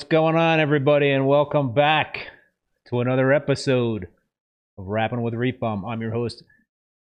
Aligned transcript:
What's 0.00 0.08
going 0.08 0.34
on, 0.34 0.60
everybody, 0.60 1.10
and 1.10 1.26
welcome 1.26 1.74
back 1.74 2.30
to 2.86 3.00
another 3.00 3.34
episode 3.34 4.08
of 4.78 4.86
Rapping 4.86 5.20
with 5.20 5.34
ReefBum. 5.34 5.86
I'm 5.86 6.00
your 6.00 6.10
host, 6.10 6.42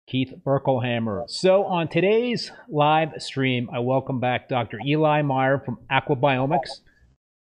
Keith 0.08 0.34
Berkelhamer. 0.44 1.30
So, 1.30 1.62
on 1.62 1.86
today's 1.86 2.50
live 2.68 3.10
stream, 3.18 3.70
I 3.72 3.78
welcome 3.78 4.18
back 4.18 4.48
Dr. 4.48 4.80
Eli 4.84 5.22
Meyer 5.22 5.62
from 5.64 5.78
Aquabiomics. 5.88 6.80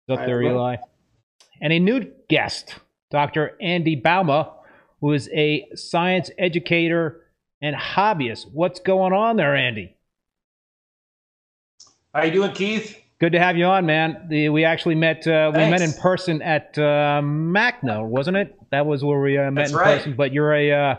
What's 0.07 0.19
up 0.19 0.25
there, 0.25 0.41
Eli? 0.41 0.75
And 1.61 1.71
a 1.71 1.79
new 1.79 2.11
guest, 2.27 2.75
Dr. 3.09 3.55
Andy 3.61 3.95
Bouwma, 3.95 4.51
who 4.99 5.13
is 5.13 5.29
a 5.33 5.69
science 5.73 6.29
educator 6.37 7.21
and 7.61 7.77
hobbyist. 7.77 8.45
What's 8.51 8.81
going 8.81 9.13
on 9.13 9.37
there, 9.37 9.55
Andy? 9.55 9.95
How 12.13 12.23
you 12.23 12.31
doing, 12.33 12.51
Keith? 12.51 13.01
Good 13.19 13.33
to 13.33 13.39
have 13.39 13.57
you 13.57 13.65
on, 13.65 13.85
man. 13.85 14.27
The, 14.29 14.47
we 14.47 14.63
actually 14.63 14.95
met. 14.95 15.27
Uh, 15.27 15.51
we 15.53 15.59
met 15.69 15.81
in 15.81 15.91
person 15.91 16.41
at 16.41 16.77
uh, 16.77 17.21
MACNA, 17.21 18.05
wasn't 18.05 18.37
it? 18.37 18.55
That 18.71 18.85
was 18.85 19.03
where 19.03 19.19
we 19.19 19.37
uh, 19.37 19.51
met 19.51 19.63
That's 19.63 19.71
in 19.71 19.77
right. 19.77 19.97
person. 19.97 20.15
But 20.15 20.31
you're 20.31 20.53
a 20.53 20.71
uh, 20.71 20.95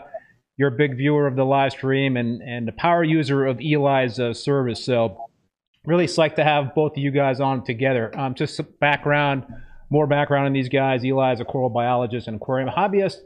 you're 0.57 0.67
a 0.67 0.77
big 0.77 0.97
viewer 0.97 1.25
of 1.25 1.35
the 1.35 1.45
live 1.45 1.71
stream 1.71 2.17
and 2.17 2.43
and 2.43 2.69
a 2.69 2.73
power 2.73 3.03
user 3.03 3.47
of 3.47 3.59
Eli's 3.59 4.19
uh, 4.19 4.35
service. 4.35 4.85
So 4.85 5.29
really 5.85 6.05
psyched 6.05 6.35
to 6.35 6.43
have 6.43 6.75
both 6.75 6.91
of 6.91 6.99
you 6.99 7.09
guys 7.09 7.39
on 7.39 7.63
together. 7.63 8.15
Um, 8.15 8.35
just 8.35 8.61
background, 8.79 9.45
more 9.89 10.05
background 10.05 10.45
on 10.45 10.53
these 10.53 10.69
guys. 10.69 11.03
Eli 11.03 11.33
is 11.33 11.39
a 11.39 11.45
coral 11.45 11.69
biologist 11.69 12.27
and 12.27 12.35
aquarium 12.35 12.69
hobbyist, 12.69 13.17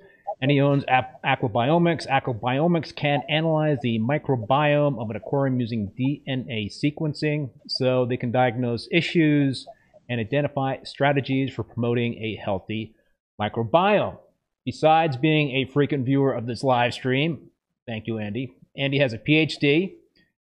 and 0.42 0.52
he 0.52 0.60
owns 0.62 0.84
Aquabiomics. 0.86 2.08
Aquabiomics 2.08 2.96
can 2.96 3.22
analyze 3.30 3.78
the 3.82 4.00
microbiome 4.00 5.02
of 5.02 5.10
an 5.10 5.16
aquarium 5.16 5.60
using 5.60 5.92
DNA 6.00 6.72
sequencing, 6.72 7.50
so 7.68 8.06
they 8.06 8.18
can 8.18 8.32
diagnose 8.32 8.88
issues 8.92 9.66
and 10.10 10.20
identify 10.20 10.78
strategies 10.84 11.54
for 11.54 11.64
promoting 11.64 12.16
a 12.16 12.40
healthy 12.44 12.94
microbiome. 13.42 14.18
Besides 14.66 15.18
being 15.18 15.52
a 15.52 15.72
frequent 15.72 16.06
viewer 16.06 16.34
of 16.34 16.48
this 16.48 16.64
live 16.64 16.94
stream, 16.94 17.50
thank 17.88 18.08
you, 18.08 18.18
Andy. 18.18 18.54
Andy 18.78 19.00
has 19.00 19.14
a 19.14 19.18
PhD 19.18 19.94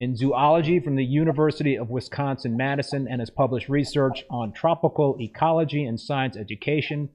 in 0.00 0.16
zoology 0.16 0.80
from 0.80 0.96
the 0.96 1.04
University 1.04 1.76
of 1.76 1.90
Wisconsin 1.90 2.56
Madison 2.56 3.06
and 3.08 3.20
has 3.20 3.30
published 3.30 3.68
research 3.68 4.24
on 4.30 4.52
tropical 4.52 5.16
ecology 5.20 5.84
and 5.84 6.00
science 6.00 6.36
education. 6.36 7.10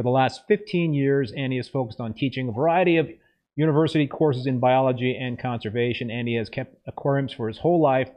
For 0.00 0.04
the 0.04 0.08
last 0.08 0.44
15 0.48 0.94
years, 0.94 1.30
Andy 1.32 1.58
has 1.58 1.68
focused 1.68 2.00
on 2.00 2.14
teaching 2.14 2.48
a 2.48 2.52
variety 2.52 2.96
of 2.96 3.10
university 3.54 4.06
courses 4.06 4.46
in 4.46 4.58
biology 4.58 5.14
and 5.14 5.38
conservation. 5.38 6.10
Andy 6.10 6.36
has 6.36 6.48
kept 6.48 6.74
aquariums 6.86 7.34
for 7.34 7.48
his 7.48 7.58
whole 7.58 7.82
life, 7.82 8.08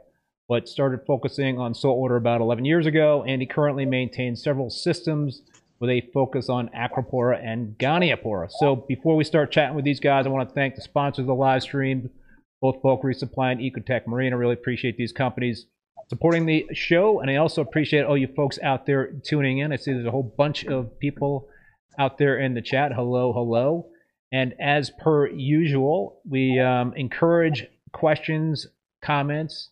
but 0.48 0.66
started 0.66 1.00
focusing 1.06 1.58
on 1.58 1.74
saltwater 1.74 2.16
about 2.16 2.40
11 2.40 2.64
years 2.64 2.86
ago. 2.86 3.22
Andy 3.24 3.44
currently 3.44 3.84
maintains 3.84 4.42
several 4.42 4.70
systems 4.70 5.42
with 5.78 5.90
a 5.90 6.08
focus 6.14 6.48
on 6.48 6.70
Acropora 6.70 7.38
and 7.46 7.76
Goniopora. 7.76 8.50
So 8.50 8.76
before 8.76 9.14
we 9.14 9.24
start 9.24 9.52
chatting 9.52 9.76
with 9.76 9.84
these 9.84 10.00
guys, 10.00 10.24
I 10.24 10.30
want 10.30 10.48
to 10.48 10.54
thank 10.54 10.76
the 10.76 10.80
sponsors 10.80 11.24
of 11.24 11.26
the 11.26 11.34
live 11.34 11.62
stream, 11.62 12.08
both 12.62 12.80
Bulk 12.80 13.04
Reef 13.04 13.18
Supply 13.18 13.52
and 13.52 13.60
Ecotech 13.60 14.06
Marine. 14.06 14.32
I 14.32 14.36
really 14.36 14.54
appreciate 14.54 14.96
these 14.96 15.12
companies 15.12 15.66
supporting 16.08 16.46
the 16.46 16.66
show, 16.72 17.20
and 17.20 17.30
I 17.30 17.36
also 17.36 17.60
appreciate 17.60 18.06
all 18.06 18.16
you 18.16 18.28
folks 18.34 18.58
out 18.62 18.86
there 18.86 19.12
tuning 19.22 19.58
in. 19.58 19.70
I 19.70 19.76
see 19.76 19.92
there's 19.92 20.06
a 20.06 20.10
whole 20.10 20.34
bunch 20.38 20.64
of 20.64 20.98
people 20.98 21.50
out 21.98 22.18
there 22.18 22.38
in 22.38 22.54
the 22.54 22.62
chat. 22.62 22.92
Hello, 22.92 23.32
hello. 23.32 23.86
And 24.32 24.54
as 24.60 24.90
per 25.02 25.28
usual, 25.28 26.20
we 26.28 26.58
um, 26.58 26.92
encourage 26.96 27.66
questions, 27.92 28.66
comments, 29.00 29.70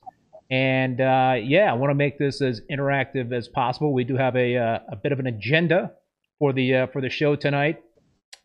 and 0.51 1.01
uh, 1.01 1.35
yeah, 1.43 1.71
I 1.71 1.75
want 1.75 1.91
to 1.91 1.95
make 1.95 2.19
this 2.19 2.43
as 2.43 2.61
interactive 2.71 3.33
as 3.33 3.49
possible. 3.49 3.93
We 3.93 4.05
do 4.05 4.17
have 4.17 4.37
a, 4.37 4.57
uh, 4.57 4.79
a 4.91 4.97
bit 4.97 5.13
of 5.13 5.19
an 5.19 5.27
agenda 5.27 5.93
for 6.39 6.53
the 6.53 6.75
uh, 6.75 6.87
for 6.89 7.01
the 7.01 7.09
show 7.09 7.37
tonight, 7.37 7.83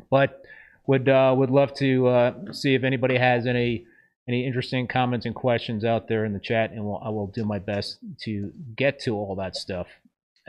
but 0.10 0.42
would 0.88 1.10
uh, 1.10 1.36
would 1.38 1.50
love 1.50 1.74
to 1.76 2.08
uh, 2.08 2.34
see 2.54 2.74
if 2.74 2.84
anybody 2.84 3.18
has 3.18 3.46
any 3.46 3.86
any 4.28 4.46
interesting 4.46 4.88
comments 4.88 5.26
and 5.26 5.36
questions 5.36 5.86
out 5.86 6.08
there 6.08 6.26
in 6.26 6.34
the 6.34 6.40
chat, 6.40 6.72
and 6.72 6.86
we'll, 6.86 7.02
I 7.04 7.10
will 7.10 7.28
do 7.28 7.44
my 7.44 7.60
best 7.60 7.98
to 8.22 8.52
get 8.76 9.00
to 9.02 9.16
all 9.16 9.36
that 9.36 9.56
stuff. 9.56 9.88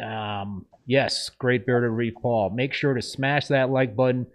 Um, 0.03 0.67
yes, 0.87 1.31
Great 1.39 1.67
Bearded 1.67 1.91
Reef 1.91 2.15
Paul. 2.21 2.51
Make 2.51 2.73
sure 2.73 2.95
to 2.95 3.03
smash 3.03 3.49
that 3.49 3.71
like 3.71 3.97
button 3.97 4.27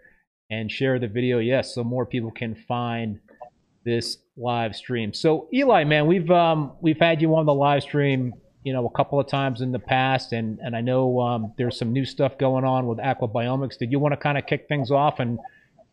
and 0.50 0.72
share 0.72 1.00
the 1.00 1.07
video. 1.07 1.40
Yes, 1.40 1.74
so 1.74 1.84
more 1.84 2.06
people 2.06 2.31
can 2.31 2.56
find 2.56 3.19
this 3.85 4.18
live 4.38 4.75
stream. 4.75 5.13
So 5.13 5.47
Eli, 5.53 5.84
man, 5.84 6.07
we've 6.07 6.29
um, 6.31 6.73
we've 6.81 7.00
had 7.00 7.22
you 7.22 7.35
on 7.35 7.46
the 7.46 7.53
live 7.53 7.84
stream, 7.84 8.34
you 8.63 8.73
know, 8.73 8.85
a 8.85 8.91
couple 8.91 9.19
of 9.19 9.28
times 9.28 9.62
in 9.62 9.72
the 9.72 9.79
past, 9.79 10.34
and 10.34 10.59
and 10.59 10.75
I 10.75 10.81
know 10.81 11.19
um, 11.19 11.53
there's 11.57 11.78
some 11.78 11.91
new 11.91 12.06
stuff 12.06 12.38
going 12.38 12.66
on 12.66 12.88
with 12.88 13.00
Aquabiomics. 13.00 13.78
Did 13.78 13.91
you 13.91 14.00
want 14.00 14.13
to 14.13 14.18
kind 14.18 14.38
of 14.38 14.46
kick 14.46 14.68
things 14.68 14.91
off 14.91 15.19
and 15.19 15.40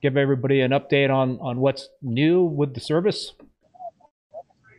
give 0.03 0.16
everybody 0.16 0.60
an 0.60 0.70
update 0.72 1.10
on 1.10 1.38
on 1.41 1.60
what's 1.60 1.88
new 2.03 2.44
with 2.44 2.75
the 2.75 2.80
service? 2.80 3.32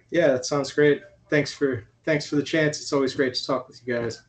Yeah, 0.09 0.28
that 0.28 0.46
sounds 0.46 0.72
great. 0.72 1.01
Thanks 1.30 1.53
for 1.53 1.88
thanks 2.06 2.28
for 2.28 2.35
the 2.35 2.44
chance. 2.44 2.81
It's 2.81 2.94
always 2.94 3.16
great 3.16 3.34
to 3.34 3.46
talk 3.46 3.68
with 3.68 3.81
you 3.85 3.94
guys. 3.94 4.22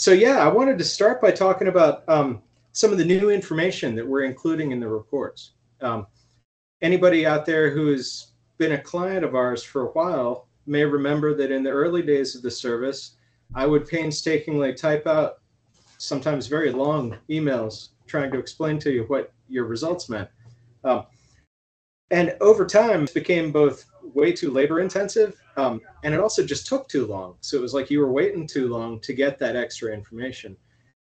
So 0.00 0.12
yeah, 0.12 0.38
I 0.38 0.48
wanted 0.48 0.78
to 0.78 0.84
start 0.84 1.20
by 1.20 1.30
talking 1.30 1.68
about 1.68 2.08
um, 2.08 2.40
some 2.72 2.90
of 2.90 2.96
the 2.96 3.04
new 3.04 3.28
information 3.28 3.94
that 3.96 4.06
we're 4.08 4.22
including 4.22 4.72
in 4.72 4.80
the 4.80 4.88
reports. 4.88 5.52
Um, 5.82 6.06
anybody 6.80 7.26
out 7.26 7.44
there 7.44 7.68
who 7.68 7.88
has 7.88 8.28
been 8.56 8.72
a 8.72 8.80
client 8.80 9.26
of 9.26 9.34
ours 9.34 9.62
for 9.62 9.82
a 9.82 9.90
while 9.90 10.48
may 10.64 10.86
remember 10.86 11.34
that 11.34 11.50
in 11.50 11.62
the 11.62 11.68
early 11.68 12.00
days 12.00 12.34
of 12.34 12.40
the 12.40 12.50
service, 12.50 13.16
I 13.54 13.66
would 13.66 13.86
painstakingly 13.86 14.72
type 14.72 15.06
out 15.06 15.40
sometimes 15.98 16.46
very 16.46 16.72
long 16.72 17.18
emails 17.28 17.90
trying 18.06 18.30
to 18.30 18.38
explain 18.38 18.78
to 18.78 18.90
you 18.90 19.04
what 19.08 19.34
your 19.50 19.66
results 19.66 20.08
meant. 20.08 20.30
Um, 20.82 21.04
and 22.10 22.38
over 22.40 22.64
time, 22.64 23.04
it 23.04 23.12
became 23.12 23.52
both 23.52 23.84
way 24.14 24.32
too 24.32 24.50
labor 24.50 24.80
intensive 24.80 25.36
um, 25.60 25.80
and 26.04 26.14
it 26.14 26.20
also 26.20 26.44
just 26.44 26.66
took 26.66 26.88
too 26.88 27.06
long. 27.06 27.36
So 27.40 27.56
it 27.56 27.60
was 27.60 27.74
like 27.74 27.90
you 27.90 28.00
were 28.00 28.12
waiting 28.12 28.46
too 28.46 28.68
long 28.68 28.98
to 29.00 29.12
get 29.12 29.38
that 29.40 29.56
extra 29.56 29.92
information. 29.92 30.56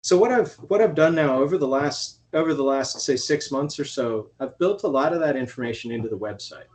So 0.03 0.17
what 0.17 0.31
I've 0.31 0.53
what 0.69 0.81
I've 0.81 0.95
done 0.95 1.17
now 1.17 1.39
over 1.39 1.59
the 1.59 1.67
last 1.67 2.21
over 2.33 2.55
the 2.55 2.63
last 2.63 3.01
say 3.01 3.17
six 3.17 3.51
months 3.51 3.81
or 3.81 3.85
so, 3.85 4.31
I've 4.39 4.57
built 4.59 4.85
a 4.85 4.89
lot 4.89 5.13
of 5.13 5.21
that 5.21 5.37
information 5.37 5.91
into 5.91 6.09
the 6.09 6.19
website. 6.19 6.69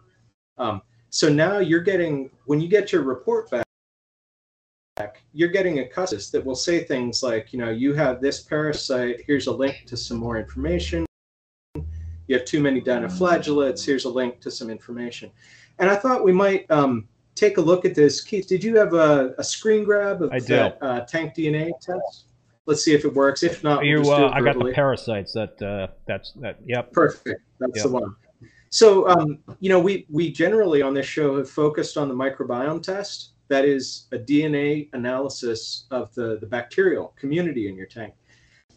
Um, 0.58 0.82
so 1.12 1.30
now 1.30 1.60
you're 1.60 1.82
getting 1.82 2.30
when 2.46 2.60
you 2.60 2.68
get 2.68 2.92
your 2.92 3.04
report 3.04 3.50
back, 3.50 3.64
you're 5.32 5.50
getting 5.50 5.80
a 5.80 5.88
custom 5.88 6.20
that 6.34 6.46
will 6.46 6.56
say 6.56 6.84
things 6.84 7.24
like, 7.24 7.54
you 7.54 7.60
know, 7.60 7.70
you 7.70 7.94
have 7.94 8.22
this 8.22 8.42
parasite. 8.42 9.22
Here's 9.26 9.48
a 9.48 9.52
link 9.54 9.86
to 9.88 9.96
some 9.96 10.18
more 10.18 10.38
information. 10.38 11.06
You 12.28 12.38
have 12.38 12.46
too 12.46 12.62
many 12.62 12.82
dinoflagellates. 12.82 13.86
Here's 13.86 14.06
a 14.06 14.10
link 14.10 14.42
to 14.42 14.52
some 14.52 14.70
information. 14.70 15.32
And 15.80 15.90
I 15.90 15.96
thought 15.96 16.24
we 16.24 16.34
might 16.34 16.70
um, 16.70 17.08
take 17.36 17.58
a 17.58 17.62
look 17.62 17.86
at 17.86 17.96
this. 17.96 18.22
Keith, 18.22 18.48
did 18.48 18.64
you 18.64 18.78
have 18.78 18.94
a, 18.94 19.34
a 19.38 19.44
screen 19.44 19.84
grab 19.84 20.22
of 20.22 20.32
I 20.32 20.40
do. 20.40 20.48
that 20.48 20.78
uh, 20.82 21.02
tank 21.02 21.36
DNA 21.36 21.72
test? 21.82 22.26
Let's 22.66 22.84
see 22.84 22.94
if 22.94 23.06
it 23.06 23.14
works. 23.14 23.44
If 23.44 23.64
not, 23.64 23.80
we'll 23.80 23.88
You, 23.90 24.04
do 24.04 24.12
uh, 24.12 24.32
I 24.34 24.42
got 24.42 24.58
the 24.60 24.72
parasites. 24.72 25.34
That 25.34 25.62
uh, 25.62 25.88
that's 26.08 26.34
that. 26.34 26.58
Yep. 26.66 26.94
Perfect. 26.94 27.42
That's 27.60 27.78
Yeah. 27.78 27.84
the 27.84 27.90
one. 27.90 28.16
So, 28.70 29.10
um, 29.10 29.40
you 29.60 29.70
know, 29.70 29.80
we 29.80 30.06
we 30.10 30.32
generally 30.32 30.82
on 30.82 30.94
this 30.94 31.06
show 31.06 31.38
have 31.38 31.50
focused 31.50 31.98
on 31.98 32.08
the 32.08 32.16
microbiome 32.16 32.82
test. 32.82 33.32
That 33.50 33.66
is 33.66 34.08
a 34.14 34.18
DNA 34.18 34.90
analysis 34.94 35.86
of 35.92 36.14
the 36.14 36.38
the 36.40 36.46
bacterial 36.48 37.14
community 37.20 37.68
in 37.68 37.76
your 37.76 37.88
tank. 37.88 38.14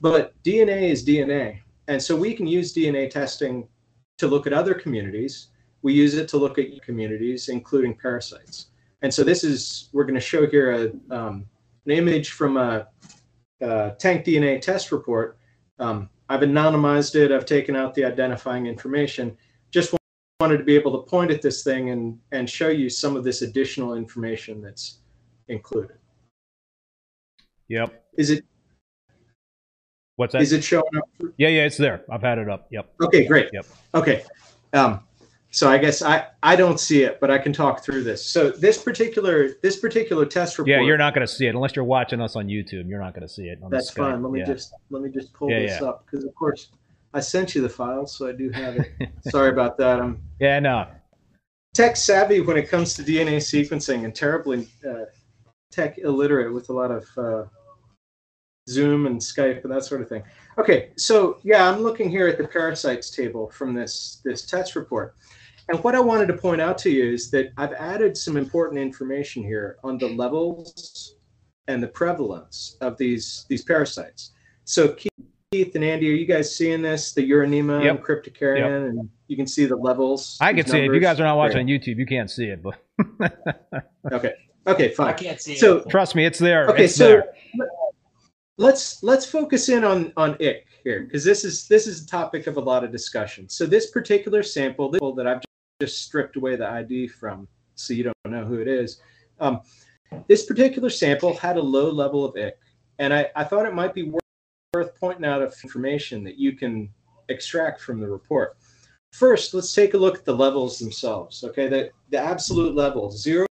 But 0.01 0.33
DNA 0.43 0.91
is 0.91 1.07
DNA, 1.07 1.61
and 1.87 2.03
so 2.03 2.17
we 2.17 2.35
can 2.35 2.47
use 2.47 2.75
DNA 2.75 3.09
testing 3.09 3.69
to 4.19 4.27
look 4.27 4.47
at 4.47 4.53
other 4.53 4.75
communities. 4.75 5.49
We 5.85 5.93
use 5.93 6.15
it 6.15 6.29
to 6.29 6.39
look 6.39 6.59
at 6.59 6.83
communities, 6.83 7.51
including 7.51 7.95
parasites. 7.95 8.69
And 9.03 9.13
so 9.13 9.23
this 9.23 9.45
is 9.45 9.91
we're 9.93 10.05
going 10.05 10.15
to 10.15 10.21
show 10.21 10.47
here 10.47 10.73
a 10.73 11.15
um, 11.15 11.45
an 11.85 11.93
image 11.93 12.31
from 12.31 12.57
a, 12.57 12.89
a 13.61 13.93
tank 13.99 14.25
DNA 14.25 14.59
test 14.63 14.93
report. 14.93 15.37
Um, 15.79 16.09
I've 16.31 16.41
anonymized 16.41 17.17
it. 17.17 17.31
I've 17.31 17.45
taken 17.45 17.77
out 17.77 17.95
the 17.95 18.03
identifying 18.03 18.67
information. 18.67 19.37
Just 19.71 19.95
wanted 20.41 20.57
to 20.57 20.65
be 20.65 20.75
able 20.75 21.03
to 21.03 21.11
point 21.11 21.31
at 21.31 21.43
this 21.43 21.63
thing 21.63 21.91
and 21.91 22.19
and 22.33 22.49
show 22.49 22.69
you 22.69 22.89
some 22.89 23.15
of 23.15 23.23
this 23.23 23.43
additional 23.43 23.93
information 23.93 24.63
that's 24.63 25.01
included. 25.49 25.99
Yep. 27.69 28.07
Is 28.17 28.31
it 28.31 28.47
What's 30.17 30.33
that? 30.33 30.41
is 30.41 30.53
it 30.53 30.65
showing 30.65 30.97
up? 30.97 31.05
yeah, 31.37 31.49
yeah, 31.49 31.67
it's 31.67 31.77
there. 31.77 32.05
I've 32.11 32.23
had 32.23 32.39
it 32.39 32.49
up. 32.49 32.69
Yep. 32.71 32.95
Okay, 33.03 33.27
great. 33.27 33.51
Yep. 33.53 33.67
Okay. 33.95 34.25
Um, 34.73 35.01
so 35.55 35.71
I 35.71 35.79
guess 35.79 36.03
I, 36.03 36.27
I 36.43 36.56
don't 36.56 36.81
see 36.81 37.05
it, 37.05 37.21
but 37.21 37.31
I 37.31 37.39
can 37.39 37.53
talk 37.53 37.85
through 37.85 38.03
this. 38.03 38.25
So 38.27 38.51
this 38.51 38.83
particular 38.83 39.51
this 39.62 39.77
particular 39.77 40.27
test 40.27 40.59
report. 40.59 40.69
Yeah, 40.69 40.81
you're 40.85 40.99
not 40.99 41.15
going 41.15 41.25
to 41.25 41.33
see 41.33 41.47
it 41.47 41.55
unless 41.55 41.77
you're 41.77 41.85
watching 41.85 42.21
us 42.21 42.35
on 42.35 42.49
YouTube. 42.49 42.89
You're 42.89 43.01
not 43.01 43.15
going 43.15 43.23
to 43.23 43.33
see 43.33 43.45
it. 43.45 43.61
On 43.62 43.71
That's 43.71 43.91
fine. 43.91 44.21
Let 44.21 44.33
me 44.33 44.41
Yeah. 44.41 44.47
just 44.47 44.73
let 44.91 45.01
me 45.01 45.11
just 45.11 45.33
pull 45.33 45.49
Yeah, 45.51 45.61
this 45.61 45.81
yeah. 45.81 45.87
up 45.87 46.05
because 46.06 46.25
of 46.25 46.35
course 46.35 46.71
I 47.15 47.21
sent 47.21 47.55
you 47.55 47.62
the 47.62 47.69
file, 47.69 48.05
so 48.05 48.27
I 48.27 48.33
do 48.33 48.51
have 48.51 48.75
it. 48.77 48.91
Sorry 49.29 49.51
about 49.51 49.79
that. 49.79 50.01
I'm 50.01 50.21
Yeah, 50.41 50.59
no. 50.59 50.89
tech 51.73 51.95
savvy 51.95 52.41
when 52.41 52.57
it 52.57 52.69
comes 52.69 52.95
to 52.95 53.05
DNA 53.05 53.37
sequencing 53.37 54.05
and 54.05 54.12
terribly 54.12 54.67
uh, 54.85 55.05
tech 55.71 55.99
illiterate 55.99 56.53
with 56.53 56.69
a 56.71 56.73
lot 56.73 56.91
of 56.91 57.07
uh, 57.17 57.45
Zoom 58.69 59.07
and 59.07 59.21
Skype 59.21 59.62
and 59.62 59.73
that 59.73 59.85
sort 59.85 60.00
of 60.00 60.09
thing. 60.09 60.25
Okay, 60.59 60.91
so 60.97 61.39
yeah, 61.45 61.71
I'm 61.71 61.81
looking 61.81 62.11
here 62.11 62.27
at 62.27 62.39
the 62.39 62.49
parasites 62.49 63.11
table 63.11 63.50
from 63.50 63.73
this 63.73 64.21
this 64.25 64.47
test 64.47 64.75
report. 64.75 65.15
And 65.69 65.82
what 65.82 65.94
I 65.94 66.00
wanted 66.00 66.26
to 66.28 66.34
point 66.37 66.61
out 66.61 66.76
to 66.78 66.90
you 66.90 67.12
is 67.12 67.31
that 67.31 67.52
I've 67.56 67.72
added 67.72 68.16
some 68.16 68.37
important 68.37 68.81
information 68.81 69.43
here 69.43 69.78
on 69.82 69.96
the 69.99 70.08
levels 70.08 71.16
and 71.69 71.82
the 71.82 71.88
prevalence 71.88 72.76
of 72.82 72.99
these 72.99 73.46
these 73.49 73.64
parasites. 73.64 74.32
So 74.64 74.94
Keith 75.50 75.75
and 75.75 75.84
Andy, 75.84 76.11
are 76.11 76.14
you 76.14 76.26
guys 76.26 76.55
seeing 76.55 76.82
this? 76.82 77.12
The 77.12 77.28
Uronema 77.31 77.82
Yep. 77.84 78.02
cryptocaryon, 78.02 78.58
Yep. 78.58 78.90
and 78.90 79.08
you 79.28 79.37
can 79.37 79.46
see 79.46 79.64
the 79.64 79.76
levels. 79.76 80.37
I 80.40 80.52
can 80.52 80.66
see 80.66 80.78
it. 80.81 80.84
If 80.87 80.93
you 80.93 81.00
guys 81.00 81.19
are 81.20 81.25
not 81.25 81.37
watching 81.38 81.61
on 81.61 81.66
Great. 81.66 81.82
YouTube, 81.82 81.96
you 81.96 82.06
can't 82.06 82.31
see 82.31 82.46
it, 82.46 82.61
but 82.62 82.76
Okay. 84.12 84.34
Okay, 84.66 84.88
fine. 84.90 85.08
I 85.08 85.12
can't 85.12 85.40
see 85.40 85.55
So- 85.56 85.78
it. 85.78 85.88
trust 85.88 86.14
me, 86.14 86.25
it's 86.26 86.38
there. 86.38 86.69
Okay, 86.70 86.84
it's 86.84 86.96
so 86.96 87.08
there. 87.08 87.25
let's 88.58 89.02
let's 89.02 89.25
focus 89.26 89.69
in 89.69 89.84
on 89.84 90.12
on 90.16 90.32
ick 90.40 90.66
here 90.82 91.02
because 91.05 91.25
this 91.25 91.44
is 91.44 91.66
this 91.69 91.87
is 91.87 92.05
a 92.05 92.06
topic 92.06 92.46
of 92.46 92.56
a 92.56 92.61
lot 92.61 92.84
of 92.84 92.93
discussion. 92.93 93.49
So 93.49 93.64
this 93.66 93.90
particular 93.90 94.43
sample 94.43 94.90
that 95.16 95.26
I've 95.26 95.40
just 95.81 96.03
stripped 96.05 96.37
away 96.37 96.56
the 96.56 96.69
ID 96.69 97.09
from, 97.09 97.49
so 97.75 97.94
you 97.94 98.05
don't 98.05 98.32
know 98.32 98.44
who 98.44 98.61
it 98.61 98.69
is. 98.69 99.00
Um, 99.41 99.61
this 100.29 100.47
particular 100.47 100.91
sample 100.91 101.37
had 101.37 101.56
a 101.56 101.62
low 101.62 101.91
level 101.91 102.25
of 102.25 102.37
ick, 102.37 102.59
and 102.99 103.12
I, 103.12 103.31
I 103.35 103.44
thought 103.44 103.67
it 103.67 103.75
might 103.75 103.94
be 103.94 104.05
worth, 104.05 104.23
worth 104.73 104.99
pointing 104.99 105.25
out 105.25 105.43
of 105.43 105.55
information 105.65 106.23
that 106.25 106.38
you 106.38 106.53
can 106.53 106.88
extract 107.29 107.81
from 107.81 108.00
the 108.00 108.09
report. 108.09 108.56
First, 109.12 109.55
let's 109.55 109.73
take 109.73 109.94
a 109.94 109.99
look 109.99 110.19
at 110.19 110.25
the 110.25 110.35
levels 110.35 110.79
themselves. 110.79 111.43
Okay, 111.44 111.69
the 111.69 111.91
the 112.11 112.19
absolute 112.19 112.75
level 112.75 113.11
zero 113.11 113.47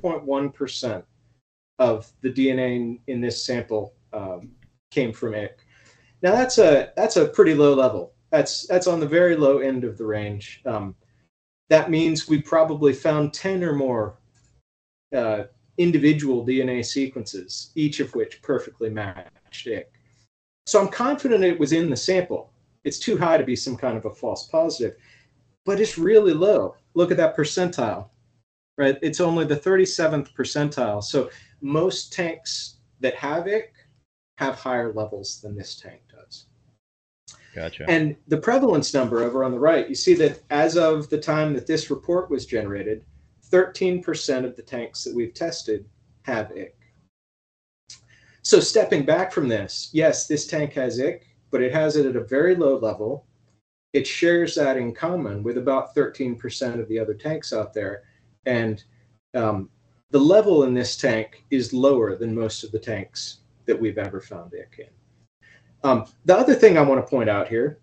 point 0.00 0.24
one 0.24 0.50
percent 0.50 1.04
of 1.78 2.10
the 2.22 2.30
DNA 2.30 2.76
in, 2.76 2.98
in 3.06 3.20
this 3.20 3.44
sample 3.44 3.94
um, 4.12 4.50
came 4.90 5.12
from 5.12 5.34
ick. 5.34 5.58
Now 6.22 6.32
that's 6.32 6.58
a 6.58 6.92
that's 6.96 7.16
a 7.16 7.28
pretty 7.28 7.54
low 7.54 7.74
level. 7.74 8.14
That's 8.30 8.66
that's 8.66 8.86
on 8.86 9.00
the 9.00 9.06
very 9.06 9.36
low 9.36 9.58
end 9.58 9.84
of 9.84 9.98
the 9.98 10.06
range. 10.06 10.60
Um, 10.66 10.94
that 11.68 11.90
means 11.90 12.28
we 12.28 12.40
probably 12.40 12.92
found 12.92 13.34
ten 13.34 13.62
or 13.62 13.74
more 13.74 14.16
uh, 15.14 15.44
individual 15.78 16.44
DNA 16.44 16.84
sequences, 16.84 17.70
each 17.74 18.00
of 18.00 18.14
which 18.14 18.42
perfectly 18.42 18.90
matched 18.90 19.66
ick. 19.66 19.92
So 20.66 20.80
I'm 20.80 20.88
confident 20.88 21.44
it 21.44 21.58
was 21.58 21.72
in 21.72 21.88
the 21.88 21.96
sample. 21.96 22.52
It's 22.84 22.98
too 22.98 23.16
high 23.16 23.38
to 23.38 23.44
be 23.44 23.56
some 23.56 23.76
kind 23.76 23.96
of 23.96 24.04
a 24.04 24.14
false 24.14 24.48
positive, 24.48 24.96
but 25.64 25.80
it's 25.80 25.98
really 25.98 26.34
low. 26.34 26.76
Look 26.94 27.10
at 27.10 27.16
that 27.16 27.36
percentile, 27.36 28.08
right? 28.76 28.98
It's 29.02 29.20
only 29.20 29.44
the 29.44 29.56
37th 29.56 30.34
percentile. 30.34 31.02
So 31.02 31.30
most 31.60 32.12
tanks 32.12 32.78
that 33.00 33.14
have 33.14 33.46
ick 33.46 33.72
have 34.36 34.56
higher 34.56 34.92
levels 34.92 35.40
than 35.40 35.56
this 35.56 35.76
tank 35.76 36.00
does. 36.10 36.46
Gotcha. 37.54 37.86
And 37.88 38.16
the 38.28 38.36
prevalence 38.36 38.92
number 38.94 39.22
over 39.22 39.44
on 39.44 39.52
the 39.52 39.58
right, 39.58 39.88
you 39.88 39.94
see 39.94 40.14
that 40.14 40.40
as 40.50 40.76
of 40.76 41.08
the 41.08 41.18
time 41.18 41.54
that 41.54 41.66
this 41.66 41.90
report 41.90 42.30
was 42.30 42.46
generated, 42.46 43.04
13% 43.50 44.44
of 44.44 44.56
the 44.56 44.62
tanks 44.62 45.04
that 45.04 45.14
we've 45.14 45.34
tested 45.34 45.86
have 46.22 46.50
ick. 46.52 46.76
So 48.42 48.60
stepping 48.60 49.04
back 49.04 49.32
from 49.32 49.48
this, 49.48 49.90
yes, 49.92 50.26
this 50.26 50.46
tank 50.46 50.74
has 50.74 51.00
ick, 51.00 51.26
but 51.50 51.62
it 51.62 51.72
has 51.72 51.96
it 51.96 52.06
at 52.06 52.16
a 52.16 52.24
very 52.24 52.54
low 52.54 52.78
level. 52.78 53.26
It 53.92 54.06
shares 54.06 54.54
that 54.54 54.76
in 54.76 54.94
common 54.94 55.42
with 55.42 55.58
about 55.58 55.94
13% 55.94 56.78
of 56.78 56.88
the 56.88 56.98
other 56.98 57.14
tanks 57.14 57.52
out 57.52 57.72
there. 57.72 58.02
And 58.46 58.82
um, 59.34 59.70
the 60.10 60.20
level 60.20 60.64
in 60.64 60.74
this 60.74 60.96
tank 60.96 61.44
is 61.50 61.72
lower 61.72 62.16
than 62.16 62.34
most 62.34 62.64
of 62.64 62.70
the 62.70 62.78
tanks 62.78 63.40
that 63.66 63.78
we've 63.78 63.98
ever 63.98 64.20
found 64.20 64.52
ick 64.54 64.76
in. 64.78 64.97
Um, 65.84 66.06
the 66.24 66.36
other 66.36 66.54
thing 66.54 66.76
I 66.76 66.82
want 66.82 67.04
to 67.04 67.08
point 67.08 67.28
out 67.28 67.48
here 67.48 67.80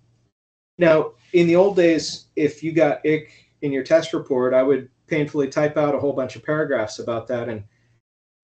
now, 0.78 1.14
in 1.34 1.48
the 1.48 1.56
old 1.56 1.76
days, 1.76 2.28
if 2.36 2.62
you 2.62 2.72
got 2.72 3.06
ick 3.06 3.32
in 3.62 3.72
your 3.72 3.84
test 3.84 4.14
report, 4.14 4.54
I 4.54 4.64
would 4.64 4.90
painfully 5.08 5.48
type 5.48 5.78
out 5.78 5.96
a 5.96 6.00
whole 6.00 6.14
bunch 6.14 6.36
of 6.36 6.44
paragraphs 6.44 7.00
about 7.00 7.28
that. 7.28 7.48
And, 7.50 7.64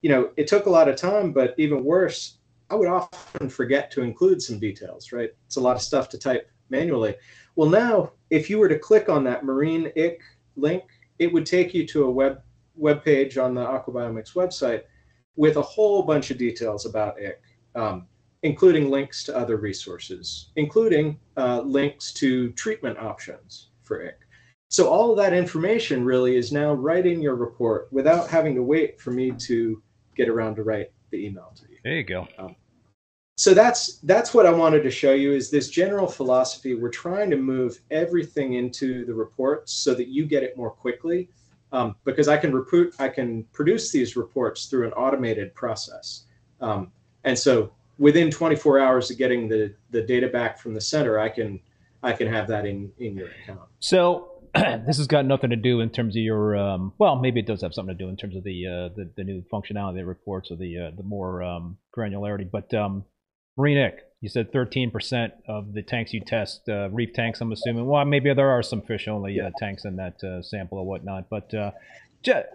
you 0.02 0.10
know, 0.10 0.32
it 0.38 0.48
took 0.48 0.66
a 0.66 0.70
lot 0.70 0.88
of 0.88 0.96
time, 0.96 1.34
but 1.34 1.54
even 1.58 1.84
worse, 1.84 2.38
I 2.70 2.76
would 2.76 2.88
often 2.88 3.50
forget 3.50 3.92
to 3.92 4.02
include 4.02 4.42
some 4.42 4.60
details, 4.60 5.12
right? 5.12 5.32
It's 5.46 5.58
a 5.58 5.62
lot 5.62 5.76
of 5.76 5.82
stuff 5.82 6.08
to 6.10 6.18
type 6.18 6.50
manually. 6.70 7.16
Well, 7.56 7.70
now, 7.70 8.14
if 8.30 8.50
you 8.50 8.60
were 8.60 8.70
to 8.70 8.80
click 8.80 9.10
on 9.10 9.26
that 9.26 9.44
marine 9.44 9.92
ick 9.98 10.22
link, 10.56 10.84
it 11.20 11.32
would 11.34 11.46
take 11.46 11.74
you 11.74 11.86
to 11.88 12.06
a 12.06 12.12
web 12.12 12.42
web 12.76 13.04
page 13.04 13.38
on 13.38 13.54
the 13.54 13.62
Aquabiomics 13.62 14.34
website 14.34 14.84
with 15.36 15.58
a 15.58 15.62
whole 15.62 16.04
bunch 16.04 16.32
of 16.32 16.38
details 16.38 16.86
about 16.86 17.22
ick. 17.22 17.42
Um, 17.76 18.08
including 18.44 18.90
links 18.90 19.24
to 19.24 19.38
other 19.38 19.58
resources, 19.58 20.50
including 20.56 21.20
uh, 21.38 21.62
links 21.62 22.12
to 22.14 22.52
treatment 22.54 22.98
options 22.98 23.70
for 23.84 24.04
ick. 24.04 24.20
So 24.70 24.88
all 24.88 25.12
of 25.12 25.18
that 25.18 25.34
information 25.34 26.06
really 26.06 26.38
is 26.38 26.52
now 26.52 26.74
right 26.74 27.06
in 27.06 27.22
your 27.22 27.36
report 27.36 27.90
without 27.92 28.30
having 28.30 28.56
to 28.56 28.64
wait 28.64 29.00
for 29.00 29.12
me 29.12 29.32
to 29.32 29.82
get 30.16 30.30
around 30.30 30.56
to 30.56 30.64
write 30.64 30.92
the 31.12 31.26
email 31.26 31.52
to 31.56 31.64
you. 31.70 31.78
There 31.84 31.94
you 31.94 32.04
go. 32.04 32.28
So 33.36 33.54
that's 33.54 33.98
that's 34.04 34.34
what 34.34 34.46
I 34.46 34.52
wanted 34.52 34.84
to 34.84 34.92
show 34.92 35.14
you 35.14 35.34
is 35.34 35.50
this 35.50 35.70
general 35.70 36.08
philosophy. 36.08 36.76
We're 36.76 36.90
trying 36.90 37.30
to 37.32 37.38
move 37.38 37.80
everything 37.90 38.54
into 38.54 39.04
the 39.06 39.14
reports 39.14 39.74
so 39.74 39.94
that 39.96 40.08
you 40.08 40.26
get 40.26 40.44
it 40.44 40.56
more 40.56 40.70
quickly, 40.70 41.28
um, 41.72 41.96
because 42.06 42.28
I 42.28 42.38
can 42.38 42.54
report 42.54 42.94
I 43.00 43.10
can 43.10 43.44
produce 43.52 43.92
these 43.92 44.16
reports 44.16 44.68
through 44.68 44.86
an 44.86 44.94
automated 44.94 45.56
process, 45.56 46.26
um, 46.60 46.92
and 47.24 47.38
so 47.38 47.74
within 48.02 48.32
24 48.32 48.80
hours 48.80 49.12
of 49.12 49.18
getting 49.18 49.48
the 49.48 49.74
the 49.92 50.02
data 50.02 50.28
back 50.28 50.60
from 50.60 50.74
the 50.74 50.82
center, 50.82 51.20
I 51.20 51.30
can 51.30 51.60
I 52.04 52.12
can 52.12 52.28
have 52.28 52.48
that 52.48 52.66
in 52.66 52.92
in 52.98 53.16
your 53.16 53.30
account. 53.30 53.70
So 53.80 54.28
this 54.56 54.98
has 54.98 55.08
got 55.08 55.26
nothing 55.26 55.52
to 55.52 55.56
do 55.56 55.80
in 55.80 55.90
terms 55.90 56.16
of 56.16 56.22
your. 56.22 56.58
Um, 56.58 56.94
well, 56.98 57.16
maybe 57.16 57.40
it 57.40 57.46
does 57.48 57.62
have 57.62 57.74
something 57.74 57.96
to 57.98 58.04
do 58.04 58.10
in 58.10 58.18
terms 58.18 58.36
of 58.36 58.44
the 58.44 58.66
uh, 58.68 58.90
the, 58.98 59.10
the 59.16 59.24
new 59.24 59.44
functionality 59.54 59.98
the 59.98 60.06
reports 60.06 60.52
or 60.52 60.58
the 60.58 60.78
uh, 60.78 60.92
the 60.98 61.04
more 61.04 61.42
um, 61.44 61.78
granularity. 61.98 62.50
But 62.52 62.74
um, 62.74 63.06
Marine 63.58 63.78
Ick, 63.78 64.00
you 64.22 64.30
said 64.30 64.52
13% 64.52 65.30
of 65.48 65.74
the 65.74 65.84
tanks 65.84 66.12
you 66.14 66.22
test, 66.22 66.62
uh, 66.68 66.90
reef 66.90 67.14
tanks. 67.14 67.40
I'm 67.40 67.52
assuming. 67.52 67.86
Well, 67.86 68.04
maybe 68.04 68.34
there 68.34 68.50
are 68.50 68.64
some 68.64 68.82
fish 68.82 69.08
only 69.08 69.40
uh, 69.40 69.52
tanks 69.60 69.86
in 69.86 69.96
that 69.98 70.22
uh, 70.24 70.42
sample 70.42 70.80
or 70.80 70.86
whatnot. 70.86 71.30
But 71.30 71.54
uh, 71.54 71.72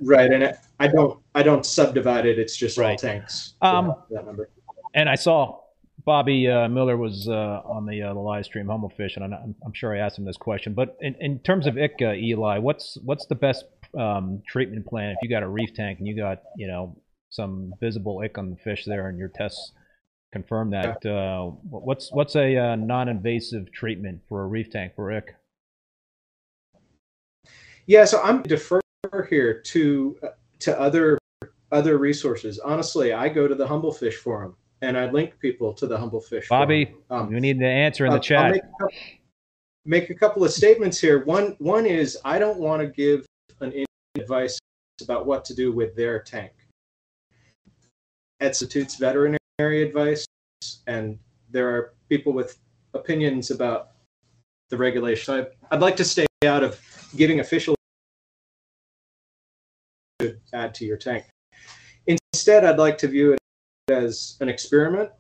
Right, 0.01 0.31
and 0.33 0.45
I- 0.45 0.57
I 0.79 0.89
don't 0.89 1.19
I 1.35 1.43
don't 1.43 1.65
subdivide 1.65 2.27
it. 2.27 2.39
It's 2.39 2.57
just 2.57 2.79
all 2.79 2.85
Right. 2.85 2.99
tanks. 2.99 3.55
Um, 3.63 3.87
that, 3.87 4.03
that 4.11 4.27
number. 4.27 4.51
And 4.97 5.11
I 5.11 5.15
saw 5.15 5.61
Bobby 6.05 6.49
uh, 6.49 6.69
Miller 6.69 6.97
was 6.97 7.29
uh, 7.29 7.61
on 7.65 7.85
the, 7.85 8.03
uh, 8.03 8.15
the 8.15 8.19
live 8.19 8.47
stream 8.47 8.69
Humble 8.69 8.89
Fish, 8.89 9.17
and 9.17 9.25
I'm, 9.25 9.55
I'm 9.65 9.73
sure 9.75 9.95
I 9.95 9.99
asked 9.99 10.19
him 10.19 10.25
this 10.25 10.39
question. 10.39 10.73
But 10.73 10.97
in, 11.01 11.15
in 11.21 11.39
terms 11.41 11.67
of 11.67 11.77
ick, 11.77 11.97
uh, 12.01 12.15
Eli, 12.15 12.59
what's 12.59 12.97
what's 13.05 13.27
the 13.27 13.35
best 13.35 13.67
um, 13.97 14.43
treatment 14.49 14.87
plan 14.87 15.11
if 15.11 15.19
you 15.23 15.29
got 15.29 15.43
a 15.43 15.49
reef 15.49 15.75
tank 15.75 15.99
and 15.99 16.09
you 16.09 16.17
got 16.17 16.43
you 16.57 16.67
know 16.67 16.97
some 17.29 17.75
visible 17.79 18.21
ick 18.25 18.39
on 18.39 18.51
the 18.51 18.57
fish 18.57 18.87
there, 18.87 19.09
and 19.09 19.19
your 19.19 19.29
tests 19.29 19.73
confirm 20.33 20.71
that? 20.71 21.05
Uh, 21.05 21.51
what's 21.69 22.11
what's 22.13 22.35
a 22.35 22.57
uh, 22.57 22.77
non-invasive 22.77 23.71
treatment 23.73 24.23
for 24.31 24.45
a 24.45 24.47
reef 24.47 24.71
tank 24.71 24.95
for 24.97 25.13
ick? 25.13 25.35
Yeah, 27.87 28.07
so 28.07 28.23
I'm 28.23 28.43
defer 28.43 28.81
here 29.29 29.61
to 29.61 30.19
to 30.61 30.81
other 30.81 31.19
other 31.71 31.99
resources. 31.99 32.59
Honestly, 32.59 33.13
I 33.13 33.29
go 33.29 33.47
to 33.47 33.55
the 33.55 33.67
Humble 33.67 33.93
Fish 33.93 34.17
forum 34.17 34.57
and 34.87 34.97
I 34.97 35.11
link 35.11 35.39
people 35.41 35.73
to 35.75 35.87
the 35.87 35.99
Humble 35.99 36.21
Fish. 36.21 36.49
Bobby. 36.49 36.95
Um, 37.11 37.33
you 37.33 37.41
need 37.41 37.59
the 37.59 37.67
answer 37.67 38.07
in 38.07 38.13
I'll- 38.13 38.19
the 38.21 38.37
I'll 38.37 38.51
chat. 38.51 38.53
make, 38.53 38.63
a 38.63 38.67
couple, 38.79 38.99
make 39.85 40.11
a 40.11 40.15
couple 40.15 40.45
of 40.45 40.53
statements 40.53 41.01
here. 41.01 41.25
One 41.25 41.57
one 41.59 41.87
is 41.87 42.17
I 42.25 42.39
don't 42.39 42.59
want 42.59 42.81
to 42.83 42.87
give 42.89 43.27
an 43.61 43.85
advice 44.17 44.59
about 45.03 45.27
what 45.27 45.45
to 45.47 45.55
do 45.55 45.73
with 45.73 45.95
their 45.97 46.21
tank. 46.23 46.53
Institute's 48.41 48.97
veterinary 48.97 49.83
advice, 49.83 50.25
and 50.87 51.19
there 51.51 51.69
are 51.75 51.95
people 52.09 52.33
with 52.33 52.59
opinions 52.95 53.51
about 53.51 53.91
the 54.71 54.77
regulation. 54.77 55.35
I, 55.35 55.75
I'd 55.75 55.81
like 55.81 55.97
to 55.97 56.05
stay 56.05 56.27
out 56.45 56.63
of 56.63 56.81
giving 57.17 57.41
official 57.41 57.75
to 60.21 60.37
add 60.53 60.75
to 60.75 60.85
your 60.85 60.97
tank. 60.97 61.25
Instead, 62.07 62.65
I'd 62.65 62.79
like 62.79 62.99
to 62.99 63.09
view 63.09 63.33
it 63.33 63.39
as 63.91 64.37
an 64.41 64.49
experiment. 64.49 65.11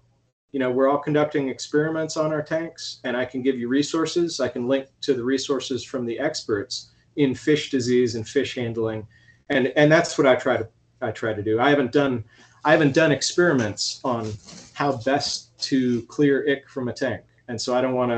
You 0.50 0.58
know 0.58 0.70
we're 0.70 0.88
all 0.88 0.98
conducting 0.98 1.48
experiments 1.48 2.16
on 2.16 2.32
our 2.32 2.42
tanks 2.42 3.00
and 3.04 3.16
i 3.16 3.24
can 3.24 3.42
give 3.42 3.58
you 3.58 3.68
resources. 3.68 4.40
I 4.40 4.48
can 4.48 4.66
link 4.66 4.88
to 5.02 5.14
the 5.14 5.22
resources 5.22 5.84
from 5.84 6.04
the 6.04 6.18
experts 6.18 6.90
in 7.16 7.34
fish 7.34 7.70
disease 7.70 8.14
and 8.14 8.26
fish 8.26 8.54
handling. 8.56 9.06
And 9.50 9.68
and 9.76 9.90
that's 9.92 10.18
what 10.18 10.26
i 10.26 10.34
try 10.34 10.56
to 10.56 10.68
i 11.00 11.10
try 11.12 11.32
to 11.32 11.42
do. 11.42 11.60
I 11.60 11.70
haven't 11.70 11.92
done 11.92 12.24
i 12.64 12.72
haven't 12.72 12.94
done 12.94 13.12
experiments 13.12 14.00
on 14.02 14.32
how 14.72 14.96
best 14.98 15.56
to 15.68 16.02
clear 16.02 16.44
ick 16.48 16.68
from 16.68 16.88
a 16.88 16.92
tank. 16.92 17.22
And 17.48 17.60
so 17.60 17.74
i 17.74 17.80
don't 17.80 17.94
want 17.94 18.10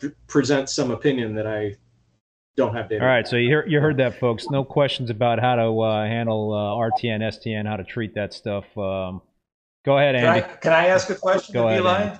to 0.00 0.12
present 0.26 0.68
some 0.68 0.90
opinion 0.90 1.34
that 1.34 1.46
i 1.46 1.76
don't 2.58 2.74
have 2.74 2.88
data 2.88 3.02
All 3.02 3.08
right, 3.08 3.26
so 3.26 3.36
you 3.36 3.48
hear, 3.48 3.66
you 3.66 3.80
heard 3.80 3.96
that, 3.98 4.18
folks. 4.18 4.50
No 4.50 4.64
questions 4.64 5.08
about 5.08 5.38
how 5.38 5.54
to 5.54 5.80
uh, 5.80 6.04
handle 6.04 6.52
uh, 6.52 6.90
RTN, 6.90 7.20
STN, 7.20 7.66
how 7.66 7.76
to 7.76 7.84
treat 7.84 8.14
that 8.14 8.34
stuff. 8.34 8.64
Um, 8.76 9.22
Go 9.84 9.96
ahead, 9.96 10.16
Can 10.16 10.24
Andy. 10.26 10.44
I, 10.44 10.56
can 10.56 10.72
I 10.72 10.86
ask 10.88 11.08
a 11.08 11.14
question 11.14 11.54
Go 11.54 11.62
to 11.62 11.68
ahead, 11.68 11.80
Eli? 11.80 12.02
Andy. 12.02 12.18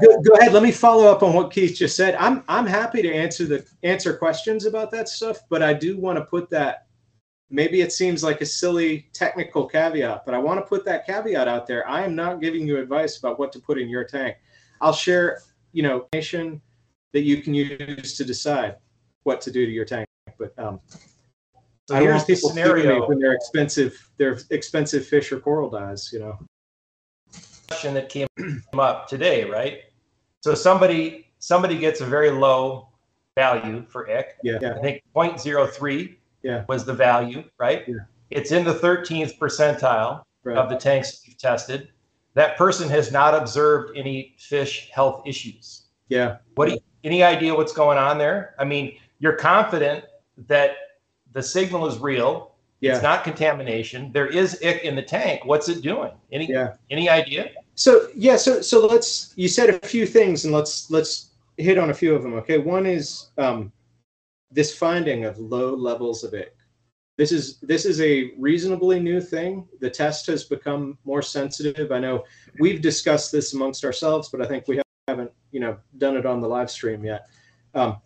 Go, 0.00 0.20
go 0.22 0.34
ahead. 0.34 0.52
Let 0.52 0.62
me 0.62 0.70
follow 0.70 1.10
up 1.10 1.22
on 1.22 1.32
what 1.32 1.50
Keith 1.50 1.76
just 1.76 1.96
said. 1.96 2.14
I'm 2.16 2.44
I'm 2.46 2.66
happy 2.66 3.00
to 3.02 3.12
answer 3.12 3.46
the 3.46 3.66
answer 3.82 4.14
questions 4.16 4.66
about 4.66 4.90
that 4.92 5.08
stuff, 5.08 5.38
but 5.48 5.62
I 5.62 5.72
do 5.72 5.96
want 5.98 6.18
to 6.18 6.24
put 6.24 6.50
that. 6.50 6.86
Maybe 7.50 7.80
it 7.80 7.90
seems 7.90 8.22
like 8.22 8.42
a 8.42 8.46
silly 8.46 9.08
technical 9.14 9.66
caveat, 9.66 10.26
but 10.26 10.34
I 10.34 10.38
want 10.38 10.60
to 10.60 10.66
put 10.66 10.84
that 10.84 11.06
caveat 11.06 11.48
out 11.48 11.66
there. 11.66 11.88
I 11.88 12.04
am 12.04 12.14
not 12.14 12.42
giving 12.42 12.66
you 12.66 12.78
advice 12.78 13.18
about 13.18 13.38
what 13.38 13.50
to 13.52 13.58
put 13.58 13.78
in 13.78 13.88
your 13.88 14.04
tank. 14.04 14.36
I'll 14.82 14.92
share, 14.92 15.40
you 15.72 15.82
know, 15.82 16.06
information 16.12 16.60
that 17.14 17.22
you 17.22 17.40
can 17.40 17.54
use 17.54 18.16
to 18.18 18.24
decide 18.24 18.76
what 19.28 19.40
to 19.42 19.50
do 19.52 19.64
to 19.66 19.70
your 19.70 19.84
tank. 19.84 20.06
But 20.38 20.58
um, 20.58 20.80
So 21.86 21.94
I 21.94 21.98
don't 22.00 22.08
here's 22.08 22.16
want 22.20 22.26
people 22.26 22.50
suing 22.50 22.56
me 22.56 22.62
scenario 22.82 23.06
when 23.08 23.18
they're 23.20 23.34
expensive. 23.34 23.92
They're 24.16 24.38
expensive 24.50 25.06
fish 25.06 25.30
or 25.30 25.38
coral 25.38 25.68
dies. 25.70 26.10
You 26.12 26.18
know. 26.20 26.38
question 27.68 27.94
that 27.94 28.08
came 28.08 28.26
up 28.78 29.06
today, 29.06 29.44
right? 29.44 29.82
So 30.42 30.54
somebody 30.54 31.26
somebody 31.38 31.78
gets 31.78 32.00
a 32.00 32.06
very 32.06 32.30
low 32.30 32.88
value 33.36 33.84
for 33.88 34.10
ick. 34.10 34.36
Yeah. 34.42 34.56
I 34.76 34.80
think 34.80 35.02
0.03 35.14 36.16
Yeah. 36.42 36.64
was 36.68 36.84
the 36.84 36.94
value, 36.94 37.44
right? 37.60 37.84
Yeah. 37.86 37.94
It's 38.30 38.50
in 38.50 38.64
the 38.64 38.74
13th 38.74 39.38
percentile 39.38 40.22
Right. 40.44 40.56
of 40.56 40.70
the 40.70 40.76
tanks 40.76 41.20
you've 41.26 41.36
tested. 41.36 41.88
That 42.34 42.56
person 42.56 42.88
has 42.88 43.10
not 43.12 43.34
observed 43.34 43.96
any 43.96 44.34
fish 44.38 44.88
health 44.94 45.22
issues. 45.26 45.86
yeah. 46.08 46.36
What 46.54 46.66
do 46.68 46.72
you, 46.74 46.80
any 47.04 47.22
idea 47.22 47.54
what's 47.54 47.72
going 47.72 47.98
on 47.98 48.18
there? 48.18 48.54
I 48.58 48.64
mean, 48.64 48.96
you're 49.18 49.34
confident 49.34 50.04
that 50.46 50.70
the 51.32 51.42
signal 51.42 51.86
is 51.86 51.98
real. 51.98 52.54
Yeah. 52.80 52.94
It's 52.94 53.02
not 53.02 53.24
contamination. 53.24 54.12
There 54.12 54.28
is 54.28 54.54
ick 54.64 54.84
in 54.84 54.94
the 54.94 55.02
tank. 55.02 55.44
What's 55.44 55.68
it 55.68 55.82
doing? 55.82 56.12
Any 56.30 56.48
Yeah. 56.48 56.74
any 56.90 57.08
idea? 57.08 57.50
So 57.74 58.08
yeah, 58.14 58.36
so 58.36 58.60
so 58.60 58.86
let's 58.86 59.32
you 59.36 59.48
said 59.48 59.70
a 59.70 59.86
few 59.86 60.06
things 60.06 60.44
and 60.44 60.54
let's 60.54 60.90
let's 60.90 61.30
hit 61.56 61.76
on 61.76 61.90
a 61.90 61.94
few 61.94 62.14
of 62.14 62.22
them. 62.22 62.34
Okay, 62.34 62.58
one 62.58 62.86
is 62.86 63.30
um, 63.36 63.72
this 64.50 64.74
finding 64.76 65.24
of 65.24 65.38
low 65.38 65.74
levels 65.74 66.22
of 66.22 66.32
ick. 66.34 66.54
This 67.16 67.32
is 67.32 67.58
this 67.58 67.84
is 67.84 68.00
a 68.00 68.32
reasonably 68.38 69.00
new 69.00 69.20
thing. 69.20 69.66
The 69.80 69.90
test 69.90 70.26
has 70.28 70.44
become 70.44 70.96
more 71.04 71.20
sensitive. 71.22 71.90
I 71.90 71.98
know 71.98 72.24
we've 72.60 72.80
discussed 72.80 73.32
this 73.32 73.54
amongst 73.54 73.84
ourselves, 73.84 74.28
but 74.28 74.40
I 74.40 74.46
think 74.46 74.68
we 74.68 74.80
haven't 75.08 75.32
you 75.50 75.58
know 75.58 75.76
done 75.98 76.16
it 76.16 76.26
on 76.26 76.40
the 76.40 76.48
live 76.48 76.70
stream 76.70 77.04
yet. 77.04 77.26
Um, 77.74 77.96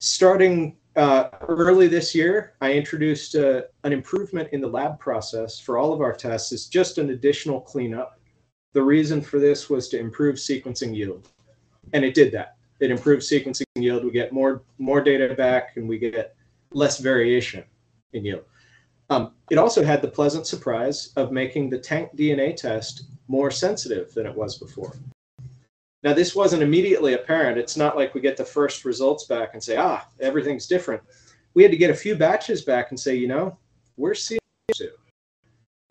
starting 0.00 0.76
uh, 0.96 1.28
early 1.48 1.86
this 1.86 2.14
year, 2.14 2.54
I 2.60 2.72
introduced 2.72 3.36
uh, 3.36 3.62
an 3.84 3.92
improvement 3.92 4.48
in 4.52 4.60
the 4.60 4.68
lab 4.68 4.98
process 4.98 5.60
for 5.60 5.78
all 5.78 5.92
of 5.92 6.00
our 6.00 6.12
tests. 6.12 6.50
It's 6.52 6.66
just 6.66 6.98
an 6.98 7.10
additional 7.10 7.60
cleanup 7.60 8.20
the 8.72 8.82
reason 8.82 9.20
for 9.20 9.38
this 9.38 9.68
was 9.68 9.88
to 9.88 9.98
improve 9.98 10.36
sequencing 10.36 10.94
yield. 10.94 11.28
And 11.92 12.04
it 12.04 12.14
did 12.14 12.32
that. 12.32 12.56
It 12.78 12.90
improved 12.90 13.22
sequencing 13.22 13.64
yield. 13.74 14.04
We 14.04 14.10
get 14.10 14.32
more, 14.32 14.62
more 14.78 15.00
data 15.00 15.34
back 15.34 15.76
and 15.76 15.88
we 15.88 15.98
get 15.98 16.36
less 16.70 16.98
variation 16.98 17.64
in 18.12 18.24
yield. 18.24 18.44
Um, 19.10 19.32
it 19.50 19.58
also 19.58 19.82
had 19.82 20.02
the 20.02 20.08
pleasant 20.08 20.46
surprise 20.46 21.12
of 21.16 21.32
making 21.32 21.68
the 21.68 21.78
tank 21.78 22.10
DNA 22.16 22.54
test 22.54 23.06
more 23.26 23.50
sensitive 23.50 24.14
than 24.14 24.24
it 24.24 24.34
was 24.34 24.56
before. 24.58 24.94
Now, 26.02 26.14
this 26.14 26.34
wasn't 26.34 26.62
immediately 26.62 27.12
apparent. 27.12 27.58
It's 27.58 27.76
not 27.76 27.96
like 27.96 28.14
we 28.14 28.20
get 28.20 28.36
the 28.36 28.44
first 28.44 28.84
results 28.84 29.24
back 29.24 29.50
and 29.52 29.62
say, 29.62 29.76
ah, 29.76 30.06
everything's 30.18 30.66
different. 30.66 31.02
We 31.54 31.62
had 31.62 31.72
to 31.72 31.78
get 31.78 31.90
a 31.90 31.94
few 31.94 32.14
batches 32.16 32.62
back 32.62 32.90
and 32.90 32.98
say, 32.98 33.14
you 33.16 33.28
know, 33.28 33.58
we're 33.96 34.14
seeing 34.14 34.40
it. 34.68 34.92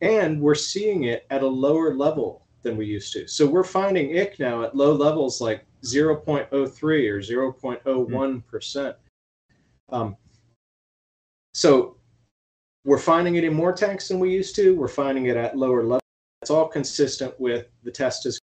And 0.02 0.42
we're 0.42 0.56
seeing 0.56 1.04
it 1.04 1.28
at 1.30 1.44
a 1.44 1.48
lower 1.48 1.94
level 1.94 2.48
than 2.64 2.76
we 2.76 2.86
used 2.86 3.14
to. 3.14 3.28
So 3.28 3.46
we're 3.46 3.64
finding 3.64 4.18
ick 4.18 4.40
now 4.40 4.64
at 4.64 4.76
low 4.76 4.94
levels 4.94 5.42
like 5.42 5.66
0.03 5.84 6.52
or 6.52 7.22
0.01%. 7.22 8.96
Um, 9.92 10.18
so 11.54 11.98
we're 12.84 12.98
finding 12.98 13.36
it 13.36 13.44
in 13.44 13.54
more 13.54 13.74
tanks 13.74 14.08
than 14.08 14.20
we 14.20 14.32
used 14.32 14.56
to. 14.56 14.76
We're 14.76 14.88
finding 14.88 15.28
it 15.28 15.38
at 15.38 15.58
lower 15.58 15.84
levels. 15.84 16.02
It's 16.42 16.50
all 16.50 16.68
consistent 16.68 17.38
with 17.40 17.68
the 17.84 17.92
test 17.92 18.24
has 18.24 18.40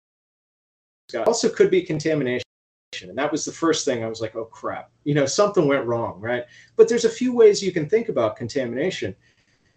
Also 1.16 1.50
could 1.50 1.70
be 1.70 1.82
contamination. 1.82 2.44
And 3.04 3.18
that 3.18 3.32
was 3.32 3.46
the 3.46 3.52
first 3.52 3.86
thing 3.86 4.04
I 4.04 4.08
was 4.08 4.22
like, 4.22 4.36
oh 4.36 4.46
crap, 4.46 4.92
you 5.06 5.14
know, 5.14 5.26
something 5.26 5.68
went 5.68 5.86
wrong, 5.86 6.20
right? 6.20 6.44
But 6.76 6.88
there's 6.90 7.06
a 7.06 7.10
few 7.10 7.34
ways 7.34 7.64
you 7.64 7.72
can 7.72 7.88
think 7.88 8.10
about 8.10 8.36
contamination. 8.36 9.16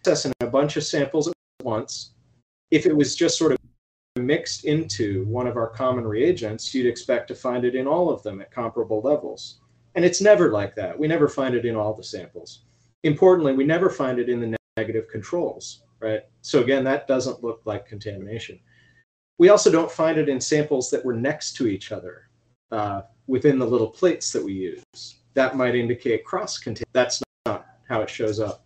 Assessing 0.04 0.32
a 0.40 0.46
bunch 0.46 0.76
of 0.76 0.84
samples 0.84 1.28
at 1.28 1.34
once. 1.62 2.10
If 2.70 2.86
it 2.86 2.94
was 2.94 3.14
just 3.14 3.38
sort 3.38 3.52
of 3.52 3.58
mixed 4.16 4.64
into 4.64 5.24
one 5.26 5.46
of 5.46 5.56
our 5.56 5.68
common 5.68 6.06
reagents, 6.06 6.74
you'd 6.74 6.86
expect 6.86 7.28
to 7.28 7.34
find 7.34 7.64
it 7.64 7.74
in 7.74 7.86
all 7.86 8.10
of 8.10 8.22
them 8.22 8.40
at 8.40 8.50
comparable 8.50 9.00
levels. 9.00 9.60
And 9.94 10.04
it's 10.04 10.20
never 10.20 10.50
like 10.50 10.74
that. 10.74 10.98
We 10.98 11.06
never 11.06 11.28
find 11.28 11.54
it 11.54 11.64
in 11.64 11.76
all 11.76 11.94
the 11.94 12.02
samples. 12.02 12.64
Importantly, 13.04 13.54
we 13.54 13.64
never 13.64 13.88
find 13.88 14.18
it 14.18 14.28
in 14.28 14.40
the 14.40 14.56
negative 14.76 15.08
controls, 15.08 15.82
right? 16.00 16.22
So 16.42 16.62
again, 16.62 16.84
that 16.84 17.06
doesn't 17.06 17.42
look 17.42 17.62
like 17.64 17.86
contamination. 17.86 18.58
We 19.38 19.48
also 19.48 19.70
don't 19.70 19.90
find 19.90 20.18
it 20.18 20.28
in 20.28 20.40
samples 20.40 20.90
that 20.90 21.04
were 21.04 21.14
next 21.14 21.54
to 21.56 21.66
each 21.66 21.92
other 21.92 22.28
uh, 22.70 23.02
within 23.26 23.58
the 23.58 23.66
little 23.66 23.88
plates 23.88 24.32
that 24.32 24.44
we 24.44 24.52
use. 24.52 25.16
That 25.34 25.56
might 25.56 25.74
indicate 25.74 26.24
cross 26.24 26.58
contamination. 26.58 26.90
That's 26.92 27.22
not 27.46 27.66
how 27.88 28.02
it 28.02 28.10
shows 28.10 28.38
up. 28.38 28.64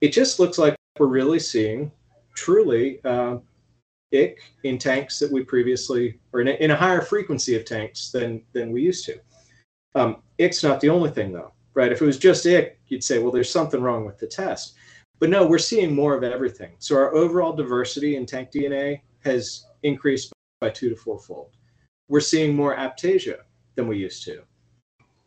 It 0.00 0.12
just 0.12 0.38
looks 0.38 0.58
like 0.58 0.76
we're 0.98 1.06
really 1.06 1.40
seeing 1.40 1.90
truly 2.34 3.00
uh, 3.04 3.38
ick 4.14 4.40
in 4.64 4.78
tanks 4.78 5.18
that 5.18 5.30
we 5.30 5.44
previously, 5.44 6.18
or 6.32 6.40
in 6.40 6.48
a, 6.48 6.52
in 6.52 6.70
a 6.70 6.76
higher 6.76 7.00
frequency 7.00 7.56
of 7.56 7.64
tanks 7.64 8.10
than 8.10 8.42
than 8.52 8.70
we 8.70 8.82
used 8.82 9.04
to. 9.06 9.18
Um, 9.94 10.22
ick's 10.38 10.62
not 10.62 10.80
the 10.80 10.90
only 10.90 11.10
thing 11.10 11.32
though, 11.32 11.52
right? 11.74 11.92
If 11.92 12.00
it 12.00 12.06
was 12.06 12.18
just 12.18 12.46
ick, 12.46 12.80
you'd 12.88 13.04
say, 13.04 13.18
well, 13.18 13.32
there's 13.32 13.50
something 13.50 13.82
wrong 13.82 14.04
with 14.04 14.18
the 14.18 14.26
test. 14.26 14.74
But 15.18 15.28
no, 15.28 15.46
we're 15.46 15.58
seeing 15.58 15.94
more 15.94 16.14
of 16.14 16.22
everything. 16.22 16.72
So 16.78 16.96
our 16.96 17.14
overall 17.14 17.52
diversity 17.52 18.16
in 18.16 18.24
tank 18.24 18.50
DNA 18.50 19.00
has 19.24 19.66
increased 19.82 20.32
by 20.60 20.70
two 20.70 20.88
to 20.88 20.96
fourfold. 20.96 21.50
We're 22.08 22.20
seeing 22.20 22.54
more 22.54 22.76
aptasia 22.76 23.38
than 23.76 23.86
we 23.86 23.98
used 23.98 24.24
to. 24.24 24.42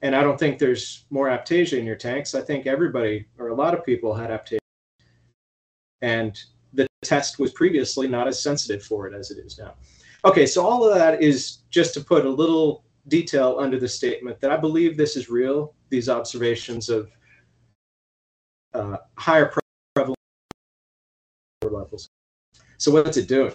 And 0.02 0.16
I 0.16 0.22
don't 0.22 0.38
think 0.38 0.60
there's 0.60 1.06
more 1.10 1.28
aptasia 1.28 1.78
in 1.78 1.86
your 1.86 1.96
tanks. 1.96 2.36
I 2.36 2.42
think 2.42 2.68
everybody 2.68 3.26
or 3.40 3.48
a 3.48 3.56
lot 3.56 3.74
of 3.74 3.86
people 3.86 4.14
had 4.14 4.30
aptasia. 4.30 4.60
And 6.02 6.38
the 6.74 6.86
test 7.04 7.40
was 7.40 7.54
previously 7.54 8.08
not 8.08 8.28
as 8.28 8.42
sensitive 8.42 8.84
for 8.84 9.08
it 9.08 9.14
as 9.14 9.32
it 9.32 9.38
is 9.38 9.58
now. 9.58 9.76
Okay, 10.26 10.46
so 10.46 10.66
all 10.66 10.88
of 10.88 10.96
that 10.96 11.22
is 11.22 11.60
just 11.70 11.94
to 11.94 12.02
put 12.02 12.26
a 12.26 12.30
little 12.30 12.84
detail 13.08 13.58
under 13.60 13.80
the 13.80 13.88
statement 13.88 14.40
that 14.40 14.52
I 14.52 14.58
believe 14.58 14.96
this 14.96 15.16
is 15.16 15.30
real, 15.30 15.74
these 15.90 16.10
observations 16.10 16.90
of 16.90 17.10
uh, 18.74 18.98
higher 19.18 19.54
prevalence 19.96 20.18
levels. 21.64 22.10
So 22.78 22.92
what's 22.92 23.18
it 23.18 23.28
doing? 23.28 23.54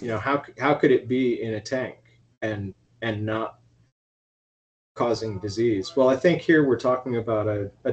You 0.00 0.08
know, 0.08 0.18
how, 0.18 0.42
how 0.58 0.74
could 0.74 0.90
it 0.90 1.08
be 1.08 1.42
in 1.42 1.54
a 1.54 1.60
tank 1.60 1.96
and, 2.42 2.74
and 3.02 3.24
not 3.24 3.60
causing 4.94 5.38
disease? 5.38 5.96
Well, 5.96 6.08
I 6.08 6.16
think 6.16 6.42
here 6.42 6.66
we're 6.66 6.78
talking 6.78 7.16
about 7.16 7.46
a, 7.46 7.70
a 7.84 7.92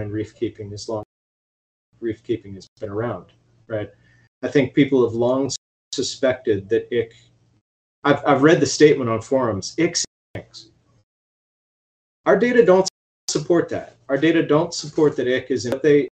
in 0.00 0.10
reef 0.10 0.34
keeping 0.34 0.72
as 0.72 0.88
long 0.88 1.04
reef 2.00 2.22
keeping 2.24 2.54
has 2.54 2.66
been 2.80 2.90
around 2.90 3.26
right? 3.68 3.90
I 4.42 4.48
think 4.48 4.74
people 4.74 5.04
have 5.04 5.14
long 5.14 5.50
suspected 5.92 6.68
that 6.68 6.88
ick. 6.92 7.14
I've, 8.04 8.24
I've 8.26 8.42
read 8.42 8.60
the 8.60 8.66
statement 8.66 9.08
on 9.08 9.20
forums. 9.20 9.74
Ick 9.78 9.96
stinks. 9.96 10.70
Our 12.26 12.38
data 12.38 12.64
don't 12.64 12.88
support 13.28 13.68
that. 13.70 13.96
Our 14.08 14.18
data 14.18 14.44
don't 14.44 14.74
support 14.74 15.16
that 15.16 15.28
ick 15.28 15.50
is 15.50 15.66
in. 15.66 15.72
But 15.72 15.82
they 15.82 16.08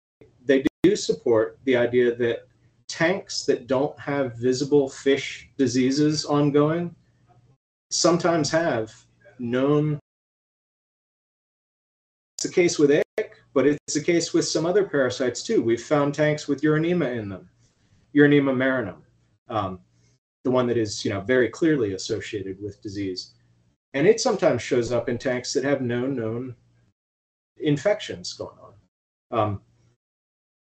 they 0.44 0.64
do 0.82 0.96
support 0.96 1.58
the 1.64 1.76
idea 1.76 2.14
that 2.16 2.46
tanks 2.90 3.44
that 3.44 3.68
don't 3.68 3.98
have 3.98 4.36
visible 4.36 4.88
fish 4.88 5.48
diseases 5.56 6.24
ongoing 6.24 6.94
sometimes 7.90 8.50
have 8.50 8.92
known. 9.38 10.00
It's 12.36 12.46
the 12.46 12.52
case 12.52 12.78
with 12.78 12.90
ick, 12.90 13.36
but 13.54 13.66
it's 13.66 13.94
the 13.94 14.02
case 14.02 14.32
with 14.32 14.46
some 14.46 14.66
other 14.66 14.84
parasites 14.84 15.42
too. 15.42 15.62
We've 15.62 15.82
found 15.82 16.14
tanks 16.14 16.48
with 16.48 16.62
Uronema 16.62 17.16
in 17.16 17.28
them, 17.28 17.48
Uronema 18.14 18.54
marinum, 18.54 19.02
um, 19.48 19.80
the 20.44 20.50
one 20.50 20.66
that 20.66 20.76
is 20.76 21.04
you 21.04 21.12
know 21.12 21.20
very 21.20 21.48
clearly 21.48 21.94
associated 21.94 22.60
with 22.60 22.82
disease, 22.82 23.34
and 23.94 24.06
it 24.06 24.20
sometimes 24.20 24.62
shows 24.62 24.90
up 24.90 25.08
in 25.08 25.16
tanks 25.16 25.52
that 25.52 25.64
have 25.64 25.80
no 25.80 26.06
known 26.06 26.56
infections 27.58 28.32
going 28.32 28.56
on. 28.58 29.38
Um, 29.38 29.60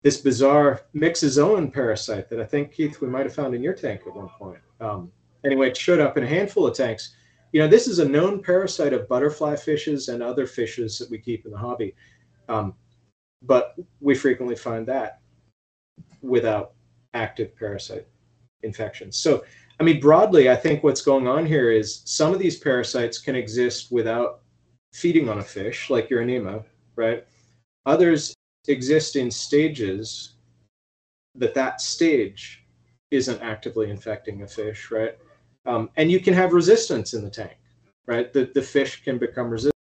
this 0.08 0.22
bizarre 0.22 0.80
myxozoan 0.96 1.70
parasite 1.70 2.30
that 2.30 2.40
I 2.40 2.44
think 2.46 2.72
Keith 2.72 2.98
we 3.02 3.08
might 3.08 3.26
have 3.26 3.34
found 3.34 3.54
in 3.54 3.62
your 3.62 3.74
tank 3.74 4.00
at 4.06 4.14
one 4.14 4.30
point. 4.38 4.62
Um, 4.80 5.12
anyway, 5.44 5.68
it 5.68 5.76
showed 5.76 6.00
up 6.00 6.16
in 6.16 6.24
a 6.24 6.26
handful 6.26 6.66
of 6.66 6.74
tanks. 6.74 7.14
You 7.52 7.60
know, 7.60 7.68
this 7.68 7.86
is 7.86 7.98
a 7.98 8.08
known 8.08 8.42
parasite 8.42 8.94
of 8.94 9.06
butterfly 9.06 9.56
fishes 9.56 10.08
and 10.08 10.22
other 10.22 10.46
fishes 10.46 10.96
that 10.96 11.10
we 11.10 11.18
keep 11.18 11.44
in 11.44 11.50
the 11.50 11.58
hobby. 11.58 11.94
Um, 12.48 12.72
but 13.42 13.74
we 14.00 14.14
frequently 14.14 14.56
find 14.56 14.86
that 14.86 15.20
without 16.22 16.72
active 17.12 17.54
parasite 17.54 18.06
infections. 18.62 19.18
So, 19.18 19.44
I 19.78 19.82
mean, 19.82 20.00
broadly, 20.00 20.48
I 20.48 20.56
think 20.56 20.82
what's 20.82 21.02
going 21.02 21.28
on 21.28 21.44
here 21.44 21.70
is 21.70 22.00
some 22.06 22.32
of 22.32 22.38
these 22.38 22.58
parasites 22.58 23.18
can 23.18 23.36
exist 23.36 23.92
without 23.92 24.40
feeding 24.94 25.28
on 25.28 25.40
a 25.40 25.44
fish, 25.44 25.90
like 25.90 26.08
Uronema, 26.08 26.64
right? 26.96 27.26
Others 27.84 28.37
exist 28.68 29.16
in 29.16 29.30
stages 29.30 30.34
that 31.34 31.54
that 31.54 31.80
stage 31.80 32.64
isn't 33.10 33.40
actively 33.42 33.90
infecting 33.90 34.42
a 34.42 34.46
fish, 34.46 34.90
right? 34.90 35.16
Um, 35.66 35.90
and 35.96 36.10
you 36.10 36.20
can 36.20 36.34
have 36.34 36.52
resistance 36.52 37.14
in 37.14 37.22
the 37.22 37.30
tank, 37.30 37.56
right? 38.06 38.32
The, 38.32 38.50
the 38.54 38.62
fish 38.62 39.02
can 39.02 39.18
become 39.18 39.50
resistant. 39.50 39.74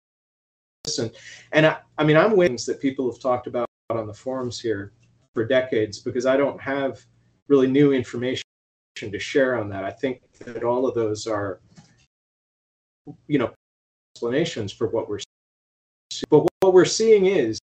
And 1.53 1.67
I, 1.67 1.79
I 1.99 2.05
mean, 2.05 2.17
I'm 2.17 2.37
waiting 2.37 2.59
that 2.67 2.81
people 2.81 3.11
have 3.11 3.21
talked 3.21 3.47
about 3.47 3.67
on 3.91 4.07
the 4.07 4.15
forums 4.15 4.61
here 4.61 4.93
for 5.33 5.45
decades 5.45 5.99
because 5.99 6.27
I 6.27 6.37
don't 6.37 6.61
have 6.61 7.05
really 7.49 7.67
new 7.67 7.93
information 7.93 8.45
to 8.97 9.19
share 9.19 9.59
on 9.59 9.69
that. 9.71 9.85
I 9.85 9.91
think 9.91 10.23
that 10.41 10.63
all 10.63 10.87
of 10.87 10.95
those 10.95 11.27
are, 11.27 11.61
you 13.27 13.39
know, 13.39 13.53
explanations 14.15 14.73
for 14.73 14.89
what 14.89 15.09
we're 15.09 15.19
seeing. 15.19 16.25
But 16.31 16.47
what 16.61 16.73
we're 16.73 16.85
seeing 16.85 17.27
is 17.27 17.59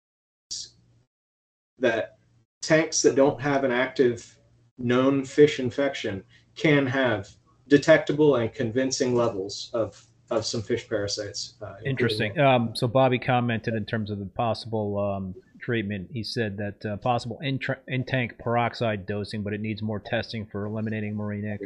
that 1.78 2.18
tanks 2.62 3.02
that 3.02 3.14
don't 3.14 3.40
have 3.40 3.64
an 3.64 3.73
active 3.73 4.37
known 4.78 5.25
fish 5.25 5.61
infection 5.61 6.23
can 6.56 6.87
have 6.87 7.28
detectable 7.68 8.37
and 8.37 8.52
convincing 8.52 9.14
levels 9.14 9.70
of 9.75 10.04
of 10.30 10.44
some 10.44 10.61
fish 10.61 10.87
parasites. 10.87 11.54
Uh, 11.62 11.75
Interesting. 11.87 12.38
Um, 12.38 12.75
so 12.75 12.87
Bobby 12.87 13.18
commented 13.18 13.73
in 13.75 13.87
terms 13.87 14.11
of 14.11 14.18
the 14.18 14.26
possible 14.26 14.99
um, 14.99 15.35
treatment. 15.58 16.11
He 16.12 16.23
said 16.23 16.58
that 16.58 16.85
uh, 16.85 16.97
possible 16.99 17.38
in, 17.42 17.58
in, 17.87 18.04
tank 18.04 18.35
peroxide 18.38 19.06
dosing, 19.06 19.42
but 19.42 19.54
it 19.54 19.61
needs 19.62 19.80
more 19.80 20.00
testing 20.00 20.47
for 20.47 20.66
eliminating 20.66 21.16
marine 21.16 21.50
ick. 21.50 21.61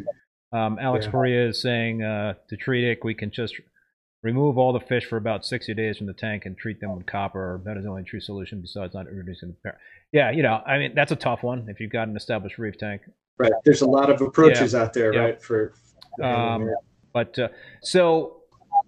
Um, 0.52 0.78
Alex 0.80 1.08
yeah. 1.12 1.48
is 1.48 1.60
saying 1.60 2.02
uh, 2.02 2.34
to 2.48 2.56
treat 2.56 2.84
it, 2.84 3.00
we 3.02 3.14
can 3.14 3.30
just 3.32 3.54
remove 4.22 4.56
all 4.56 4.72
the 4.72 4.80
fish 4.80 5.04
for 5.04 5.16
about 5.16 5.44
60 5.44 5.74
days 5.74 5.98
from 5.98 6.06
the 6.06 6.12
tank 6.12 6.46
and 6.46 6.56
treat 6.56 6.80
them 6.80 6.96
with 6.96 7.06
copper. 7.06 7.60
That 7.64 7.76
is 7.76 7.84
the 7.84 7.90
only 7.90 8.04
true 8.04 8.20
solution 8.20 8.60
besides 8.60 8.94
not 8.94 9.06
introducing 9.08 9.48
the 9.48 9.56
par- 9.62 9.78
Yeah, 10.12 10.30
you 10.30 10.42
know, 10.42 10.62
I 10.66 10.78
mean, 10.78 10.92
that's 10.94 11.12
a 11.12 11.16
tough 11.16 11.42
one 11.42 11.66
if 11.68 11.80
you've 11.80 11.92
got 11.92 12.08
an 12.08 12.16
established 12.16 12.58
reef 12.58 12.78
tank. 12.78 13.02
Right. 13.38 13.52
There's 13.64 13.82
a 13.82 13.86
lot 13.86 14.10
of 14.10 14.20
approaches 14.20 14.72
yeah. 14.74 14.82
out 14.82 14.92
there, 14.92 15.12
yeah. 15.12 15.20
right? 15.20 15.42
For, 15.42 15.74
um, 16.22 16.70
but 17.12 17.38
uh, 17.38 17.48
so 17.82 18.42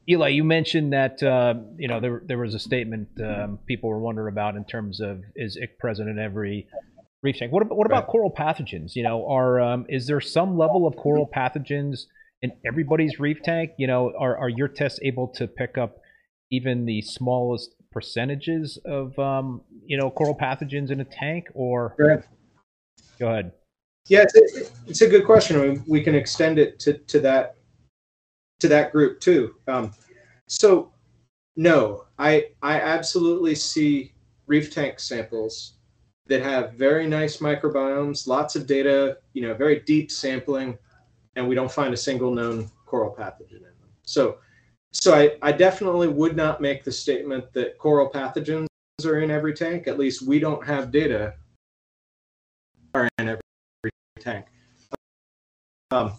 Eli, 0.09 0.29
you 0.29 0.45
mentioned 0.45 0.93
that 0.93 1.23
uh, 1.23 1.55
you 1.79 1.89
know 1.89 1.99
there 1.99 2.23
there 2.27 2.39
was 2.39 2.55
a 2.55 2.59
statement 2.59 3.09
um, 3.23 3.59
people 3.67 3.89
were 3.89 3.99
wondering 3.99 4.33
about 4.33 4.55
in 4.55 4.65
terms 4.65 5.01
of 5.01 5.23
is 5.35 5.59
ick 5.61 5.79
present 5.79 6.09
in 6.09 6.19
every 6.19 6.69
reef 7.23 7.39
tank? 7.39 7.53
What 7.53 7.63
about 7.63 7.77
what 7.77 7.87
about 7.87 8.05
right. 8.05 8.11
coral 8.11 8.31
pathogens? 8.31 8.95
You 8.95 9.03
know, 9.03 9.27
are 9.27 9.61
um, 9.61 9.87
is 9.89 10.07
there 10.07 10.21
some 10.21 10.57
level 10.57 10.87
of 10.87 10.95
coral 10.97 11.29
pathogens 11.35 12.05
in 12.43 12.53
everybody's 12.67 13.19
reef 13.19 13.43
tank? 13.43 13.73
You 13.79 13.87
know, 13.87 14.13
are 14.19 14.37
are 14.37 14.49
your 14.49 14.69
tests 14.69 14.99
able 15.03 15.29
to 15.29 15.47
pick 15.47 15.79
up 15.79 15.99
even 16.51 16.85
the 16.85 17.03
smallest 17.03 17.75
percentages 17.91 18.79
of 18.85 19.19
um, 19.19 19.63
you 19.85 19.97
know 19.97 20.11
coral 20.11 20.37
pathogens 20.37 20.91
in 20.91 21.01
a 21.01 21.05
tank? 21.05 21.47
Or 21.55 21.95
go 23.19 23.29
ahead. 23.29 23.53
Yeah, 24.09 24.25
it's, 24.35 24.71
it's 24.87 25.01
a 25.01 25.09
good 25.09 25.25
question. 25.25 25.83
We 25.87 26.03
can 26.03 26.15
extend 26.15 26.59
it 26.59 26.79
to 26.81 26.99
to 26.99 27.21
that 27.21 27.57
to 28.61 28.69
that 28.69 28.93
group 28.93 29.21
too. 29.21 29.55
Um, 29.67 29.93
so, 30.49 30.93
no, 31.57 32.05
I 32.19 32.47
I 32.63 32.81
absolutely 32.81 33.55
see 33.55 34.13
reef 34.47 34.73
tank 34.73 35.01
samples 35.01 35.75
that 36.27 36.43
have 36.43 36.75
very 36.75 37.07
nice 37.07 37.39
microbiomes, 37.39 38.27
lots 38.27 38.57
of 38.57 38.67
data, 38.67 39.19
you 39.35 39.43
know, 39.43 39.55
very 39.55 39.81
deep 39.81 40.11
sampling, 40.11 40.79
and 41.37 41.47
we 41.49 41.55
don't 41.55 41.71
find 41.71 41.93
a 41.93 41.97
single 41.97 42.33
known 42.33 42.71
coral 42.87 43.15
pathogen 43.15 43.57
in 43.57 43.63
them. 43.63 43.91
So, 44.03 44.39
so 44.93 45.15
I, 45.15 45.37
I 45.43 45.53
definitely 45.53 46.09
would 46.09 46.37
not 46.37 46.61
make 46.61 46.85
the 46.85 46.93
statement 46.93 47.53
that 47.53 47.79
coral 47.79 48.11
pathogens 48.11 48.67
are 49.05 49.21
in 49.21 49.31
every 49.31 49.55
tank. 49.55 49.89
At 49.89 49.99
least 49.99 50.23
we 50.23 50.39
don't 50.39 50.65
have 50.65 50.91
data 50.91 51.35
are 52.95 53.09
in 53.19 53.29
every 53.29 53.91
tank. 54.21 54.47
Um, 55.91 56.13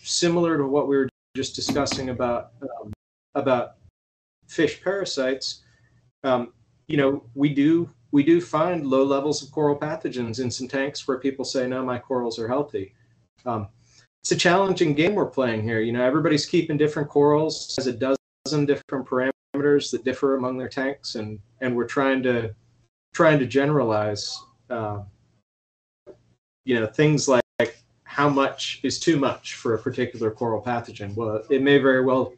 similar 0.00 0.58
to 0.58 0.66
what 0.66 0.88
we 0.88 0.96
were 0.96 1.08
just 1.36 1.54
discussing 1.54 2.10
about 2.10 2.52
um, 2.62 2.92
about 3.34 3.74
fish 4.46 4.82
parasites, 4.82 5.62
um, 6.22 6.52
you 6.86 6.96
know, 6.96 7.22
we 7.34 7.48
do 7.54 7.88
we 8.12 8.22
do 8.22 8.40
find 8.40 8.86
low 8.86 9.04
levels 9.04 9.42
of 9.42 9.50
coral 9.50 9.76
pathogens 9.76 10.40
in 10.40 10.50
some 10.50 10.68
tanks 10.68 11.06
where 11.08 11.18
people 11.18 11.44
say, 11.44 11.66
"No, 11.66 11.84
my 11.84 11.98
corals 11.98 12.38
are 12.38 12.48
healthy." 12.48 12.94
Um, 13.46 13.68
it's 14.24 14.32
a 14.32 14.36
challenging 14.36 14.94
game 14.94 15.14
we're 15.14 15.26
playing 15.26 15.62
here. 15.62 15.82
You 15.82 15.92
know, 15.92 16.02
everybody's 16.02 16.46
keeping 16.46 16.78
different 16.78 17.10
corals, 17.10 17.76
has 17.76 17.86
a 17.86 17.92
dozen 17.92 18.64
different 18.64 19.06
parameters 19.06 19.90
that 19.90 20.02
differ 20.02 20.36
among 20.36 20.56
their 20.56 20.70
tanks, 20.70 21.16
and 21.16 21.38
and 21.60 21.76
we're 21.76 21.86
trying 21.86 22.22
to 22.22 22.54
trying 23.12 23.38
to 23.38 23.46
generalize. 23.46 24.42
Uh, 24.70 25.02
you 26.64 26.80
know, 26.80 26.86
things 26.86 27.28
like 27.28 27.84
how 28.04 28.30
much 28.30 28.80
is 28.82 28.98
too 28.98 29.18
much 29.18 29.56
for 29.56 29.74
a 29.74 29.78
particular 29.78 30.30
coral 30.30 30.62
pathogen? 30.62 31.14
Well, 31.14 31.42
it 31.50 31.60
may 31.60 31.76
very 31.76 32.02
well 32.02 32.32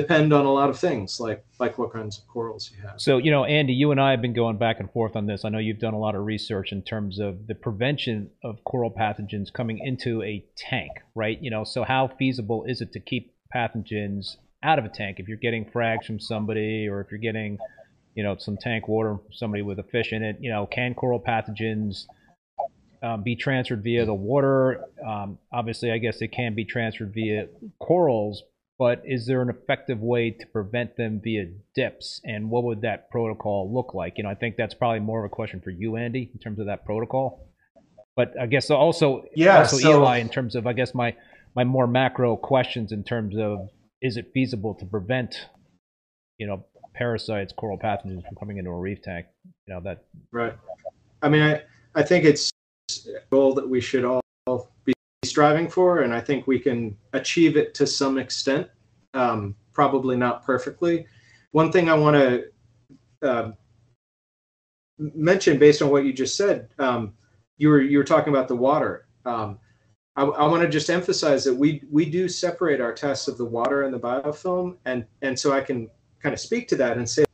depend 0.00 0.32
on 0.32 0.44
a 0.44 0.52
lot 0.52 0.70
of 0.70 0.78
things, 0.78 1.18
like 1.18 1.44
like 1.58 1.78
what 1.78 1.92
kinds 1.92 2.18
of 2.18 2.26
corals 2.28 2.70
you 2.70 2.86
have. 2.86 3.00
So, 3.00 3.18
you 3.18 3.30
know, 3.30 3.44
Andy, 3.44 3.72
you 3.72 3.90
and 3.90 4.00
I 4.00 4.10
have 4.12 4.22
been 4.22 4.34
going 4.34 4.58
back 4.58 4.80
and 4.80 4.90
forth 4.90 5.16
on 5.16 5.26
this. 5.26 5.44
I 5.44 5.48
know 5.48 5.58
you've 5.58 5.78
done 5.78 5.94
a 5.94 5.98
lot 5.98 6.14
of 6.14 6.24
research 6.24 6.72
in 6.72 6.82
terms 6.82 7.18
of 7.18 7.46
the 7.46 7.54
prevention 7.54 8.30
of 8.44 8.62
coral 8.64 8.90
pathogens 8.90 9.52
coming 9.52 9.78
into 9.78 10.22
a 10.22 10.44
tank, 10.56 10.92
right? 11.14 11.38
You 11.40 11.50
know, 11.50 11.64
so 11.64 11.84
how 11.84 12.08
feasible 12.18 12.64
is 12.64 12.80
it 12.80 12.92
to 12.92 13.00
keep 13.00 13.34
pathogens 13.54 14.36
out 14.62 14.78
of 14.78 14.84
a 14.84 14.88
tank 14.88 15.18
if 15.18 15.28
you're 15.28 15.36
getting 15.36 15.64
frags 15.64 16.04
from 16.04 16.20
somebody 16.20 16.86
or 16.88 17.00
if 17.00 17.10
you're 17.10 17.18
getting, 17.18 17.58
you 18.14 18.22
know, 18.22 18.36
some 18.38 18.56
tank 18.56 18.88
water 18.88 19.16
from 19.16 19.32
somebody 19.32 19.62
with 19.62 19.78
a 19.78 19.84
fish 19.84 20.12
in 20.12 20.22
it? 20.22 20.36
You 20.40 20.50
know, 20.50 20.66
can 20.66 20.94
coral 20.94 21.20
pathogens 21.20 22.04
um, 23.02 23.22
be 23.22 23.36
transferred 23.36 23.82
via 23.82 24.04
the 24.04 24.14
water. 24.14 24.84
Um, 25.06 25.38
obviously, 25.52 25.90
I 25.92 25.98
guess 25.98 26.20
it 26.20 26.28
can 26.28 26.54
be 26.54 26.64
transferred 26.64 27.12
via 27.14 27.48
corals, 27.80 28.42
but 28.78 29.02
is 29.04 29.26
there 29.26 29.42
an 29.42 29.50
effective 29.50 30.00
way 30.00 30.30
to 30.30 30.46
prevent 30.46 30.96
them 30.96 31.20
via 31.22 31.46
dips? 31.74 32.20
And 32.24 32.48
what 32.48 32.62
would 32.64 32.82
that 32.82 33.10
protocol 33.10 33.72
look 33.74 33.92
like? 33.92 34.14
You 34.16 34.24
know, 34.24 34.30
I 34.30 34.34
think 34.34 34.56
that's 34.56 34.74
probably 34.74 35.00
more 35.00 35.24
of 35.24 35.30
a 35.30 35.34
question 35.34 35.60
for 35.60 35.70
you, 35.70 35.96
Andy, 35.96 36.30
in 36.32 36.38
terms 36.38 36.60
of 36.60 36.66
that 36.66 36.84
protocol. 36.84 37.48
But 38.16 38.34
I 38.40 38.46
guess 38.46 38.70
also, 38.70 39.24
yeah, 39.34 39.58
also 39.58 39.78
so, 39.78 39.90
Eli, 39.90 40.18
in 40.18 40.28
terms 40.28 40.54
of, 40.54 40.66
I 40.66 40.72
guess 40.72 40.94
my 40.94 41.14
my 41.56 41.64
more 41.64 41.86
macro 41.86 42.36
questions 42.36 42.92
in 42.92 43.02
terms 43.02 43.36
of 43.36 43.68
is 44.00 44.16
it 44.16 44.30
feasible 44.32 44.74
to 44.74 44.84
prevent, 44.86 45.34
you 46.38 46.46
know, 46.46 46.64
parasites, 46.94 47.52
coral 47.52 47.78
pathogens 47.78 48.24
from 48.26 48.36
coming 48.38 48.58
into 48.58 48.70
a 48.70 48.78
reef 48.78 49.02
tank? 49.02 49.26
You 49.66 49.74
know 49.74 49.80
that. 49.84 50.04
Right. 50.32 50.54
I 51.22 51.28
mean, 51.28 51.42
I 51.42 51.62
I 51.94 52.02
think 52.02 52.24
it's 52.24 52.50
goal 53.30 53.54
that 53.54 53.68
we 53.68 53.80
should 53.80 54.04
all 54.04 54.20
striving 55.24 55.68
for, 55.68 56.00
and 56.00 56.14
I 56.14 56.20
think 56.20 56.46
we 56.46 56.58
can 56.58 56.96
achieve 57.12 57.56
it 57.56 57.74
to 57.74 57.86
some 57.86 58.18
extent, 58.18 58.68
um, 59.14 59.54
probably 59.72 60.16
not 60.16 60.44
perfectly. 60.44 61.06
One 61.52 61.72
thing 61.72 61.88
I 61.88 61.94
want 61.94 62.16
to 62.16 62.44
uh, 63.22 63.50
mention, 64.98 65.58
based 65.58 65.82
on 65.82 65.90
what 65.90 66.04
you 66.04 66.12
just 66.12 66.36
said, 66.36 66.68
um, 66.78 67.14
you 67.56 67.68
were 67.68 67.80
you 67.80 67.98
were 67.98 68.04
talking 68.04 68.32
about 68.32 68.48
the 68.48 68.56
water. 68.56 69.08
Um, 69.24 69.58
I, 70.14 70.24
I 70.24 70.46
want 70.46 70.62
to 70.62 70.68
just 70.68 70.90
emphasize 70.90 71.44
that 71.44 71.54
we 71.54 71.82
we 71.90 72.04
do 72.04 72.28
separate 72.28 72.80
our 72.80 72.92
tests 72.92 73.28
of 73.28 73.38
the 73.38 73.44
water 73.44 73.82
and 73.82 73.92
the 73.92 73.98
biofilm, 73.98 74.76
and 74.84 75.04
and 75.22 75.38
so 75.38 75.52
I 75.52 75.60
can 75.60 75.88
kind 76.22 76.32
of 76.32 76.40
speak 76.40 76.68
to 76.68 76.76
that 76.76 76.96
and 76.96 77.08
say 77.08 77.24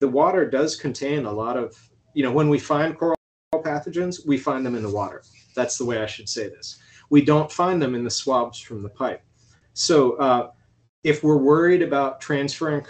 the 0.00 0.08
water 0.08 0.48
does 0.48 0.76
contain 0.76 1.24
a 1.24 1.32
lot 1.32 1.56
of 1.56 1.74
you 2.14 2.22
know 2.22 2.32
when 2.32 2.48
we 2.50 2.58
find 2.58 2.98
coral 2.98 3.16
pathogens, 3.54 4.26
we 4.26 4.36
find 4.36 4.64
them 4.64 4.74
in 4.74 4.82
the 4.82 4.90
water. 4.90 5.22
That's 5.56 5.78
the 5.78 5.84
way 5.84 6.02
I 6.02 6.06
should 6.06 6.28
say 6.28 6.48
this. 6.48 6.78
We 7.10 7.22
don't 7.22 7.50
find 7.50 7.80
them 7.82 7.94
in 7.94 8.04
the 8.04 8.10
swabs 8.10 8.58
from 8.58 8.82
the 8.82 8.88
pipe. 8.88 9.22
So 9.74 10.12
uh, 10.14 10.50
if 11.04 11.22
we're 11.22 11.36
worried 11.36 11.82
about 11.82 12.20
transferring 12.20 12.82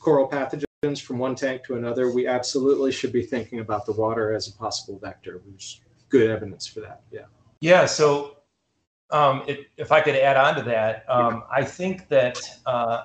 coral 0.00 0.28
pathogens 0.28 1.00
from 1.00 1.18
one 1.18 1.34
tank 1.34 1.64
to 1.64 1.76
another, 1.76 2.10
we 2.12 2.26
absolutely 2.26 2.92
should 2.92 3.12
be 3.12 3.22
thinking 3.22 3.60
about 3.60 3.86
the 3.86 3.92
water 3.92 4.32
as 4.32 4.48
a 4.48 4.52
possible 4.52 4.98
vector. 4.98 5.42
There's 5.46 5.80
good 6.08 6.30
evidence 6.30 6.66
for 6.66 6.80
that. 6.80 7.02
Yeah. 7.10 7.26
Yeah. 7.60 7.86
So 7.86 8.38
um, 9.10 9.42
it, 9.46 9.66
if 9.76 9.92
I 9.92 10.00
could 10.00 10.16
add 10.16 10.36
on 10.36 10.56
to 10.56 10.62
that, 10.62 11.04
um, 11.08 11.44
I 11.50 11.64
think 11.64 12.08
that 12.08 12.38
uh, 12.66 13.02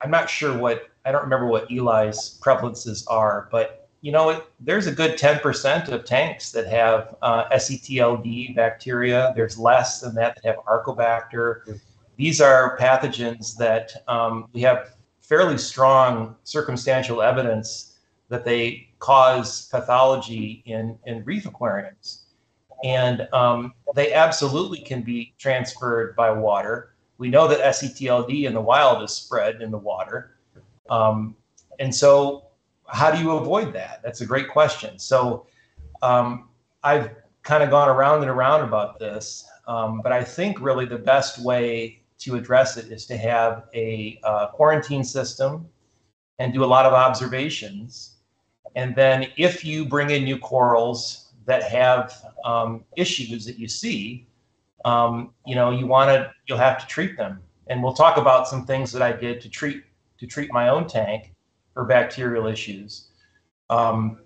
I'm 0.00 0.10
not 0.10 0.28
sure 0.28 0.56
what 0.56 0.88
I 1.04 1.12
don't 1.12 1.22
remember 1.22 1.46
what 1.46 1.70
Eli's 1.70 2.40
prevalences 2.42 3.04
are, 3.08 3.48
but 3.50 3.83
you 4.04 4.12
know, 4.12 4.42
there's 4.60 4.86
a 4.86 4.92
good 4.92 5.16
10% 5.16 5.88
of 5.88 6.04
tanks 6.04 6.52
that 6.52 6.66
have 6.66 7.16
uh, 7.22 7.48
SCTLD 7.48 8.54
bacteria. 8.54 9.32
There's 9.34 9.58
less 9.58 10.02
than 10.02 10.14
that 10.16 10.34
that 10.34 10.44
have 10.44 10.62
Arcobacter. 10.66 11.80
These 12.18 12.42
are 12.42 12.76
pathogens 12.76 13.56
that 13.56 13.92
um, 14.06 14.50
we 14.52 14.60
have 14.60 14.96
fairly 15.22 15.56
strong 15.56 16.36
circumstantial 16.44 17.22
evidence 17.22 17.96
that 18.28 18.44
they 18.44 18.90
cause 18.98 19.68
pathology 19.68 20.62
in, 20.66 20.98
in 21.06 21.24
reef 21.24 21.46
aquariums. 21.46 22.26
And 22.84 23.26
um, 23.32 23.72
they 23.94 24.12
absolutely 24.12 24.80
can 24.80 25.00
be 25.00 25.32
transferred 25.38 26.14
by 26.14 26.30
water. 26.30 26.94
We 27.16 27.30
know 27.30 27.48
that 27.48 27.58
SCTLD 27.60 28.44
in 28.44 28.52
the 28.52 28.60
wild 28.60 29.02
is 29.02 29.12
spread 29.12 29.62
in 29.62 29.70
the 29.70 29.78
water. 29.78 30.36
Um, 30.90 31.36
and 31.78 31.94
so, 31.94 32.43
how 32.88 33.10
do 33.10 33.22
you 33.22 33.32
avoid 33.32 33.72
that? 33.72 34.00
That's 34.02 34.20
a 34.20 34.26
great 34.26 34.48
question. 34.48 34.98
So, 34.98 35.46
um, 36.02 36.48
I've 36.82 37.10
kind 37.42 37.62
of 37.62 37.70
gone 37.70 37.88
around 37.88 38.20
and 38.20 38.30
around 38.30 38.62
about 38.62 38.98
this, 38.98 39.46
um, 39.66 40.00
but 40.02 40.12
I 40.12 40.22
think 40.22 40.60
really 40.60 40.84
the 40.84 40.98
best 40.98 41.42
way 41.42 42.02
to 42.18 42.36
address 42.36 42.76
it 42.76 42.90
is 42.92 43.06
to 43.06 43.16
have 43.16 43.64
a 43.74 44.18
uh, 44.22 44.48
quarantine 44.48 45.04
system 45.04 45.68
and 46.38 46.52
do 46.52 46.64
a 46.64 46.66
lot 46.66 46.84
of 46.86 46.92
observations. 46.92 48.16
And 48.76 48.94
then, 48.94 49.28
if 49.36 49.64
you 49.64 49.84
bring 49.84 50.10
in 50.10 50.24
new 50.24 50.38
corals 50.38 51.32
that 51.46 51.62
have 51.62 52.14
um, 52.44 52.84
issues 52.96 53.44
that 53.46 53.58
you 53.58 53.68
see, 53.68 54.26
um, 54.84 55.32
you 55.46 55.54
know, 55.54 55.70
you 55.70 55.86
want 55.86 56.08
to, 56.08 56.32
you'll 56.46 56.58
have 56.58 56.78
to 56.80 56.86
treat 56.86 57.16
them. 57.16 57.40
And 57.68 57.82
we'll 57.82 57.94
talk 57.94 58.18
about 58.18 58.48
some 58.48 58.66
things 58.66 58.92
that 58.92 59.00
I 59.00 59.12
did 59.12 59.40
to 59.42 59.48
treat 59.48 59.84
to 60.18 60.26
treat 60.26 60.52
my 60.52 60.68
own 60.68 60.86
tank 60.86 61.33
for 61.74 61.84
bacterial 61.84 62.46
issues. 62.46 63.08
Um, 63.68 64.18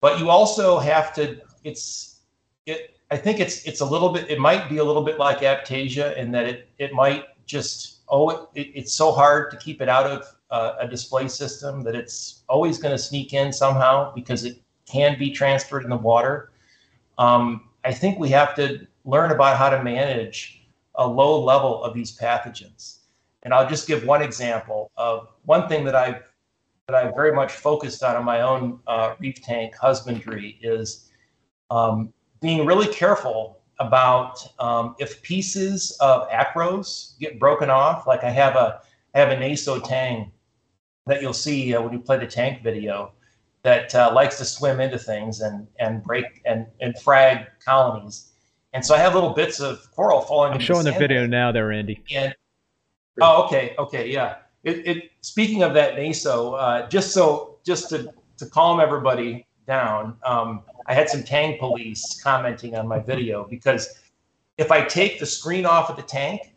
but 0.00 0.18
you 0.18 0.30
also 0.30 0.78
have 0.78 1.12
to. 1.14 1.40
It's 1.64 2.20
it. 2.64 2.98
I 3.10 3.16
think 3.16 3.40
it's 3.40 3.64
it's 3.66 3.80
a 3.80 3.84
little 3.84 4.10
bit. 4.10 4.30
It 4.30 4.38
might 4.38 4.68
be 4.68 4.78
a 4.78 4.84
little 4.84 5.02
bit 5.02 5.18
like 5.18 5.40
aptasia 5.40 6.16
in 6.16 6.30
that 6.32 6.46
it 6.46 6.68
it 6.78 6.92
might 6.92 7.24
just 7.44 8.00
oh 8.08 8.48
it 8.54 8.68
it's 8.74 8.94
so 8.94 9.12
hard 9.12 9.50
to 9.50 9.56
keep 9.56 9.80
it 9.80 9.88
out 9.88 10.06
of 10.06 10.24
uh, 10.50 10.76
a 10.80 10.88
display 10.88 11.28
system 11.28 11.82
that 11.82 11.94
it's 11.94 12.44
always 12.48 12.78
going 12.78 12.92
to 12.92 12.98
sneak 12.98 13.32
in 13.32 13.52
somehow 13.52 14.14
because 14.14 14.44
it 14.44 14.62
can 14.86 15.18
be 15.18 15.30
transferred 15.30 15.82
in 15.82 15.90
the 15.90 15.96
water. 15.96 16.52
Um, 17.18 17.68
I 17.84 17.92
think 17.92 18.18
we 18.18 18.28
have 18.30 18.54
to 18.56 18.86
learn 19.04 19.30
about 19.30 19.56
how 19.56 19.70
to 19.70 19.82
manage 19.82 20.66
a 20.96 21.06
low 21.06 21.42
level 21.42 21.82
of 21.82 21.94
these 21.94 22.16
pathogens. 22.16 22.98
And 23.42 23.54
I'll 23.54 23.68
just 23.68 23.86
give 23.86 24.04
one 24.04 24.22
example 24.22 24.90
of 24.96 25.28
one 25.44 25.68
thing 25.68 25.84
that 25.84 25.94
I've 25.94 26.32
that 26.88 26.94
I've 26.94 27.16
very 27.16 27.32
much 27.32 27.50
focused 27.52 28.04
on 28.04 28.16
in 28.16 28.24
my 28.24 28.42
own 28.42 28.78
uh, 28.86 29.16
reef 29.18 29.42
tank 29.42 29.74
husbandry 29.74 30.56
is 30.62 31.10
um, 31.68 32.12
being 32.40 32.64
really 32.64 32.86
careful 32.86 33.58
about 33.80 34.38
um, 34.60 34.94
if 35.00 35.20
pieces 35.22 35.96
of 36.00 36.28
acros 36.28 37.18
get 37.18 37.40
broken 37.40 37.70
off. 37.70 38.06
Like 38.06 38.22
I 38.22 38.30
have 38.30 38.54
a 38.54 38.80
I 39.14 39.18
have 39.18 39.30
a 39.30 39.38
naso 39.38 39.80
tang 39.80 40.30
that 41.06 41.20
you'll 41.20 41.32
see 41.32 41.74
uh, 41.74 41.82
when 41.82 41.92
you 41.92 41.98
play 41.98 42.18
the 42.18 42.26
tank 42.26 42.62
video 42.62 43.12
that 43.64 43.92
uh, 43.94 44.12
likes 44.14 44.38
to 44.38 44.44
swim 44.44 44.80
into 44.80 44.98
things 44.98 45.40
and 45.40 45.66
and 45.80 46.04
break 46.04 46.40
and 46.44 46.66
and 46.80 46.96
frag 47.00 47.48
colonies. 47.64 48.30
And 48.74 48.86
so 48.86 48.94
I 48.94 48.98
have 48.98 49.12
little 49.12 49.32
bits 49.32 49.58
of 49.58 49.90
coral 49.90 50.20
falling. 50.20 50.52
I'm 50.52 50.60
showing 50.60 50.84
the, 50.84 50.92
the 50.92 50.98
video 50.98 51.26
now, 51.26 51.50
there, 51.50 51.72
Andy. 51.72 52.00
And 52.14 52.32
oh, 53.20 53.44
okay, 53.44 53.74
okay, 53.76 54.08
yeah. 54.08 54.36
It, 54.66 54.86
it 54.86 55.10
speaking 55.20 55.62
of 55.62 55.74
that 55.74 55.96
naso, 55.96 56.54
uh, 56.54 56.88
just 56.88 57.12
so 57.12 57.58
just 57.64 57.88
to 57.90 58.12
to 58.38 58.46
calm 58.46 58.80
everybody 58.80 59.46
down, 59.66 60.16
um, 60.24 60.62
I 60.86 60.92
had 60.92 61.08
some 61.08 61.22
tank 61.22 61.60
police 61.60 62.20
commenting 62.20 62.76
on 62.76 62.88
my 62.88 62.98
video 62.98 63.46
because 63.48 64.00
if 64.58 64.72
I 64.72 64.82
take 64.84 65.20
the 65.20 65.26
screen 65.26 65.66
off 65.66 65.88
of 65.88 65.96
the 65.96 66.02
tank, 66.02 66.52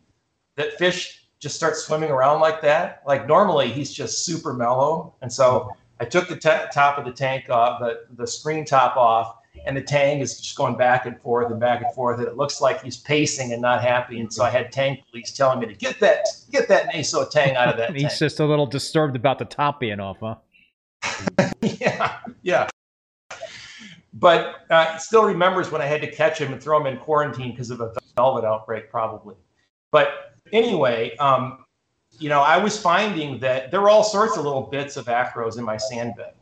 that 0.56 0.74
fish 0.80 1.28
just 1.40 1.56
starts 1.56 1.84
swimming 1.84 2.10
around 2.10 2.42
like 2.42 2.62
that. 2.64 3.04
Like 3.06 3.28
normally 3.28 3.70
he's 3.70 3.94
just 3.94 4.26
super 4.26 4.54
mellow, 4.54 5.14
and 5.22 5.32
so 5.32 5.70
I 6.00 6.06
took 6.06 6.28
the 6.28 6.36
t- 6.36 6.66
top 6.74 6.98
of 6.98 7.06
the 7.06 7.12
tank 7.12 7.52
off, 7.52 7.80
the, 7.80 8.06
the 8.16 8.26
screen 8.26 8.66
top 8.66 8.98
off, 8.98 9.38
and 9.70 9.78
the 9.78 9.82
tang 9.84 10.20
is 10.20 10.42
just 10.42 10.58
going 10.58 10.76
back 10.76 11.06
and 11.06 11.22
forth 11.22 11.52
and 11.52 11.60
back 11.60 11.84
and 11.84 11.94
forth. 11.94 12.18
And 12.18 12.28
it 12.28 12.36
looks 12.36 12.60
like 12.60 12.82
he's 12.82 12.98
pacing 12.98 13.54
and 13.54 13.62
not 13.62 13.84
happy. 13.84 14.20
And 14.20 14.34
so 14.34 14.44
I 14.44 14.50
had 14.50 14.72
tank 14.72 15.02
police 15.12 15.32
telling 15.32 15.60
me 15.60 15.68
to 15.68 15.76
get 15.76 16.00
that 16.00 16.26
get 16.52 16.68
that 16.70 16.88
Naso 16.88 17.24
tang 17.30 17.56
out 17.56 17.70
of 17.70 17.78
that. 17.78 17.96
he's 17.96 18.18
just 18.18 18.40
a 18.40 18.46
little 18.46 18.66
disturbed 18.66 19.16
about 19.16 19.38
the 19.38 19.46
top 19.46 19.80
being 19.80 20.00
off, 20.00 20.18
huh? 20.20 20.36
yeah, 21.62 22.18
yeah. 22.42 22.68
But 24.14 24.56
uh, 24.72 24.98
still 24.98 25.24
remembers 25.24 25.72
when 25.72 25.84
I 25.84 25.86
had 25.86 26.02
to 26.02 26.12
catch 26.12 26.42
him 26.42 26.52
and 26.52 26.62
throw 26.62 26.82
him 26.82 26.88
in 26.88 26.98
quarantine 26.98 27.52
because 27.52 27.70
of 27.70 27.80
a 27.80 27.94
velvet 28.16 28.44
outbreak, 28.44 28.90
probably. 28.90 29.36
But 29.92 30.34
anyway, 30.52 31.16
um, 31.18 31.64
you 32.18 32.28
know, 32.28 32.42
I 32.42 32.58
was 32.58 32.82
finding 32.82 33.38
that 33.42 33.70
there 33.70 33.82
were 33.82 33.90
all 33.90 34.04
sorts 34.04 34.36
of 34.36 34.44
little 34.44 34.64
bits 34.64 34.98
of 34.98 35.06
acros 35.06 35.60
in 35.60 35.64
my 35.64 35.78
sand 35.78 36.16
bed. 36.18 36.34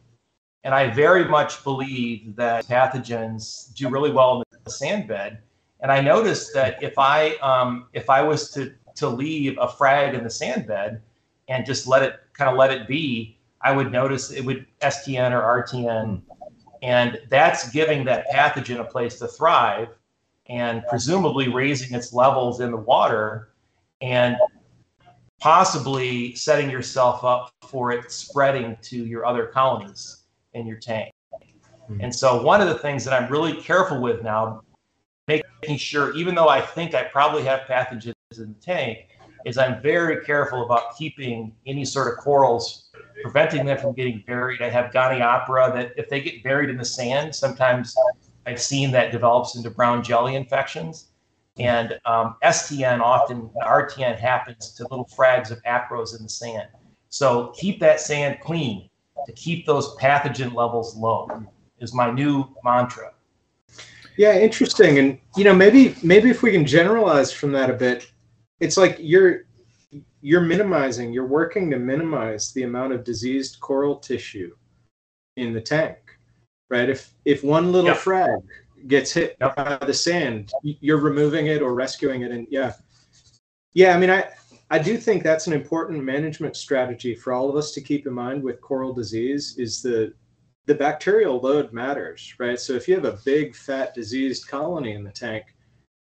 And 0.68 0.76
I 0.76 0.90
very 0.90 1.24
much 1.24 1.64
believe 1.64 2.36
that 2.36 2.68
pathogens 2.68 3.74
do 3.74 3.88
really 3.88 4.12
well 4.12 4.44
in 4.52 4.60
the 4.66 4.70
sand 4.70 5.08
bed. 5.08 5.40
And 5.80 5.90
I 5.90 6.02
noticed 6.02 6.54
that 6.56 6.84
if 6.84 7.00
I 7.00 7.36
um, 7.36 7.86
if 7.94 8.10
I 8.10 8.22
was 8.22 8.52
to 8.52 8.74
to 8.96 9.08
leave 9.08 9.58
a 9.62 9.70
frag 9.70 10.14
in 10.14 10.26
the 10.26 10.30
sand 10.30 10.68
bed 10.68 11.02
and 11.48 11.66
just 11.66 11.88
let 11.88 12.04
it 12.04 12.20
kind 12.34 12.52
of 12.52 12.58
let 12.58 12.72
it 12.72 12.86
be, 12.86 13.38
I 13.62 13.72
would 13.72 13.94
notice 13.94 14.30
it 14.30 14.44
would 14.44 14.66
STN 14.82 15.32
or 15.32 15.64
RTN. 15.64 16.22
And 16.82 17.18
that's 17.30 17.70
giving 17.72 18.04
that 18.04 18.28
pathogen 18.30 18.82
a 18.82 18.84
place 18.84 19.20
to 19.20 19.28
thrive 19.30 19.88
and 20.48 20.84
presumably 20.90 21.48
raising 21.48 21.96
its 21.96 22.12
levels 22.12 22.60
in 22.60 22.72
the 22.72 22.78
water 22.78 23.54
and 24.02 24.36
possibly 25.40 26.36
setting 26.36 26.70
yourself 26.70 27.24
up 27.24 27.54
for 27.70 27.94
it 27.94 28.12
spreading 28.12 28.76
to 28.82 29.06
your 29.06 29.26
other 29.26 29.46
colonies 29.46 30.17
in 30.58 30.68
your 30.68 30.78
tank. 30.78 31.14
Mm-hmm. 31.34 32.02
And 32.02 32.14
so, 32.14 32.42
one 32.42 32.62
of 32.62 32.68
the 32.68 32.78
things 32.78 33.06
that 33.06 33.14
I'm 33.14 33.32
really 33.32 33.54
careful 33.54 34.02
with 34.02 34.24
now, 34.24 34.62
making 35.28 35.78
sure, 35.78 36.14
even 36.16 36.36
though 36.36 36.50
I 36.50 36.62
think 36.62 36.94
I 36.94 37.04
probably 37.04 37.44
have 37.44 37.62
pathogens 37.62 38.14
in 38.38 38.54
the 38.54 38.60
tank, 38.62 39.08
is 39.46 39.58
I'm 39.58 39.82
very 39.82 40.26
careful 40.26 40.64
about 40.66 40.98
keeping 40.98 41.56
any 41.66 41.86
sort 41.86 42.12
of 42.12 42.20
corals, 42.20 42.90
preventing 43.22 43.66
them 43.66 43.78
from 43.78 43.94
getting 43.94 44.24
buried. 44.28 44.62
I 44.62 44.70
have 44.70 44.92
Goniopora 44.92 45.74
that 45.74 45.94
if 45.96 46.10
they 46.10 46.22
get 46.22 46.44
buried 46.44 46.70
in 46.70 46.78
the 46.78 46.86
sand, 46.86 47.34
sometimes 47.34 47.96
I've 48.46 48.62
seen 48.62 48.92
that 48.92 49.12
develops 49.12 49.56
into 49.56 49.70
brown 49.70 50.04
jelly 50.04 50.36
infections. 50.36 51.08
And 51.60 52.00
um, 52.06 52.36
STN 52.44 53.00
often, 53.00 53.50
RTN 53.64 54.18
happens 54.18 54.72
to 54.74 54.84
little 54.84 55.10
frags 55.18 55.50
of 55.50 55.62
acros 55.64 56.16
in 56.16 56.24
the 56.24 56.30
sand. 56.30 56.68
So 57.10 57.54
keep 57.58 57.80
that 57.80 58.00
sand 58.00 58.40
clean 58.42 58.90
to 59.26 59.32
keep 59.34 59.66
those 59.66 59.96
pathogen 59.98 60.54
levels 60.54 60.96
low 60.96 61.30
is 61.80 61.94
my 61.94 62.12
new 62.12 62.46
mantra. 62.64 63.12
Yeah, 64.18 64.38
interesting. 64.38 64.98
And 64.98 65.20
you 65.36 65.44
know, 65.44 65.54
maybe 65.54 65.96
maybe 66.04 66.30
if 66.30 66.42
we 66.42 66.52
can 66.52 66.66
generalize 66.66 67.32
from 67.32 67.52
that 67.52 67.70
a 67.70 67.74
bit, 67.74 68.12
it's 68.60 68.78
like 68.78 68.98
you're 69.00 69.46
you're 70.22 70.42
minimizing, 70.42 71.14
you're 71.14 71.28
working 71.28 71.70
to 71.70 71.78
minimize 71.78 72.52
the 72.52 72.64
amount 72.64 72.94
of 72.94 73.04
diseased 73.04 73.60
coral 73.60 73.96
tissue 73.96 74.56
in 75.36 75.54
the 75.54 75.62
tank. 75.62 75.98
Right? 76.70 76.90
If 76.90 77.14
if 77.26 77.44
one 77.44 77.72
little 77.72 77.92
yep. 77.92 77.98
frag 77.98 78.40
gets 78.88 79.14
hit 79.14 79.38
yep. 79.40 79.56
by 79.56 79.78
the 79.78 79.94
sand, 79.94 80.52
you're 80.64 81.00
removing 81.00 81.48
it 81.48 81.62
or 81.62 81.76
rescuing 81.76 82.24
it. 82.24 82.32
And 82.32 82.48
yeah, 82.50 82.74
yeah. 83.74 83.96
I 83.96 84.00
mean, 84.00 84.10
I 84.10 84.30
I 84.70 84.80
do 84.80 84.98
think 84.98 85.24
that's 85.24 85.48
an 85.48 85.54
important 85.54 86.04
management 86.04 86.56
strategy 86.56 87.16
for 87.16 87.32
all 87.32 87.50
of 87.50 87.56
us 87.56 87.72
to 87.72 87.82
keep 87.82 88.06
in 88.06 88.14
mind 88.14 88.44
with 88.44 88.62
coral 88.62 88.94
disease. 88.94 89.56
Is 89.58 89.82
the 89.82 90.14
the 90.66 90.76
bacterial 90.76 91.40
load 91.40 91.72
matters, 91.72 92.34
right? 92.40 92.60
So 92.60 92.74
if 92.74 92.88
you 92.88 92.96
have 92.96 93.06
a 93.06 93.18
big 93.24 93.56
fat 93.56 93.94
diseased 93.94 94.48
colony 94.48 94.94
in 94.94 95.04
the 95.04 95.12
tank, 95.12 95.46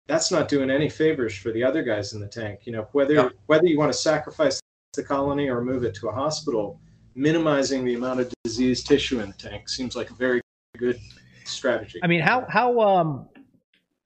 that's 0.08 0.32
not 0.32 0.48
doing 0.48 0.70
any 0.70 0.88
favors 0.88 1.36
for 1.36 1.52
the 1.52 1.62
other 1.62 1.84
guys 1.84 2.12
in 2.14 2.20
the 2.20 2.26
tank. 2.26 2.60
You 2.64 2.72
know, 2.72 2.88
whether 2.92 3.14
yep. 3.14 3.32
whether 3.46 3.66
you 3.66 3.78
want 3.78 3.92
to 3.92 3.98
sacrifice 3.98 4.60
the 4.94 5.04
colony 5.04 5.48
or 5.48 5.62
move 5.62 5.84
it 5.84 5.94
to 5.96 6.08
a 6.08 6.12
hospital, 6.12 6.80
minimizing 7.14 7.84
the 7.84 7.94
amount 7.94 8.20
of 8.20 8.32
diseased 8.42 8.86
tissue 8.88 9.20
in 9.20 9.28
the 9.28 9.36
tank 9.36 9.68
seems 9.68 9.94
like 9.94 10.10
a 10.10 10.14
very 10.14 10.40
good 10.76 10.98
strategy. 11.44 12.00
I 12.02 12.08
mean, 12.08 12.20
how 12.20 12.44
how 12.48 12.80
um 12.80 13.28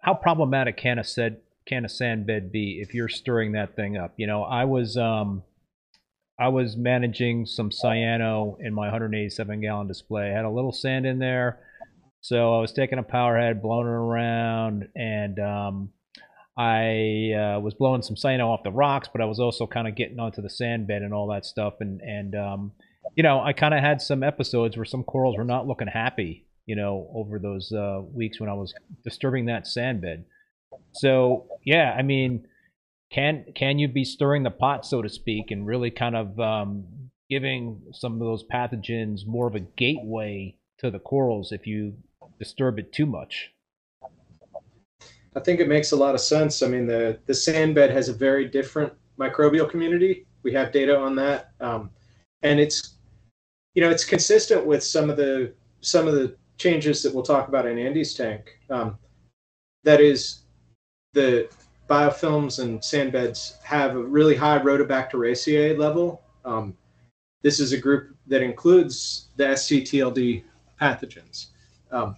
how 0.00 0.12
problematic 0.12 0.76
can 0.76 0.98
a 0.98 1.04
said 1.04 1.38
can 1.66 1.85
a 1.85 1.88
sand 1.88 2.27
bed 2.27 2.53
be 2.53 2.81
if 2.81 2.94
you're 2.94 3.09
stirring 3.09 3.53
that 3.53 3.77
thing 3.77 3.96
up? 3.96 4.14
You 4.16 4.27
know, 4.27 4.42
I 4.42 4.64
was 4.64 4.96
um 4.96 5.42
I 6.38 6.48
was 6.48 6.77
managing 6.77 7.46
some 7.46 7.70
cyano 7.70 8.57
in 8.61 8.74
my 8.74 8.87
187 8.87 9.61
gallon 9.61 9.87
display. 9.87 10.31
I 10.31 10.35
had 10.35 10.44
a 10.44 10.50
little 10.50 10.72
sand 10.72 11.07
in 11.07 11.18
there, 11.18 11.61
so 12.20 12.57
I 12.57 12.61
was 12.61 12.72
taking 12.72 12.98
a 12.98 13.05
power 13.05 13.38
head, 13.38 13.62
blowing 13.62 13.87
it 13.87 13.90
around, 13.90 14.88
and 14.96 15.38
um, 15.38 15.90
I 16.59 17.33
uh, 17.33 17.61
was 17.61 17.74
blowing 17.74 18.03
some 18.03 18.16
cyano 18.16 18.48
off 18.48 18.64
the 18.64 18.72
rocks, 18.72 19.09
but 19.12 19.20
I 19.20 19.27
was 19.27 19.38
also 19.38 19.66
kind 19.66 19.87
of 19.87 19.94
getting 19.94 20.18
onto 20.18 20.42
the 20.42 20.50
sand 20.50 20.88
bed 20.88 21.03
and 21.03 21.14
all 21.14 21.29
that 21.29 21.46
stuff. 21.46 21.74
And 21.81 22.00
and 22.00 22.35
um, 22.35 22.72
you 23.14 23.22
know, 23.22 23.40
I 23.40 23.53
kind 23.53 23.74
of 23.74 23.81
had 23.81 24.03
some 24.03 24.24
episodes 24.24 24.77
where 24.77 24.85
some 24.85 25.05
corals 25.05 25.37
were 25.37 25.44
not 25.44 25.68
looking 25.68 25.88
happy 25.88 26.46
you 26.66 26.77
know, 26.77 27.11
over 27.14 27.38
those 27.38 27.72
uh, 27.72 28.00
weeks 28.12 28.40
when 28.40 28.48
I 28.48 28.55
was 28.55 28.74
disturbing 29.03 29.46
that 29.46 29.66
sand 29.66 30.00
bed. 30.00 30.24
So 30.92 31.46
yeah, 31.64 31.94
I 31.96 32.02
mean, 32.02 32.46
can 33.10 33.44
can 33.54 33.78
you 33.78 33.88
be 33.88 34.04
stirring 34.04 34.42
the 34.42 34.50
pot, 34.50 34.87
so 34.87 35.02
to 35.02 35.08
speak, 35.08 35.50
and 35.50 35.66
really 35.66 35.90
kind 35.90 36.16
of 36.16 36.38
um, 36.38 36.84
giving 37.30 37.80
some 37.92 38.14
of 38.14 38.20
those 38.20 38.44
pathogens 38.52 39.26
more 39.26 39.46
of 39.46 39.54
a 39.54 39.60
gateway 39.60 40.56
to 40.78 40.90
the 40.90 40.98
corals 40.98 41.52
if 41.52 41.66
you 41.66 41.94
disturb 42.38 42.78
it 42.78 42.92
too 42.92 43.06
much? 43.06 43.50
I 45.37 45.40
think 45.40 45.60
it 45.60 45.68
makes 45.68 45.92
a 45.92 45.96
lot 45.96 46.14
of 46.14 46.20
sense. 46.20 46.62
I 46.62 46.68
mean, 46.68 46.87
the 46.87 47.18
the 47.26 47.34
sand 47.34 47.74
bed 47.74 47.90
has 47.90 48.08
a 48.08 48.14
very 48.14 48.46
different 48.48 48.92
microbial 49.18 49.68
community. 49.68 50.26
We 50.42 50.52
have 50.52 50.72
data 50.72 50.96
on 50.96 51.16
that, 51.16 51.50
um, 51.60 51.90
and 52.42 52.60
it's 52.60 52.96
you 53.74 53.82
know 53.82 53.90
it's 53.90 54.04
consistent 54.04 54.64
with 54.64 54.84
some 54.84 55.10
of 55.10 55.16
the 55.16 55.54
some 55.80 56.06
of 56.06 56.14
the 56.14 56.37
changes 56.56 57.02
that 57.02 57.12
we'll 57.14 57.24
talk 57.24 57.48
about 57.48 57.66
in 57.66 57.78
Andy's 57.78 58.14
tank. 58.14 58.58
Um, 58.70 58.98
that 59.82 60.00
is, 60.00 60.43
the 61.14 61.48
biofilms 61.88 62.62
and 62.62 62.83
sand 62.85 63.12
beds 63.12 63.59
have 63.62 63.96
a 63.96 64.03
really 64.03 64.35
high 64.35 64.59
Rhodobacteriaceae 64.59 65.79
level. 65.79 66.22
Um, 66.44 66.77
this 67.42 67.61
is 67.61 67.72
a 67.72 67.79
group 67.79 68.14
that 68.27 68.42
includes 68.42 69.29
the 69.37 69.44
SCTLD 69.44 70.44
pathogens. 70.81 71.46
Um, 71.90 72.16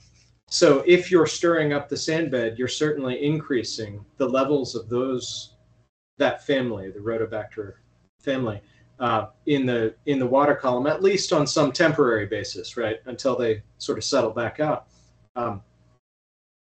so 0.49 0.83
if 0.87 1.11
you're 1.11 1.27
stirring 1.27 1.73
up 1.73 1.89
the 1.89 1.97
sand 1.97 2.31
bed, 2.31 2.59
you're 2.59 2.69
certainly 2.69 3.23
increasing 3.25 4.05
the 4.17 4.29
levels 4.29 4.75
of 4.75 4.89
those 4.89 5.55
that 6.19 6.47
family, 6.47 6.91
the 6.91 7.01
Rhodobacter 7.01 7.75
family, 8.21 8.61
uh, 9.01 9.27
in 9.47 9.67
the 9.67 9.95
in 10.07 10.19
the 10.19 10.27
water 10.27 10.55
column, 10.55 10.87
at 10.87 11.03
least 11.03 11.33
on 11.33 11.47
some 11.47 11.73
temporary 11.73 12.27
basis, 12.27 12.77
right, 12.77 13.01
until 13.07 13.37
they 13.37 13.63
sort 13.79 13.99
of 13.99 14.05
settle 14.05 14.31
back 14.31 14.61
out. 14.61 14.87
Um, 15.35 15.61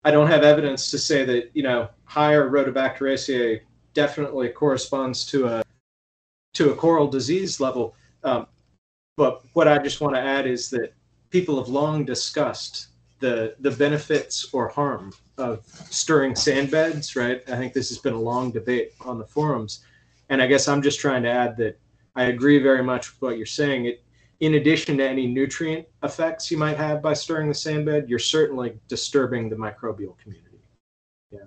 I 0.03 0.11
don't 0.11 0.27
have 0.27 0.43
evidence 0.43 0.91
to 0.91 0.97
say 0.97 1.25
that 1.25 1.51
you 1.53 1.63
know 1.63 1.89
higher 2.05 2.49
Rhodobacteriaceae 2.49 3.61
definitely 3.93 4.49
corresponds 4.49 5.25
to 5.25 5.47
a 5.47 5.63
to 6.53 6.71
a 6.71 6.75
coral 6.75 7.07
disease 7.07 7.59
level. 7.59 7.95
Um, 8.23 8.47
but 9.15 9.43
what 9.53 9.67
I 9.67 9.77
just 9.79 10.01
want 10.01 10.15
to 10.15 10.21
add 10.21 10.47
is 10.47 10.69
that 10.69 10.93
people 11.29 11.57
have 11.57 11.67
long 11.67 12.05
discussed 12.05 12.87
the 13.19 13.55
the 13.59 13.71
benefits 13.71 14.53
or 14.53 14.67
harm 14.67 15.11
of 15.37 15.65
stirring 15.65 16.35
sand 16.35 16.71
beds, 16.71 17.15
right? 17.15 17.41
I 17.47 17.57
think 17.57 17.73
this 17.73 17.89
has 17.89 17.97
been 17.97 18.13
a 18.13 18.19
long 18.19 18.51
debate 18.51 18.93
on 19.01 19.17
the 19.17 19.25
forums, 19.25 19.83
and 20.29 20.41
I 20.41 20.47
guess 20.47 20.67
I'm 20.67 20.81
just 20.81 20.99
trying 20.99 21.23
to 21.23 21.29
add 21.29 21.57
that 21.57 21.79
I 22.15 22.25
agree 22.25 22.59
very 22.59 22.83
much 22.83 23.11
with 23.11 23.21
what 23.21 23.37
you're 23.37 23.45
saying. 23.45 23.85
It, 23.85 24.03
in 24.39 24.55
addition 24.55 24.97
to 24.97 25.07
any 25.07 25.27
nutrient 25.27 25.87
effects 26.03 26.51
you 26.51 26.57
might 26.57 26.77
have 26.77 27.01
by 27.01 27.13
stirring 27.13 27.49
the 27.49 27.55
sand 27.55 27.85
bed, 27.85 28.07
you're 28.07 28.19
certainly 28.19 28.79
disturbing 28.87 29.49
the 29.49 29.55
microbial 29.55 30.17
community. 30.19 30.59
Yeah. 31.31 31.39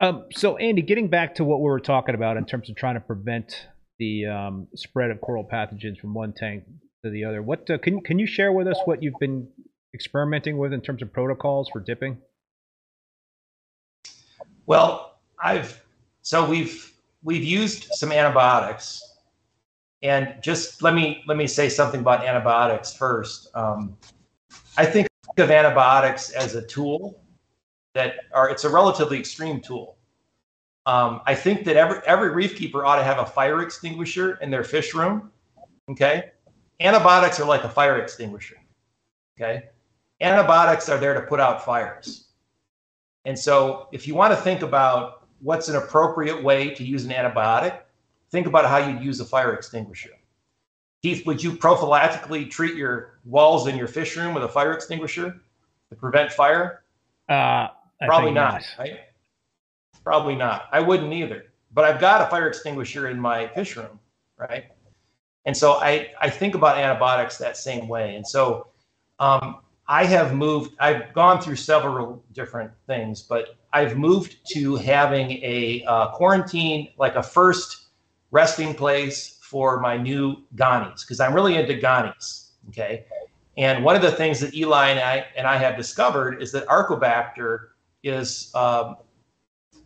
Um, 0.00 0.26
so, 0.32 0.56
Andy, 0.56 0.82
getting 0.82 1.08
back 1.08 1.34
to 1.36 1.44
what 1.44 1.60
we 1.60 1.64
were 1.64 1.80
talking 1.80 2.14
about 2.14 2.36
in 2.36 2.44
terms 2.44 2.70
of 2.70 2.76
trying 2.76 2.94
to 2.94 3.00
prevent 3.00 3.66
the 3.98 4.26
um, 4.26 4.68
spread 4.74 5.10
of 5.10 5.20
coral 5.20 5.44
pathogens 5.44 5.98
from 5.98 6.14
one 6.14 6.32
tank 6.32 6.64
to 7.04 7.10
the 7.10 7.24
other, 7.24 7.42
what 7.42 7.68
uh, 7.68 7.78
can 7.78 8.00
can 8.00 8.18
you 8.18 8.26
share 8.26 8.52
with 8.52 8.66
us 8.66 8.78
what 8.84 9.02
you've 9.02 9.18
been 9.18 9.48
experimenting 9.94 10.56
with 10.56 10.72
in 10.72 10.80
terms 10.80 11.02
of 11.02 11.12
protocols 11.12 11.68
for 11.68 11.80
dipping? 11.80 12.18
Well, 14.66 15.18
I've 15.42 15.82
so 16.22 16.48
we've 16.48 16.92
we've 17.22 17.44
used 17.44 17.88
some 17.92 18.12
antibiotics, 18.12 19.09
and 20.02 20.34
just 20.40 20.82
let 20.82 20.94
me 20.94 21.22
let 21.26 21.36
me 21.36 21.46
say 21.46 21.68
something 21.68 22.00
about 22.00 22.24
antibiotics 22.24 22.94
first. 22.94 23.48
Um, 23.54 23.96
I 24.76 24.86
think 24.86 25.08
of 25.38 25.50
antibiotics 25.50 26.30
as 26.30 26.54
a 26.54 26.62
tool 26.66 27.22
that 27.94 28.14
are 28.32 28.50
it's 28.50 28.64
a 28.64 28.68
relatively 28.68 29.18
extreme 29.18 29.60
tool. 29.60 29.96
Um, 30.86 31.20
I 31.26 31.34
think 31.34 31.64
that 31.64 31.76
every 31.76 32.00
every 32.06 32.30
reef 32.30 32.56
keeper 32.56 32.84
ought 32.84 32.96
to 32.96 33.04
have 33.04 33.18
a 33.18 33.26
fire 33.26 33.62
extinguisher 33.62 34.36
in 34.36 34.50
their 34.50 34.64
fish 34.64 34.94
room. 34.94 35.30
Okay, 35.90 36.30
antibiotics 36.80 37.40
are 37.40 37.46
like 37.46 37.64
a 37.64 37.68
fire 37.68 37.98
extinguisher. 38.00 38.56
Okay, 39.38 39.64
antibiotics 40.20 40.88
are 40.88 40.98
there 40.98 41.14
to 41.14 41.22
put 41.22 41.40
out 41.40 41.64
fires. 41.64 42.28
And 43.26 43.38
so, 43.38 43.88
if 43.92 44.08
you 44.08 44.14
want 44.14 44.32
to 44.32 44.40
think 44.40 44.62
about 44.62 45.26
what's 45.40 45.68
an 45.68 45.76
appropriate 45.76 46.42
way 46.42 46.70
to 46.74 46.84
use 46.84 47.04
an 47.04 47.10
antibiotic, 47.10 47.80
think 48.30 48.46
about 48.46 48.66
how 48.66 48.78
you'd 48.78 49.02
use 49.02 49.20
a 49.20 49.24
fire 49.24 49.54
extinguisher. 49.54 50.10
Keith, 51.02 51.24
would 51.26 51.42
you 51.42 51.52
prophylactically 51.52 52.50
treat 52.50 52.74
your 52.74 53.20
walls 53.24 53.66
in 53.66 53.76
your 53.76 53.88
fish 53.88 54.16
room 54.16 54.34
with 54.34 54.44
a 54.44 54.48
fire 54.48 54.72
extinguisher 54.72 55.40
to 55.88 55.96
prevent 55.96 56.32
fire? 56.32 56.82
Uh, 57.28 57.68
Probably 58.02 58.32
not, 58.32 58.54
not, 58.54 58.64
right? 58.78 59.00
Probably 60.04 60.34
not. 60.34 60.68
I 60.72 60.80
wouldn't 60.80 61.12
either. 61.12 61.44
But 61.72 61.84
I've 61.84 62.00
got 62.00 62.20
a 62.20 62.26
fire 62.26 62.48
extinguisher 62.48 63.08
in 63.08 63.18
my 63.18 63.46
fish 63.48 63.76
room, 63.76 63.98
right? 64.36 64.66
And 65.46 65.56
so 65.56 65.74
I, 65.74 66.10
I 66.20 66.28
think 66.28 66.54
about 66.54 66.76
antibiotics 66.76 67.38
that 67.38 67.56
same 67.56 67.88
way. 67.88 68.16
And 68.16 68.26
so 68.26 68.68
um, 69.18 69.58
I 69.86 70.04
have 70.04 70.34
moved, 70.34 70.74
I've 70.80 71.12
gone 71.14 71.40
through 71.40 71.56
several 71.56 72.22
different 72.32 72.72
things, 72.86 73.22
but 73.22 73.56
I've 73.72 73.96
moved 73.96 74.36
to 74.52 74.76
having 74.76 75.32
a 75.42 75.84
uh, 75.86 76.08
quarantine, 76.08 76.88
like 76.98 77.14
a 77.14 77.22
first 77.22 77.89
resting 78.30 78.74
place 78.74 79.38
for 79.42 79.80
my 79.80 79.96
new 79.96 80.44
Ghanis 80.54 81.00
because 81.00 81.20
I'm 81.20 81.34
really 81.34 81.56
into 81.56 81.74
Ghanis. 81.74 82.50
Okay. 82.68 83.04
And 83.56 83.84
one 83.84 83.96
of 83.96 84.02
the 84.02 84.12
things 84.12 84.40
that 84.40 84.54
Eli 84.54 84.90
and 84.90 85.00
I, 85.00 85.26
and 85.36 85.46
I 85.46 85.56
have 85.56 85.76
discovered 85.76 86.40
is 86.40 86.52
that 86.52 86.66
Arcobacter 86.66 87.68
is 88.02 88.54
um, 88.54 88.96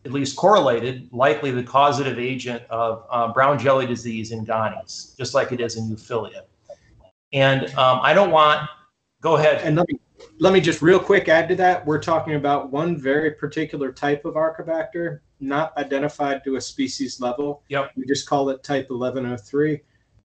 at 0.05 0.13
least 0.13 0.37
correlated, 0.37 1.09
likely 1.13 1.51
the 1.51 1.63
causative 1.63 2.19
agent 2.19 2.63
of 2.69 3.07
uh, 3.11 3.33
brown 3.33 3.59
jelly 3.59 3.87
disease 3.87 4.33
in 4.33 4.45
Ghanis, 4.45 5.17
just 5.17 5.35
like 5.35 5.51
it 5.51 5.61
is 5.61 5.77
in 5.77 5.89
Euphyllia. 5.89 6.43
And 7.33 7.67
um, 7.77 8.01
I 8.03 8.13
don't 8.13 8.31
want 8.31 8.69
Go 9.25 9.37
ahead. 9.37 9.63
And 9.65 9.75
let 9.75 9.89
me 9.89 9.99
let 10.39 10.53
me 10.53 10.61
just 10.61 10.83
real 10.83 11.01
quick 11.01 11.31
add 11.31 11.49
to 11.49 11.57
that. 11.57 11.87
We're 11.87 11.99
talking 11.99 12.35
about 12.35 12.71
one 12.71 12.95
very 13.01 13.31
particular 13.31 13.91
type 13.91 14.27
of 14.27 14.35
Arcobacter, 14.35 15.21
not 15.45 15.77
identified 15.77 16.43
to 16.45 16.57
a 16.57 16.61
species 16.61 17.21
level. 17.21 17.63
Yep. 17.69 17.93
We 17.97 18.07
just 18.07 18.29
call 18.29 18.49
it 18.51 18.63
type 18.63 18.91
1103. 18.91 19.81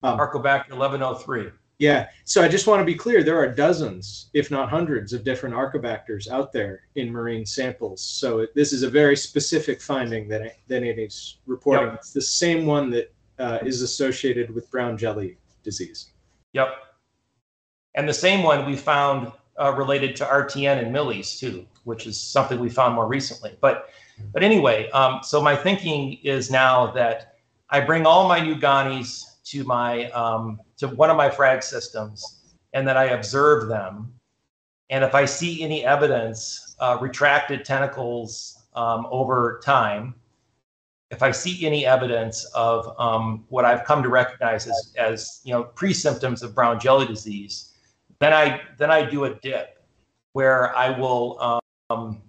Um, 0.02 0.18
Arcobacter 0.18 0.70
1103. 0.70 1.50
Yeah. 1.78 2.08
So 2.24 2.42
I 2.42 2.48
just 2.48 2.66
want 2.66 2.80
to 2.80 2.84
be 2.84 2.94
clear 2.94 3.22
there 3.22 3.38
are 3.38 3.52
dozens, 3.52 4.30
if 4.32 4.50
not 4.50 4.70
hundreds, 4.70 5.12
of 5.12 5.24
different 5.24 5.54
Arcobacters 5.54 6.28
out 6.28 6.52
there 6.52 6.82
in 6.94 7.10
marine 7.10 7.44
samples. 7.44 8.02
So 8.02 8.46
this 8.54 8.72
is 8.72 8.82
a 8.82 8.90
very 8.90 9.16
specific 9.16 9.82
finding 9.82 10.28
that, 10.28 10.56
that 10.68 10.82
it 10.82 10.98
is 10.98 11.38
reporting. 11.46 11.88
Yep. 11.88 11.94
It's 11.96 12.12
the 12.12 12.22
same 12.22 12.66
one 12.66 12.90
that 12.90 13.12
uh, 13.38 13.58
is 13.62 13.82
associated 13.82 14.54
with 14.54 14.70
brown 14.70 14.96
jelly 14.96 15.36
disease. 15.62 16.12
Yep. 16.54 16.68
And 17.94 18.08
the 18.08 18.14
same 18.14 18.42
one 18.42 18.66
we 18.66 18.76
found 18.76 19.32
uh, 19.58 19.72
related 19.76 20.16
to 20.16 20.24
RTN 20.24 20.78
and 20.78 20.92
Millies 20.92 21.38
too, 21.38 21.66
which 21.84 22.06
is 22.06 22.18
something 22.20 22.58
we 22.58 22.70
found 22.70 22.94
more 22.94 23.06
recently. 23.06 23.56
But 23.60 23.90
but 24.32 24.42
anyway, 24.42 24.90
um, 24.90 25.20
so 25.22 25.40
my 25.40 25.56
thinking 25.56 26.18
is 26.22 26.50
now 26.50 26.90
that 26.92 27.36
I 27.70 27.80
bring 27.80 28.06
all 28.06 28.28
my 28.28 28.40
new 28.40 28.54
Ganis 28.54 29.38
to 29.46 29.64
my 29.64 30.10
um, 30.10 30.60
to 30.78 30.88
one 30.88 31.10
of 31.10 31.16
my 31.16 31.30
frag 31.30 31.62
systems, 31.62 32.56
and 32.72 32.86
then 32.86 32.96
I 32.96 33.06
observe 33.06 33.68
them. 33.68 34.12
And 34.90 35.02
if 35.02 35.14
I 35.14 35.24
see 35.24 35.62
any 35.62 35.84
evidence, 35.84 36.76
uh, 36.78 36.98
retracted 37.00 37.64
tentacles 37.64 38.66
um, 38.74 39.06
over 39.10 39.60
time, 39.64 40.14
if 41.10 41.22
I 41.22 41.30
see 41.30 41.66
any 41.66 41.86
evidence 41.86 42.44
of 42.54 42.94
um, 42.98 43.44
what 43.48 43.64
I've 43.64 43.84
come 43.84 44.02
to 44.02 44.08
recognize 44.08 44.66
as, 44.66 44.94
as 44.96 45.40
you 45.44 45.52
know 45.52 45.64
pre-symptoms 45.64 46.42
of 46.42 46.54
brown 46.54 46.80
jelly 46.80 47.06
disease, 47.06 47.72
then 48.20 48.32
I 48.32 48.60
then 48.78 48.90
I 48.90 49.08
do 49.08 49.24
a 49.24 49.34
dip 49.34 49.82
where 50.32 50.76
I 50.76 50.90
will. 50.98 51.60
Um, 51.90 52.22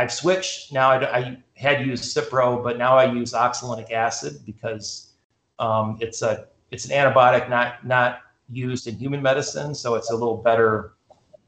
I've 0.00 0.10
switched 0.10 0.72
now. 0.72 0.90
I, 0.92 1.18
I, 1.18 1.36
had 1.56 1.86
used 1.86 2.16
Cipro, 2.16 2.64
but 2.64 2.78
now 2.78 2.96
I 2.96 3.12
use 3.12 3.34
oxolinic 3.34 3.92
acid 3.92 4.40
because 4.46 5.12
um, 5.58 5.98
it's 6.00 6.22
a 6.22 6.46
it's 6.70 6.86
an 6.86 6.92
antibiotic 6.92 7.50
not 7.50 7.86
not 7.86 8.22
used 8.48 8.86
in 8.86 8.96
human 8.96 9.20
medicine, 9.20 9.74
so 9.74 9.94
it's 9.96 10.10
a 10.10 10.16
little 10.16 10.38
better 10.38 10.94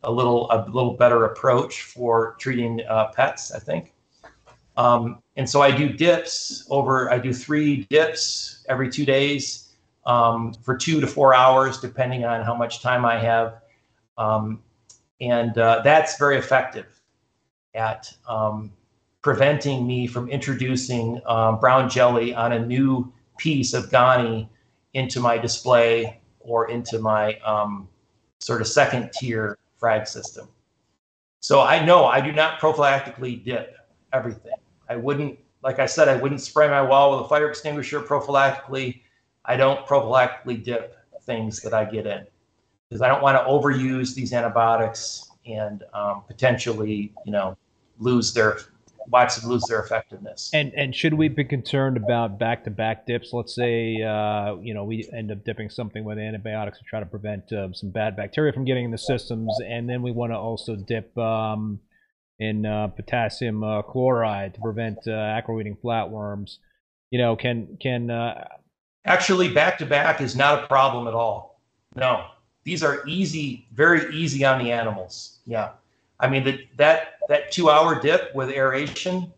a 0.03 0.12
little 0.12 0.51
a 0.51 0.69
little 0.69 0.93
better 0.93 1.25
approach 1.25 1.85
for 1.85 2.37
treating 2.38 2.83
uh, 2.91 3.11
pets, 3.17 3.53
I 3.53 3.59
think. 3.59 3.95
Um, 4.77 5.23
and 5.37 5.49
so 5.49 5.62
I 5.62 5.75
do 5.75 5.88
dips 5.88 6.67
over. 6.69 7.11
I 7.11 7.19
do 7.19 7.33
three 7.33 7.87
dips 7.88 8.67
every 8.69 8.91
two 8.91 9.07
days 9.07 9.73
um, 10.05 10.53
for 10.62 10.77
two 10.77 11.01
to 11.01 11.07
four 11.07 11.35
hours, 11.35 11.81
depending 11.81 12.27
on 12.27 12.45
how 12.45 12.55
much 12.55 12.83
time 12.83 13.07
I 13.07 13.19
have. 13.19 13.62
Um, 14.19 14.62
and 15.23 15.57
uh, 15.57 15.81
that's 15.83 16.19
very 16.19 16.37
effective 16.37 16.92
at 17.75 18.13
um, 18.29 18.73
preventing 19.23 19.87
me 19.87 20.07
from 20.07 20.29
introducing 20.29 21.21
um, 21.27 21.59
brown 21.59 21.89
jelly 21.89 22.35
on 22.35 22.53
a 22.53 22.67
new 22.67 23.13
piece 23.39 23.73
of 23.73 23.91
Gani 23.91 24.49
into 24.95 25.21
my 25.21 25.39
display 25.39 26.21
or 26.41 26.71
into 26.71 26.99
my 26.99 27.35
um, 27.41 27.89
sort 28.41 28.61
of 28.61 28.67
second 28.67 29.11
tier 29.13 29.59
frag 29.79 30.07
system. 30.07 30.49
So 31.41 31.61
I 31.61 31.85
know 31.85 32.05
I 32.05 32.21
do 32.21 32.33
not 32.33 32.61
prophylactically 32.61 33.45
dip 33.45 33.77
everything. 34.13 34.53
I 34.89 34.97
wouldn't, 34.97 35.39
like 35.63 35.79
I 35.79 35.87
said, 35.87 36.09
I 36.09 36.17
wouldn't 36.17 36.41
spray 36.41 36.69
my 36.69 36.83
wall 36.83 37.17
with 37.17 37.27
a 37.27 37.29
fire 37.29 37.49
extinguisher 37.49 38.01
prophylactically. 38.01 39.01
I 39.45 39.57
don't 39.57 39.87
prophylactically 39.87 40.63
dip 40.63 40.97
things 41.23 41.61
that 41.61 41.73
I 41.73 41.85
get 41.85 42.07
in 42.07 42.27
because 42.89 43.03
I 43.03 43.09
don't 43.09 43.23
want 43.23 43.39
to 43.39 43.45
overuse 43.45 44.15
these 44.15 44.33
antibiotics 44.33 45.31
and 45.47 45.83
um, 45.95 46.23
potentially, 46.27 47.13
you 47.25 47.33
know, 47.33 47.57
lose 47.99 48.33
their 48.35 48.59
watch 49.09 49.43
lose 49.45 49.65
their 49.65 49.81
effectiveness. 49.81 50.51
And 50.53 50.73
and 50.75 50.95
should 50.95 51.15
we 51.15 51.29
be 51.29 51.45
concerned 51.45 51.97
about 51.97 52.39
back-to-back 52.39 53.07
dips? 53.07 53.33
Let's 53.33 53.55
say 53.55 54.03
uh, 54.03 54.57
you 54.57 54.75
know 54.75 54.85
we 54.85 55.09
end 55.13 55.31
up 55.31 55.45
dipping 55.45 55.71
something 55.71 56.05
with 56.05 56.19
antibiotics 56.19 56.79
to 56.79 56.85
try 56.85 57.01
to 57.01 57.07
prevent 57.07 57.53
uh, 57.53 57.73
some 57.73 57.91
bad 57.91 58.17
bacteria 58.17 58.53
from 58.53 58.65
getting 58.65 58.85
in 58.85 58.91
the 58.91 58.99
systems, 58.99 59.53
and 59.67 59.89
then 59.89 60.03
we 60.03 60.13
want 60.13 60.33
to 60.33 60.37
also 60.37 60.77
dip 60.77 61.17
um, 61.19 61.81
in 62.39 62.67
uh, 62.67 62.89
potassium 62.89 63.63
uh, 63.63 63.83
chloride 63.83 64.55
to 64.55 64.61
prevent 64.61 64.99
uh, 65.07 65.13
acro-eating 65.13 65.77
flatworms. 65.83 66.59
You 67.11 67.19
know, 67.19 67.37
can 67.37 67.77
can 67.81 68.11
uh, 68.11 68.47
actually 69.05 69.53
back-to-back 69.53 70.21
is 70.21 70.37
not 70.37 70.65
a 70.65 70.67
problem 70.67 71.07
at 71.09 71.15
all. 71.15 71.61
No, 71.95 72.27
these 72.65 72.83
are 72.83 73.03
easy, 73.07 73.67
very 73.73 74.15
easy 74.15 74.45
on 74.45 74.63
the 74.63 74.73
animals. 74.73 75.41
Yeah. 75.45 75.71
I 76.23 76.29
mean, 76.29 76.45
the, 76.45 76.61
that 76.77 77.19
that 77.29 77.51
two 77.51 77.69
hour 77.69 78.01
dip 78.01 78.35
with 78.35 78.49
aeration, 78.49 79.33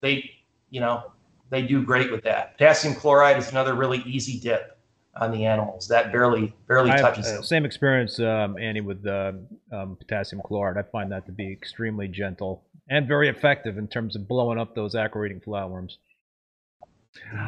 they, 0.00 0.30
you 0.70 0.80
know, 0.80 1.12
they 1.50 1.62
do 1.62 1.82
great 1.82 2.10
with 2.10 2.22
that. 2.22 2.56
Potassium 2.56 2.94
chloride 2.94 3.36
is 3.36 3.50
another 3.50 3.74
really 3.74 4.02
easy 4.06 4.38
dip 4.38 4.78
on 5.16 5.32
the 5.32 5.44
animals. 5.44 5.88
That 5.88 6.12
barely 6.12 6.54
barely 6.68 6.90
I 6.90 6.98
have, 6.98 7.00
touches 7.00 7.26
uh, 7.26 7.32
them. 7.34 7.42
same 7.42 7.64
experience, 7.64 8.18
um, 8.20 8.56
Andy, 8.58 8.80
with 8.80 9.04
uh, 9.06 9.32
um, 9.72 9.96
potassium 9.96 10.40
chloride. 10.44 10.78
I 10.78 10.82
find 10.82 11.10
that 11.10 11.26
to 11.26 11.32
be 11.32 11.50
extremely 11.50 12.06
gentle 12.06 12.62
and 12.88 13.08
very 13.08 13.28
effective 13.28 13.76
in 13.76 13.88
terms 13.88 14.14
of 14.14 14.28
blowing 14.28 14.58
up 14.58 14.74
those 14.74 14.94
acro-eating 14.94 15.40
flatworms. 15.40 15.96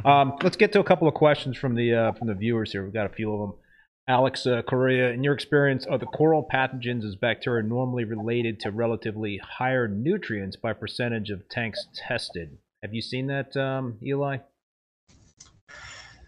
Um, 0.04 0.36
let's 0.42 0.56
get 0.56 0.72
to 0.72 0.80
a 0.80 0.84
couple 0.84 1.06
of 1.06 1.14
questions 1.14 1.56
from 1.56 1.74
the 1.74 1.94
uh, 1.94 2.12
from 2.12 2.26
the 2.26 2.34
viewers 2.34 2.72
here. 2.72 2.84
We've 2.84 2.92
got 2.92 3.06
a 3.06 3.14
few 3.14 3.32
of 3.32 3.40
them. 3.40 3.58
Alex 4.08 4.46
uh, 4.46 4.62
Correa, 4.62 5.10
in 5.10 5.24
your 5.24 5.34
experience, 5.34 5.84
are 5.84 5.98
the 5.98 6.06
coral 6.06 6.46
pathogens 6.52 7.04
as 7.04 7.16
bacteria 7.16 7.64
normally 7.64 8.04
related 8.04 8.60
to 8.60 8.70
relatively 8.70 9.38
higher 9.38 9.88
nutrients 9.88 10.54
by 10.54 10.72
percentage 10.72 11.30
of 11.30 11.48
tanks 11.48 11.88
tested? 11.92 12.56
Have 12.82 12.94
you 12.94 13.02
seen 13.02 13.26
that, 13.26 13.56
um, 13.56 13.98
Eli? 14.04 14.38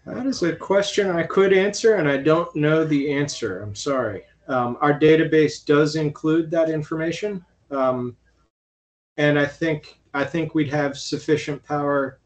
That 0.05 0.25
is 0.25 0.43
a 0.43 0.55
question 0.55 1.09
I 1.09 1.23
could 1.23 1.53
answer, 1.53 1.95
and 1.95 2.09
I 2.09 2.17
don't 2.17 2.53
know 2.53 2.83
the 2.83 3.13
answer. 3.13 3.61
I'm 3.61 3.75
sorry. 3.75 4.23
Um, 4.49 4.77
our 4.81 4.99
database 4.99 5.63
does 5.63 5.95
include 5.95 6.51
that 6.51 6.69
information, 6.69 7.45
um, 7.71 8.17
and 9.17 9.37
I 9.39 9.45
think 9.45 9.99
I 10.13 10.23
think 10.23 10.55
we'd 10.55 10.73
have 10.73 10.97
sufficient 10.97 11.63
power 11.63 12.19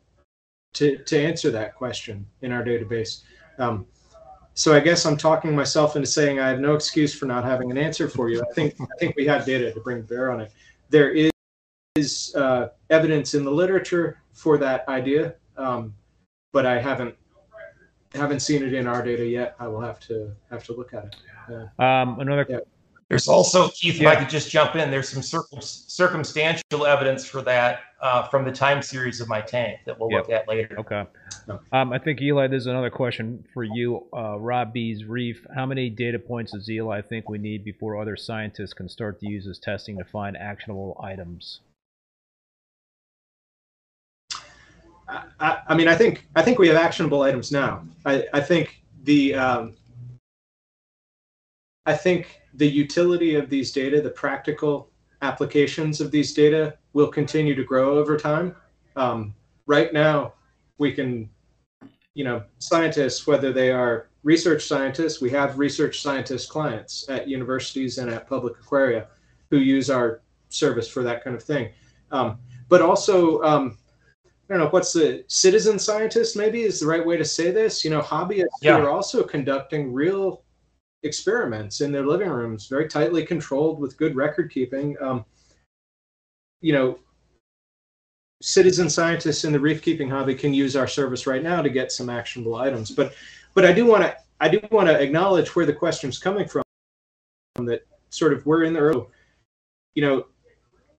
to 0.75 0.97
to 0.97 1.19
answer 1.19 1.51
that 1.51 1.75
question 1.75 2.25
in 2.41 2.53
our 2.53 2.63
database. 2.63 3.23
Um, 3.59 3.85
so 4.55 4.73
I 4.73 4.79
guess 4.79 5.05
I'm 5.05 5.17
talking 5.17 5.55
myself 5.55 5.95
into 5.95 6.07
saying 6.07 6.39
I 6.39 6.47
have 6.49 6.59
no 6.59 6.75
excuse 6.75 7.13
for 7.13 7.25
not 7.25 7.43
having 7.43 7.71
an 7.71 7.77
answer 7.77 8.07
for 8.07 8.29
you. 8.29 8.41
I 8.41 8.53
think 8.53 8.75
I 8.79 8.97
think 8.99 9.15
we 9.15 9.25
have 9.25 9.45
data 9.45 9.73
to 9.73 9.79
bring 9.79 10.01
bear 10.03 10.31
on 10.31 10.41
it. 10.41 10.51
There 10.89 11.11
is, 11.11 11.31
is 11.95 12.35
uh, 12.35 12.69
evidence 12.89 13.33
in 13.33 13.43
the 13.43 13.51
literature 13.51 14.21
for 14.31 14.57
that 14.59 14.87
idea, 14.87 15.35
um, 15.57 15.93
but 16.51 16.65
I 16.65 16.79
haven't 16.79 17.15
haven't 18.13 18.41
seen 18.41 18.63
it 18.63 18.73
in 18.73 18.85
our 18.85 19.03
data 19.03 19.25
yet. 19.25 19.55
I 19.59 19.67
will 19.67 19.81
have 19.81 19.99
to 20.01 20.31
have 20.51 20.63
to 20.65 20.73
look 20.73 20.93
at 20.93 21.05
it. 21.05 21.15
Um, 21.79 22.19
another 22.19 22.45
Yeah. 22.47 22.59
There's 23.13 23.27
also, 23.27 23.69
Keith, 23.69 24.01
if 24.01 24.07
I 24.07 24.15
could 24.15 24.27
just 24.27 24.49
jump 24.49 24.75
in, 24.75 24.89
there's 24.89 25.07
some 25.07 25.21
circum- 25.21 25.61
circumstantial 25.61 26.87
evidence 26.87 27.23
for 27.23 27.43
that 27.43 27.81
uh, 28.01 28.27
from 28.27 28.43
the 28.43 28.51
time 28.51 28.81
series 28.81 29.21
of 29.21 29.27
my 29.27 29.39
tank 29.39 29.81
that 29.85 29.99
we'll 29.99 30.09
look 30.09 30.31
at 30.31 30.47
later. 30.47 30.75
Okay. 30.79 31.05
Um, 31.71 31.93
I 31.93 31.99
think 31.99 32.23
Eli, 32.23 32.47
there's 32.47 32.65
another 32.65 32.89
question 32.89 33.45
for 33.53 33.63
you. 33.63 34.03
Uh, 34.11 34.39
Rob 34.39 34.73
B's 34.73 35.05
Reef. 35.05 35.45
How 35.53 35.67
many 35.67 35.91
data 35.91 36.17
points 36.17 36.53
does 36.53 36.67
Eli 36.67 37.01
think 37.01 37.29
we 37.29 37.37
need 37.37 37.63
before 37.63 38.01
other 38.01 38.17
scientists 38.17 38.73
can 38.73 38.89
start 38.89 39.19
to 39.19 39.29
use 39.29 39.45
this 39.45 39.59
testing 39.59 39.99
to 39.99 40.03
find 40.05 40.35
actionable 40.35 40.99
items? 40.99 41.59
I, 45.07 45.23
I, 45.39 45.61
I 45.67 45.75
mean, 45.75 45.87
I 45.87 45.93
think 45.93 46.25
I 46.35 46.41
think 46.41 46.57
we 46.57 46.67
have 46.67 46.77
actionable 46.77 47.21
items 47.21 47.51
now. 47.51 47.83
I, 48.07 48.25
I 48.33 48.39
think 48.39 48.81
the 49.03 49.35
um, 49.35 49.75
I 51.85 51.93
think 51.95 52.41
the 52.53 52.67
utility 52.67 53.35
of 53.35 53.49
these 53.49 53.71
data, 53.71 54.01
the 54.01 54.09
practical 54.09 54.89
applications 55.21 55.99
of 56.01 56.11
these 56.11 56.33
data, 56.33 56.77
will 56.93 57.07
continue 57.07 57.55
to 57.55 57.63
grow 57.63 57.97
over 57.97 58.17
time. 58.17 58.55
Um, 58.95 59.33
right 59.65 59.91
now, 59.91 60.33
we 60.77 60.91
can, 60.91 61.29
you 62.13 62.23
know, 62.23 62.43
scientists, 62.59 63.25
whether 63.27 63.51
they 63.51 63.71
are 63.71 64.09
research 64.23 64.65
scientists, 64.65 65.19
we 65.19 65.29
have 65.31 65.57
research 65.59 66.01
scientist 66.01 66.49
clients 66.49 67.09
at 67.09 67.27
universities 67.27 67.97
and 67.97 68.09
at 68.09 68.27
public 68.27 68.53
aquaria 68.59 69.07
who 69.49 69.57
use 69.57 69.89
our 69.89 70.21
service 70.49 70.87
for 70.87 71.03
that 71.03 71.23
kind 71.23 71.35
of 71.35 71.43
thing. 71.43 71.69
Um, 72.11 72.37
but 72.69 72.81
also, 72.81 73.41
um, 73.41 73.77
I 74.25 74.53
don't 74.53 74.59
know 74.59 74.69
what's 74.69 74.93
the 74.93 75.23
citizen 75.27 75.79
scientist 75.79 76.37
maybe 76.37 76.61
is 76.61 76.79
the 76.79 76.87
right 76.87 77.05
way 77.05 77.17
to 77.17 77.25
say 77.25 77.51
this. 77.51 77.83
You 77.83 77.91
know, 77.91 78.01
hobbyists 78.01 78.47
Yeah. 78.61 78.77
who 78.77 78.85
are 78.85 78.89
also 78.89 79.23
conducting 79.23 79.91
real 79.91 80.42
experiments 81.03 81.81
in 81.81 81.91
their 81.91 82.05
living 82.05 82.29
rooms, 82.29 82.67
very 82.67 82.87
tightly 82.87 83.25
controlled 83.25 83.79
with 83.79 83.97
good 83.97 84.15
record 84.15 84.51
keeping. 84.51 84.95
Um, 85.01 85.25
you 86.61 86.73
know, 86.73 86.99
citizen 88.41 88.89
scientists 88.89 89.45
in 89.45 89.53
the 89.53 89.59
reef 89.59 89.81
keeping 89.81 90.09
hobby 90.09 90.35
can 90.35 90.53
use 90.53 90.75
our 90.75 90.87
service 90.87 91.27
right 91.27 91.43
now 91.43 91.61
to 91.61 91.69
get 91.69 91.91
some 91.91 92.09
actionable 92.09 92.55
items. 92.55 92.91
But, 92.91 93.13
but 93.53 93.65
I 93.65 93.73
do 93.73 93.85
want 93.85 94.03
to 94.03 94.17
I 94.39 94.49
do 94.49 94.59
want 94.71 94.89
to 94.89 94.99
acknowledge 94.99 95.55
where 95.55 95.65
the 95.65 95.73
question's 95.73 96.19
coming 96.19 96.47
from. 96.47 96.63
That 97.55 97.85
sort 98.09 98.33
of 98.33 98.45
we're 98.45 98.63
in 98.63 98.73
the 98.73 98.79
early, 98.79 99.05
you 99.95 100.01
know, 100.01 100.25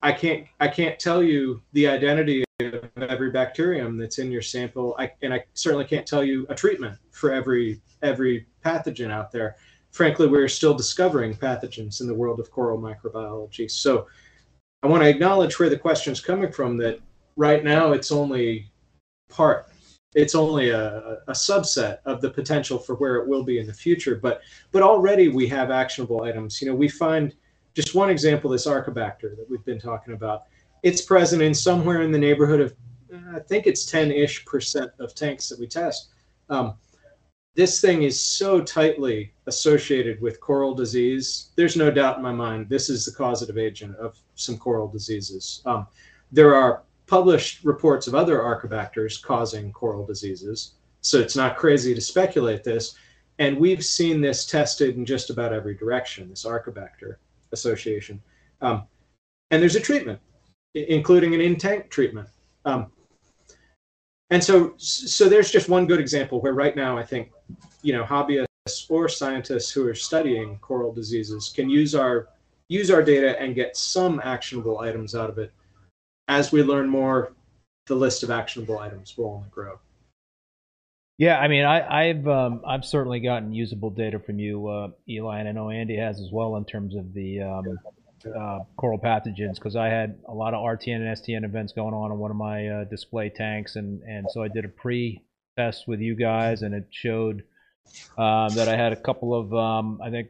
I 0.03 0.13
can't 0.13 0.47
I 0.61 0.69
can't 0.69 0.99
tell 0.99 1.23
you 1.23 1.61
the 1.73 1.89
identity 1.89 2.45
of 2.61 2.91
every 2.97 3.31
bacterium 3.31 3.99
that's 3.99 4.19
in 4.19 4.31
your 4.31 4.41
sample. 4.41 4.95
I, 4.99 5.11
and 5.23 5.35
I 5.35 5.45
certainly 5.55 5.85
can't 5.85 6.07
tell 6.07 6.25
you 6.25 6.47
a 6.49 6.55
treatment 6.55 6.97
for 7.11 7.33
every 7.33 7.83
every 8.03 8.47
pathogen 8.65 9.11
out 9.11 9.33
there. 9.33 9.57
Frankly, 9.95 10.27
we're 10.27 10.49
still 10.49 10.75
discovering 10.75 11.37
pathogens 11.37 12.01
in 12.01 12.09
the 12.09 12.15
world 12.15 12.41
of 12.41 12.51
coral 12.51 12.81
microbiology. 12.81 13.71
So 13.71 14.09
I 14.83 14.89
want 14.89 15.05
to 15.05 15.09
acknowledge 15.09 15.61
where 15.61 15.71
the 15.71 15.79
question's 15.79 16.21
coming 16.21 16.51
from 16.51 16.77
that 16.79 16.99
right 17.37 17.63
now 17.63 17.93
it's 17.93 18.11
only 18.11 18.73
part 19.31 19.69
it's 20.17 20.35
only 20.35 20.71
a, 20.71 21.19
a 21.29 21.33
subset 21.33 21.99
of 22.07 22.21
the 22.21 22.31
potential 22.31 22.77
for 22.77 22.97
where 22.97 23.17
it 23.17 23.29
will 23.29 23.45
be 23.45 23.61
in 23.61 23.69
the 23.69 23.73
future 23.73 24.17
but 24.17 24.43
but 24.73 24.83
already 24.83 25.29
we 25.29 25.47
have 25.47 25.71
actionable 25.71 26.23
items. 26.23 26.61
You 26.61 26.69
know 26.69 26.75
we 26.75 26.89
find 26.89 27.33
just 27.73 27.95
one 27.95 28.11
example 28.11 28.51
this 28.51 28.67
Arcobacter 28.67 29.37
that 29.37 29.47
we've 29.49 29.65
been 29.65 29.81
talking 29.81 30.15
about. 30.15 30.43
It's 30.83 31.03
present 31.03 31.41
in 31.41 31.55
somewhere 31.55 32.03
in 32.03 32.11
the 32.11 32.19
neighborhood 32.19 32.61
of 32.61 32.75
i 33.33 33.39
think 33.39 33.69
it's 33.69 33.89
10-ish 33.89 34.45
percent 34.45 34.91
of 34.99 35.15
tanks 35.15 35.49
that 35.49 35.61
we 35.61 35.69
test. 35.69 36.09
Um, 36.51 36.75
this 37.55 37.81
thing 37.81 38.03
is 38.03 38.21
so 38.21 38.61
tightly 38.61 39.33
associated 39.47 40.21
with 40.21 40.41
coral 40.41 40.75
disease 40.75 41.51
there's 41.57 41.77
no 41.77 41.91
doubt 41.91 42.17
in 42.17 42.23
my 42.23 42.33
mind 42.33 42.69
this 42.69 42.89
is 42.89 43.05
the 43.05 43.13
causative 43.13 43.59
agent 43.59 43.97
of 43.97 44.19
some 44.35 44.57
coral 44.57 44.89
diseases. 44.89 45.63
Um, 45.67 45.87
there 46.33 46.55
are 46.55 46.83
published 47.07 47.65
reports 47.65 48.07
of 48.07 48.15
other 48.15 48.39
archibacters 48.39 49.23
causing 49.23 49.73
coral 49.73 50.07
diseases 50.07 50.73
so 51.01 51.19
it's 51.19 51.37
not 51.37 51.57
crazy 51.57 51.95
to 51.95 52.01
speculate 52.01 52.65
this 52.65 52.97
and 53.39 53.59
we've 53.59 53.85
seen 53.85 54.21
this 54.21 54.47
tested 54.47 54.97
in 54.97 55.05
just 55.05 55.31
about 55.31 55.53
every 55.53 55.75
direction 55.75 56.29
this 56.31 56.45
Arcobacter 56.45 57.17
association. 57.53 58.23
Um, 58.61 58.85
and 59.51 59.61
there's 59.61 59.77
a 59.77 59.81
treatment 59.81 60.21
including 60.75 61.35
an 61.35 61.41
in-tank 61.41 61.91
treatment. 61.91 62.29
Um, 62.65 62.91
and 64.31 64.43
so 64.43 64.75
so 64.77 65.29
there's 65.29 65.51
just 65.51 65.69
one 65.69 65.87
good 65.87 66.01
example 66.01 66.41
where 66.41 66.55
right 66.55 66.77
now 66.77 66.97
i 66.97 67.03
think 67.03 67.31
you 67.83 67.93
know 67.93 68.05
hobbyists 68.05 68.47
or 68.89 69.09
scientists 69.09 69.71
who 69.71 69.87
are 69.87 69.95
studying 69.95 70.59
coral 70.59 70.93
diseases 70.93 71.53
can 71.55 71.69
use 71.69 71.95
our 71.95 72.29
use 72.69 72.91
our 72.91 73.03
data 73.03 73.39
and 73.41 73.55
get 73.55 73.77
some 73.77 74.21
actionable 74.25 74.81
items 74.81 75.15
out 75.15 75.29
of 75.29 75.39
it 75.39 75.53
as 76.29 76.53
we 76.53 76.63
learn 76.63 76.89
more 76.89 77.35
the 77.87 77.95
list 77.95 78.23
of 78.23 78.31
actionable 78.31 78.79
items 78.79 79.17
will 79.17 79.27
only 79.27 79.49
grow. 79.51 79.79
Yeah, 81.19 81.39
I 81.39 81.47
mean, 81.47 81.65
I, 81.65 82.09
I've 82.09 82.27
um, 82.27 82.63
I've 82.67 82.85
certainly 82.85 83.21
gotten 83.21 83.53
usable 83.53 83.91
data 83.91 84.19
from 84.19 84.41
you, 84.41 84.67
uh, 84.67 84.89
Eli, 85.09 85.39
and 85.39 85.49
I 85.49 85.53
know 85.53 85.71
Andy 85.71 85.97
has 85.97 86.21
as 86.21 86.33
well 86.33 86.57
in 86.57 86.65
terms 86.65 86.97
of 86.97 87.13
the 87.15 87.41
um, 87.41 87.79
uh, 88.27 88.61
coral 88.77 88.99
pathogens 88.99 89.55
because 89.55 89.77
I 89.77 89.89
had 89.89 90.19
a 90.29 90.35
lot 90.35 90.55
of 90.55 90.63
RTN 90.63 90.97
and 90.97 91.17
STN 91.17 91.45
events 91.45 91.73
going 91.73 91.95
on 91.95 92.11
in 92.11 92.19
one 92.19 92.31
of 92.31 92.37
my 92.37 92.69
uh, 92.69 92.85
display 92.85 93.29
tanks, 93.29 93.77
and 93.77 94.03
and 94.03 94.27
so 94.31 94.43
I 94.43 94.49
did 94.49 94.65
a 94.65 94.69
pre-test 94.69 95.87
with 95.87 96.01
you 96.01 96.15
guys, 96.15 96.63
and 96.63 96.75
it 96.75 96.87
showed 96.91 97.45
um, 98.17 98.49
that 98.55 98.69
I 98.69 98.77
had 98.77 98.93
a 98.93 98.97
couple 98.97 99.35
of 99.35 99.55
um, 99.55 100.01
I 100.03 100.11
think 100.11 100.29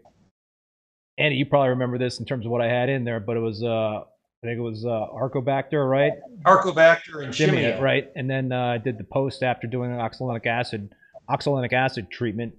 Andy, 1.19 1.37
you 1.37 1.47
probably 1.47 1.71
remember 1.71 1.99
this 1.99 2.19
in 2.19 2.27
terms 2.27 2.45
of 2.45 2.53
what 2.53 2.61
I 2.61 2.69
had 2.69 2.89
in 2.89 3.05
there, 3.05 3.21
but 3.21 3.37
it 3.37 3.41
was 3.41 3.63
uh, 3.63 4.03
I 4.45 4.47
think 4.47 4.59
it 4.59 4.63
was 4.63 4.85
uh, 4.85 4.89
Arcobacter, 4.89 5.89
right? 5.89 6.13
Arcobacter 6.45 7.25
and 7.25 7.33
Shimia, 7.33 7.81
right? 7.81 8.11
And 8.17 8.29
then 8.29 8.53
uh, 8.53 8.63
I 8.63 8.79
did 8.79 8.99
the 8.99 9.05
post 9.05 9.43
after 9.43 9.67
doing 9.67 9.91
an 9.91 9.99
oxolinic 9.99 10.47
acid 10.47 10.95
oxolinic 11.31 11.73
acid 11.73 12.11
treatment, 12.11 12.55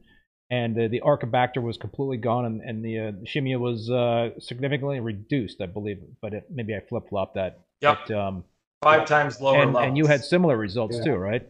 and 0.56 0.72
uh, 0.80 0.88
the 0.88 1.02
Arcobacter 1.02 1.62
was 1.62 1.78
completely 1.78 2.18
gone, 2.18 2.46
and, 2.46 2.62
and 2.62 2.84
the 2.84 3.00
uh, 3.00 3.12
Shimia 3.24 3.60
was 3.60 3.90
uh, 3.90 4.30
significantly 4.40 5.00
reduced, 5.02 5.60
I 5.62 5.66
believe. 5.66 6.00
But 6.22 6.34
it, 6.34 6.46
maybe 6.50 6.74
I 6.76 6.80
flip 6.80 7.10
flopped 7.10 7.36
that. 7.36 7.60
Yep. 7.82 8.00
But, 8.08 8.16
um, 8.18 8.44
five 8.82 9.06
times 9.06 9.42
lower 9.42 9.62
and, 9.62 9.74
levels. 9.74 9.88
and 9.88 9.98
you 9.98 10.06
had 10.06 10.24
similar 10.24 10.58
results 10.58 10.98
Yeah. 10.98 11.04
too, 11.04 11.16
right? 11.16 11.48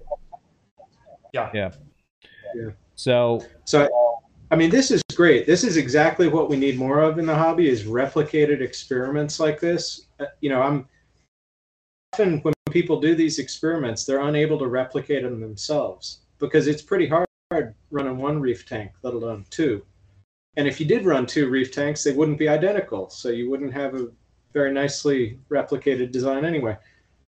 Yeah. 1.33 1.51
Yeah. 1.53 1.71
Yeah. 2.55 2.69
So 2.95 3.45
So, 3.65 3.89
I 4.51 4.55
mean, 4.55 4.69
this 4.69 4.89
is 4.89 5.01
great. 5.15 5.45
This 5.45 5.63
is 5.63 5.77
exactly 5.77 6.27
what 6.27 6.49
we 6.49 6.55
need 6.55 6.77
more 6.77 6.99
of 7.01 7.19
in 7.19 7.25
the 7.25 7.35
hobby 7.35 7.67
is 7.67 7.83
replicated 7.83 8.61
experiments 8.61 9.39
like 9.39 9.59
this. 9.59 10.07
Uh, 10.19 10.25
You 10.39 10.49
know, 10.49 10.61
I'm 10.61 10.87
often 12.13 12.39
when 12.41 12.53
people 12.71 12.99
do 12.99 13.13
these 13.13 13.37
experiments, 13.39 14.05
they're 14.05 14.27
unable 14.31 14.57
to 14.59 14.67
replicate 14.67 15.23
them 15.23 15.41
themselves 15.41 16.21
because 16.39 16.67
it's 16.67 16.81
pretty 16.81 17.07
hard 17.07 17.25
running 17.91 18.17
one 18.17 18.39
reef 18.39 18.65
tank, 18.65 18.91
let 19.03 19.13
alone 19.13 19.45
two. 19.49 19.85
And 20.57 20.67
if 20.67 20.79
you 20.79 20.85
did 20.85 21.05
run 21.05 21.25
two 21.25 21.49
reef 21.49 21.71
tanks, 21.71 22.03
they 22.03 22.13
wouldn't 22.13 22.39
be 22.39 22.47
identical, 22.47 23.09
so 23.09 23.29
you 23.29 23.49
wouldn't 23.49 23.73
have 23.73 23.95
a 23.95 24.07
very 24.53 24.71
nicely 24.71 25.37
replicated 25.49 26.11
design 26.11 26.45
anyway. 26.45 26.77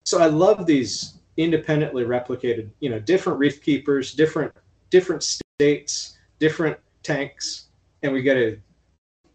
So 0.05 0.19
I 0.21 0.27
love 0.27 0.65
these 0.65 1.17
independently 1.35 2.03
replicated, 2.03 2.69
you 2.79 2.89
know, 2.89 2.99
different 2.99 3.39
reef 3.39 3.61
keepers, 3.61 4.13
different 4.13 4.53
different 4.89 5.23
states, 5.23 6.17
different 6.39 6.77
tanks, 7.03 7.65
and 8.03 8.13
we 8.13 8.21
get 8.21 8.37
a 8.37 8.57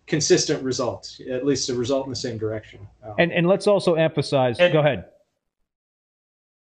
consistent 0.07 0.63
result, 0.63 1.21
at 1.31 1.45
least 1.45 1.69
a 1.69 1.75
result 1.75 2.07
in 2.07 2.11
the 2.11 2.17
same 2.17 2.39
direction. 2.39 2.87
Um, 3.03 3.15
and 3.19 3.33
and 3.33 3.47
let's 3.47 3.67
also 3.67 3.95
emphasize. 3.95 4.59
And- 4.59 4.73
go 4.73 4.81
ahead. 4.81 5.07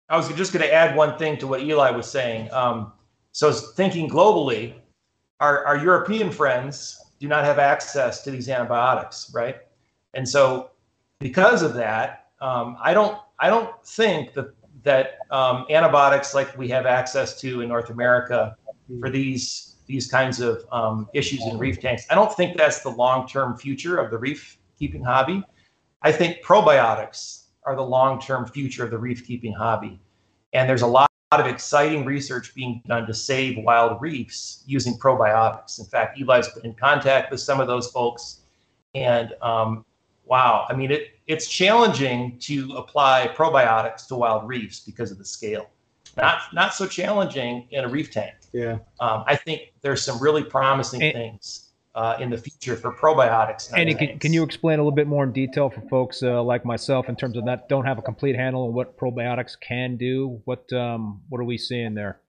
I 0.10 0.18
was 0.18 0.28
just 0.34 0.52
going 0.52 0.62
to 0.66 0.74
add 0.74 0.98
one 0.98 1.18
thing 1.18 1.38
to 1.38 1.48
what 1.48 1.62
Eli 1.62 1.92
was 1.92 2.06
saying. 2.06 2.52
Um, 2.52 2.92
so, 3.32 3.52
thinking 3.52 4.10
globally, 4.10 4.74
our, 5.40 5.66
our 5.66 5.78
European 5.78 6.32
friends 6.32 7.02
do 7.20 7.28
not 7.28 7.46
have 7.46 7.60
access 7.60 8.24
to 8.24 8.32
these 8.32 8.50
antibiotics, 8.50 9.32
right? 9.34 9.58
And 10.14 10.28
so, 10.28 10.72
because 11.20 11.62
of 11.62 11.74
that, 11.76 12.28
um, 12.42 12.78
I 12.82 12.94
don't 12.94 13.18
I 13.40 13.50
don't 13.50 13.84
think 13.86 14.34
that 14.34 14.54
that 14.84 15.20
um, 15.30 15.66
antibiotics 15.70 16.34
like 16.34 16.58
we 16.58 16.68
have 16.70 16.86
access 16.86 17.40
to 17.42 17.62
in 17.62 17.70
North 17.70 17.90
America 17.90 18.56
for 19.00 19.10
these 19.10 19.78
these 19.88 20.10
kinds 20.10 20.40
of 20.40 20.66
um, 20.72 21.08
issues 21.14 21.46
in 21.46 21.58
reef 21.58 21.80
tanks. 21.80 22.06
I 22.10 22.16
don't 22.16 22.34
think 22.34 22.58
that's 22.58 22.82
the 22.82 22.90
long 22.90 23.28
term 23.28 23.58
future 23.58 23.98
of 23.98 24.10
the 24.10 24.18
reef 24.18 24.58
keeping 24.78 25.04
hobby. 25.04 25.44
I 26.02 26.12
think 26.12 26.44
probiotics 26.44 27.46
are 27.66 27.76
the 27.76 27.84
long 27.84 28.20
term 28.20 28.48
future 28.48 28.84
of 28.84 28.92
the 28.92 28.98
reef 28.98 29.26
keeping 29.26 29.54
hobby. 29.54 30.00
And 30.54 30.68
there's 30.68 30.82
a 30.82 30.88
lot 30.88 31.11
of 31.40 31.48
exciting 31.48 32.04
research 32.04 32.54
being 32.54 32.82
done 32.88 33.08
to 33.08 33.14
save 33.14 33.64
wild 33.64 34.02
reefs 34.02 34.64
using 34.66 34.98
probiotics. 34.98 35.80
In 35.80 35.86
fact, 35.86 36.20
Eli's 36.20 36.50
been 36.50 36.66
in 36.66 36.74
contact 36.74 37.32
with 37.32 37.40
some 37.40 37.62
of 37.62 37.68
those 37.68 37.90
folks. 37.92 38.42
And 38.96 39.34
um, 39.42 39.86
wow, 40.26 40.66
I 40.68 40.74
mean, 40.74 40.92
it, 40.92 41.12
it's 41.28 41.48
challenging 41.48 42.38
to 42.40 42.74
apply 42.76 43.32
probiotics 43.34 44.08
to 44.08 44.16
wild 44.16 44.46
reefs 44.46 44.82
because 44.82 45.10
of 45.12 45.18
the 45.18 45.24
scale. 45.26 45.70
Not, 46.18 46.42
not 46.54 46.74
so 46.74 46.86
challenging 46.86 47.68
in 47.72 47.86
a 47.86 47.88
reef 47.88 48.12
tank. 48.12 48.34
yeah, 48.52 48.80
Um, 49.00 49.24
I 49.26 49.38
think 49.38 49.72
there's 49.82 50.02
some 50.02 50.20
really 50.20 50.44
promising 50.44 51.02
And- 51.02 51.14
things 51.14 51.68
uh, 51.96 52.18
in 52.20 52.30
the 52.30 52.38
future 52.38 52.76
for 52.76 52.94
probiotics. 52.94 53.70
in 53.72 53.80
Andy, 53.80 53.96
can, 53.96 54.20
can 54.20 54.34
you 54.34 54.44
explain 54.44 54.80
a 54.80 54.82
little 54.82 54.96
bit 54.96 55.08
more 55.08 55.24
in 55.24 55.32
detail 55.32 55.70
for 55.70 55.82
folks 55.82 56.24
uh, 56.24 56.42
like 56.42 56.64
myself 56.66 57.10
in 57.10 57.16
terms 57.16 57.38
of 57.38 57.46
that 57.46 57.68
don't 57.68 57.86
have 57.86 57.98
a 57.98 58.02
complete 58.02 58.36
handle 58.36 58.64
on 58.64 58.74
what 58.74 58.98
probiotics 58.98 59.60
can 59.60 59.98
do? 59.98 60.42
What 60.46 60.72
um, 60.74 61.22
what 61.30 61.42
are 61.42 61.46
we 61.46 61.58
seeing 61.58 61.94
there? 61.94 62.20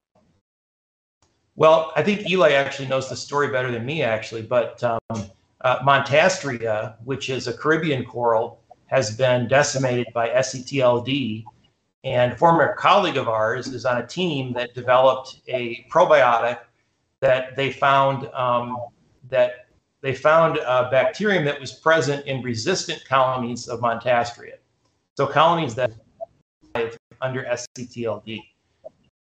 Well, 1.54 1.92
I 1.96 2.02
think 2.02 2.28
Eli 2.28 2.52
actually 2.52 2.88
knows 2.88 3.08
the 3.08 3.16
story 3.16 3.48
better 3.48 3.70
than 3.70 3.84
me, 3.84 4.02
actually. 4.02 4.42
But 4.42 4.82
um, 4.82 4.98
uh, 5.60 5.78
Montastraea, 5.80 6.96
which 7.04 7.28
is 7.30 7.46
a 7.46 7.52
Caribbean 7.52 8.04
coral, 8.04 8.60
has 8.86 9.16
been 9.16 9.48
decimated 9.48 10.06
by 10.14 10.30
SCTLD. 10.30 11.44
And 12.04 12.32
a 12.32 12.36
former 12.36 12.74
colleague 12.74 13.16
of 13.16 13.28
ours 13.28 13.68
is 13.68 13.84
on 13.84 13.98
a 13.98 14.06
team 14.06 14.52
that 14.54 14.74
developed 14.74 15.40
a 15.46 15.86
probiotic 15.88 16.58
that 17.20 17.54
they 17.54 17.70
found 17.70 18.26
um, 18.34 18.76
that 19.32 19.66
they 20.02 20.14
found 20.14 20.58
a 20.58 20.88
bacterium 20.90 21.44
that 21.44 21.58
was 21.58 21.72
present 21.72 22.26
in 22.26 22.42
resistant 22.42 23.04
colonies 23.08 23.66
of 23.66 23.80
Montastraea. 23.80 24.58
So 25.16 25.26
colonies 25.26 25.74
that 25.74 25.92
under 27.20 27.44
SCTLD. 27.44 28.40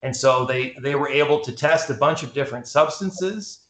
And 0.03 0.15
so 0.15 0.45
they, 0.45 0.75
they 0.81 0.95
were 0.95 1.09
able 1.09 1.39
to 1.41 1.51
test 1.51 1.89
a 1.89 1.93
bunch 1.93 2.23
of 2.23 2.33
different 2.33 2.67
substances, 2.67 3.67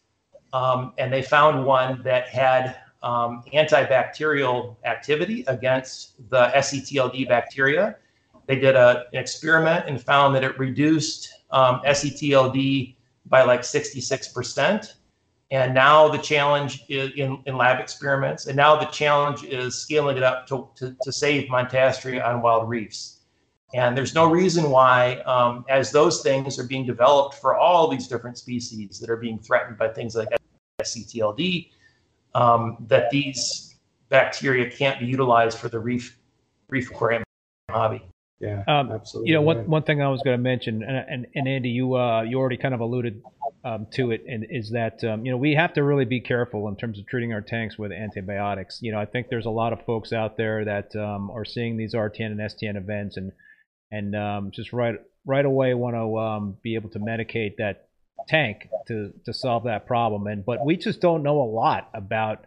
um, 0.53 0.93
and 0.97 1.11
they 1.11 1.21
found 1.21 1.65
one 1.65 2.01
that 2.03 2.27
had 2.27 2.77
um, 3.03 3.43
antibacterial 3.53 4.77
activity 4.85 5.43
against 5.47 6.29
the 6.29 6.47
SCTLD 6.55 7.27
bacteria. 7.27 7.97
They 8.47 8.55
did 8.55 8.75
a, 8.75 9.05
an 9.11 9.19
experiment 9.19 9.85
and 9.87 10.01
found 10.01 10.35
that 10.35 10.43
it 10.43 10.57
reduced 10.57 11.29
um, 11.51 11.81
SCTLD 11.85 12.95
by 13.25 13.43
like 13.43 13.61
66%. 13.61 14.93
And 15.51 15.73
now 15.73 16.07
the 16.07 16.17
challenge 16.17 16.85
is 16.87 17.11
in, 17.17 17.43
in 17.45 17.57
lab 17.57 17.81
experiments, 17.81 18.47
and 18.47 18.55
now 18.55 18.77
the 18.77 18.85
challenge 18.85 19.43
is 19.43 19.75
scaling 19.75 20.15
it 20.15 20.23
up 20.23 20.47
to, 20.47 20.69
to, 20.77 20.95
to 21.01 21.11
save 21.11 21.49
Montastraea 21.49 22.25
on 22.25 22.41
wild 22.41 22.69
reefs. 22.69 23.19
And 23.73 23.95
there's 23.95 24.15
no 24.15 24.29
reason 24.29 24.69
why, 24.69 25.17
um, 25.25 25.65
as 25.69 25.91
those 25.91 26.21
things 26.21 26.57
are 26.57 26.63
being 26.65 26.85
developed 26.85 27.35
for 27.35 27.55
all 27.55 27.89
these 27.89 28.07
different 28.07 28.37
species 28.37 28.99
that 28.99 29.09
are 29.09 29.17
being 29.17 29.39
threatened 29.39 29.77
by 29.77 29.89
things 29.89 30.15
like 30.15 30.29
SCTLD, 30.81 31.69
um, 32.33 32.77
that 32.87 33.09
these 33.09 33.75
bacteria 34.09 34.69
can't 34.69 34.99
be 34.99 35.05
utilized 35.05 35.57
for 35.57 35.67
the 35.67 35.79
reef 35.79 36.17
reef 36.69 36.89
aquarium 36.89 37.23
hobby. 37.69 38.01
yeah, 38.39 38.63
Um, 38.67 38.91
absolutely. 38.91 39.29
You 39.29 39.35
know, 39.35 39.41
one, 39.41 39.67
one 39.67 39.83
thing 39.83 40.01
I 40.01 40.07
was 40.07 40.21
going 40.21 40.37
to 40.37 40.41
mention, 40.41 40.83
and, 40.83 41.05
and, 41.09 41.27
and 41.35 41.47
Andy, 41.47 41.69
you 41.69 41.95
uh, 41.95 42.21
you 42.21 42.37
already 42.37 42.57
kind 42.57 42.73
of 42.73 42.79
alluded 42.79 43.21
to 43.63 44.11
it, 44.11 44.23
and 44.27 44.45
is 44.49 44.71
that 44.71 45.03
um, 45.03 45.25
you 45.25 45.31
know 45.31 45.37
we 45.37 45.53
have 45.53 45.73
to 45.73 45.83
really 45.83 46.05
be 46.05 46.19
careful 46.19 46.67
in 46.67 46.75
terms 46.75 46.99
of 46.99 47.05
treating 47.07 47.33
our 47.33 47.41
tanks 47.41 47.77
with 47.77 47.91
antibiotics. 47.91 48.79
You 48.81 48.91
know, 48.91 48.99
I 48.99 49.05
think 49.05 49.27
there's 49.29 49.45
a 49.45 49.51
lot 49.51 49.73
of 49.73 49.85
folks 49.85 50.11
out 50.11 50.37
there 50.37 50.65
that 50.65 50.95
um, 50.95 51.29
are 51.31 51.45
seeing 51.45 51.77
these 51.77 51.93
RTN 51.93 52.27
and 52.27 52.39
STN 52.39 52.75
events, 52.75 53.17
and 53.17 53.31
and 53.91 54.15
um, 54.15 54.51
just 54.51 54.73
right 54.73 54.95
right 55.25 55.45
away 55.45 55.73
want 55.73 55.95
to 55.95 56.17
um, 56.17 56.57
be 56.63 56.75
able 56.75 56.89
to 56.89 56.99
medicate 56.99 57.57
that 57.57 57.87
tank 58.27 58.67
to 58.87 59.13
to 59.25 59.33
solve 59.33 59.65
that 59.65 59.85
problem. 59.85 60.27
And 60.27 60.45
but 60.45 60.65
we 60.65 60.77
just 60.77 61.01
don't 61.01 61.23
know 61.23 61.41
a 61.41 61.49
lot 61.49 61.89
about 61.93 62.45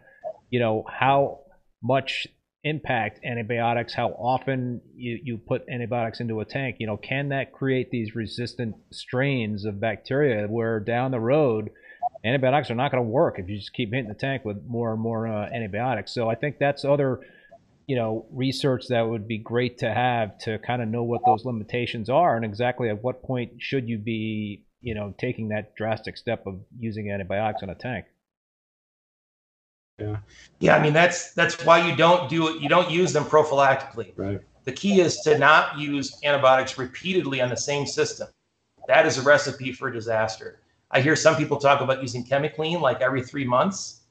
you 0.49 0.59
know 0.59 0.85
how 0.89 1.41
much 1.81 2.27
impact 2.65 3.19
antibiotics, 3.23 3.93
how 3.93 4.09
often 4.09 4.81
you, 4.95 5.19
you 5.23 5.37
put 5.37 5.63
antibiotics 5.69 6.19
into 6.19 6.39
a 6.41 6.45
tank, 6.45 6.77
you 6.79 6.87
know, 6.87 6.97
can 6.97 7.29
that 7.29 7.53
create 7.53 7.91
these 7.91 8.15
resistant 8.15 8.75
strains 8.91 9.65
of 9.65 9.79
bacteria 9.79 10.47
where 10.47 10.79
down 10.79 11.11
the 11.11 11.19
road 11.19 11.69
antibiotics 12.25 12.71
are 12.71 12.75
not 12.75 12.91
going 12.91 13.03
to 13.03 13.09
work 13.09 13.37
if 13.37 13.47
you 13.47 13.57
just 13.57 13.71
keep 13.71 13.93
hitting 13.93 14.07
the 14.09 14.15
tank 14.15 14.43
with 14.43 14.57
more 14.67 14.91
and 14.91 14.99
more 14.99 15.27
uh, 15.27 15.47
antibiotics. 15.53 16.11
So 16.11 16.27
I 16.27 16.33
think 16.33 16.57
that's 16.59 16.83
other, 16.83 17.19
you 17.85 17.95
know, 17.95 18.25
research 18.31 18.85
that 18.89 19.03
would 19.03 19.27
be 19.27 19.37
great 19.37 19.77
to 19.79 19.93
have 19.93 20.35
to 20.39 20.57
kind 20.57 20.81
of 20.81 20.87
know 20.87 21.03
what 21.03 21.21
those 21.23 21.45
limitations 21.45 22.09
are 22.09 22.35
and 22.35 22.43
exactly 22.43 22.89
at 22.89 23.03
what 23.03 23.21
point 23.21 23.51
should 23.59 23.87
you 23.87 23.99
be, 23.99 24.65
you 24.81 24.95
know, 24.95 25.13
taking 25.19 25.49
that 25.49 25.75
drastic 25.75 26.17
step 26.17 26.47
of 26.47 26.59
using 26.79 27.11
antibiotics 27.11 27.61
on 27.61 27.69
a 27.69 27.75
tank. 27.75 28.05
Yeah, 29.99 30.17
Yeah, 30.59 30.75
I 30.75 30.81
mean 30.81 30.93
that's 30.93 31.33
that's 31.33 31.63
why 31.65 31.87
you 31.87 31.95
don't 31.95 32.29
do 32.29 32.49
it. 32.49 32.61
You 32.61 32.67
don't 32.67 32.91
use 32.91 33.13
them 33.13 33.23
prophylactically. 33.23 34.11
right. 34.17 34.41
The 34.65 34.71
key 34.71 34.99
is 34.99 35.21
to 35.21 35.37
not 35.37 35.77
use 35.77 36.19
antibiotics 36.23 36.77
repeatedly 36.77 37.39
on 37.39 37.49
the 37.49 37.57
same 37.57 37.85
system. 37.85 38.27
That 38.87 39.05
is 39.05 39.17
a 39.17 39.21
recipe 39.21 39.71
for 39.71 39.89
disaster. 39.91 40.59
I 40.91 41.01
hear 41.01 41.15
some 41.15 41.35
people 41.35 41.57
talk 41.57 41.81
about 41.81 42.01
using 42.01 42.25
chemiclean 42.25 42.81
like 42.81 43.01
every 43.01 43.23
three 43.23 43.45
months. 43.45 44.01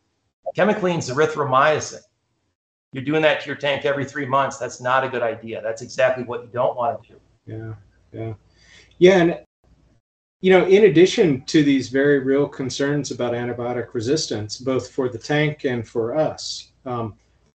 Chemiclean 0.56 0.98
is 0.98 1.10
erythromycin. 1.10 2.00
You're 2.92 3.04
doing 3.04 3.22
that 3.22 3.40
to 3.40 3.46
your 3.46 3.56
tank 3.56 3.84
every 3.84 4.04
three 4.04 4.26
months. 4.26 4.56
That's 4.58 4.80
not 4.80 5.02
a 5.02 5.08
good 5.08 5.22
idea. 5.22 5.60
That's 5.60 5.82
exactly 5.82 6.24
what 6.24 6.42
you 6.42 6.48
don't 6.52 6.76
want 6.76 7.02
to 7.02 7.08
do. 7.08 7.20
Yeah, 7.46 7.74
yeah, 8.12 8.34
yeah, 8.98 9.18
and 9.18 9.38
you 10.44 10.50
know, 10.50 10.66
in 10.66 10.84
addition 10.84 11.40
to 11.46 11.64
these 11.64 11.88
very 11.88 12.18
real 12.18 12.46
concerns 12.46 13.10
about 13.10 13.32
antibiotic 13.32 13.94
resistance, 13.94 14.58
both 14.58 14.90
for 14.90 15.08
the 15.08 15.16
tank 15.16 15.64
and 15.64 15.88
for 15.88 16.14
us, 16.14 16.72
um, 16.84 17.14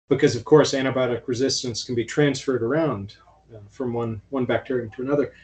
because 0.08 0.34
of 0.34 0.42
course 0.46 0.72
antibiotic 0.72 1.28
resistance 1.28 1.84
can 1.84 1.94
be 1.94 2.02
transferred 2.02 2.62
around 2.62 3.16
uh, 3.54 3.58
from 3.68 3.92
one 3.92 4.22
one 4.30 4.46
bacterium 4.46 4.90
to 4.92 5.02
another. 5.02 5.34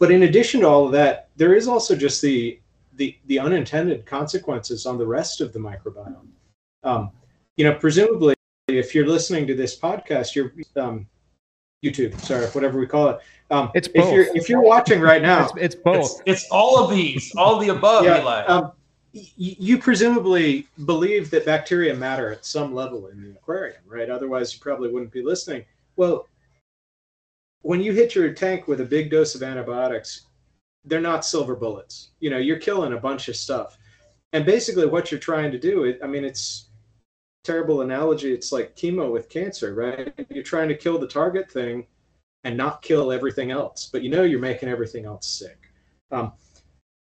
But 0.00 0.10
in 0.10 0.24
addition 0.24 0.62
to 0.62 0.66
all 0.66 0.86
of 0.86 0.90
that, 0.90 1.28
there 1.36 1.54
is 1.54 1.68
also 1.68 1.94
just 1.94 2.20
the 2.20 2.58
the 2.96 3.16
the 3.26 3.38
unintended 3.38 4.04
consequences 4.04 4.84
on 4.84 4.98
the 4.98 5.06
rest 5.06 5.40
of 5.40 5.52
the 5.52 5.60
microbiome. 5.60 6.26
Um, 6.82 7.12
you 7.56 7.64
know, 7.64 7.74
presumably, 7.74 8.34
if 8.66 8.92
you're 8.92 9.06
listening 9.06 9.46
to 9.46 9.54
this 9.54 9.78
podcast, 9.78 10.34
you're 10.34 10.52
um, 10.74 11.06
YouTube, 11.84 12.20
sorry, 12.20 12.46
whatever 12.46 12.80
we 12.80 12.88
call 12.88 13.10
it. 13.10 13.20
Um, 13.50 13.70
It's 13.74 13.88
if 13.94 14.12
you're 14.12 14.36
if 14.36 14.48
you're 14.48 14.60
watching 14.60 15.00
right 15.00 15.22
now, 15.22 15.44
It's, 15.44 15.52
it's 15.56 15.74
both. 15.74 16.20
It's, 16.26 16.42
it's 16.42 16.50
all 16.50 16.84
of 16.84 16.90
these, 16.90 17.34
all 17.36 17.54
of 17.54 17.60
the 17.60 17.68
above, 17.68 18.04
yeah, 18.04 18.20
Eli. 18.20 18.44
um, 18.44 18.72
you 19.12 19.78
presumably 19.78 20.68
believe 20.84 21.30
that 21.30 21.46
bacteria 21.46 21.94
matter 21.94 22.30
at 22.30 22.44
some 22.44 22.74
level 22.74 23.08
in 23.08 23.22
the 23.22 23.30
aquarium, 23.30 23.80
right? 23.86 24.10
Otherwise, 24.10 24.52
you 24.52 24.60
probably 24.60 24.90
wouldn't 24.90 25.12
be 25.12 25.22
listening. 25.22 25.64
Well, 25.96 26.28
when 27.62 27.80
you 27.80 27.92
hit 27.92 28.14
your 28.14 28.32
tank 28.32 28.68
with 28.68 28.80
a 28.80 28.84
big 28.84 29.10
dose 29.10 29.34
of 29.34 29.42
antibiotics, 29.42 30.26
they're 30.84 31.00
not 31.00 31.24
silver 31.24 31.56
bullets. 31.56 32.10
You 32.20 32.30
know, 32.30 32.38
you're 32.38 32.58
killing 32.58 32.92
a 32.92 33.00
bunch 33.00 33.28
of 33.28 33.36
stuff. 33.36 33.78
And 34.34 34.44
basically, 34.44 34.86
what 34.86 35.10
you're 35.10 35.18
trying 35.20 35.50
to 35.52 35.58
do, 35.58 35.84
it, 35.84 35.98
I 36.02 36.06
mean, 36.06 36.24
it's 36.24 36.68
terrible 37.44 37.80
analogy. 37.80 38.32
It's 38.32 38.52
like 38.52 38.76
chemo 38.76 39.10
with 39.10 39.30
cancer, 39.30 39.74
right? 39.74 40.12
You're 40.28 40.44
trying 40.44 40.68
to 40.68 40.76
kill 40.76 40.98
the 40.98 41.08
target 41.08 41.50
thing 41.50 41.86
and 42.44 42.56
not 42.56 42.82
kill 42.82 43.12
everything 43.12 43.50
else, 43.50 43.88
but 43.92 44.02
you 44.02 44.10
know 44.10 44.22
you're 44.22 44.38
making 44.38 44.68
everything 44.68 45.04
else 45.04 45.26
sick. 45.26 45.72
Um, 46.10 46.32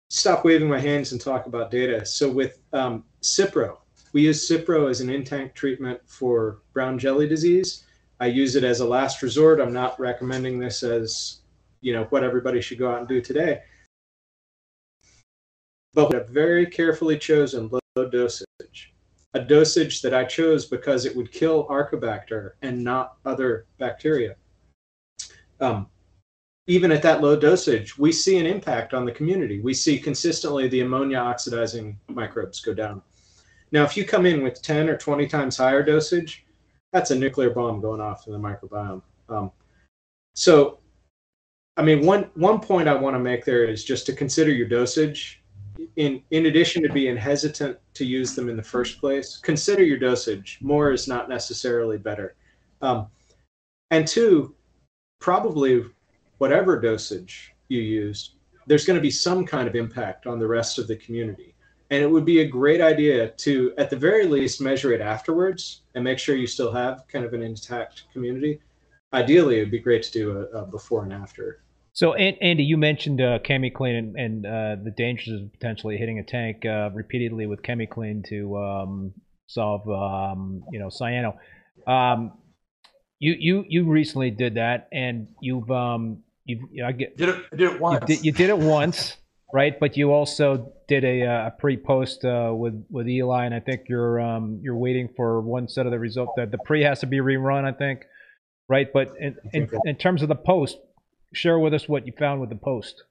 stop 0.09 0.43
waving 0.43 0.69
my 0.69 0.79
hands 0.79 1.11
and 1.11 1.21
talk 1.21 1.45
about 1.45 1.71
data. 1.71 2.05
So 2.05 2.29
with 2.29 2.59
um, 2.73 3.03
Cipro, 3.21 3.77
we 4.13 4.23
use 4.23 4.49
Cipro 4.49 4.89
as 4.89 5.01
an 5.01 5.09
in-tank 5.09 5.53
treatment 5.53 5.99
for 6.05 6.61
brown 6.73 6.97
jelly 6.97 7.27
disease. 7.27 7.85
I 8.19 8.27
use 8.27 8.55
it 8.55 8.63
as 8.63 8.79
a 8.79 8.87
last 8.87 9.21
resort. 9.21 9.59
I'm 9.59 9.73
not 9.73 9.99
recommending 9.99 10.57
this 10.57 10.81
as, 10.81 11.41
you 11.81 11.93
know, 11.93 12.05
what 12.05 12.23
everybody 12.23 12.61
should 12.61 12.79
go 12.79 12.91
out 12.91 12.99
and 12.99 13.07
do 13.07 13.21
today. 13.21 13.61
But 15.93 16.15
a 16.15 16.23
very 16.23 16.65
carefully 16.65 17.17
chosen 17.17 17.69
low 17.71 18.09
dosage, 18.09 18.93
a 19.33 19.39
dosage 19.39 20.01
that 20.01 20.13
I 20.13 20.23
chose 20.23 20.65
because 20.65 21.05
it 21.05 21.15
would 21.15 21.31
kill 21.31 21.67
Arcobacter 21.67 22.51
and 22.61 22.83
not 22.83 23.17
other 23.25 23.67
bacteria. 23.77 24.35
Um, 25.59 25.87
even 26.67 26.91
at 26.91 27.01
that 27.01 27.21
low 27.21 27.35
dosage, 27.35 27.97
we 27.97 28.11
see 28.11 28.37
an 28.37 28.45
impact 28.45 28.93
on 28.93 29.05
the 29.05 29.11
community. 29.11 29.61
We 29.61 29.73
see 29.73 29.97
consistently 29.97 30.67
the 30.67 30.81
ammonia 30.81 31.17
oxidizing 31.17 31.97
microbes 32.09 32.59
go 32.59 32.73
down. 32.73 33.01
Now, 33.71 33.83
if 33.83 33.95
you 33.95 34.05
come 34.05 34.25
in 34.25 34.43
with 34.43 34.61
10 34.61 34.89
or 34.89 34.97
20 34.97 35.27
times 35.27 35.57
higher 35.57 35.83
dosage, 35.83 36.45
that's 36.91 37.11
a 37.11 37.15
nuclear 37.15 37.49
bomb 37.49 37.81
going 37.81 38.01
off 38.01 38.27
in 38.27 38.33
the 38.33 38.39
microbiome. 38.39 39.01
Um, 39.29 39.51
so, 40.35 40.79
I 41.75 41.83
mean, 41.83 42.05
one 42.05 42.29
one 42.33 42.59
point 42.59 42.87
I 42.87 42.93
want 42.93 43.15
to 43.15 43.19
make 43.19 43.45
there 43.45 43.65
is 43.65 43.83
just 43.83 44.05
to 44.07 44.13
consider 44.13 44.51
your 44.51 44.67
dosage. 44.67 45.41
In 45.95 46.23
in 46.31 46.47
addition 46.47 46.81
to 46.83 46.89
being 46.89 47.15
hesitant 47.17 47.77
to 47.95 48.05
use 48.05 48.35
them 48.35 48.49
in 48.49 48.57
the 48.57 48.63
first 48.63 48.99
place, 48.99 49.37
consider 49.37 49.83
your 49.83 49.99
dosage. 49.99 50.59
More 50.61 50.91
is 50.91 51.07
not 51.07 51.29
necessarily 51.29 51.97
better. 51.97 52.35
Um, 52.81 53.07
and 53.91 54.07
two, 54.07 54.55
probably 55.19 55.83
whatever 56.37 56.79
dosage 56.79 57.53
you 57.69 57.81
use, 57.81 58.35
there's 58.67 58.85
going 58.85 58.95
to 58.97 59.01
be 59.01 59.11
some 59.11 59.45
kind 59.45 59.67
of 59.67 59.75
impact 59.75 60.27
on 60.27 60.39
the 60.39 60.47
rest 60.47 60.77
of 60.77 60.87
the 60.87 60.95
community. 60.95 61.55
And 61.89 62.03
it 62.03 62.11
would 62.11 62.25
be 62.25 62.41
a 62.41 62.47
great 62.47 62.81
idea 62.81 63.29
to, 63.29 63.73
at 63.77 63.89
the 63.89 63.95
very 63.95 64.27
least, 64.27 64.59
measure 64.59 64.91
it 64.91 64.99
afterwards 64.99 65.83
and 65.95 66.03
make 66.03 66.19
sure 66.19 66.35
you 66.35 66.47
still 66.47 66.71
have 66.71 67.03
kind 67.07 67.23
of 67.23 67.33
an 67.33 67.41
intact 67.41 68.03
community. 68.11 68.59
Ideally, 69.13 69.57
it 69.57 69.61
would 69.61 69.71
be 69.71 69.79
great 69.79 70.03
to 70.03 70.11
do 70.11 70.37
a, 70.37 70.59
a 70.59 70.65
before 70.65 71.03
and 71.03 71.13
after. 71.13 71.61
So, 71.93 72.13
Andy, 72.13 72.63
you 72.63 72.77
mentioned 72.77 73.21
uh, 73.21 73.39
ChemiClean 73.39 73.97
and, 73.97 74.15
and 74.17 74.45
uh, 74.45 74.75
the 74.83 74.93
dangers 74.95 75.41
of 75.41 75.51
potentially 75.53 75.97
hitting 75.97 76.19
a 76.19 76.23
tank 76.23 76.63
uh, 76.65 76.91
repeatedly 76.93 77.47
with 77.47 77.63
ChemiClean 77.63 78.23
to 78.27 78.57
um, 78.57 79.13
solve, 79.47 79.89
um, 79.89 80.63
you 80.71 80.77
know, 80.77 80.89
cyano. 80.89 81.37
Um, 81.87 82.33
you 83.19 83.35
you 83.39 83.65
you 83.67 83.83
recently 83.85 84.31
did 84.31 84.55
that, 84.55 84.87
and 84.91 85.27
you've 85.41 85.69
um 85.71 86.19
you 86.45 86.83
I 86.85 86.91
get 86.91 87.17
did 87.17 87.29
it 87.29 87.45
I 87.51 87.55
did 87.55 87.73
it 87.73 87.81
once. 87.81 88.01
You 88.01 88.15
did, 88.15 88.25
you 88.25 88.31
did 88.31 88.49
it 88.49 88.57
once, 88.57 89.17
right? 89.53 89.79
But 89.79 89.97
you 89.97 90.11
also 90.11 90.73
did 90.87 91.03
a, 91.03 91.23
uh, 91.23 91.47
a 91.47 91.51
pre 91.51 91.77
post 91.77 92.23
uh, 92.25 92.51
with 92.53 92.85
with 92.89 93.07
Eli, 93.07 93.45
and 93.45 93.53
I 93.55 93.59
think 93.59 93.81
you're 93.89 94.19
um 94.19 94.59
you're 94.61 94.77
waiting 94.77 95.09
for 95.15 95.41
one 95.41 95.67
set 95.67 95.85
of 95.85 95.91
the 95.91 95.99
result. 95.99 96.29
That 96.37 96.51
the 96.51 96.59
pre 96.59 96.83
has 96.83 96.99
to 96.99 97.07
be 97.07 97.17
rerun, 97.17 97.65
I 97.65 97.71
think, 97.71 98.05
right? 98.69 98.87
But 98.91 99.13
in, 99.19 99.35
in, 99.53 99.69
in 99.85 99.95
terms 99.95 100.21
of 100.21 100.29
the 100.29 100.35
post, 100.35 100.77
share 101.33 101.59
with 101.59 101.73
us 101.73 101.89
what 101.89 102.05
you 102.05 102.13
found 102.17 102.39
with 102.39 102.49
the 102.49 102.55
post. 102.55 103.03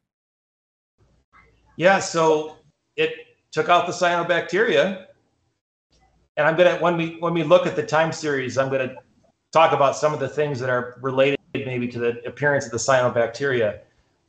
Yeah, 1.77 1.99
so 1.99 2.57
it 2.97 3.13
took 3.51 3.69
out 3.69 3.87
the 3.87 3.93
cyanobacteria, 3.93 5.07
and 6.37 6.47
I'm 6.47 6.57
gonna 6.57 6.77
when 6.79 6.97
we 6.97 7.17
when 7.19 7.35
we 7.35 7.43
look 7.43 7.67
at 7.67 7.75
the 7.75 7.85
time 7.85 8.13
series, 8.13 8.57
I'm 8.57 8.71
gonna 8.71 8.95
talk 9.57 9.73
about 9.73 9.97
some 9.97 10.13
of 10.13 10.21
the 10.21 10.29
things 10.29 10.61
that 10.61 10.69
are 10.69 10.99
related 11.01 11.39
maybe 11.55 11.89
to 11.89 11.99
the 11.99 12.23
appearance 12.27 12.67
of 12.67 12.73
the 12.73 12.77
cyanobacteria. 12.77 13.81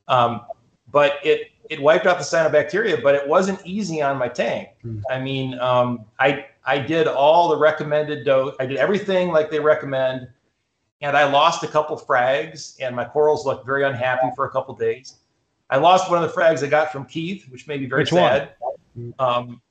Um, 0.07 0.41
but 0.91 1.19
it 1.23 1.51
it 1.69 1.82
wiped 1.82 2.05
out 2.05 2.17
the 2.17 2.23
cyanobacteria, 2.23 3.03
but 3.03 3.13
it 3.13 3.28
wasn't 3.28 3.59
easy 3.65 4.01
on 4.01 4.17
my 4.17 4.30
tank. 4.30 4.69
Mm. 4.86 5.01
I 5.09 5.19
mean, 5.19 5.59
um, 5.59 6.05
I 6.17 6.45
I 6.65 6.80
did 6.80 7.07
all 7.07 7.49
the 7.49 7.57
recommended 7.57 8.25
dose. 8.25 8.55
I 8.59 8.65
did 8.65 8.78
everything 8.78 9.30
like 9.30 9.51
they 9.51 9.59
recommend, 9.59 10.30
and 11.01 11.17
I 11.17 11.25
lost 11.30 11.63
a 11.63 11.67
couple 11.67 11.97
frags, 11.97 12.78
and 12.80 12.95
my 12.95 13.03
corals 13.03 13.45
looked 13.45 13.65
very 13.65 13.84
unhappy 13.84 14.30
for 14.36 14.45
a 14.45 14.49
couple 14.49 14.73
days. 14.75 15.17
I 15.69 15.78
lost 15.78 16.09
one 16.09 16.23
of 16.23 16.30
the 16.30 16.34
frags 16.34 16.63
I 16.63 16.67
got 16.67 16.93
from 16.93 17.05
Keith, 17.05 17.49
which 17.49 17.67
made 17.67 17.82
me 17.82 17.88
very 17.88 18.03
which 18.03 18.11
sad. 18.11 18.51
Um, 19.19 19.61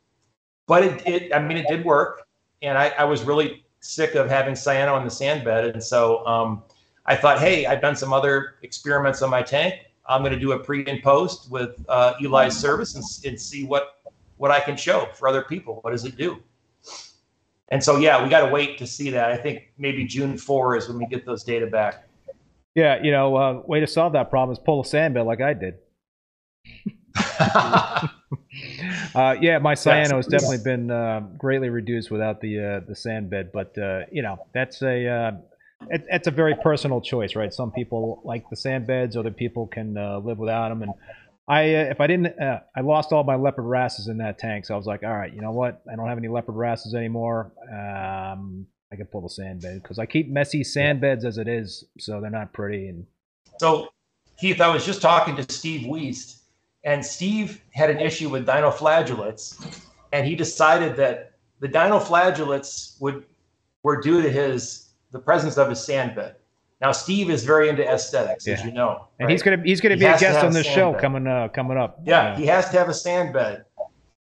but 0.67 0.85
it, 0.85 1.07
it, 1.07 1.35
I 1.35 1.39
mean, 1.39 1.57
it 1.57 1.67
did 1.69 1.85
work, 1.85 2.27
and 2.61 2.77
I, 2.77 2.89
I 2.99 3.05
was 3.05 3.23
really 3.23 3.66
sick 3.87 4.15
of 4.15 4.29
having 4.29 4.55
cyano 4.55 4.99
in 4.99 5.05
the 5.05 5.11
sand 5.11 5.45
bed. 5.45 5.65
And 5.67 5.83
so 5.83 6.27
um, 6.27 6.63
I 7.07 7.17
thought, 7.17 7.39
hey, 7.39 7.67
I've 7.67 7.81
done 7.81 7.97
some 7.97 8.13
other 8.13 8.57
experiments 8.63 9.23
on 9.23 9.31
my 9.31 9.43
tank. 9.43 9.75
I'm 10.09 10.23
going 10.23 10.33
to 10.33 10.39
do 10.39 10.53
a 10.53 10.59
pre 10.59 10.85
and 10.87 11.03
post 11.03 11.51
with 11.51 11.85
uh, 11.89 12.15
Eli's 12.21 12.57
service 12.57 12.95
and, 12.95 13.05
and 13.31 13.41
see 13.41 13.65
what 13.65 13.99
what 14.37 14.51
I 14.51 14.61
can 14.61 14.77
show 14.77 15.09
for 15.15 15.29
other 15.29 15.43
people. 15.43 15.79
What 15.81 15.93
does 15.93 16.05
it 16.05 16.17
do? 16.17 16.43
And 17.69 17.83
so, 17.83 17.97
yeah, 17.97 18.23
we 18.23 18.29
got 18.29 18.47
to 18.47 18.53
wait 18.53 18.79
to 18.79 18.87
see 18.87 19.11
that. 19.11 19.31
I 19.31 19.37
think 19.37 19.73
maybe 19.79 20.05
June 20.05 20.39
4 20.39 20.77
is 20.77 20.89
when 20.89 20.99
we 20.99 21.07
get 21.07 21.25
those 21.25 21.43
data 21.43 21.67
back. 21.67 22.07
Yeah, 22.75 23.03
you 23.03 23.11
know, 23.11 23.37
uh, 23.37 23.63
way 23.67 23.81
to 23.81 23.87
solve 23.87 24.13
that 24.13 24.31
problem 24.31 24.53
is 24.53 24.59
pull 24.59 24.83
a 24.83 24.85
sand 24.85 25.15
bed 25.15 25.23
like 25.23 25.41
I 25.41 25.55
did. 25.55 25.77
uh, 29.15 29.37
yeah, 29.41 29.59
my 29.59 29.75
cyano 29.75 30.17
has 30.17 30.27
definitely 30.27 30.59
been 30.65 30.91
uh, 30.91 31.21
greatly 31.37 31.69
reduced 31.69 32.11
without 32.11 32.41
the 32.41 32.59
uh, 32.59 32.81
the 32.87 32.95
sand 32.95 33.31
bed, 33.31 33.51
but 33.53 33.77
uh, 33.79 34.01
you 34.11 34.23
know 34.23 34.39
that's 34.55 34.83
a 34.83 35.09
uh, 35.09 35.33
it, 35.91 36.05
it's 36.09 36.27
a 36.27 36.31
very 36.31 36.55
personal 36.63 37.01
choice, 37.01 37.37
right? 37.37 37.53
Some 37.53 37.73
people 37.73 38.23
like 38.25 38.49
the 38.49 38.57
sand 38.57 38.87
beds, 38.87 39.17
other 39.17 39.31
people 39.31 39.67
can 39.67 39.97
uh, 39.97 40.19
live 40.19 40.39
without 40.39 40.71
them, 40.71 40.83
and 40.83 40.93
I 41.49 41.63
if 41.63 42.01
I 42.01 42.07
didn't 42.07 42.35
I 42.41 42.81
lost 42.81 43.13
all 43.13 43.25
my 43.25 43.37
leopard 43.37 43.67
wrasses 43.67 44.09
in 44.09 44.19
that 44.19 44.39
tank, 44.39 44.67
so 44.67 44.75
I 44.75 44.77
was 44.77 44.87
like, 44.87 45.03
all 45.03 45.15
right, 45.15 45.33
you 45.33 45.41
know 45.41 45.53
what? 45.53 45.83
I 45.91 45.97
don't 45.97 46.09
have 46.09 46.19
any 46.19 46.29
leopard 46.29 46.57
wrasses 46.57 46.95
anymore. 46.95 47.53
Um, 47.71 48.67
I 48.93 48.97
can 48.97 49.07
pull 49.07 49.21
the 49.21 49.29
sand 49.29 49.63
bed 49.63 49.83
because 49.83 49.99
I 49.99 50.07
keep 50.07 50.29
messy 50.29 50.63
sand 50.65 51.01
beds 51.01 51.25
as 51.25 51.39
it 51.39 51.49
is, 51.49 51.85
so 51.99 52.21
they're 52.21 52.31
not 52.31 52.53
pretty. 52.53 52.89
And 52.89 53.07
so, 53.59 53.89
Keith, 54.39 54.61
I 54.61 54.69
was 54.69 54.87
just 54.87 55.03
talking 55.03 55.37
to 55.37 55.53
Steve 55.53 55.87
Weast 55.87 56.36
and 56.87 57.05
Steve 57.05 57.61
had 57.73 57.91
an 57.91 58.01
issue 58.01 58.31
with 58.31 58.47
dinoflagellates, 58.47 59.83
and 60.13 60.27
he 60.27 60.35
decided 60.35 60.97
that 60.97 61.33
the 61.61 61.69
dinoflagellates 61.69 62.99
would 63.01 63.25
were 63.83 64.01
due 64.01 64.23
to 64.23 64.31
his 64.31 64.91
the 65.11 65.19
presence 65.19 65.59
of 65.59 65.69
his 65.69 65.85
sand 65.85 66.15
bed. 66.15 66.37
Now 66.81 66.93
Steve 66.93 67.29
is 67.29 67.45
very 67.45 67.69
into 67.69 67.87
aesthetics, 67.87 68.47
yeah. 68.47 68.55
as 68.55 68.65
you 68.65 68.71
know, 68.71 69.09
and 69.19 69.31
he's 69.31 69.43
gonna 69.43 69.63
he's 69.63 69.81
gonna 69.81 69.97
he 69.97 70.01
be 70.01 70.07
a 70.07 70.19
guest 70.19 70.45
on 70.45 70.53
the 70.53 70.63
show 70.63 70.93
bed. 70.93 71.01
coming 71.03 71.27
uh, 71.27 71.49
coming 71.49 71.77
up. 71.77 72.01
Yeah, 72.05 72.31
yeah, 72.31 72.37
he 72.39 72.47
has 72.47 72.71
to 72.71 72.79
have 72.79 72.89
a 72.89 72.95
sand 72.95 73.33
bed, 73.35 73.65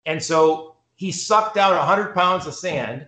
and 0.05 0.22
so 0.22 0.76
he 0.95 1.12
sucked 1.12 1.57
out 1.57 1.76
hundred 1.84 2.14
pounds 2.14 2.45
of 2.45 2.53
sand 2.53 3.07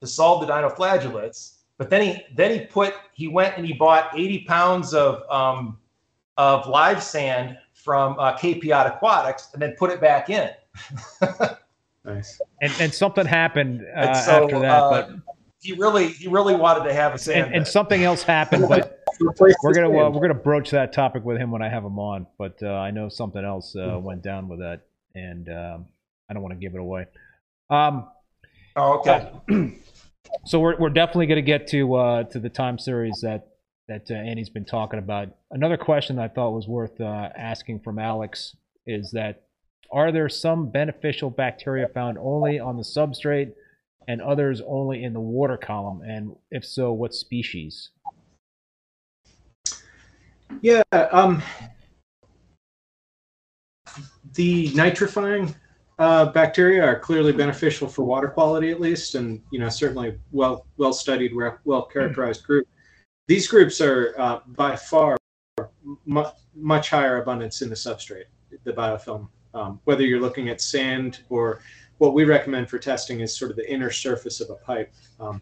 to 0.00 0.06
solve 0.06 0.46
the 0.46 0.52
dinoflagellates. 0.52 1.56
But 1.76 1.90
then 1.90 2.02
he 2.02 2.22
then 2.36 2.52
he 2.52 2.66
put 2.66 2.94
he 3.14 3.26
went 3.26 3.56
and 3.56 3.66
he 3.66 3.72
bought 3.72 4.16
eighty 4.16 4.44
pounds 4.44 4.94
of 4.94 5.28
um, 5.28 5.78
of 6.36 6.68
live 6.68 7.02
sand 7.02 7.58
from 7.82 8.18
uh, 8.18 8.36
K-Piot 8.36 8.86
Aquatics 8.86 9.48
and 9.52 9.62
then 9.62 9.74
put 9.78 9.90
it 9.90 10.00
back 10.00 10.30
in. 10.30 10.50
nice. 12.04 12.40
And, 12.60 12.72
and 12.80 12.94
something 12.94 13.26
happened 13.26 13.84
uh, 13.94 14.14
so, 14.14 14.44
after 14.44 14.60
that, 14.60 14.82
uh, 14.82 14.90
but 14.90 15.10
he 15.60 15.72
really 15.72 16.08
he 16.08 16.28
really 16.28 16.54
wanted 16.54 16.84
to 16.84 16.94
have 16.94 17.14
a 17.14 17.18
sand. 17.18 17.46
And, 17.46 17.56
and 17.56 17.68
something 17.68 18.02
else 18.02 18.22
happened, 18.22 18.68
but 18.68 19.04
we're 19.20 19.74
gonna 19.74 19.88
uh, 19.88 20.10
we're 20.10 20.20
gonna 20.20 20.34
broach 20.34 20.70
that 20.70 20.92
topic 20.92 21.24
with 21.24 21.38
him 21.38 21.50
when 21.50 21.62
I 21.62 21.68
have 21.68 21.84
him 21.84 21.98
on. 21.98 22.26
But 22.38 22.58
uh, 22.62 22.68
I 22.68 22.90
know 22.90 23.08
something 23.08 23.44
else 23.44 23.74
mm-hmm. 23.76 24.02
went 24.02 24.22
down 24.22 24.48
with 24.48 24.60
that, 24.60 24.82
and 25.14 25.48
um, 25.48 25.86
I 26.28 26.34
don't 26.34 26.42
want 26.42 26.54
to 26.54 26.60
give 26.60 26.74
it 26.74 26.80
away. 26.80 27.06
Um, 27.70 28.08
oh, 28.76 28.98
okay. 28.98 29.30
so 30.46 30.58
we're 30.60 30.78
we're 30.78 30.90
definitely 30.90 31.26
gonna 31.26 31.42
get 31.42 31.68
to 31.68 32.26
to 32.30 32.38
the 32.38 32.50
time 32.50 32.78
series 32.78 33.20
that 33.22 33.51
that 33.88 34.10
uh, 34.10 34.14
Andy's 34.14 34.50
been 34.50 34.64
talking 34.64 34.98
about. 34.98 35.28
Another 35.50 35.76
question 35.76 36.16
that 36.16 36.22
I 36.22 36.28
thought 36.28 36.50
was 36.52 36.68
worth 36.68 37.00
uh, 37.00 37.28
asking 37.36 37.80
from 37.80 37.98
Alex 37.98 38.56
is 38.86 39.10
that 39.12 39.42
are 39.92 40.10
there 40.10 40.28
some 40.28 40.70
beneficial 40.70 41.30
bacteria 41.30 41.88
found 41.88 42.16
only 42.18 42.58
on 42.58 42.76
the 42.76 42.82
substrate 42.82 43.52
and 44.08 44.22
others 44.22 44.62
only 44.66 45.04
in 45.04 45.12
the 45.12 45.20
water 45.20 45.56
column? 45.56 46.02
And 46.02 46.34
if 46.50 46.64
so, 46.64 46.92
what 46.92 47.14
species? 47.14 47.90
Yeah, 50.60 50.82
um, 50.92 51.42
the 54.34 54.68
nitrifying 54.70 55.54
uh, 55.98 56.26
bacteria 56.26 56.84
are 56.84 56.98
clearly 56.98 57.32
beneficial 57.32 57.88
for 57.88 58.04
water 58.04 58.28
quality, 58.28 58.70
at 58.70 58.80
least, 58.80 59.14
and 59.14 59.40
you 59.50 59.58
know 59.58 59.68
certainly 59.68 60.18
well 60.30 60.66
well 60.76 60.92
studied, 60.92 61.32
well 61.64 61.82
characterized 61.82 62.44
group. 62.44 62.66
These 63.32 63.48
groups 63.48 63.80
are 63.80 64.14
uh, 64.18 64.40
by 64.46 64.76
far 64.76 65.16
mu- 66.04 66.34
much 66.54 66.90
higher 66.90 67.22
abundance 67.22 67.62
in 67.62 67.70
the 67.70 67.74
substrate, 67.74 68.26
the 68.64 68.74
biofilm. 68.74 69.26
Um, 69.54 69.80
whether 69.84 70.02
you're 70.02 70.20
looking 70.20 70.50
at 70.50 70.60
sand 70.60 71.20
or 71.30 71.62
what 71.96 72.12
we 72.12 72.24
recommend 72.24 72.68
for 72.68 72.78
testing 72.78 73.20
is 73.20 73.34
sort 73.34 73.50
of 73.50 73.56
the 73.56 73.72
inner 73.72 73.90
surface 73.90 74.42
of 74.42 74.50
a 74.50 74.56
pipe. 74.56 74.92
Um, 75.18 75.40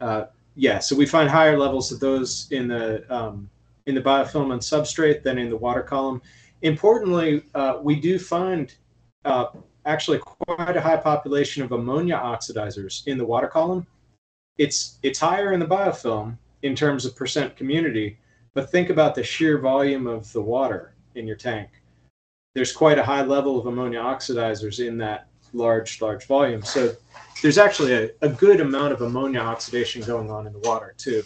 uh, 0.00 0.26
yeah, 0.54 0.78
so 0.78 0.94
we 0.94 1.04
find 1.04 1.28
higher 1.28 1.58
levels 1.58 1.90
of 1.90 1.98
those 1.98 2.46
in 2.52 2.68
the 2.68 3.04
um, 3.12 3.50
in 3.86 3.96
the 3.96 4.02
biofilm 4.02 4.52
and 4.52 4.62
substrate 4.62 5.24
than 5.24 5.36
in 5.36 5.50
the 5.50 5.56
water 5.56 5.82
column. 5.82 6.22
Importantly, 6.62 7.42
uh, 7.56 7.78
we 7.82 7.96
do 7.96 8.20
find 8.20 8.72
uh, 9.24 9.46
actually 9.84 10.18
quite 10.18 10.76
a 10.76 10.80
high 10.80 10.98
population 10.98 11.64
of 11.64 11.72
ammonia 11.72 12.20
oxidizers 12.22 13.04
in 13.08 13.18
the 13.18 13.26
water 13.26 13.48
column. 13.48 13.84
It's 14.58 15.00
it's 15.02 15.18
higher 15.18 15.52
in 15.52 15.58
the 15.58 15.66
biofilm 15.66 16.38
in 16.62 16.74
terms 16.74 17.04
of 17.04 17.16
percent 17.16 17.56
community, 17.56 18.18
but 18.54 18.70
think 18.70 18.90
about 18.90 19.14
the 19.14 19.22
sheer 19.22 19.58
volume 19.58 20.06
of 20.06 20.30
the 20.32 20.42
water 20.42 20.94
in 21.14 21.26
your 21.26 21.36
tank. 21.36 21.68
There's 22.54 22.72
quite 22.72 22.98
a 22.98 23.04
high 23.04 23.22
level 23.22 23.58
of 23.58 23.66
ammonia 23.66 24.00
oxidizers 24.00 24.84
in 24.86 24.98
that 24.98 25.28
large, 25.52 26.00
large 26.00 26.26
volume. 26.26 26.62
So 26.62 26.94
there's 27.42 27.58
actually 27.58 27.92
a, 27.92 28.10
a 28.22 28.28
good 28.28 28.60
amount 28.60 28.92
of 28.92 29.02
ammonia 29.02 29.40
oxidation 29.40 30.02
going 30.02 30.30
on 30.30 30.46
in 30.46 30.52
the 30.52 30.58
water 30.60 30.94
too. 30.96 31.22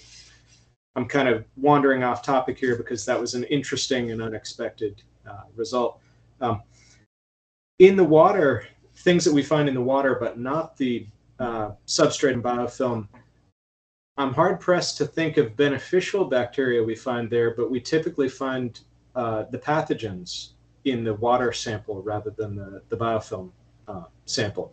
I'm 0.97 1.07
kind 1.07 1.28
of 1.28 1.45
wandering 1.57 2.05
off 2.05 2.22
topic 2.22 2.59
here 2.59 2.76
because 2.76 3.05
that 3.07 3.20
was 3.20 3.35
an 3.35 3.45
interesting 3.45 4.12
and 4.12 4.22
unexpected 4.22 5.03
uh, 5.28 5.43
result. 5.57 5.99
Um, 6.41 6.62
in 7.78 7.97
the 7.97 8.05
water, 8.05 8.66
things 8.99 9.24
that 9.24 9.32
we 9.32 9.43
find 9.43 9.68
in 9.68 9.74
the 9.74 9.80
water, 9.80 10.16
but 10.20 10.39
not 10.39 10.76
the 10.76 11.07
uh, 11.41 11.72
substrate 11.87 12.35
and 12.35 12.45
biofilm, 12.45 13.09
I'm 14.16 14.32
hard 14.32 14.60
pressed 14.60 14.96
to 14.98 15.06
think 15.06 15.38
of 15.38 15.56
beneficial 15.56 16.24
bacteria 16.24 16.80
we 16.80 16.94
find 16.94 17.28
there, 17.28 17.52
but 17.52 17.68
we 17.68 17.80
typically 17.80 18.28
find 18.28 18.78
uh, 19.16 19.44
the 19.50 19.58
pathogens 19.58 20.50
in 20.84 21.02
the 21.02 21.14
water 21.14 21.52
sample 21.52 22.00
rather 22.00 22.30
than 22.30 22.54
the, 22.54 22.80
the 22.90 22.96
biofilm 22.96 23.50
uh, 23.88 24.04
sample. 24.24 24.72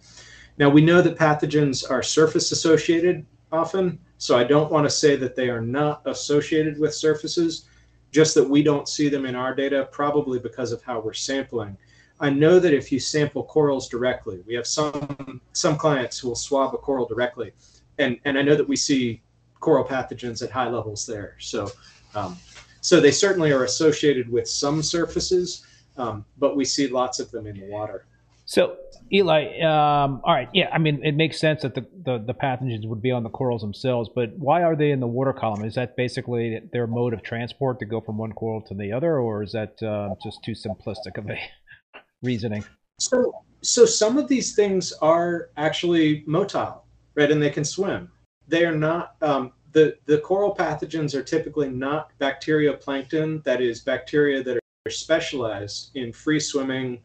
Now, 0.59 0.69
we 0.69 0.81
know 0.81 1.01
that 1.01 1.17
pathogens 1.17 1.89
are 1.89 2.03
surface 2.03 2.51
associated 2.51 3.25
often, 3.51 3.97
so 4.19 4.37
I 4.37 4.43
don't 4.43 4.71
want 4.71 4.85
to 4.85 4.91
say 4.91 5.15
that 5.15 5.35
they 5.35 5.49
are 5.49 5.61
not 5.61 6.03
associated 6.05 6.79
with 6.79 6.93
surfaces, 6.93 7.65
just 8.11 8.35
that 8.35 8.47
we 8.47 8.61
don't 8.61 8.87
see 8.87 9.09
them 9.09 9.25
in 9.25 9.33
our 9.33 9.55
data, 9.55 9.89
probably 9.91 10.37
because 10.37 10.71
of 10.71 10.83
how 10.83 10.99
we're 10.99 11.13
sampling. 11.13 11.75
I 12.19 12.29
know 12.29 12.59
that 12.59 12.75
if 12.75 12.91
you 12.91 12.99
sample 12.99 13.45
corals 13.45 13.89
directly, 13.89 14.43
we 14.45 14.53
have 14.53 14.67
some 14.67 15.41
some 15.53 15.75
clients 15.75 16.19
who 16.19 16.27
will 16.27 16.35
swab 16.35 16.75
a 16.75 16.77
coral 16.77 17.07
directly, 17.07 17.53
and 17.97 18.19
and 18.25 18.37
I 18.37 18.43
know 18.43 18.55
that 18.55 18.67
we 18.67 18.75
see 18.75 19.23
coral 19.61 19.85
pathogens 19.85 20.43
at 20.43 20.51
high 20.51 20.69
levels 20.69 21.05
there. 21.05 21.37
So, 21.39 21.71
um, 22.13 22.37
so 22.81 22.99
they 22.99 23.11
certainly 23.11 23.53
are 23.53 23.63
associated 23.63 24.29
with 24.29 24.49
some 24.49 24.83
surfaces, 24.83 25.65
um, 25.97 26.25
but 26.37 26.57
we 26.57 26.65
see 26.65 26.87
lots 26.87 27.19
of 27.19 27.31
them 27.31 27.47
in 27.47 27.57
the 27.57 27.67
water. 27.67 28.05
So, 28.45 28.75
Eli, 29.13 29.59
um, 29.61 30.19
all 30.25 30.33
right, 30.33 30.49
yeah, 30.53 30.69
I 30.73 30.77
mean, 30.77 31.05
it 31.05 31.15
makes 31.15 31.39
sense 31.39 31.61
that 31.61 31.75
the, 31.75 31.85
the, 32.03 32.17
the, 32.17 32.33
pathogens 32.33 32.85
would 32.85 33.01
be 33.01 33.11
on 33.11 33.23
the 33.23 33.29
corals 33.29 33.61
themselves, 33.61 34.09
but 34.13 34.37
why 34.37 34.63
are 34.63 34.75
they 34.75 34.91
in 34.91 34.99
the 34.99 35.07
water 35.07 35.31
column? 35.31 35.63
Is 35.63 35.75
that 35.75 35.95
basically 35.95 36.59
their 36.73 36.87
mode 36.87 37.13
of 37.13 37.23
transport 37.23 37.79
to 37.79 37.85
go 37.85 38.01
from 38.01 38.17
one 38.17 38.33
coral 38.33 38.61
to 38.63 38.73
the 38.73 38.91
other, 38.91 39.19
or 39.19 39.43
is 39.43 39.53
that 39.53 39.81
uh, 39.81 40.15
just 40.21 40.43
too 40.43 40.51
simplistic 40.51 41.17
of 41.17 41.29
a 41.29 41.37
reasoning? 42.23 42.65
So, 42.99 43.31
so 43.61 43.85
some 43.85 44.17
of 44.17 44.27
these 44.27 44.53
things 44.55 44.91
are 45.01 45.49
actually 45.55 46.23
motile, 46.25 46.81
right, 47.15 47.31
and 47.31 47.41
they 47.41 47.51
can 47.51 47.63
swim. 47.63 48.09
They 48.51 48.65
are 48.65 48.75
not 48.75 49.15
um, 49.21 49.53
the 49.71 49.97
the 50.05 50.17
coral 50.17 50.53
pathogens 50.53 51.15
are 51.15 51.23
typically 51.23 51.69
not 51.69 52.11
bacterioplankton. 52.19 53.43
That 53.45 53.61
is 53.61 53.79
bacteria 53.79 54.43
that 54.43 54.57
are 54.57 54.91
specialized 54.91 55.91
in 55.95 56.11
free 56.11 56.39
swimming 56.39 57.01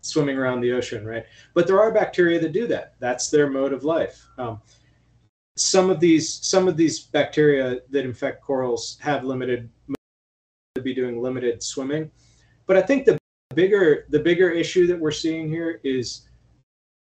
swimming 0.00 0.38
around 0.38 0.62
the 0.62 0.72
ocean, 0.72 1.04
right? 1.04 1.26
But 1.52 1.66
there 1.66 1.78
are 1.78 1.92
bacteria 1.92 2.40
that 2.40 2.52
do 2.52 2.66
that. 2.68 2.94
That's 3.00 3.28
their 3.28 3.50
mode 3.50 3.74
of 3.74 3.84
life. 3.84 4.26
Um, 4.38 4.62
some 5.58 5.90
of 5.90 6.00
these 6.00 6.32
some 6.32 6.68
of 6.68 6.78
these 6.78 7.00
bacteria 7.00 7.80
that 7.90 8.04
infect 8.06 8.42
corals 8.42 8.96
have 9.02 9.24
limited 9.24 9.68
be 10.82 10.94
doing 10.94 11.20
limited 11.20 11.62
swimming, 11.62 12.10
but 12.66 12.78
I 12.78 12.82
think 12.82 13.04
the 13.04 13.18
bigger 13.54 14.06
the 14.08 14.20
bigger 14.20 14.48
issue 14.48 14.86
that 14.86 14.98
we're 14.98 15.10
seeing 15.10 15.50
here 15.50 15.80
is 15.84 16.28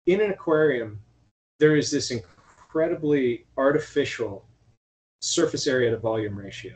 in 0.06 0.20
an 0.20 0.30
aquarium 0.30 1.00
there 1.58 1.76
is 1.76 1.90
this 1.90 2.10
incredibly 2.74 3.46
artificial 3.56 4.44
surface 5.20 5.66
area 5.66 5.90
to 5.90 5.96
volume 5.96 6.36
ratio 6.36 6.74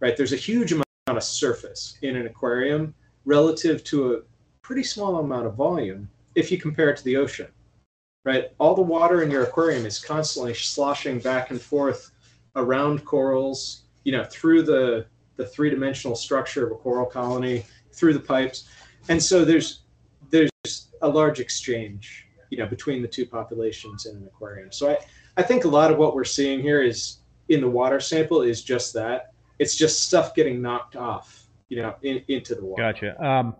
right 0.00 0.16
there's 0.16 0.32
a 0.32 0.36
huge 0.36 0.72
amount 0.72 0.86
of 1.06 1.22
surface 1.22 1.98
in 2.02 2.16
an 2.16 2.26
aquarium 2.26 2.94
relative 3.24 3.84
to 3.84 4.14
a 4.14 4.20
pretty 4.62 4.82
small 4.82 5.16
amount 5.18 5.46
of 5.46 5.54
volume 5.54 6.08
if 6.34 6.50
you 6.50 6.58
compare 6.58 6.90
it 6.90 6.96
to 6.96 7.04
the 7.04 7.16
ocean, 7.16 7.48
right? 8.24 8.50
All 8.58 8.74
the 8.74 8.82
water 8.82 9.22
in 9.22 9.30
your 9.30 9.44
aquarium 9.44 9.86
is 9.86 9.98
constantly 9.98 10.54
sloshing 10.54 11.18
back 11.18 11.50
and 11.50 11.60
forth 11.60 12.12
around 12.56 13.04
corals, 13.04 13.82
you 14.04 14.12
know, 14.12 14.24
through 14.24 14.62
the, 14.62 15.06
the 15.36 15.46
three 15.46 15.70
dimensional 15.70 16.16
structure 16.16 16.66
of 16.66 16.72
a 16.72 16.76
coral 16.76 17.06
colony, 17.06 17.64
through 17.92 18.14
the 18.14 18.20
pipes. 18.20 18.68
And 19.08 19.22
so 19.22 19.44
there's, 19.44 19.82
there's 20.30 20.88
a 21.02 21.08
large 21.08 21.40
exchange, 21.40 22.26
you 22.50 22.58
know, 22.58 22.66
between 22.66 23.00
the 23.00 23.08
two 23.08 23.24
populations 23.24 24.06
in 24.06 24.16
an 24.16 24.26
aquarium. 24.26 24.70
So 24.72 24.90
I, 24.90 24.98
I 25.36 25.42
think 25.42 25.64
a 25.64 25.68
lot 25.68 25.90
of 25.90 25.98
what 25.98 26.14
we're 26.14 26.24
seeing 26.24 26.60
here 26.60 26.82
is 26.82 27.18
in 27.48 27.60
the 27.60 27.70
water 27.70 28.00
sample 28.00 28.42
is 28.42 28.62
just 28.62 28.92
that. 28.94 29.32
It's 29.58 29.76
just 29.76 30.04
stuff 30.04 30.34
getting 30.34 30.60
knocked 30.60 30.96
off, 30.96 31.46
you 31.68 31.82
know, 31.82 31.94
in, 32.02 32.22
into 32.28 32.54
the 32.54 32.64
water. 32.64 32.82
Gotcha. 32.82 33.24
Um, 33.24 33.56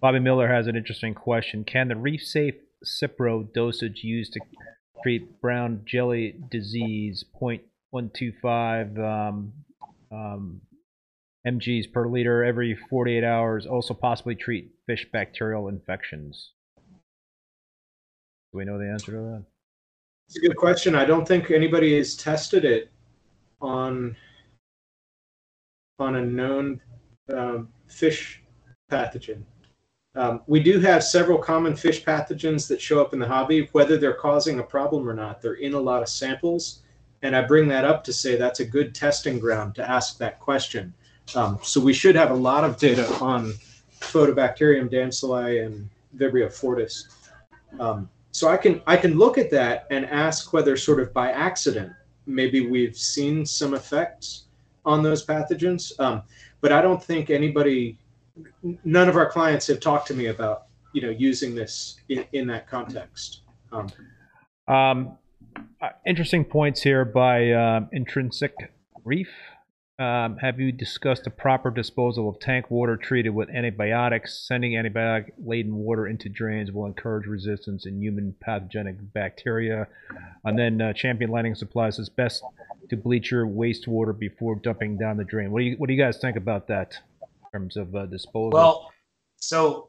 Bobby 0.00 0.20
Miller 0.20 0.48
has 0.48 0.66
an 0.66 0.76
interesting 0.76 1.14
question. 1.14 1.64
Can 1.64 1.88
the 1.88 1.96
reef 1.96 2.22
safe 2.22 2.54
Cipro 2.84 3.52
dosage 3.52 4.02
used 4.02 4.32
to 4.34 4.40
treat 5.02 5.40
brown 5.40 5.82
jelly 5.84 6.36
disease 6.50 7.24
0.125 7.40 8.98
um, 8.98 9.52
um, 10.10 10.60
mgs 11.46 11.92
per 11.92 12.08
liter 12.08 12.44
every 12.44 12.78
48 12.88 13.24
hours 13.24 13.66
also 13.66 13.94
possibly 13.94 14.34
treat 14.34 14.72
fish 14.86 15.06
bacterial 15.12 15.68
infections? 15.68 16.52
Do 18.52 18.58
we 18.58 18.64
know 18.64 18.78
the 18.78 18.88
answer 18.88 19.12
to 19.12 19.18
that? 19.18 19.44
It's 20.28 20.36
a 20.36 20.40
good 20.40 20.56
question. 20.56 20.94
I 20.94 21.04
don't 21.04 21.26
think 21.26 21.50
anybody 21.50 21.96
has 21.96 22.14
tested 22.14 22.64
it 22.64 22.90
on 23.60 24.14
on 25.98 26.16
a 26.16 26.22
known 26.22 26.80
um, 27.32 27.68
fish 27.86 28.42
pathogen. 28.90 29.42
Um, 30.14 30.42
we 30.46 30.60
do 30.60 30.78
have 30.80 31.02
several 31.02 31.38
common 31.38 31.74
fish 31.74 32.04
pathogens 32.04 32.68
that 32.68 32.80
show 32.80 33.00
up 33.00 33.14
in 33.14 33.18
the 33.18 33.26
hobby, 33.26 33.68
whether 33.72 33.96
they're 33.96 34.12
causing 34.12 34.58
a 34.58 34.62
problem 34.62 35.08
or 35.08 35.14
not. 35.14 35.40
They're 35.40 35.54
in 35.54 35.74
a 35.74 35.80
lot 35.80 36.02
of 36.02 36.08
samples. 36.08 36.82
And 37.22 37.36
I 37.36 37.42
bring 37.42 37.68
that 37.68 37.84
up 37.84 38.04
to 38.04 38.12
say 38.12 38.36
that's 38.36 38.60
a 38.60 38.64
good 38.64 38.94
testing 38.94 39.38
ground 39.38 39.74
to 39.76 39.88
ask 39.88 40.18
that 40.18 40.40
question. 40.40 40.92
Um, 41.34 41.58
so 41.62 41.80
we 41.80 41.94
should 41.94 42.16
have 42.16 42.32
a 42.32 42.34
lot 42.34 42.64
of 42.64 42.78
data 42.78 43.06
on 43.20 43.54
Photobacterium 44.00 44.90
damselae 44.90 45.64
and 45.64 45.88
Vibrio 46.16 46.52
fortis. 46.52 47.08
Um, 47.78 48.10
so 48.32 48.48
I 48.48 48.56
can 48.56 48.82
I 48.86 48.96
can 48.96 49.16
look 49.16 49.38
at 49.38 49.50
that 49.50 49.86
and 49.90 50.06
ask 50.06 50.52
whether 50.52 50.76
sort 50.76 51.00
of 51.00 51.12
by 51.12 51.30
accident 51.30 51.92
maybe 52.26 52.66
we've 52.66 52.96
seen 52.96 53.44
some 53.44 53.74
effects 53.74 54.44
on 54.84 55.02
those 55.02 55.24
pathogens. 55.24 55.98
Um, 56.00 56.22
but 56.60 56.72
I 56.72 56.80
don't 56.80 57.02
think 57.02 57.30
anybody 57.30 57.98
none 58.84 59.08
of 59.08 59.16
our 59.16 59.30
clients 59.30 59.66
have 59.66 59.80
talked 59.80 60.08
to 60.08 60.14
me 60.14 60.26
about 60.26 60.64
you 60.92 61.02
know 61.02 61.10
using 61.10 61.54
this 61.54 61.96
in, 62.08 62.24
in 62.32 62.46
that 62.48 62.66
context. 62.66 63.42
Um, 63.70 63.88
um, 64.68 65.18
uh, 65.80 65.90
interesting 66.06 66.44
points 66.44 66.82
here 66.82 67.04
by 67.04 67.50
uh, 67.50 67.80
Intrinsic 67.92 68.54
Reef. 69.04 69.30
Um, 69.98 70.38
have 70.38 70.58
you 70.58 70.72
discussed 70.72 71.24
the 71.24 71.30
proper 71.30 71.70
disposal 71.70 72.28
of 72.28 72.40
tank 72.40 72.70
water 72.70 72.96
treated 72.96 73.30
with 73.30 73.50
antibiotics? 73.50 74.46
Sending 74.48 74.72
antibiotic 74.72 75.32
laden 75.44 75.74
water 75.76 76.08
into 76.08 76.28
drains 76.28 76.72
will 76.72 76.86
encourage 76.86 77.26
resistance 77.26 77.86
in 77.86 78.00
human 78.00 78.34
pathogenic 78.40 78.96
bacteria. 79.12 79.86
And 80.44 80.58
then 80.58 80.80
uh, 80.80 80.92
Champion 80.92 81.30
Lighting 81.30 81.54
Supplies 81.54 81.98
is 81.98 82.08
best 82.08 82.42
to 82.88 82.96
bleach 82.96 83.30
your 83.30 83.46
wastewater 83.46 84.18
before 84.18 84.56
dumping 84.56 84.96
down 84.98 85.18
the 85.18 85.24
drain. 85.24 85.50
What 85.50 85.60
do 85.60 85.66
you 85.66 85.76
What 85.76 85.88
do 85.88 85.94
you 85.94 86.02
guys 86.02 86.18
think 86.18 86.36
about 86.36 86.66
that? 86.68 86.98
In 87.22 87.60
terms 87.60 87.76
of 87.76 87.94
uh, 87.94 88.06
disposal? 88.06 88.50
Well, 88.50 88.92
so 89.36 89.88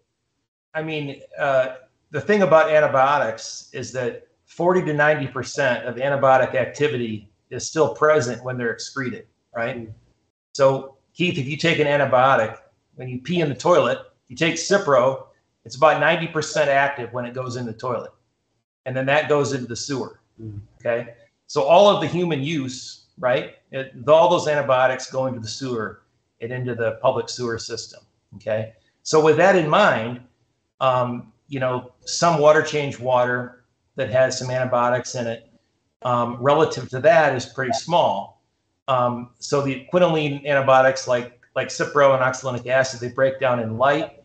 I 0.73 0.83
mean, 0.83 1.21
uh, 1.39 1.75
the 2.11 2.21
thing 2.21 2.41
about 2.41 2.69
antibiotics 2.69 3.69
is 3.73 3.91
that 3.93 4.27
40 4.45 4.85
to 4.85 4.93
90 4.93 5.27
percent 5.27 5.85
of 5.85 5.95
antibiotic 5.95 6.55
activity 6.55 7.29
is 7.49 7.67
still 7.67 7.93
present 7.93 8.43
when 8.43 8.57
they're 8.57 8.71
excreted, 8.71 9.27
right? 9.55 9.89
So, 10.53 10.95
Keith, 11.13 11.37
if 11.37 11.47
you 11.47 11.57
take 11.57 11.79
an 11.79 11.87
antibiotic 11.87 12.57
when 12.95 13.07
you 13.07 13.19
pee 13.19 13.41
in 13.41 13.49
the 13.49 13.55
toilet, 13.55 13.99
you 14.27 14.35
take 14.35 14.55
Cipro, 14.55 15.25
it's 15.65 15.75
about 15.75 15.99
90 15.99 16.27
percent 16.27 16.69
active 16.69 17.11
when 17.13 17.25
it 17.25 17.33
goes 17.33 17.55
in 17.55 17.65
the 17.65 17.73
toilet, 17.73 18.11
and 18.85 18.95
then 18.95 19.05
that 19.05 19.29
goes 19.29 19.53
into 19.53 19.67
the 19.67 19.75
sewer. 19.75 20.19
Mm-hmm. 20.41 20.59
Okay, 20.79 21.13
so 21.47 21.63
all 21.63 21.87
of 21.87 22.01
the 22.01 22.07
human 22.07 22.41
use, 22.41 23.05
right? 23.17 23.55
It, 23.71 23.93
all 24.07 24.29
those 24.29 24.47
antibiotics 24.47 25.11
go 25.11 25.27
into 25.27 25.39
the 25.39 25.47
sewer 25.47 26.03
and 26.41 26.51
into 26.51 26.75
the 26.75 26.93
public 27.01 27.29
sewer 27.29 27.57
system. 27.57 28.01
Okay. 28.35 28.73
So 29.03 29.23
with 29.23 29.37
that 29.37 29.55
in 29.55 29.69
mind, 29.69 30.21
um, 30.79 31.31
you 31.47 31.59
know, 31.59 31.93
some 32.05 32.39
water 32.39 32.61
change 32.61 32.99
water 32.99 33.63
that 33.95 34.09
has 34.09 34.37
some 34.37 34.49
antibiotics 34.49 35.15
in 35.15 35.27
it, 35.27 35.49
um, 36.01 36.37
relative 36.41 36.89
to 36.89 36.99
that 36.99 37.35
is 37.35 37.45
pretty 37.45 37.73
small. 37.73 38.32
Um, 38.87 39.31
so 39.39 39.61
the 39.61 39.87
quinolone 39.91 40.45
antibiotics 40.45 41.07
like 41.07 41.39
like 41.55 41.67
Cipro 41.67 42.13
and 42.15 42.23
oxolinic 42.23 42.67
acid, 42.67 42.99
they 42.99 43.13
break 43.13 43.39
down 43.39 43.59
in 43.59 43.77
light. 43.77 44.23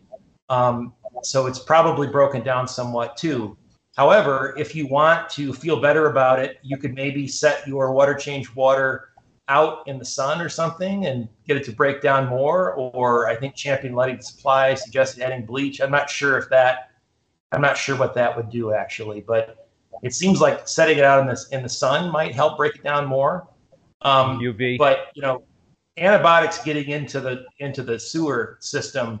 Um, 0.49 0.93
so 1.21 1.45
it's 1.45 1.59
probably 1.59 2.07
broken 2.07 2.41
down 2.43 2.67
somewhat 2.67 3.17
too. 3.17 3.55
However, 3.95 4.55
if 4.57 4.73
you 4.75 4.87
want 4.87 5.29
to 5.31 5.53
feel 5.53 5.81
better 5.81 6.09
about 6.09 6.39
it, 6.39 6.59
you 6.63 6.77
could 6.77 6.93
maybe 6.93 7.27
set 7.27 7.67
your 7.67 7.91
water 7.91 8.13
change 8.15 8.55
water 8.55 9.09
out 9.49 9.85
in 9.87 9.99
the 9.99 10.05
sun 10.05 10.39
or 10.39 10.47
something 10.47 11.07
and 11.07 11.27
get 11.45 11.57
it 11.57 11.65
to 11.65 11.71
break 11.71 12.01
down 12.01 12.27
more. 12.27 12.73
Or 12.73 13.27
I 13.27 13.35
think 13.35 13.55
Champion 13.55 13.93
Lighting 13.93 14.21
Supply 14.21 14.73
suggested 14.75 15.21
adding 15.21 15.45
bleach. 15.45 15.81
I'm 15.81 15.91
not 15.91 16.09
sure 16.09 16.37
if 16.37 16.49
that, 16.49 16.91
I'm 17.51 17.61
not 17.61 17.77
sure 17.77 17.97
what 17.97 18.13
that 18.13 18.35
would 18.37 18.49
do 18.49 18.73
actually, 18.73 19.21
but 19.21 19.67
it 20.01 20.13
seems 20.13 20.39
like 20.39 20.67
setting 20.67 20.97
it 20.97 21.03
out 21.03 21.19
in 21.19 21.27
the 21.27 21.45
in 21.51 21.63
the 21.63 21.69
sun 21.69 22.09
might 22.09 22.33
help 22.33 22.57
break 22.57 22.75
it 22.75 22.83
down 22.83 23.05
more. 23.05 23.48
Um, 24.01 24.39
UV. 24.39 24.77
But 24.77 25.07
you 25.13 25.21
know, 25.21 25.43
antibiotics 25.97 26.63
getting 26.63 26.89
into 26.89 27.19
the 27.19 27.45
into 27.59 27.83
the 27.83 27.99
sewer 27.99 28.57
system 28.59 29.19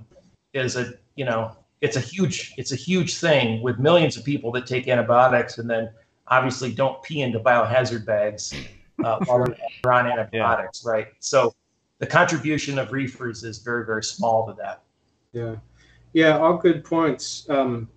is 0.53 0.75
a 0.75 0.93
you 1.15 1.25
know 1.25 1.55
it's 1.81 1.95
a 1.95 1.99
huge 1.99 2.53
it's 2.57 2.71
a 2.71 2.75
huge 2.75 3.17
thing 3.17 3.61
with 3.61 3.79
millions 3.79 4.17
of 4.17 4.23
people 4.23 4.51
that 4.51 4.65
take 4.65 4.87
antibiotics 4.87 5.57
and 5.57 5.69
then 5.69 5.89
obviously 6.27 6.71
don't 6.71 7.01
pee 7.03 7.21
into 7.21 7.39
biohazard 7.39 8.05
bags 8.05 8.53
uh, 9.03 9.19
while 9.25 9.45
they're 9.45 9.91
on 9.91 10.07
antibiotics, 10.07 10.83
yeah. 10.85 10.91
right? 10.91 11.07
So 11.19 11.53
the 11.99 12.07
contribution 12.07 12.79
of 12.79 12.91
reefers 12.91 13.43
is 13.43 13.59
very 13.59 13.85
very 13.85 14.03
small 14.03 14.47
to 14.47 14.53
that. 14.53 14.83
Yeah, 15.33 15.55
yeah, 16.13 16.37
all 16.37 16.57
good 16.57 16.83
points. 16.83 17.49
Um, 17.49 17.89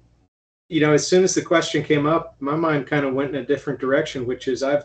you 0.69 0.81
know, 0.81 0.93
as 0.93 1.07
soon 1.07 1.23
as 1.23 1.35
the 1.35 1.43
question 1.43 1.83
came 1.83 2.07
up, 2.07 2.37
my 2.41 2.57
mind 2.57 2.87
kind 2.87 3.05
of 3.05 3.13
went 3.15 3.31
in 3.31 3.43
a 3.43 3.47
different 3.47 3.79
direction, 3.79 4.27
which 4.27 4.49
is 4.49 4.63
I've 4.63 4.85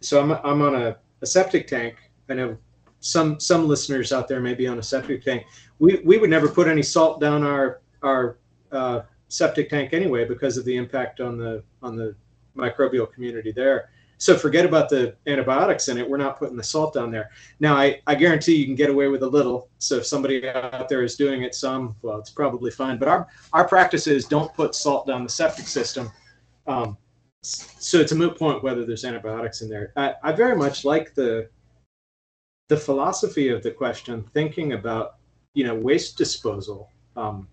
so 0.00 0.20
I'm 0.20 0.32
I'm 0.32 0.62
on 0.62 0.74
a, 0.74 0.96
a 1.22 1.26
septic 1.26 1.66
tank. 1.66 1.96
I 2.28 2.34
know 2.34 2.56
some 3.00 3.40
some 3.40 3.68
listeners 3.68 4.12
out 4.12 4.28
there 4.28 4.40
may 4.40 4.54
be 4.54 4.66
on 4.66 4.78
a 4.78 4.82
septic 4.82 5.24
tank. 5.24 5.44
We 5.78 6.00
we 6.04 6.18
would 6.18 6.30
never 6.30 6.48
put 6.48 6.68
any 6.68 6.82
salt 6.82 7.20
down 7.20 7.42
our 7.42 7.80
our 8.02 8.38
uh, 8.72 9.02
septic 9.28 9.70
tank 9.70 9.92
anyway 9.92 10.26
because 10.26 10.56
of 10.56 10.64
the 10.64 10.76
impact 10.76 11.20
on 11.20 11.38
the 11.38 11.62
on 11.82 11.96
the 11.96 12.14
microbial 12.56 13.10
community 13.12 13.52
there. 13.52 13.90
So 14.18 14.34
forget 14.34 14.64
about 14.64 14.88
the 14.88 15.14
antibiotics 15.26 15.88
in 15.88 15.98
it. 15.98 16.08
We're 16.08 16.16
not 16.16 16.38
putting 16.38 16.56
the 16.56 16.64
salt 16.64 16.94
down 16.94 17.10
there. 17.10 17.30
Now 17.60 17.76
I, 17.76 18.00
I 18.06 18.14
guarantee 18.14 18.54
you 18.54 18.64
can 18.64 18.74
get 18.74 18.88
away 18.88 19.08
with 19.08 19.22
a 19.22 19.28
little. 19.28 19.68
So 19.78 19.96
if 19.96 20.06
somebody 20.06 20.48
out 20.48 20.88
there 20.88 21.02
is 21.02 21.16
doing 21.16 21.42
it 21.42 21.54
some, 21.54 21.94
well, 22.00 22.18
it's 22.18 22.30
probably 22.30 22.70
fine. 22.70 22.96
But 22.98 23.08
our 23.08 23.26
our 23.52 23.68
practice 23.68 24.06
is 24.06 24.26
don't 24.26 24.52
put 24.54 24.74
salt 24.74 25.06
down 25.06 25.22
the 25.22 25.28
septic 25.28 25.66
system. 25.66 26.10
Um, 26.66 26.96
so 27.42 28.00
it's 28.00 28.12
a 28.12 28.16
moot 28.16 28.36
point 28.36 28.62
whether 28.62 28.84
there's 28.84 29.04
antibiotics 29.04 29.62
in 29.62 29.68
there. 29.68 29.92
I, 29.96 30.14
I 30.22 30.32
very 30.32 30.56
much 30.56 30.84
like 30.84 31.14
the 31.14 31.48
the 32.68 32.76
philosophy 32.76 33.48
of 33.48 33.62
the 33.62 33.70
question, 33.70 34.24
thinking 34.34 34.72
about 34.72 35.16
you 35.54 35.64
know 35.64 35.74
waste 35.74 36.18
disposal. 36.18 36.90
Um, 37.16 37.48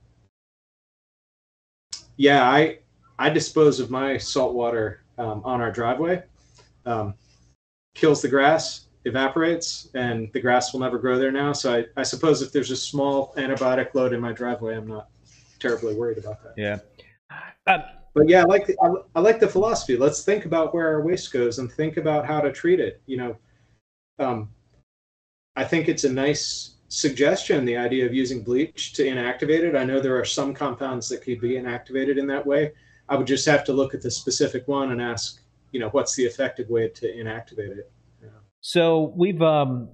yeah, 2.18 2.50
I 2.50 2.80
I 3.20 3.30
dispose 3.30 3.80
of 3.80 3.90
my 3.90 4.18
salt 4.18 4.54
water 4.54 5.04
um, 5.18 5.42
on 5.46 5.62
our 5.62 5.72
driveway. 5.72 6.24
Um, 6.86 7.14
kills 7.94 8.22
the 8.22 8.28
grass, 8.28 8.88
evaporates, 9.06 9.90
and 9.94 10.32
the 10.34 10.40
grass 10.40 10.74
will 10.74 10.80
never 10.80 10.98
grow 10.98 11.20
there 11.20 11.32
now. 11.32 11.54
So 11.54 11.74
I, 11.74 11.86
I 11.96 12.04
suppose 12.04 12.42
if 12.42 12.52
there's 12.52 12.72
a 12.72 12.76
small 12.76 13.34
antibiotic 13.38 13.94
load 13.94 14.14
in 14.14 14.20
my 14.20 14.32
driveway, 14.32 14.76
I'm 14.76 14.88
not 14.88 15.10
terribly 15.60 15.96
worried 15.96 16.18
about 16.18 16.44
that. 16.44 16.54
Yeah. 16.58 16.80
Uh, 17.68 17.80
but 18.14 18.30
yeah, 18.30 18.42
I 18.42 18.46
like 18.46 18.68
the, 18.68 18.78
I, 18.82 18.94
I, 19.16 19.20
like 19.22 19.40
the 19.40 19.48
philosophy. 19.48 19.98
Let's 19.98 20.24
think 20.24 20.46
about 20.46 20.74
where 20.74 20.88
our 20.88 21.02
waste 21.02 21.34
goes 21.34 21.60
and 21.60 21.72
think 21.72 21.98
about 21.98 22.26
how 22.26 22.42
to 22.42 22.52
treat 22.52 22.80
it. 22.80 23.02
You 23.06 23.18
know, 23.18 23.38
um, 24.20 24.50
I 25.56 25.64
think 25.64 25.90
it's 25.90 26.04
a 26.04 26.12
nice 26.12 26.76
suggestion, 26.90 27.66
the 27.66 27.78
idea 27.78 28.06
of 28.06 28.14
using 28.14 28.44
bleach 28.44 28.94
to 28.94 29.04
inactivate 29.04 29.64
it. 29.64 29.76
I 29.76 29.84
know 29.84 30.00
there 30.00 30.18
are 30.18 30.26
some 30.26 30.54
compounds 30.54 31.10
that 31.10 31.24
could 31.24 31.42
be 31.42 31.52
inactivated 31.52 32.18
in 32.18 32.28
that 32.28 32.46
way. 32.46 32.74
I 33.10 33.16
would 33.16 33.28
just 33.28 33.46
have 33.48 33.64
to 33.66 33.74
look 33.74 33.94
at 33.94 34.02
the 34.02 34.12
specific 34.12 34.68
one 34.68 34.92
and 34.92 35.02
ask, 35.02 35.42
you 35.72 35.80
know, 35.80 35.90
what's 35.90 36.16
the 36.16 36.24
effective 36.24 36.70
way 36.70 36.88
to 36.90 37.08
inactivate 37.08 37.78
it. 37.78 37.92
Yeah. 38.22 38.30
So 38.62 39.14
we've 39.16 39.42
um, 39.42 39.90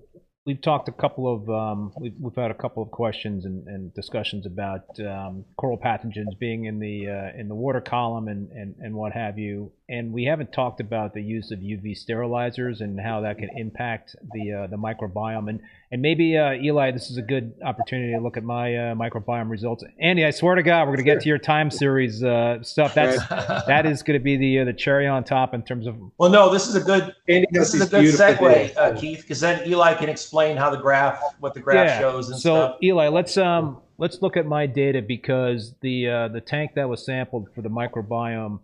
we've 0.45 0.61
talked 0.61 0.87
a 0.87 0.91
couple 0.91 1.31
of 1.31 1.49
um, 1.49 1.91
we've, 1.99 2.15
we've 2.19 2.35
had 2.35 2.51
a 2.51 2.55
couple 2.55 2.83
of 2.83 2.91
questions 2.91 3.45
and, 3.45 3.67
and 3.67 3.93
discussions 3.93 4.45
about 4.45 4.99
um, 4.99 5.45
coral 5.57 5.77
pathogens 5.77 6.37
being 6.39 6.65
in 6.65 6.79
the 6.79 7.07
uh, 7.07 7.39
in 7.39 7.47
the 7.47 7.55
water 7.55 7.81
column 7.81 8.27
and, 8.27 8.51
and, 8.51 8.75
and 8.79 8.93
what 8.95 9.11
have 9.13 9.37
you 9.37 9.71
and 9.89 10.13
we 10.13 10.23
haven't 10.25 10.53
talked 10.53 10.79
about 10.79 11.15
the 11.15 11.21
use 11.21 11.49
of 11.49 11.59
UV 11.59 11.97
sterilizers 11.97 12.81
and 12.81 12.99
how 12.99 13.21
that 13.21 13.39
can 13.39 13.49
impact 13.57 14.15
the 14.33 14.53
uh, 14.53 14.67
the 14.67 14.77
microbiome. 14.77 15.49
And 15.49 15.59
and 15.91 16.01
maybe 16.01 16.37
uh, 16.37 16.53
Eli 16.53 16.91
this 16.91 17.09
is 17.09 17.17
a 17.17 17.23
good 17.23 17.55
opportunity 17.65 18.13
to 18.13 18.19
look 18.19 18.37
at 18.37 18.43
my 18.43 18.75
uh, 18.75 18.95
microbiome 18.95 19.49
results. 19.49 19.83
Andy 19.99 20.23
I 20.25 20.29
swear 20.29 20.55
to 20.55 20.63
God 20.63 20.81
we're 20.81 20.95
going 20.95 20.97
to 20.97 21.03
get 21.03 21.21
to 21.21 21.27
your 21.27 21.39
time 21.39 21.71
series 21.71 22.23
uh, 22.23 22.61
stuff. 22.61 22.93
That's 22.93 23.17
that 23.29 23.87
is 23.87 24.03
going 24.03 24.19
to 24.19 24.23
be 24.23 24.37
the 24.37 24.59
uh, 24.59 24.65
the 24.65 24.73
cherry 24.73 25.07
on 25.07 25.23
top 25.23 25.55
in 25.55 25.63
terms 25.63 25.87
of 25.87 25.95
well 26.19 26.29
no 26.29 26.53
this 26.53 26.67
is 26.67 26.75
a 26.75 26.81
good 26.81 27.15
Andy 27.27 27.47
this 27.51 27.73
is 27.73 27.81
a 27.81 27.87
good 27.87 28.05
segue 28.05 28.99
Keith 28.99 29.21
because 29.21 29.39
then 29.39 29.67
Eli 29.67 29.95
can 29.95 30.07
explain 30.07 30.55
how 30.55 30.69
the 30.69 30.77
graph 30.77 31.19
what 31.39 31.55
the 31.55 31.59
graph 31.59 31.87
yeah. 31.87 31.99
shows 31.99 32.29
and 32.29 32.39
so 32.39 32.55
stuff. 32.55 32.75
Eli 32.83 33.07
let's 33.07 33.37
um 33.37 33.81
let's 33.97 34.21
look 34.21 34.37
at 34.37 34.45
my 34.45 34.67
data 34.67 35.01
because 35.01 35.73
the 35.81 36.05
the 36.31 36.41
tank 36.45 36.71
that 36.75 36.87
was 36.87 37.03
sampled 37.03 37.49
for 37.55 37.63
the 37.63 37.69
microbiome 37.69 38.59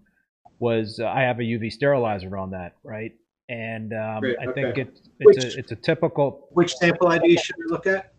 was 0.59 0.99
uh, 0.99 1.07
I 1.07 1.21
have 1.21 1.39
a 1.39 1.43
UV 1.43 1.71
sterilizer 1.71 2.37
on 2.37 2.51
that, 2.51 2.75
right? 2.83 3.13
And 3.49 3.93
um, 3.93 4.21
Great, 4.21 4.37
I 4.39 4.51
think 4.51 4.77
it, 4.77 4.99
it's 5.19 5.45
which, 5.45 5.55
a 5.55 5.59
it's 5.59 5.71
a 5.71 5.75
typical. 5.75 6.47
Which 6.51 6.73
sample 6.75 7.07
ID 7.07 7.37
should 7.37 7.55
we 7.57 7.65
look 7.67 7.87
at? 7.87 8.13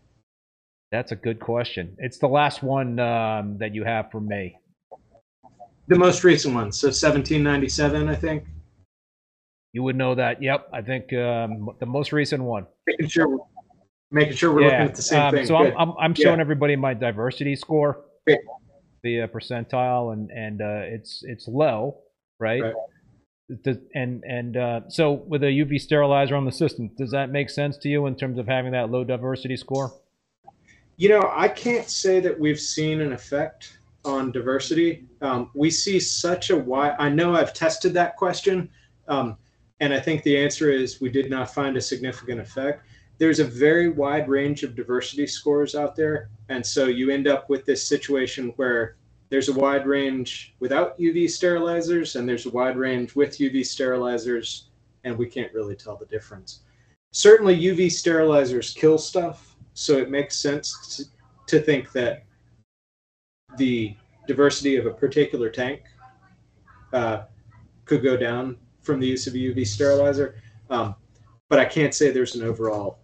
That's 0.91 1.11
a 1.11 1.15
good 1.15 1.39
question. 1.39 1.95
It's 1.99 2.17
the 2.17 2.27
last 2.27 2.63
one 2.63 2.99
um, 2.99 3.57
that 3.57 3.75
you 3.75 3.83
have 3.83 4.09
for 4.09 4.21
me. 4.21 4.57
The 5.89 5.97
most 5.97 6.23
recent 6.23 6.53
one, 6.53 6.71
so 6.71 6.87
1797, 6.87 8.09
I 8.09 8.15
think. 8.15 8.45
You 9.73 9.83
would 9.83 9.95
know 9.95 10.15
that. 10.15 10.41
Yep, 10.41 10.69
I 10.73 10.81
think 10.81 11.13
um, 11.13 11.69
the 11.79 11.85
most 11.85 12.13
recent 12.13 12.41
one. 12.43 12.65
Making 12.87 13.09
sure, 13.09 13.47
making 14.11 14.35
sure 14.35 14.53
we're 14.53 14.61
yeah. 14.61 14.67
looking 14.67 14.85
at 14.85 14.95
the 14.95 15.01
same 15.01 15.21
um, 15.21 15.33
thing. 15.33 15.45
So 15.45 15.55
I'm, 15.57 15.73
I'm, 15.77 15.93
I'm 15.99 16.13
showing 16.13 16.37
yeah. 16.37 16.41
everybody 16.41 16.75
my 16.77 16.93
diversity 16.93 17.55
score, 17.55 18.05
Great. 18.25 18.39
the 19.03 19.23
uh, 19.23 19.27
percentile, 19.27 20.13
and 20.13 20.31
and 20.31 20.61
uh, 20.61 20.81
it's 20.83 21.21
it's 21.25 21.47
low 21.49 21.99
right? 22.39 22.61
right. 22.61 22.73
Does, 23.63 23.77
and 23.95 24.23
and 24.25 24.57
uh, 24.57 24.81
so 24.89 25.13
with 25.13 25.41
a 25.43 25.47
UV 25.47 25.79
sterilizer 25.79 26.35
on 26.35 26.43
the 26.43 26.51
system, 26.51 26.89
does 26.97 27.11
that 27.11 27.29
make 27.29 27.49
sense 27.49 27.77
to 27.77 27.89
you 27.89 28.05
in 28.07 28.15
terms 28.15 28.37
of 28.39 28.47
having 28.47 28.73
that 28.73 28.91
low 28.91 29.05
diversity 29.05 29.55
score? 29.55 29.93
You 30.97 31.09
know, 31.09 31.31
I 31.33 31.47
can't 31.47 31.87
say 31.87 32.19
that 32.19 32.37
we've 32.37 32.59
seen 32.59 32.99
an 32.99 33.13
effect 33.13 33.77
on 34.03 34.31
diversity. 34.31 35.05
Um, 35.21 35.49
we 35.53 35.69
see 35.69 35.99
such 35.99 36.49
a 36.49 36.57
wide. 36.57 36.95
I 36.99 37.07
know 37.07 37.35
I've 37.35 37.53
tested 37.53 37.93
that 37.93 38.17
question, 38.17 38.69
um, 39.07 39.37
and 39.79 39.93
I 39.93 39.99
think 39.99 40.23
the 40.23 40.37
answer 40.37 40.69
is 40.69 40.99
we 40.99 41.09
did 41.09 41.29
not 41.29 41.53
find 41.53 41.77
a 41.77 41.81
significant 41.81 42.41
effect. 42.41 42.85
There's 43.17 43.39
a 43.39 43.45
very 43.45 43.89
wide 43.89 44.27
range 44.27 44.63
of 44.63 44.75
diversity 44.75 45.25
scores 45.25 45.73
out 45.73 45.95
there, 45.95 46.29
and 46.49 46.65
so 46.65 46.85
you 46.87 47.11
end 47.11 47.27
up 47.27 47.49
with 47.49 47.65
this 47.65 47.87
situation 47.87 48.53
where 48.57 48.97
there's 49.29 49.49
a 49.49 49.53
wide 49.53 49.85
range 49.85 50.55
without 50.59 50.97
UV 50.97 51.25
sterilizers, 51.25 52.15
and 52.15 52.27
there's 52.27 52.45
a 52.45 52.51
wide 52.51 52.77
range 52.77 53.15
with 53.15 53.37
UV 53.37 53.61
sterilizers, 53.61 54.63
and 55.03 55.17
we 55.17 55.27
can't 55.27 55.53
really 55.53 55.75
tell 55.75 55.97
the 55.97 56.05
difference. 56.05 56.61
Certainly, 57.11 57.59
UV 57.59 57.87
sterilizers 57.87 58.75
kill 58.75 58.97
stuff, 58.97 59.55
so 59.73 59.97
it 59.97 60.09
makes 60.09 60.37
sense 60.37 60.95
to, 60.97 61.57
to 61.57 61.63
think 61.63 61.91
that 61.91 62.23
the 63.57 63.95
diversity 64.27 64.75
of 64.75 64.85
a 64.85 64.91
particular 64.91 65.49
tank 65.49 65.83
uh, 66.93 67.23
could 67.85 68.03
go 68.03 68.15
down 68.17 68.57
from 68.81 68.99
the 68.99 69.07
use 69.07 69.27
of 69.27 69.33
a 69.33 69.37
UV 69.37 69.65
sterilizer. 69.65 70.35
Um, 70.69 70.95
but 71.49 71.59
I 71.59 71.65
can't 71.65 71.93
say 71.93 72.11
there's 72.11 72.35
an 72.35 72.43
overall 72.43 72.99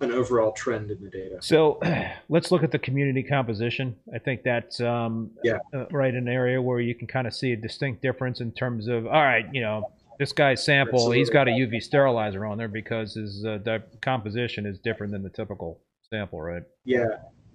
an 0.00 0.12
overall 0.12 0.52
trend 0.52 0.90
in 0.90 1.02
the 1.02 1.10
data. 1.10 1.38
So 1.40 1.78
let's 2.28 2.50
look 2.50 2.62
at 2.62 2.72
the 2.72 2.78
community 2.78 3.22
composition. 3.22 3.94
I 4.14 4.18
think 4.18 4.42
that's 4.42 4.80
um, 4.80 5.30
yeah. 5.44 5.58
Uh, 5.74 5.86
right 5.90 6.14
an 6.14 6.28
area 6.28 6.60
where 6.60 6.80
you 6.80 6.94
can 6.94 7.06
kind 7.06 7.26
of 7.26 7.34
see 7.34 7.52
a 7.52 7.56
distinct 7.56 8.02
difference 8.02 8.40
in 8.40 8.52
terms 8.52 8.88
of 8.88 9.06
all 9.06 9.22
right, 9.22 9.46
you 9.52 9.60
know, 9.60 9.90
this 10.18 10.32
guy's 10.32 10.62
sample, 10.62 10.96
Absolutely. 10.96 11.18
he's 11.18 11.30
got 11.30 11.48
a 11.48 11.50
UV 11.50 11.82
sterilizer 11.82 12.44
on 12.44 12.58
there 12.58 12.68
because 12.68 13.14
his 13.14 13.44
uh, 13.44 13.58
di- 13.58 13.80
composition 14.02 14.66
is 14.66 14.78
different 14.78 15.12
than 15.12 15.22
the 15.22 15.30
typical 15.30 15.80
sample, 16.10 16.42
right? 16.42 16.62
Yeah, 16.84 17.06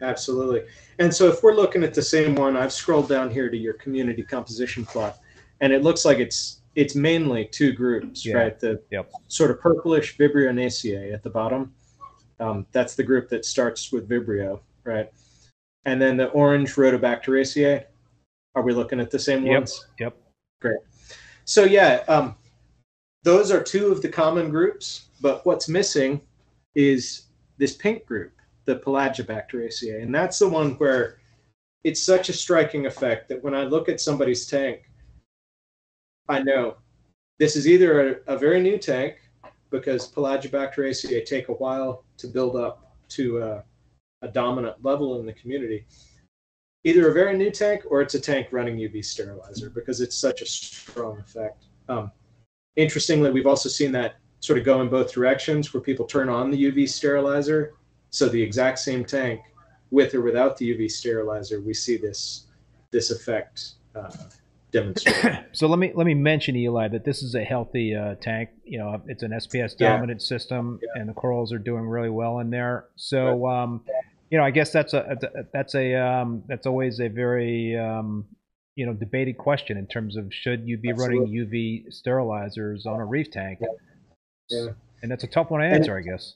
absolutely. 0.01 0.63
And 0.97 1.13
so 1.13 1.27
if 1.27 1.43
we're 1.43 1.53
looking 1.53 1.83
at 1.83 1.93
the 1.93 2.01
same 2.01 2.33
one, 2.33 2.57
I've 2.57 2.73
scrolled 2.73 3.07
down 3.07 3.29
here 3.29 3.49
to 3.49 3.57
your 3.57 3.73
community 3.73 4.23
composition 4.23 4.83
plot, 4.83 5.19
and 5.61 5.71
it 5.71 5.83
looks 5.83 6.05
like 6.05 6.17
it's 6.17 6.61
it's 6.75 6.95
mainly 6.95 7.45
two 7.45 7.71
groups, 7.71 8.25
yeah. 8.25 8.35
right? 8.35 8.59
The 8.59 8.81
yep. 8.91 9.11
sort 9.27 9.51
of 9.51 9.61
purplish 9.61 10.17
Vibrio 10.17 11.13
at 11.13 11.23
the 11.23 11.29
bottom 11.29 11.73
Um, 12.39 12.65
that's 12.71 12.95
the 12.95 13.03
group 13.03 13.29
that 13.29 13.45
starts 13.45 13.91
with 13.91 14.09
Vibrio, 14.09 14.59
right? 14.83 15.11
And 15.85 16.01
then 16.01 16.17
the 16.17 16.27
orange 16.29 16.75
Rhodobacteriaceae. 16.75 17.85
Are 18.55 18.61
we 18.61 18.73
looking 18.73 18.99
at 18.99 19.11
the 19.11 19.19
same 19.19 19.45
Yep. 19.45 19.59
ones? 19.59 19.85
Yep. 19.99 20.17
Great. 20.61 20.79
So 21.45 21.63
yeah, 21.63 22.03
um, 22.07 22.35
those 23.23 23.51
are 23.51 23.61
two 23.61 23.91
of 23.91 24.01
the 24.01 24.09
common 24.09 24.49
groups. 24.49 25.07
But 25.21 25.45
what's 25.45 25.69
missing 25.69 26.21
is 26.75 27.23
this 27.57 27.75
pink 27.75 28.05
group, 28.05 28.33
the 28.65 28.77
Pelagibacteriaceae, 28.77 30.01
and 30.01 30.13
that's 30.13 30.39
the 30.39 30.49
one 30.49 30.71
where 30.73 31.19
it's 31.83 32.01
such 32.01 32.29
a 32.29 32.33
striking 32.33 32.85
effect 32.85 33.29
that 33.29 33.43
when 33.43 33.53
I 33.53 33.63
look 33.63 33.87
at 33.89 34.01
somebody's 34.01 34.47
tank, 34.47 34.89
I 36.27 36.41
know 36.41 36.77
this 37.37 37.55
is 37.55 37.67
either 37.67 38.21
a, 38.27 38.33
a 38.33 38.37
very 38.37 38.59
new 38.59 38.77
tank 38.77 39.17
because 39.75 40.11
Pelagibacteriaceae 40.11 41.25
take 41.25 41.49
a 41.49 41.53
while 41.53 42.03
to 42.17 42.27
build 42.27 42.55
up 42.55 42.95
to 43.09 43.39
a, 43.39 43.63
a 44.21 44.27
dominant 44.29 44.75
level 44.83 45.19
in 45.19 45.25
the 45.25 45.33
community. 45.33 45.85
Either 46.85 47.09
a 47.09 47.13
very 47.13 47.35
new 47.37 47.51
tank 47.51 47.83
or 47.89 48.01
it's 48.01 48.15
a 48.15 48.19
tank 48.19 48.47
running 48.51 48.77
UV 48.77 49.03
sterilizer 49.03 49.69
because 49.69 50.01
it's 50.01 50.15
such 50.15 50.41
a 50.41 50.45
strong 50.45 51.19
effect. 51.19 51.65
Um, 51.89 52.11
interestingly, 52.75 53.31
we've 53.31 53.47
also 53.47 53.69
seen 53.69 53.91
that 53.93 54.15
sort 54.39 54.59
of 54.59 54.65
go 54.65 54.81
in 54.81 54.89
both 54.89 55.11
directions 55.11 55.73
where 55.73 55.81
people 55.81 56.05
turn 56.05 56.29
on 56.29 56.51
the 56.51 56.71
UV 56.71 56.87
sterilizer. 56.87 57.73
So 58.11 58.29
the 58.29 58.41
exact 58.41 58.79
same 58.79 59.03
tank 59.03 59.41
with 59.91 60.13
or 60.13 60.21
without 60.21 60.57
the 60.57 60.73
UV 60.73 60.89
sterilizer, 60.89 61.61
we 61.61 61.73
see 61.73 61.97
this 61.97 62.47
this 62.91 63.11
effect 63.11 63.73
uh, 63.95 64.11
demonstrated. 64.79 65.45
So 65.53 65.67
let 65.67 65.79
me 65.79 65.91
let 65.95 66.05
me 66.05 66.13
mention 66.13 66.55
Eli 66.55 66.87
that 66.89 67.05
this 67.05 67.23
is 67.23 67.33
a 67.35 67.43
healthy 67.43 67.95
uh, 67.95 68.15
tank. 68.15 68.49
You 68.65 68.77
know, 68.79 69.01
it's 69.07 69.23
an 69.23 69.31
SPS 69.31 69.75
Yeah. 69.79 69.93
dominant 69.93 70.21
system, 70.21 70.79
and 70.95 71.07
the 71.09 71.13
corals 71.13 71.53
are 71.53 71.57
doing 71.59 71.85
really 71.87 72.09
well 72.09 72.39
in 72.39 72.49
there. 72.49 72.85
So, 72.95 73.47
um, 73.47 73.81
you 74.29 74.37
know, 74.37 74.43
I 74.43 74.51
guess 74.51 74.71
that's 74.71 74.93
a 74.93 75.17
that's 75.53 75.75
a 75.75 75.95
um, 75.95 76.43
that's 76.47 76.67
always 76.67 76.99
a 76.99 77.07
very 77.07 77.77
um, 77.77 78.25
you 78.75 78.85
know 78.85 78.93
debated 78.93 79.37
question 79.37 79.77
in 79.77 79.87
terms 79.87 80.17
of 80.17 80.27
should 80.33 80.67
you 80.67 80.77
be 80.77 80.91
running 80.91 81.27
UV 81.27 81.85
sterilizers 81.89 82.85
on 82.85 82.99
a 82.99 83.05
reef 83.05 83.31
tank? 83.31 83.59
Yeah. 84.49 84.67
And 85.01 85.11
that's 85.11 85.23
a 85.23 85.27
tough 85.27 85.49
one 85.51 85.61
to 85.61 85.65
And- 85.67 85.75
answer, 85.75 85.97
I 85.97 86.01
guess. 86.01 86.35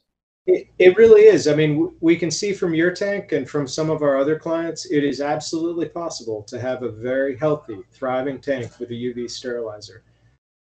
It, 0.50 0.68
it 0.80 0.98
really 0.98 1.26
is. 1.26 1.48
I 1.48 1.54
mean, 1.54 1.96
we 2.00 2.16
can 2.16 2.32
see 2.32 2.54
from 2.54 2.74
your 2.74 2.90
tank 2.90 3.34
and 3.34 3.48
from 3.48 3.68
some 3.68 3.92
of 3.92 4.02
our 4.02 4.18
other 4.18 4.40
clients, 4.40 4.90
it 4.90 5.04
is 5.04 5.22
absolutely 5.22 5.88
possible 5.88 6.42
to 6.44 6.60
have 6.60 6.82
a 6.82 6.90
very 6.90 7.38
healthy, 7.38 7.78
thriving 7.92 8.42
tank 8.42 8.80
with 8.80 8.90
a 8.90 8.94
UV 8.94 9.30
sterilizer. 9.30 10.04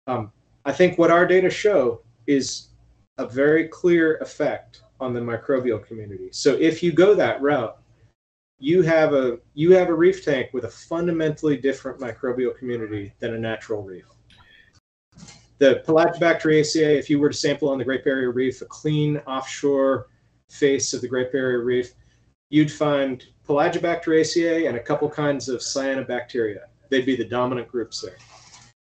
Um, 0.06 0.30
I 0.66 0.72
think 0.72 0.98
what 0.98 1.10
our 1.10 1.26
data 1.26 1.48
show 1.48 2.02
is 2.26 2.68
a 3.16 3.26
very 3.26 3.66
clear 3.68 4.18
effect 4.18 4.82
on 5.00 5.14
the 5.14 5.20
microbial 5.20 5.82
community. 5.82 6.28
So 6.32 6.52
if 6.54 6.82
you 6.82 6.92
go 6.92 7.14
that 7.14 7.40
route, 7.40 7.78
you 8.58 8.82
have 8.82 9.14
a 9.14 9.38
you 9.54 9.72
have 9.72 9.88
a 9.88 9.94
reef 9.94 10.22
tank 10.22 10.50
with 10.52 10.64
a 10.64 10.68
fundamentally 10.68 11.56
different 11.56 11.98
microbial 11.98 12.54
community 12.58 13.14
than 13.20 13.34
a 13.34 13.38
natural 13.38 13.82
reef. 13.82 14.04
The 15.58 15.82
Pelagibacteriaceae, 15.86 16.96
if 16.98 17.10
you 17.10 17.18
were 17.18 17.30
to 17.30 17.36
sample 17.36 17.68
on 17.68 17.78
the 17.78 17.84
Great 17.84 18.04
Barrier 18.04 18.30
Reef, 18.30 18.62
a 18.62 18.66
clean 18.66 19.18
offshore 19.26 20.06
face 20.48 20.94
of 20.94 21.00
the 21.00 21.08
Great 21.08 21.32
Barrier 21.32 21.64
Reef, 21.64 21.94
you'd 22.50 22.70
find 22.70 23.26
Pelagibacteriaceae 23.46 24.68
and 24.68 24.76
a 24.76 24.80
couple 24.80 25.10
kinds 25.10 25.48
of 25.48 25.60
cyanobacteria. 25.60 26.60
They'd 26.90 27.04
be 27.04 27.16
the 27.16 27.24
dominant 27.24 27.68
groups 27.68 28.00
there. 28.00 28.16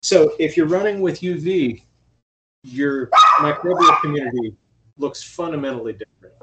So 0.02 0.34
if 0.38 0.56
you're 0.56 0.66
running 0.66 1.00
with 1.00 1.20
UV, 1.20 1.82
your 2.62 3.08
microbial 3.38 4.00
community 4.00 4.56
looks 4.96 5.22
fundamentally 5.22 5.92
different. 5.94 6.34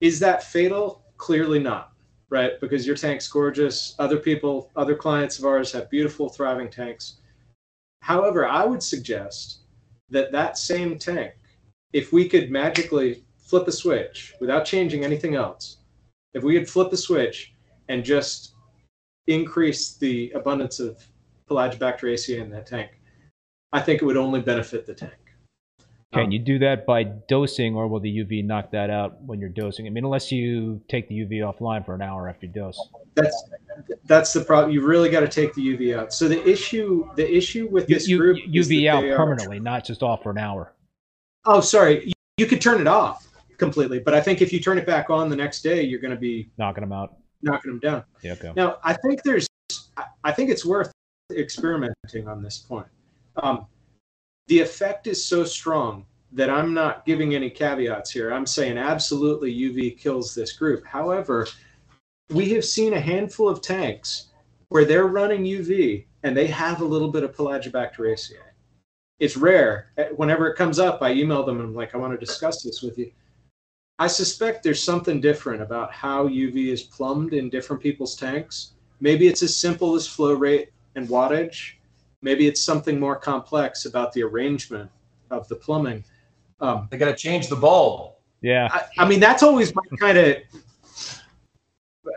Is 0.00 0.18
that 0.20 0.42
fatal? 0.42 1.04
Clearly 1.18 1.58
not, 1.58 1.92
right? 2.30 2.58
Because 2.60 2.86
your 2.86 2.96
tank's 2.96 3.28
gorgeous. 3.28 3.94
Other 3.98 4.16
people, 4.16 4.70
other 4.74 4.96
clients 4.96 5.38
of 5.38 5.44
ours 5.44 5.70
have 5.72 5.90
beautiful, 5.90 6.28
thriving 6.28 6.68
tanks. 6.68 7.18
However, 8.02 8.44
I 8.44 8.64
would 8.64 8.82
suggest 8.82 9.60
that 10.10 10.32
that 10.32 10.58
same 10.58 10.98
tank, 10.98 11.34
if 11.92 12.12
we 12.12 12.28
could 12.28 12.50
magically 12.50 13.22
flip 13.38 13.68
a 13.68 13.72
switch 13.72 14.34
without 14.40 14.64
changing 14.64 15.04
anything 15.04 15.36
else, 15.36 15.78
if 16.34 16.42
we 16.42 16.58
could 16.58 16.68
flip 16.68 16.90
the 16.90 16.96
switch 16.96 17.54
and 17.88 18.04
just 18.04 18.54
increase 19.28 19.96
the 19.96 20.32
abundance 20.32 20.80
of 20.80 21.00
Pelagibacteriaceae 21.48 22.40
in 22.40 22.50
that 22.50 22.66
tank, 22.66 23.00
I 23.72 23.80
think 23.80 24.02
it 24.02 24.04
would 24.04 24.16
only 24.16 24.40
benefit 24.40 24.84
the 24.84 24.94
tank. 24.94 25.21
Can 26.12 26.24
Um, 26.26 26.30
you 26.30 26.38
do 26.38 26.58
that 26.58 26.84
by 26.84 27.04
dosing, 27.04 27.74
or 27.74 27.88
will 27.88 28.00
the 28.00 28.10
UV 28.18 28.44
knock 28.44 28.70
that 28.72 28.90
out 28.90 29.22
when 29.22 29.40
you're 29.40 29.48
dosing? 29.48 29.86
I 29.86 29.90
mean, 29.90 30.04
unless 30.04 30.30
you 30.30 30.80
take 30.88 31.08
the 31.08 31.14
UV 31.24 31.38
offline 31.40 31.84
for 31.86 31.94
an 31.94 32.02
hour 32.02 32.28
after 32.28 32.44
you 32.46 32.52
dose. 32.52 32.78
That's 33.14 33.50
that's 34.04 34.32
the 34.34 34.42
problem. 34.42 34.70
You 34.72 34.84
really 34.86 35.08
got 35.08 35.20
to 35.20 35.28
take 35.28 35.54
the 35.54 35.62
UV 35.62 35.96
out. 35.98 36.12
So 36.12 36.28
the 36.28 36.46
issue, 36.46 37.08
the 37.16 37.34
issue 37.34 37.66
with 37.70 37.86
this 37.86 38.06
you- 38.06 38.18
group, 38.18 38.36
is 38.52 38.68
UV 38.68 38.88
out 38.88 39.00
they 39.00 39.10
are- 39.10 39.16
permanently, 39.16 39.58
not 39.60 39.84
just 39.86 40.02
off 40.02 40.22
for 40.22 40.30
an 40.30 40.38
hour. 40.38 40.74
Oh, 41.46 41.60
sorry. 41.62 42.06
You, 42.06 42.12
you 42.36 42.46
could 42.46 42.60
turn 42.60 42.80
it 42.80 42.86
off 42.86 43.26
completely, 43.56 43.98
but 43.98 44.12
I 44.12 44.20
think 44.20 44.42
if 44.42 44.52
you 44.52 44.60
turn 44.60 44.76
it 44.76 44.86
back 44.86 45.08
on 45.08 45.30
the 45.30 45.36
next 45.36 45.62
day, 45.62 45.82
you're 45.82 46.00
going 46.00 46.10
to 46.14 46.20
be 46.20 46.50
Knocking 46.58 46.82
them 46.82 46.92
out. 46.92 47.16
knocking 47.40 47.70
them 47.70 47.80
down. 47.80 48.04
Yeah, 48.22 48.32
okay. 48.32 48.52
Now, 48.54 48.76
I 48.84 48.92
think 48.94 49.22
there's, 49.22 49.46
I- 49.96 50.04
I 50.24 50.32
think 50.32 50.50
it's 50.50 50.66
worth 50.66 50.92
experimenting 51.30 52.28
on 52.28 52.42
this 52.42 52.58
point. 52.58 52.86
Um, 53.36 53.66
the 54.48 54.60
effect 54.60 55.06
is 55.06 55.24
so 55.24 55.44
strong 55.44 56.06
that 56.32 56.50
I'm 56.50 56.72
not 56.72 57.04
giving 57.04 57.34
any 57.34 57.50
caveats 57.50 58.10
here. 58.10 58.32
I'm 58.32 58.46
saying 58.46 58.78
absolutely 58.78 59.54
UV 59.54 59.98
kills 59.98 60.34
this 60.34 60.52
group. 60.52 60.84
However, 60.84 61.46
we 62.30 62.50
have 62.50 62.64
seen 62.64 62.94
a 62.94 63.00
handful 63.00 63.48
of 63.48 63.60
tanks 63.60 64.28
where 64.68 64.84
they're 64.84 65.06
running 65.06 65.44
UV 65.44 66.06
and 66.22 66.36
they 66.36 66.46
have 66.46 66.80
a 66.80 66.84
little 66.84 67.10
bit 67.10 67.24
of 67.24 67.36
Pelagibacteriaceae. 67.36 68.36
It's 69.18 69.36
rare. 69.36 69.90
Uh, 69.98 70.04
Whenever 70.16 70.48
it 70.48 70.56
comes 70.56 70.78
up, 70.78 71.02
I 71.02 71.12
email 71.12 71.44
them 71.44 71.60
and 71.60 71.68
I'm 71.68 71.74
like, 71.74 71.94
I 71.94 71.98
want 71.98 72.12
to 72.18 72.26
discuss 72.26 72.62
this 72.62 72.82
with 72.82 72.98
you. 72.98 73.12
I 73.98 74.06
suspect 74.06 74.62
there's 74.62 74.82
something 74.82 75.20
different 75.20 75.62
about 75.62 75.92
how 75.92 76.26
UV 76.26 76.68
is 76.68 76.82
plumbed 76.82 77.34
in 77.34 77.50
different 77.50 77.82
people's 77.82 78.16
tanks. 78.16 78.72
Maybe 79.00 79.28
it's 79.28 79.42
as 79.42 79.56
simple 79.56 79.94
as 79.94 80.08
flow 80.08 80.34
rate 80.34 80.70
and 80.96 81.06
wattage. 81.08 81.74
Maybe 82.22 82.46
it's 82.46 82.62
something 82.62 82.98
more 82.98 83.16
complex 83.16 83.84
about 83.84 84.12
the 84.12 84.22
arrangement 84.22 84.90
of 85.30 85.48
the 85.48 85.56
plumbing. 85.56 86.04
Um, 86.60 86.88
They 86.90 86.96
got 86.96 87.06
to 87.06 87.16
change 87.16 87.48
the 87.48 87.56
bulb. 87.56 88.14
Yeah. 88.40 88.68
I, 88.70 89.04
I 89.04 89.08
mean, 89.08 89.20
that's 89.20 89.42
always 89.42 89.74
my 89.74 89.82
kind 89.98 90.18
of. 90.18 90.36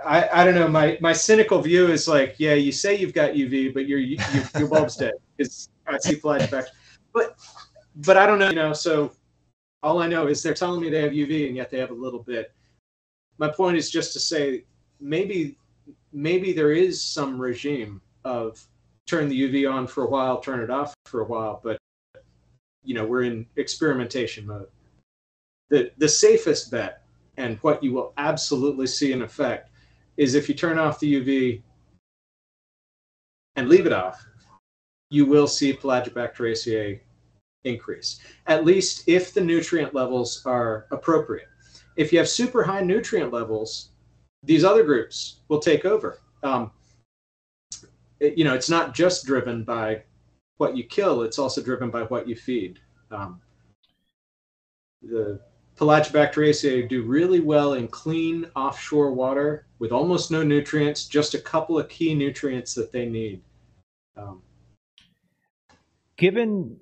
I, 0.03 0.41
I 0.41 0.45
don't 0.45 0.56
know. 0.56 0.68
My 0.68 0.97
my 0.99 1.14
cynical 1.14 1.62
view 1.62 1.88
is 1.88 2.08
like, 2.08 2.36
yeah, 2.39 2.53
you 2.53 2.72
say 2.72 2.95
you've 2.95 3.14
got 3.14 3.32
UV, 3.32 3.74
but 3.74 3.88
your 3.88 3.99
your, 3.99 4.20
your 4.58 4.68
bulb's 4.68 4.95
dead. 4.95 5.14
It's 5.38 5.70
I 5.88 5.97
see 5.99 6.16
flashbacks, 6.16 6.68
but 7.14 7.38
but 7.97 8.18
I 8.18 8.26
don't 8.26 8.39
know. 8.39 8.49
You 8.49 8.56
know, 8.56 8.74
so 8.74 9.12
all 9.84 10.01
I 10.01 10.08
know 10.08 10.28
is 10.28 10.41
they're 10.41 10.56
telling 10.56 10.82
me 10.82 10.89
they 10.89 11.01
have 11.01 11.12
UV, 11.12 11.47
and 11.47 11.56
yet 11.56 11.70
they 11.70 11.78
have 11.78 11.91
a 11.91 11.95
little 11.95 12.24
bit. 12.24 12.51
My 13.38 13.49
point 13.49 13.78
is 13.78 13.91
just 13.91 14.14
to 14.14 14.20
say 14.20 14.66
maybe 14.99 15.58
maybe 16.12 16.53
there 16.53 16.72
is 16.72 17.01
some 17.01 17.39
regime 17.39 18.01
of 18.24 18.66
turn 19.08 19.30
the 19.30 19.49
UV 19.49 19.72
on 19.72 19.88
for 19.88 20.03
a 20.03 20.10
while, 20.10 20.39
turn 20.39 20.62
it 20.62 20.70
off 20.70 20.93
for 21.06 21.22
a 21.22 21.26
while, 21.26 21.60
but 21.64 21.78
you 22.84 22.93
know 22.93 23.06
we're 23.06 23.24
in 23.24 23.45
experimentation 23.56 24.45
mode 24.45 24.68
the 25.70 25.91
the 25.97 26.08
safest 26.08 26.72
bet 26.72 27.03
and 27.38 27.58
what 27.58 27.84
you 27.84 27.91
will 27.91 28.14
absolutely 28.18 28.88
see 28.88 29.12
in 29.12 29.22
effect 29.22 29.70
is 30.18 30.36
if 30.36 30.47
you 30.47 30.56
turn 30.56 30.78
off 30.78 30.99
the 30.99 31.22
UV 31.22 31.62
and 33.58 33.68
leave 33.68 33.86
it 33.86 33.93
off, 33.93 34.26
you 35.10 35.26
will 35.26 35.47
see 35.47 35.74
Pelagibacteriaceae 35.74 36.99
increase. 37.66 38.20
At 38.47 38.64
least 38.64 39.03
if 39.08 39.34
the 39.34 39.41
nutrient 39.41 39.93
levels 39.93 40.41
are 40.45 40.88
appropriate. 40.91 41.47
If 41.97 42.14
you 42.14 42.20
have 42.20 42.30
super 42.30 42.64
high 42.64 42.82
nutrient 42.82 43.34
levels, 43.34 43.89
these 44.43 44.64
other 44.64 44.84
groups 44.84 45.39
will 45.49 45.60
take 45.60 45.84
over. 45.84 46.20
Um, 46.43 46.72
it- 48.20 48.38
you 48.38 48.43
know, 48.43 48.53
it's 48.53 48.70
not 48.70 48.93
just 48.95 49.26
driven 49.26 49.63
by 49.63 50.03
what 50.57 50.76
you 50.78 50.84
kill; 50.84 51.24
it's 51.24 51.39
also 51.39 51.61
driven 51.61 51.89
by 51.89 52.03
what 52.03 52.28
you 52.28 52.36
feed. 52.36 52.80
Um, 53.11 53.41
the 55.01 55.39
Pelagibacteriaceae 55.78 56.88
do 56.88 57.03
really 57.03 57.41
well 57.41 57.74
in 57.74 57.88
clean 57.89 58.49
offshore 58.55 59.11
water 59.11 59.68
with 59.80 59.91
almost 59.91 60.32
no 60.32 60.41
nutrients, 60.41 61.05
just 61.05 61.34
a 61.34 61.39
couple 61.39 61.78
of 61.78 61.89
key 61.89 62.13
nutrients 62.16 62.74
that 62.76 62.91
they 62.91 63.05
need. 63.07 63.41
Um, 64.16 64.41
Given 66.18 66.80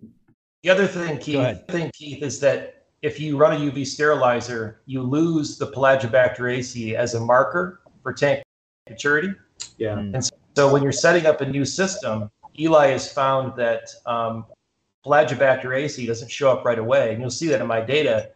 The 0.61 0.69
other 0.69 0.86
thing, 0.86 1.17
Keith, 1.17 1.38
ahead. 1.39 1.67
thing, 1.67 1.89
Keith, 1.95 2.21
is 2.21 2.39
that 2.41 2.86
if 3.01 3.19
you 3.19 3.36
run 3.36 3.53
a 3.53 3.71
UV 3.71 3.84
sterilizer, 3.84 4.81
you 4.86 5.01
lose 5.01 5.57
the 5.57 5.71
Pelagibacteriaceae 5.71 6.93
as 6.93 7.15
a 7.15 7.19
marker 7.19 7.81
for 8.03 8.13
tank 8.13 8.43
maturity. 8.88 9.34
yeah, 9.77 9.95
Mm. 9.95 10.23
So 10.23 10.36
when 10.72 10.84
you're 10.84 10.91
setting 10.91 11.26
up 11.26 11.41
a 11.41 11.45
new 11.45 11.66
system, 11.66 12.30
Eli 12.60 12.88
has 12.88 13.12
found 13.12 13.58
that 13.58 13.89
um, 14.06 14.45
Pelagibacteriaceae 15.06 16.08
doesn't 16.08 16.30
show 16.30 16.51
up 16.51 16.64
right 16.64 16.80
away, 16.80 17.12
and 17.12 17.20
you'll 17.22 17.30
see 17.30 17.47
that 17.47 17.62
in 17.62 17.68
my 17.68 17.82
data. 17.82 18.32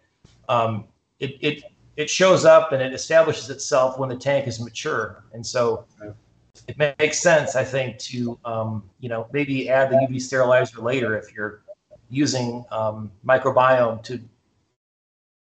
um, 0.50 0.86
it, 1.20 1.38
it 1.42 1.64
it 1.96 2.10
shows 2.10 2.46
up 2.46 2.72
and 2.72 2.82
it 2.82 2.94
establishes 2.94 3.50
itself 3.50 3.98
when 3.98 4.08
the 4.08 4.16
tank 4.16 4.48
is 4.48 4.60
mature. 4.60 5.24
And 5.34 5.46
so 5.46 5.86
it 6.68 6.78
makes 6.78 7.20
sense, 7.20 7.56
I 7.56 7.64
think, 7.64 7.98
to 8.00 8.40
um, 8.46 8.84
you 9.00 9.10
know 9.10 9.28
maybe 9.34 9.70
add 9.70 9.90
the 9.90 9.96
UV 9.96 10.22
sterilizer 10.22 10.80
later 10.80 11.18
if 11.18 11.34
you're 11.34 11.64
using 12.10 12.64
um, 12.72 13.12
microbiome 13.26 14.04
to 14.04 14.22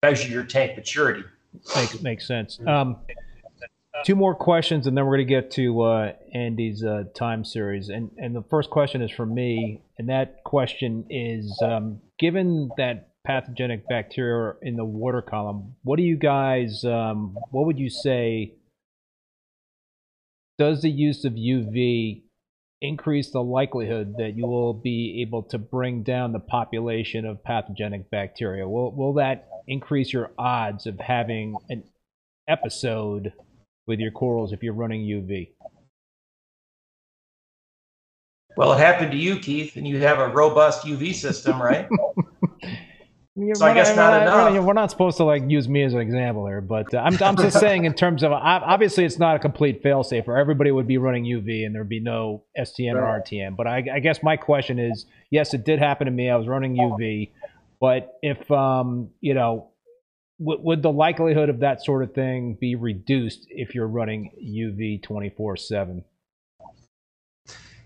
measure 0.02 0.28
your 0.28 0.44
tank 0.44 0.76
maturity. 0.76 1.24
Makes 1.74 2.00
makes 2.02 2.26
sense. 2.26 2.58
Um, 2.66 2.96
two 4.04 4.14
more 4.14 4.34
questions, 4.34 4.86
and 4.86 4.96
then 4.96 5.06
we're 5.06 5.16
going 5.16 5.26
to 5.26 5.34
get 5.34 5.50
to 5.52 5.82
uh, 5.82 6.12
Andy's 6.34 6.84
uh, 6.84 7.04
time 7.14 7.44
series. 7.44 7.88
And 7.88 8.10
and 8.18 8.36
the 8.36 8.44
first 8.50 8.70
question 8.70 9.02
is 9.02 9.10
for 9.10 9.26
me, 9.26 9.82
and 9.98 10.08
that 10.08 10.44
question 10.44 11.06
is: 11.10 11.60
um, 11.64 12.00
given 12.18 12.70
that 12.76 13.08
pathogenic 13.26 13.88
bacteria 13.88 14.54
in 14.62 14.76
the 14.76 14.84
water 14.84 15.22
column, 15.22 15.74
what 15.82 15.96
do 15.96 16.02
you 16.02 16.16
guys? 16.16 16.84
Um, 16.84 17.36
what 17.50 17.66
would 17.66 17.78
you 17.78 17.90
say? 17.90 18.54
Does 20.56 20.82
the 20.82 20.90
use 20.90 21.24
of 21.24 21.32
UV 21.32 22.22
increase 22.80 23.30
the 23.30 23.42
likelihood 23.42 24.14
that 24.18 24.36
you 24.36 24.46
will 24.46 24.74
be 24.74 25.24
able 25.26 25.42
to 25.42 25.58
bring 25.58 26.04
down 26.04 26.32
the 26.32 26.38
population 26.38 27.24
of 27.24 27.42
pathogenic 27.42 28.10
bacteria? 28.10 28.68
Will 28.68 28.94
will 28.94 29.14
that 29.14 29.48
increase 29.66 30.12
your 30.12 30.30
odds 30.38 30.86
of 30.86 31.00
having 31.00 31.56
an 31.70 31.82
episode 32.46 33.32
with 33.86 33.98
your 33.98 34.10
corals 34.10 34.52
if 34.52 34.62
you're 34.62 34.74
running 34.74 35.02
UV? 35.02 35.50
Well, 38.56 38.72
it 38.72 38.78
happened 38.78 39.10
to 39.12 39.16
you, 39.16 39.38
Keith, 39.38 39.76
and 39.76 39.86
you 39.86 39.98
have 39.98 40.18
a 40.18 40.28
robust 40.28 40.84
UV 40.84 41.14
system, 41.14 41.60
right? 41.60 41.88
so 43.54 43.66
I 43.66 43.74
guess 43.74 43.96
not 43.96 44.22
enough. 44.22 44.64
We're 44.64 44.74
not 44.74 44.92
supposed 44.92 45.16
to 45.16 45.24
like 45.24 45.42
use 45.48 45.68
me 45.68 45.82
as 45.82 45.92
an 45.92 46.00
example 46.00 46.46
here, 46.46 46.60
but 46.60 46.94
uh, 46.94 46.98
I'm, 46.98 47.20
I'm 47.20 47.36
just 47.36 47.58
saying 47.58 47.84
in 47.84 47.94
terms 47.94 48.22
of 48.22 48.30
obviously 48.30 49.04
it's 49.04 49.18
not 49.18 49.34
a 49.34 49.38
complete 49.40 49.82
failsafe, 49.82 50.28
or 50.28 50.38
everybody 50.38 50.70
would 50.70 50.86
be 50.86 50.98
running 50.98 51.24
UV 51.24 51.66
and 51.66 51.74
there'd 51.74 51.88
be 51.88 52.00
no 52.00 52.44
STN 52.56 52.94
right. 52.94 53.16
or 53.16 53.22
RTN. 53.22 53.56
But 53.56 53.66
I, 53.66 53.84
I, 53.92 53.98
guess 53.98 54.22
my 54.22 54.36
question 54.36 54.78
is, 54.78 55.06
yes, 55.30 55.52
it 55.52 55.64
did 55.64 55.80
happen 55.80 56.04
to 56.04 56.12
me. 56.12 56.30
I 56.30 56.36
was 56.36 56.46
running 56.46 56.76
UV, 56.76 57.32
but 57.80 58.18
if 58.22 58.48
um, 58.52 59.10
you 59.20 59.34
know, 59.34 59.70
w- 59.73 59.73
would 60.38 60.82
the 60.82 60.90
likelihood 60.90 61.48
of 61.48 61.60
that 61.60 61.84
sort 61.84 62.02
of 62.02 62.12
thing 62.12 62.54
be 62.60 62.74
reduced 62.74 63.46
if 63.50 63.74
you're 63.74 63.86
running 63.86 64.30
UV 64.42 65.02
24 65.02 65.56
seven? 65.56 66.04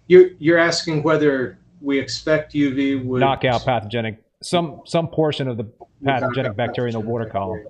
You're 0.06 0.30
you're 0.38 0.58
asking 0.58 1.02
whether 1.02 1.58
we 1.80 1.98
expect 1.98 2.54
UV 2.54 3.04
would 3.04 3.20
knock 3.20 3.44
out 3.44 3.64
pathogenic 3.64 4.22
some 4.42 4.82
some 4.86 5.08
portion 5.08 5.48
of 5.48 5.56
the 5.56 5.66
pathogenic 6.04 6.56
bacteria 6.56 6.88
in 6.88 7.00
the 7.00 7.06
water 7.06 7.26
column. 7.26 7.66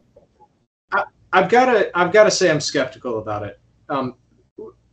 I, 0.92 1.04
have 1.32 1.50
got 1.50 1.66
to 1.66 1.98
I've 1.98 2.12
got 2.12 2.24
to 2.24 2.30
say 2.30 2.50
I'm 2.50 2.60
skeptical 2.60 3.18
about 3.18 3.42
it. 3.42 3.58
Um, 3.88 4.14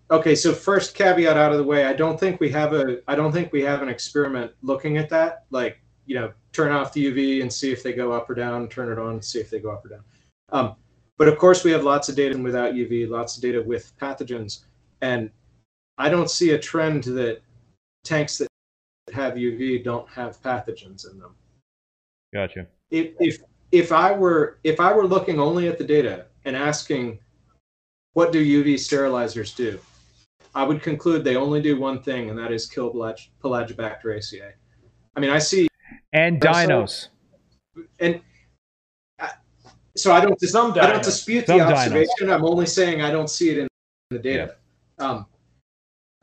okay, 0.10 0.36
so 0.36 0.54
first 0.54 0.96
caveat 0.96 1.38
out 1.38 1.52
of 1.52 1.58
the 1.58 1.64
way, 1.64 1.86
I 1.86 1.94
don't 1.94 2.20
think 2.20 2.40
we 2.40 2.50
have 2.52 2.74
a 2.74 3.02
I 3.08 3.16
don't 3.16 3.32
think 3.32 3.54
we 3.54 3.62
have 3.62 3.82
an 3.82 3.90
experiment 3.90 4.52
looking 4.62 4.98
at 4.98 5.10
that. 5.10 5.46
Like 5.52 5.80
you 6.06 6.16
know, 6.16 6.32
turn 6.54 6.72
off 6.72 6.94
the 6.94 7.06
UV 7.12 7.42
and 7.42 7.52
see 7.52 7.72
if 7.72 7.84
they 7.84 7.94
go 7.94 8.12
up 8.12 8.30
or 8.30 8.36
down. 8.36 8.68
Turn 8.68 8.92
it 8.92 9.00
on 9.00 9.12
and 9.12 9.24
see 9.24 9.40
if 9.40 9.50
they 9.50 9.60
go 9.60 9.72
up 9.72 9.86
or 9.86 9.90
down. 9.90 10.04
Um, 10.52 10.76
but 11.18 11.28
of 11.28 11.38
course, 11.38 11.64
we 11.64 11.72
have 11.72 11.84
lots 11.84 12.10
of 12.10 12.16
data 12.16 12.38
without 12.38 12.74
UV, 12.74 13.10
lots 13.10 13.36
of 13.36 13.42
data 13.42 13.62
with 13.62 13.92
pathogens, 14.00 14.66
and 15.02 15.30
I 15.98 16.10
don't 16.10 16.30
see 16.30 16.52
a 16.52 16.60
trend 16.60 17.06
that 17.06 17.42
tanks 18.04 18.38
that 18.38 18.48
have 19.14 19.36
UV 19.36 19.84
don't 19.84 20.08
have 20.10 20.42
pathogens 20.42 21.10
in 21.10 21.20
them. 21.20 21.36
Gotcha. 22.34 22.68
If 22.92 23.14
if 23.20 23.38
if 23.72 23.92
I 23.92 24.12
were 24.12 24.60
if 24.64 24.80
I 24.80 24.94
were 24.94 25.08
looking 25.08 25.40
only 25.40 25.68
at 25.68 25.78
the 25.78 25.84
data 25.84 26.26
and 26.44 26.56
asking 26.56 27.20
what 28.14 28.32
do 28.32 28.64
UV 28.64 28.76
sterilizers 28.76 29.56
do, 29.56 29.80
I 30.54 30.64
would 30.64 30.82
conclude 30.82 31.24
they 31.24 31.36
only 31.36 31.62
do 31.62 31.80
one 31.80 32.02
thing, 32.02 32.30
and 32.30 32.40
that 32.40 32.52
is 32.52 32.66
kill 32.66 32.94
Pelagibacteriaceae. 32.94 34.54
I 35.16 35.20
mean, 35.20 35.30
I 35.30 35.40
see 35.40 35.68
and 36.16 36.40
dinos. 36.40 37.10
And 38.00 38.22
I, 39.20 39.32
so 39.96 40.14
I 40.14 40.22
don't 40.22 40.40
Some 40.42 40.72
I 40.72 40.88
don't 40.88 41.04
dispute 41.04 41.46
Some 41.46 41.58
the 41.58 41.66
observation. 41.66 42.14
Dinos. 42.22 42.34
I'm 42.34 42.46
only 42.46 42.66
saying 42.66 43.02
I 43.02 43.12
don't 43.12 43.30
see 43.30 43.50
it 43.50 43.58
in 43.58 43.68
the 44.10 44.20
data. 44.20 44.56
Yeah. 45.00 45.06
Um, 45.06 45.26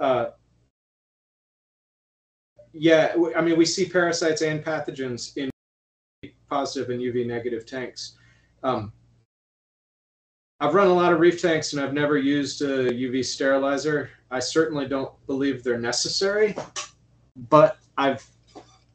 uh, 0.01 0.27
yeah, 2.73 3.15
I 3.37 3.43
mean, 3.43 3.59
we 3.59 3.67
see 3.67 3.85
parasites 3.85 4.41
and 4.41 4.65
pathogens 4.65 5.37
in 5.37 5.51
positive 6.49 6.89
and 6.89 7.01
UV 7.01 7.27
negative 7.27 7.67
tanks. 7.67 8.17
Um, 8.63 8.93
I've 10.59 10.75
run 10.75 10.87
a 10.87 10.95
lot 10.95 11.13
of 11.13 11.21
reef 11.21 11.43
tanks 11.43 11.75
and 11.75 11.83
I've 11.83 11.93
never 11.93 12.17
used 12.17 12.63
a 12.63 12.91
UV 12.91 13.25
sterilizer. 13.25 14.11
I 14.31 14.39
certainly 14.39 14.87
don't 14.87 15.13
believe 15.27 15.63
they're 15.63 15.79
necessary, 15.79 16.55
but 17.51 17.77
I've 17.99 18.27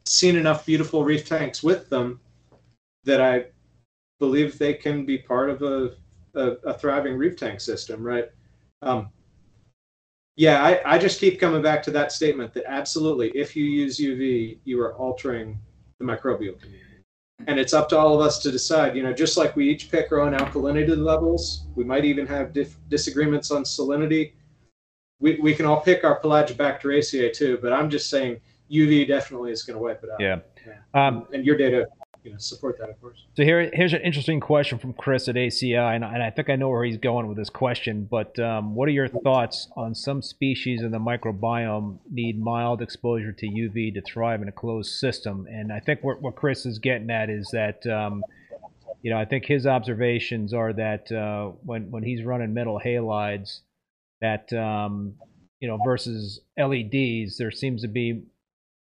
seen 0.08 0.36
enough 0.36 0.66
beautiful 0.66 1.04
reef 1.04 1.26
tanks 1.26 1.62
with 1.62 1.88
them 1.88 2.20
that 3.04 3.20
I 3.20 3.46
believe 4.18 4.58
they 4.58 4.74
can 4.74 5.04
be 5.04 5.18
part 5.18 5.50
of 5.50 5.62
a, 5.62 5.92
a, 6.34 6.46
a 6.64 6.74
thriving 6.74 7.16
reef 7.16 7.36
tank 7.36 7.60
system, 7.60 8.02
right? 8.02 8.28
Um, 8.82 9.10
yeah, 10.36 10.62
I, 10.62 10.94
I 10.94 10.98
just 10.98 11.20
keep 11.20 11.40
coming 11.40 11.62
back 11.62 11.82
to 11.84 11.90
that 11.92 12.12
statement 12.12 12.54
that 12.54 12.64
absolutely, 12.66 13.30
if 13.30 13.56
you 13.56 13.64
use 13.64 13.98
UV, 13.98 14.58
you 14.64 14.80
are 14.80 14.94
altering 14.94 15.58
the 15.98 16.04
microbial 16.04 16.60
community 16.60 16.88
and 17.46 17.58
it's 17.58 17.72
up 17.72 17.88
to 17.88 17.98
all 17.98 18.14
of 18.14 18.20
us 18.20 18.38
to 18.40 18.50
decide 18.50 18.96
you 18.96 19.02
know 19.02 19.12
just 19.12 19.36
like 19.36 19.54
we 19.54 19.68
each 19.68 19.90
pick 19.90 20.10
our 20.10 20.20
own 20.20 20.32
alkalinity 20.32 20.96
levels 20.96 21.66
we 21.76 21.84
might 21.84 22.04
even 22.04 22.26
have 22.26 22.52
dif- 22.52 22.76
disagreements 22.88 23.50
on 23.50 23.62
salinity 23.62 24.32
we, 25.20 25.36
we 25.40 25.54
can 25.54 25.66
all 25.66 25.80
pick 25.80 26.04
our 26.04 26.20
pelagibacteriaceae 26.20 27.32
too 27.32 27.58
but 27.62 27.72
i'm 27.72 27.88
just 27.88 28.10
saying 28.10 28.40
uv 28.70 29.08
definitely 29.08 29.52
is 29.52 29.62
going 29.62 29.76
to 29.76 29.82
wipe 29.82 30.02
it 30.02 30.10
out. 30.10 30.20
Yeah, 30.20 30.38
yeah. 30.66 31.06
Um, 31.06 31.26
and 31.32 31.44
your 31.44 31.56
data 31.56 31.86
you 32.24 32.32
know 32.32 32.38
support 32.38 32.78
that 32.78 32.90
of 32.90 33.00
course. 33.00 33.24
So 33.36 33.42
here 33.42 33.70
here's 33.72 33.92
an 33.92 34.02
interesting 34.02 34.40
question 34.40 34.78
from 34.78 34.92
chris 34.92 35.28
at 35.28 35.36
aci 35.36 35.74
and, 35.74 36.04
and 36.04 36.22
i 36.22 36.30
think 36.30 36.50
i 36.50 36.56
know 36.56 36.68
where 36.68 36.84
he's 36.84 36.96
going 36.96 37.26
with 37.28 37.36
this 37.36 37.50
question 37.50 38.06
but 38.10 38.38
um, 38.38 38.74
what 38.74 38.88
are 38.88 38.92
your 38.92 39.08
thoughts 39.08 39.68
on 39.76 39.94
some 39.94 40.20
species 40.20 40.82
in 40.82 40.90
the 40.90 40.98
microbiome 40.98 41.98
need 42.10 42.40
mild 42.40 42.82
exposure 42.82 43.32
to 43.32 43.46
uv 43.46 43.94
to 43.94 44.02
thrive 44.02 44.42
in 44.42 44.48
a 44.48 44.52
closed 44.52 44.92
system? 44.92 45.46
And 45.50 45.72
i 45.72 45.80
think 45.80 46.02
what, 46.02 46.20
what 46.20 46.34
chris 46.34 46.66
is 46.66 46.78
getting 46.78 47.10
at 47.10 47.30
is 47.30 47.48
that 47.52 47.86
um, 47.86 48.22
you 49.02 49.10
know 49.10 49.18
i 49.18 49.24
think 49.24 49.44
his 49.44 49.66
observations 49.66 50.52
are 50.52 50.72
that 50.72 51.10
uh, 51.12 51.52
when 51.64 51.90
when 51.90 52.02
he's 52.02 52.24
running 52.24 52.52
metal 52.52 52.80
halides 52.84 53.60
that 54.20 54.52
um, 54.52 55.14
you 55.60 55.68
know 55.68 55.78
versus 55.84 56.40
leds 56.58 57.38
there 57.38 57.50
seems 57.50 57.82
to 57.82 57.88
be 57.88 58.24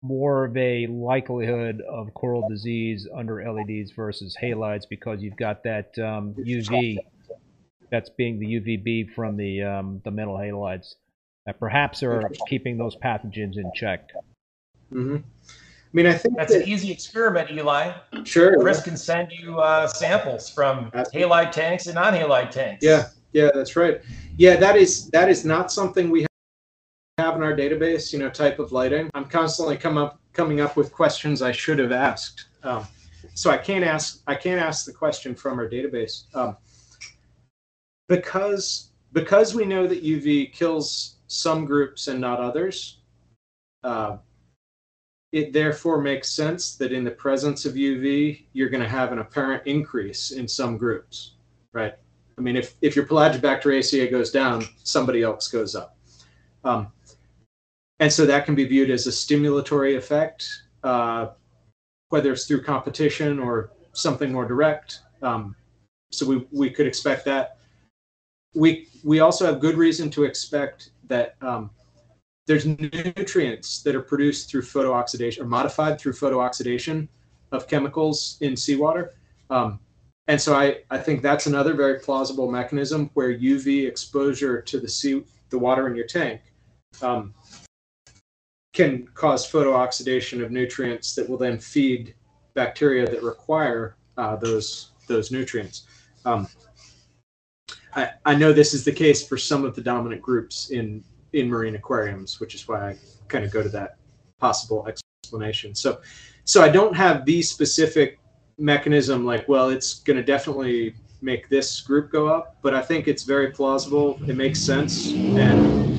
more 0.03 0.43
of 0.43 0.55
a 0.57 0.85
likelihood 0.87 1.81
of 1.89 2.13
coral 2.13 2.47
disease 2.49 3.07
under 3.15 3.41
LEDs 3.51 3.91
versus 3.91 4.37
halides 4.39 4.83
because 4.87 5.21
you've 5.21 5.37
got 5.37 5.63
that 5.63 5.97
um, 5.97 6.35
UV 6.37 6.97
that's 7.89 8.09
being 8.09 8.37
the 8.37 8.59
UVB 8.59 9.13
from 9.13 9.37
the 9.37 9.63
um, 9.63 10.01
the 10.03 10.11
metal 10.11 10.35
halides 10.35 10.95
that 11.45 11.57
perhaps 11.59 12.03
are 12.03 12.29
keeping 12.47 12.77
those 12.77 12.95
pathogens 12.97 13.57
in 13.57 13.71
check. 13.73 14.09
Mm-hmm. 14.91 15.17
I 15.17 15.95
mean, 15.95 16.07
I 16.07 16.13
think 16.13 16.35
that's 16.35 16.51
that, 16.51 16.63
an 16.63 16.69
easy 16.69 16.91
experiment, 16.91 17.51
Eli. 17.51 17.93
Sure. 18.23 18.59
Chris 18.59 18.81
can 18.81 18.97
send 18.97 19.31
you 19.31 19.59
uh, 19.59 19.87
samples 19.87 20.49
from 20.49 20.91
halide 20.91 21.51
tanks 21.51 21.85
and 21.85 21.95
non-halide 21.95 22.51
tanks. 22.51 22.83
Yeah, 22.83 23.09
yeah, 23.31 23.51
that's 23.53 23.75
right. 23.75 24.01
Yeah, 24.37 24.55
that 24.57 24.75
is 24.75 25.09
that 25.11 25.29
is 25.29 25.45
not 25.45 25.71
something 25.71 26.09
we 26.09 26.21
have 26.21 26.29
in 27.19 27.23
our 27.23 27.55
database, 27.55 28.11
you 28.11 28.17
know, 28.17 28.29
type 28.29 28.57
of 28.57 28.71
lighting. 28.71 29.09
I'm 29.13 29.25
constantly 29.25 29.77
come 29.77 29.97
up 29.97 30.19
coming 30.33 30.61
up 30.61 30.75
with 30.75 30.91
questions 30.91 31.43
I 31.43 31.51
should 31.51 31.77
have 31.77 31.91
asked. 31.91 32.45
Um, 32.63 32.87
so 33.35 33.51
I 33.51 33.57
can't 33.57 33.85
ask 33.85 34.21
I 34.25 34.33
can't 34.33 34.59
ask 34.59 34.85
the 34.85 34.93
question 34.93 35.35
from 35.35 35.59
our 35.59 35.69
database 35.69 36.23
um, 36.35 36.57
because 38.09 38.89
because 39.11 39.53
we 39.53 39.63
know 39.63 39.85
that 39.85 40.03
UV 40.03 40.51
kills 40.53 41.17
some 41.27 41.65
groups 41.65 42.07
and 42.07 42.19
not 42.19 42.39
others. 42.39 42.97
Uh, 43.83 44.17
it 45.31 45.51
therefore 45.53 45.99
makes 45.99 46.29
sense 46.31 46.75
that 46.75 46.91
in 46.91 47.03
the 47.03 47.11
presence 47.11 47.65
of 47.65 47.73
UV, 47.73 48.43
you're 48.53 48.69
going 48.69 48.83
to 48.83 48.89
have 48.89 49.11
an 49.11 49.19
apparent 49.19 49.63
increase 49.65 50.31
in 50.31 50.47
some 50.47 50.77
groups, 50.77 51.33
right? 51.73 51.93
I 52.37 52.41
mean, 52.41 52.55
if, 52.55 52.75
if 52.81 52.95
your 52.95 53.07
Pelagibacteriaceae 53.07 54.11
goes 54.11 54.29
down, 54.29 54.63
somebody 54.83 55.23
else 55.23 55.47
goes 55.47 55.75
up. 55.75 55.97
Um, 56.63 56.91
and 57.99 58.11
so 58.11 58.25
that 58.25 58.45
can 58.45 58.55
be 58.55 58.65
viewed 58.65 58.89
as 58.89 59.07
a 59.07 59.11
stimulatory 59.11 59.97
effect, 59.97 60.47
uh, 60.83 61.27
whether 62.09 62.33
it's 62.33 62.45
through 62.45 62.63
competition 62.63 63.39
or 63.39 63.71
something 63.93 64.31
more 64.31 64.45
direct. 64.45 64.99
Um, 65.21 65.55
so 66.11 66.25
we, 66.25 66.47
we 66.51 66.69
could 66.69 66.87
expect 66.87 67.25
that. 67.25 67.57
We, 68.55 68.87
we 69.03 69.19
also 69.19 69.45
have 69.45 69.59
good 69.59 69.77
reason 69.77 70.09
to 70.11 70.23
expect 70.23 70.91
that 71.07 71.35
um, 71.41 71.69
there's 72.45 72.65
nutrients 72.65 73.81
that 73.83 73.95
are 73.95 74.01
produced 74.01 74.49
through 74.49 74.63
photooxidation 74.63 75.39
or 75.39 75.45
modified 75.45 75.99
through 75.99 76.13
photooxidation 76.13 77.07
of 77.51 77.67
chemicals 77.67 78.37
in 78.41 78.57
seawater. 78.57 79.13
Um, 79.49 79.79
and 80.27 80.39
so 80.39 80.55
I, 80.55 80.79
I 80.89 80.97
think 80.97 81.21
that's 81.21 81.47
another 81.47 81.73
very 81.73 81.99
plausible 81.99 82.49
mechanism 82.49 83.09
where 83.13 83.37
UV 83.37 83.87
exposure 83.87 84.61
to 84.61 84.79
the 84.79 84.87
sea, 84.87 85.23
the 85.49 85.59
water 85.59 85.87
in 85.87 85.95
your 85.95 86.05
tank 86.05 86.41
um, 87.01 87.33
can 88.73 89.07
cause 89.13 89.49
photooxidation 89.49 90.43
of 90.43 90.51
nutrients 90.51 91.15
that 91.15 91.29
will 91.29 91.37
then 91.37 91.59
feed 91.59 92.15
bacteria 92.53 93.09
that 93.09 93.23
require 93.23 93.95
uh, 94.17 94.35
those 94.35 94.91
those 95.07 95.31
nutrients. 95.31 95.85
Um, 96.25 96.47
I, 97.95 98.09
I 98.25 98.35
know 98.35 98.51
this 98.51 98.73
is 98.73 98.83
the 98.83 98.91
case 98.91 99.27
for 99.27 99.37
some 99.37 99.63
of 99.65 99.75
the 99.75 99.81
dominant 99.81 100.21
groups 100.21 100.71
in 100.71 101.03
in 101.33 101.49
marine 101.49 101.75
aquariums, 101.75 102.39
which 102.39 102.55
is 102.55 102.67
why 102.67 102.89
I 102.89 102.97
kind 103.27 103.43
of 103.45 103.51
go 103.51 103.63
to 103.63 103.69
that 103.69 103.97
possible 104.39 104.87
explanation. 104.87 105.73
So, 105.73 106.01
so 106.43 106.61
I 106.61 106.69
don't 106.69 106.95
have 106.95 107.25
the 107.25 107.41
specific 107.41 108.19
mechanism 108.57 109.25
like, 109.25 109.47
well, 109.47 109.69
it's 109.69 110.01
going 110.01 110.17
to 110.17 110.23
definitely 110.23 110.95
make 111.21 111.49
this 111.49 111.81
group 111.81 112.11
go 112.11 112.27
up, 112.27 112.57
but 112.61 112.75
I 112.75 112.81
think 112.81 113.07
it's 113.07 113.23
very 113.23 113.51
plausible. 113.51 114.19
It 114.27 114.35
makes 114.35 114.59
sense, 114.59 115.11
and 115.13 115.92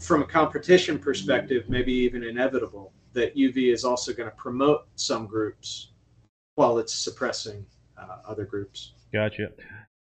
from 0.00 0.22
a 0.22 0.26
competition 0.26 0.98
perspective, 0.98 1.68
maybe 1.68 1.92
even 1.92 2.22
inevitable 2.22 2.92
that 3.12 3.34
UV 3.34 3.72
is 3.72 3.84
also 3.84 4.12
going 4.12 4.28
to 4.28 4.36
promote 4.36 4.86
some 4.96 5.26
groups 5.26 5.92
while 6.54 6.78
it's 6.78 6.94
suppressing 6.94 7.64
uh, 7.98 8.18
other 8.28 8.44
groups. 8.44 8.92
Gotcha. 9.12 9.48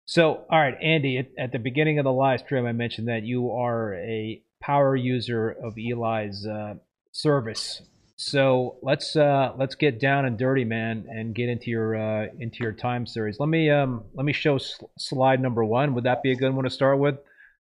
So, 0.07 0.45
all 0.51 0.61
right, 0.61 0.77
Andy, 0.81 1.19
at, 1.19 1.29
at, 1.39 1.53
the 1.53 1.59
beginning 1.59 1.99
of 1.99 2.05
the 2.05 2.13
live 2.13 2.41
stream, 2.41 2.67
I 2.67 2.73
mentioned 2.73 3.09
that 3.09 3.25
you 3.25 3.51
are 3.51 3.95
a 3.95 4.43
power 4.61 4.97
user 4.97 5.51
of 5.51 5.75
Eli's 5.77 6.47
uh, 6.47 6.75
service. 7.13 7.83
So 8.17 8.79
let's 8.83 9.15
uh, 9.15 9.53
let's 9.59 9.75
get 9.75 10.01
down 10.01 10.25
and 10.25 10.39
dirty, 10.39 10.65
man, 10.65 11.07
and 11.11 11.35
get 11.35 11.49
into 11.51 11.71
your 11.71 11.97
uh, 11.97 12.29
into 12.39 12.59
your 12.61 12.73
time 12.73 13.07
series. 13.07 13.39
Let 13.39 13.49
me 13.49 13.69
um, 13.69 14.05
let 14.15 14.25
me 14.25 14.33
show 14.33 14.57
sl- 14.57 14.87
slide 14.97 15.43
number 15.43 15.65
one. 15.65 15.93
Would 15.95 16.05
that 16.05 16.23
be 16.23 16.33
a 16.33 16.37
good 16.37 16.55
one 16.55 16.65
to 16.65 16.71
start 16.71 16.99
with? 16.99 17.17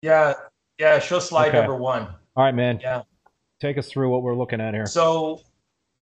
Yeah, 0.02 0.34
yeah. 0.82 1.00
Show 1.00 1.20
slide 1.20 1.50
okay. 1.50 1.60
number 1.60 1.76
one. 1.76 2.08
All 2.36 2.44
right, 2.44 2.56
man. 2.56 2.80
Yeah. 2.82 3.04
Take 3.60 3.78
us 3.78 3.88
through 3.88 4.10
what 4.10 4.24
we're 4.24 4.36
looking 4.36 4.60
at 4.60 4.74
here. 4.74 4.88
So, 4.88 5.42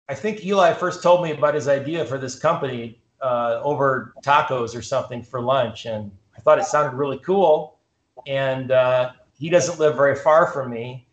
I 0.09 0.15
think 0.15 0.43
Eli 0.43 0.73
first 0.73 1.03
told 1.03 1.23
me 1.23 1.31
about 1.31 1.53
his 1.53 1.67
idea 1.67 2.03
for 2.05 2.17
this 2.17 2.37
company 2.37 2.99
uh, 3.21 3.61
over 3.63 4.13
tacos 4.23 4.75
or 4.75 4.81
something 4.81 5.23
for 5.23 5.41
lunch, 5.41 5.85
and 5.85 6.11
I 6.35 6.41
thought 6.41 6.59
it 6.59 6.65
sounded 6.65 6.97
really 6.97 7.19
cool. 7.19 7.79
And 8.27 8.71
uh, 8.71 9.11
he 9.37 9.49
doesn't 9.49 9.79
live 9.79 9.95
very 9.95 10.15
far 10.15 10.47
from 10.47 10.71
me, 10.71 11.07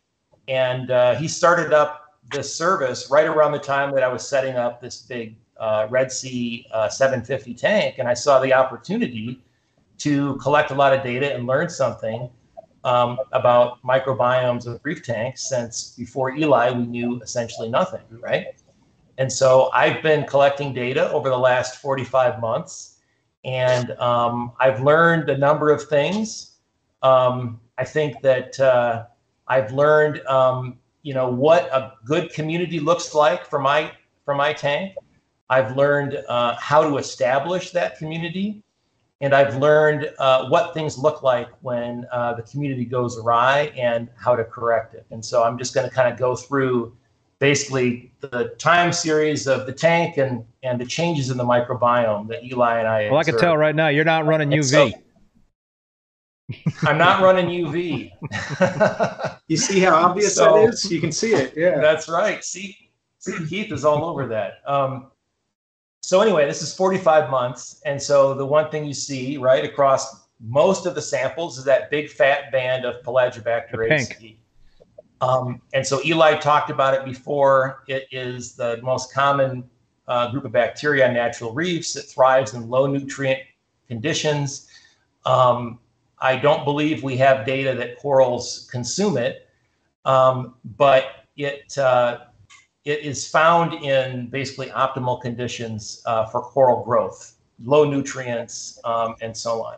and 0.48 0.90
uh, 0.90 1.14
he 1.16 1.28
started 1.28 1.72
up 1.72 2.18
this 2.32 2.54
service 2.54 3.10
right 3.10 3.26
around 3.26 3.52
the 3.52 3.58
time 3.58 3.94
that 3.94 4.02
I 4.02 4.08
was 4.08 4.26
setting 4.26 4.56
up 4.56 4.80
this 4.80 5.02
big 5.02 5.36
uh, 5.58 5.86
Red 5.90 6.10
Sea 6.10 6.66
uh, 6.72 6.88
750 6.88 7.54
tank, 7.54 7.96
and 7.98 8.08
I 8.08 8.14
saw 8.14 8.40
the 8.40 8.52
opportunity 8.54 9.42
to 9.98 10.36
collect 10.36 10.70
a 10.70 10.74
lot 10.74 10.94
of 10.94 11.02
data 11.02 11.34
and 11.34 11.46
learn 11.46 11.68
something 11.68 12.30
um, 12.84 13.18
about 13.32 13.82
microbiomes 13.82 14.66
of 14.66 14.80
reef 14.82 15.02
tanks. 15.02 15.48
Since 15.48 15.94
before 15.96 16.34
Eli, 16.36 16.70
we 16.70 16.86
knew 16.86 17.20
essentially 17.22 17.68
nothing, 17.68 18.02
right? 18.10 18.46
And 19.18 19.32
so 19.32 19.70
I've 19.72 20.02
been 20.02 20.24
collecting 20.26 20.72
data 20.72 21.10
over 21.12 21.28
the 21.28 21.38
last 21.38 21.80
45 21.80 22.40
months, 22.40 22.98
and 23.44 23.90
um, 23.92 24.52
I've 24.58 24.82
learned 24.82 25.30
a 25.30 25.36
number 25.36 25.70
of 25.70 25.82
things. 25.84 26.52
Um, 27.02 27.60
I 27.78 27.84
think 27.84 28.20
that 28.22 28.58
uh, 28.58 29.04
I've 29.48 29.72
learned, 29.72 30.24
um, 30.26 30.78
you 31.02 31.14
know, 31.14 31.28
what 31.28 31.64
a 31.72 31.92
good 32.04 32.32
community 32.32 32.80
looks 32.80 33.14
like 33.14 33.44
for 33.44 33.58
my 33.58 33.92
for 34.24 34.34
my 34.34 34.52
tank. 34.52 34.94
I've 35.50 35.76
learned 35.76 36.22
uh, 36.28 36.56
how 36.58 36.88
to 36.88 36.96
establish 36.96 37.72
that 37.72 37.98
community, 37.98 38.62
and 39.22 39.32
I've 39.34 39.56
learned 39.56 40.12
uh, 40.18 40.48
what 40.48 40.74
things 40.74 40.98
look 40.98 41.22
like 41.22 41.48
when 41.60 42.06
uh, 42.10 42.34
the 42.34 42.42
community 42.42 42.84
goes 42.84 43.16
awry 43.16 43.72
and 43.76 44.08
how 44.16 44.34
to 44.34 44.42
correct 44.42 44.94
it. 44.94 45.06
And 45.12 45.24
so 45.24 45.44
I'm 45.44 45.56
just 45.56 45.74
going 45.74 45.88
to 45.88 45.94
kind 45.94 46.12
of 46.12 46.18
go 46.18 46.34
through 46.34 46.94
basically 47.38 48.12
the 48.20 48.54
time 48.58 48.92
series 48.92 49.46
of 49.46 49.66
the 49.66 49.72
tank 49.72 50.16
and 50.16 50.44
and 50.64 50.80
the 50.80 50.84
changes 50.84 51.30
in 51.30 51.36
the 51.36 51.44
microbiome 51.44 52.28
that 52.28 52.44
Eli 52.44 52.78
and 52.78 52.88
I. 52.88 53.10
Well, 53.10 53.20
I 53.20 53.24
can 53.24 53.38
tell 53.38 53.56
right 53.56 53.74
now 53.74 53.88
you're 53.88 54.04
not 54.04 54.26
running 54.26 54.50
UV. 54.50 54.92
So, 54.92 54.92
I'm 56.88 56.98
not 56.98 57.22
running 57.22 57.46
UV. 57.46 58.10
you 59.48 59.56
see 59.56 59.78
how 59.78 59.94
obvious 59.94 60.34
so, 60.34 60.66
that 60.66 60.74
is? 60.74 60.90
You 60.90 61.00
can 61.00 61.12
see 61.12 61.32
it. 61.32 61.54
Yeah. 61.56 61.80
That's 61.80 62.08
right. 62.08 62.44
See, 62.44 62.76
see 63.18 63.46
Keith 63.46 63.72
is 63.72 63.84
all 63.84 64.04
over 64.04 64.26
that. 64.26 64.62
Um, 64.66 65.11
so 66.02 66.20
anyway, 66.20 66.46
this 66.46 66.62
is 66.62 66.74
45 66.74 67.30
months, 67.30 67.80
and 67.86 68.00
so 68.00 68.34
the 68.34 68.44
one 68.46 68.70
thing 68.70 68.84
you 68.84 68.94
see 68.94 69.38
right 69.38 69.64
across 69.64 70.26
most 70.40 70.86
of 70.86 70.94
the 70.94 71.02
samples 71.02 71.58
is 71.58 71.64
that 71.64 71.90
big 71.90 72.10
fat 72.10 72.50
band 72.50 72.84
of 72.84 73.02
Pelagibacter 73.02 73.88
um, 75.22 75.62
and 75.72 75.86
so 75.86 76.00
Eli 76.04 76.36
talked 76.36 76.68
about 76.68 76.94
it 76.94 77.04
before. 77.04 77.84
It 77.86 78.08
is 78.10 78.56
the 78.56 78.80
most 78.82 79.14
common 79.14 79.62
uh, 80.08 80.32
group 80.32 80.44
of 80.44 80.50
bacteria 80.50 81.06
on 81.06 81.14
natural 81.14 81.52
reefs. 81.52 81.94
It 81.94 82.06
thrives 82.06 82.54
in 82.54 82.68
low 82.68 82.88
nutrient 82.88 83.40
conditions. 83.86 84.66
Um, 85.24 85.78
I 86.18 86.34
don't 86.34 86.64
believe 86.64 87.04
we 87.04 87.16
have 87.18 87.46
data 87.46 87.72
that 87.76 87.98
corals 88.00 88.68
consume 88.70 89.16
it, 89.16 89.48
um, 90.04 90.54
but 90.76 91.26
it 91.36 91.78
uh, 91.78 92.24
it 92.84 93.00
is 93.00 93.28
found 93.28 93.74
in 93.84 94.26
basically 94.26 94.68
optimal 94.68 95.20
conditions 95.20 96.02
uh, 96.06 96.26
for 96.26 96.40
coral 96.40 96.84
growth, 96.84 97.36
low 97.64 97.84
nutrients, 97.88 98.80
um, 98.84 99.14
and 99.20 99.36
so 99.36 99.62
on. 99.62 99.76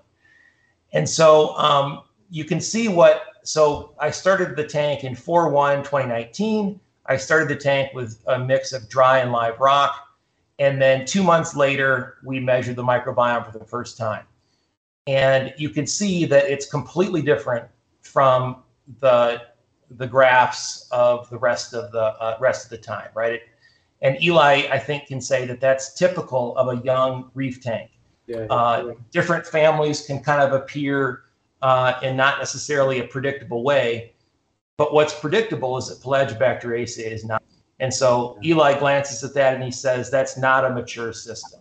And 0.92 1.09
so 1.09 1.55
um, 1.57 2.02
you 2.30 2.44
can 2.44 2.61
see 2.61 2.88
what 2.88 3.24
so 3.44 3.94
I 3.98 4.11
started 4.11 4.57
the 4.57 4.64
tank 4.64 5.05
in 5.05 5.14
4-1 5.14 5.84
2019. 5.84 6.80
I 7.07 7.16
started 7.18 7.48
the 7.48 7.57
tank 7.57 7.92
with 7.92 8.22
a 8.26 8.38
mix 8.38 8.72
of 8.72 8.88
dry 8.88 9.18
and 9.18 9.32
live 9.32 9.61
rock. 9.61 9.94
And 10.59 10.80
then 10.80 11.05
two 11.05 11.22
months 11.22 11.55
later, 11.55 12.16
we 12.24 12.40
measured 12.40 12.76
the 12.76 12.82
microbiome 12.82 13.44
for 13.44 13.59
the 13.59 13.64
first 13.64 13.98
time. 13.98 14.24
And 15.06 15.52
you 15.59 15.68
can 15.68 15.86
see 15.86 16.24
that 16.24 16.44
it's 16.44 16.64
completely 16.64 17.20
different 17.20 17.68
from 18.01 18.62
the 19.01 19.43
the 19.90 20.06
graphs 20.06 20.89
of 20.90 21.28
the 21.31 21.39
rest 21.39 21.74
of 21.74 21.93
the 21.93 22.02
uh, 22.20 22.36
rest 22.40 22.65
of 22.65 22.70
the 22.70 22.78
time, 22.78 23.09
right? 23.15 23.40
And 24.02 24.23
Eli, 24.23 24.66
I 24.70 24.78
think, 24.78 25.06
can 25.06 25.20
say 25.20 25.47
that 25.47 25.61
that's 25.61 25.94
typical 25.94 26.56
of 26.56 26.69
a 26.69 26.82
young 26.85 27.31
reef 27.35 27.62
tank. 27.62 27.90
Yeah, 28.27 28.47
uh, 28.51 28.94
different 29.11 29.47
families 29.47 30.06
can 30.06 30.23
kind 30.23 30.43
of 30.43 30.52
appear 30.52 31.24
uh, 31.62 31.98
in 32.02 32.16
not 32.16 32.39
necessarily 32.39 33.01
a 33.01 33.05
predictable 33.05 33.62
way. 33.62 34.12
But 34.77 34.93
what's 34.93 35.19
predictable 35.19 35.78
is 35.78 35.89
that 35.89 36.05
Pelagibacteriaceae 36.05 37.11
is 37.11 37.24
not. 37.24 37.43
And 37.81 37.93
so 37.93 38.39
Eli 38.44 38.78
glances 38.78 39.23
at 39.24 39.35
that 39.35 39.55
and 39.55 39.62
he 39.62 39.70
says, 39.70 40.11
that's 40.11 40.36
not 40.36 40.65
a 40.65 40.70
mature 40.70 41.12
system. 41.12 41.61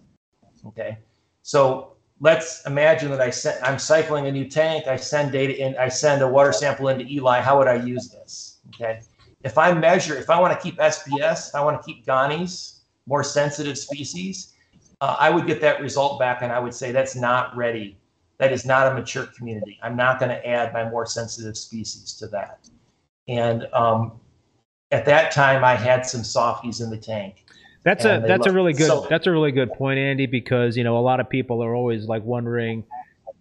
Okay. 0.68 0.98
So 1.42 1.93
let's 2.24 2.66
imagine 2.66 3.12
that 3.12 3.22
I 3.22 3.30
send, 3.30 3.64
I'm 3.64 3.78
cycling 3.78 4.28
a 4.28 4.32
new 4.32 4.50
tank. 4.50 4.88
I 4.88 4.96
send 4.96 5.34
data 5.34 5.56
in, 5.56 5.76
I 5.78 5.90
send 5.90 6.22
a 6.22 6.28
water 6.28 6.54
sample 6.54 6.88
into 6.88 7.06
Eli. 7.06 7.42
How 7.42 7.58
would 7.58 7.68
I 7.68 7.76
use 7.76 8.10
this? 8.10 8.60
Okay. 8.70 9.02
If 9.44 9.58
I 9.58 9.74
measure, 9.74 10.16
if 10.16 10.30
I 10.30 10.40
want 10.40 10.58
to 10.58 10.64
keep 10.64 10.78
SPS, 10.78 11.50
if 11.50 11.56
I 11.56 11.62
want 11.62 11.82
to 11.82 11.86
keep 11.86 12.06
Gonis, 12.06 12.80
more 13.08 13.24
sensitive 13.24 13.78
species, 13.78 14.54
uh, 15.02 15.18
I 15.20 15.30
would 15.30 15.46
get 15.46 15.60
that 15.62 15.82
result 15.82 16.18
back 16.18 16.42
and 16.42 16.52
I 16.52 16.60
would 16.60 16.74
say 16.74 16.94
that's 16.94 17.16
not 17.16 17.56
ready 17.58 17.98
that 18.44 18.52
is 18.52 18.66
not 18.66 18.92
a 18.92 18.94
mature 18.94 19.28
community. 19.28 19.80
I'm 19.82 19.96
not 19.96 20.20
going 20.20 20.30
to 20.30 20.48
add 20.48 20.74
my 20.74 20.90
more 20.90 21.06
sensitive 21.06 21.58
species 21.58 22.14
to 22.16 22.28
that. 22.28 22.68
And 23.28 23.68
um, 23.74 24.20
at 24.92 25.06
that 25.06 25.32
time, 25.32 25.64
I 25.64 25.76
had 25.76 26.06
some 26.06 26.24
softies 26.24 26.82
in 26.82 26.90
the 26.90 26.98
tank. 26.98 27.43
That's 27.84 28.06
a 28.06 28.24
that's 28.26 28.48
a 28.48 28.52
really 28.52 28.74
good 28.74 28.88
so, 28.88 29.06
that's 29.10 29.28
a 29.28 29.32
really 29.32 29.52
good 29.52 29.74
point, 29.74 30.00
Andy, 30.00 30.26
because 30.26 30.78
you 30.78 30.84
know 30.84 30.98
a 30.98 31.02
lot 31.02 31.20
of 31.20 31.30
people 31.30 31.64
are 31.64 31.76
always 31.76 32.06
like 32.06 32.24
wondering, 32.24 32.86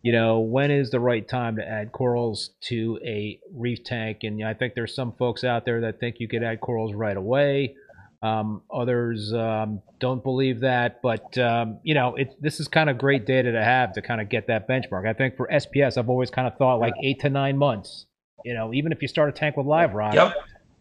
you 0.02 0.10
know, 0.10 0.40
when 0.40 0.70
is 0.72 0.90
the 0.90 0.98
right 0.98 1.26
time 1.26 1.56
to 1.56 1.66
add 1.66 1.92
corals 1.92 2.50
to 2.62 2.98
a 3.04 3.38
reef 3.54 3.84
tank? 3.84 4.24
And 4.24 4.38
you 4.38 4.44
know, 4.44 4.50
I 4.50 4.54
think 4.54 4.74
there's 4.74 4.94
some 4.94 5.12
folks 5.12 5.44
out 5.44 5.64
there 5.64 5.82
that 5.82 6.00
think 6.00 6.16
you 6.18 6.26
could 6.26 6.42
add 6.42 6.60
corals 6.60 6.92
right 6.92 7.16
away. 7.16 7.76
Um, 8.20 8.62
others 8.72 9.32
um, 9.32 9.82
don't 9.98 10.22
believe 10.22 10.60
that, 10.60 11.02
but 11.02 11.36
um, 11.38 11.78
you 11.82 11.94
know, 11.94 12.14
it, 12.14 12.40
this 12.40 12.60
is 12.60 12.68
kind 12.68 12.88
of 12.88 12.96
great 12.96 13.26
data 13.26 13.50
to 13.50 13.64
have 13.64 13.92
to 13.94 14.02
kind 14.02 14.20
of 14.20 14.28
get 14.28 14.46
that 14.46 14.68
benchmark. 14.68 15.08
I 15.08 15.12
think 15.12 15.36
for 15.36 15.48
SPS, 15.52 15.96
I've 15.96 16.08
always 16.08 16.30
kind 16.30 16.46
of 16.46 16.56
thought 16.56 16.78
like 16.78 16.94
eight 17.02 17.20
to 17.20 17.30
nine 17.30 17.56
months. 17.56 18.06
You 18.44 18.54
know, 18.54 18.74
even 18.74 18.92
if 18.92 19.02
you 19.02 19.08
start 19.08 19.28
a 19.28 19.32
tank 19.32 19.56
with 19.56 19.66
live 19.66 19.94
rock, 19.94 20.14
yep. 20.14 20.34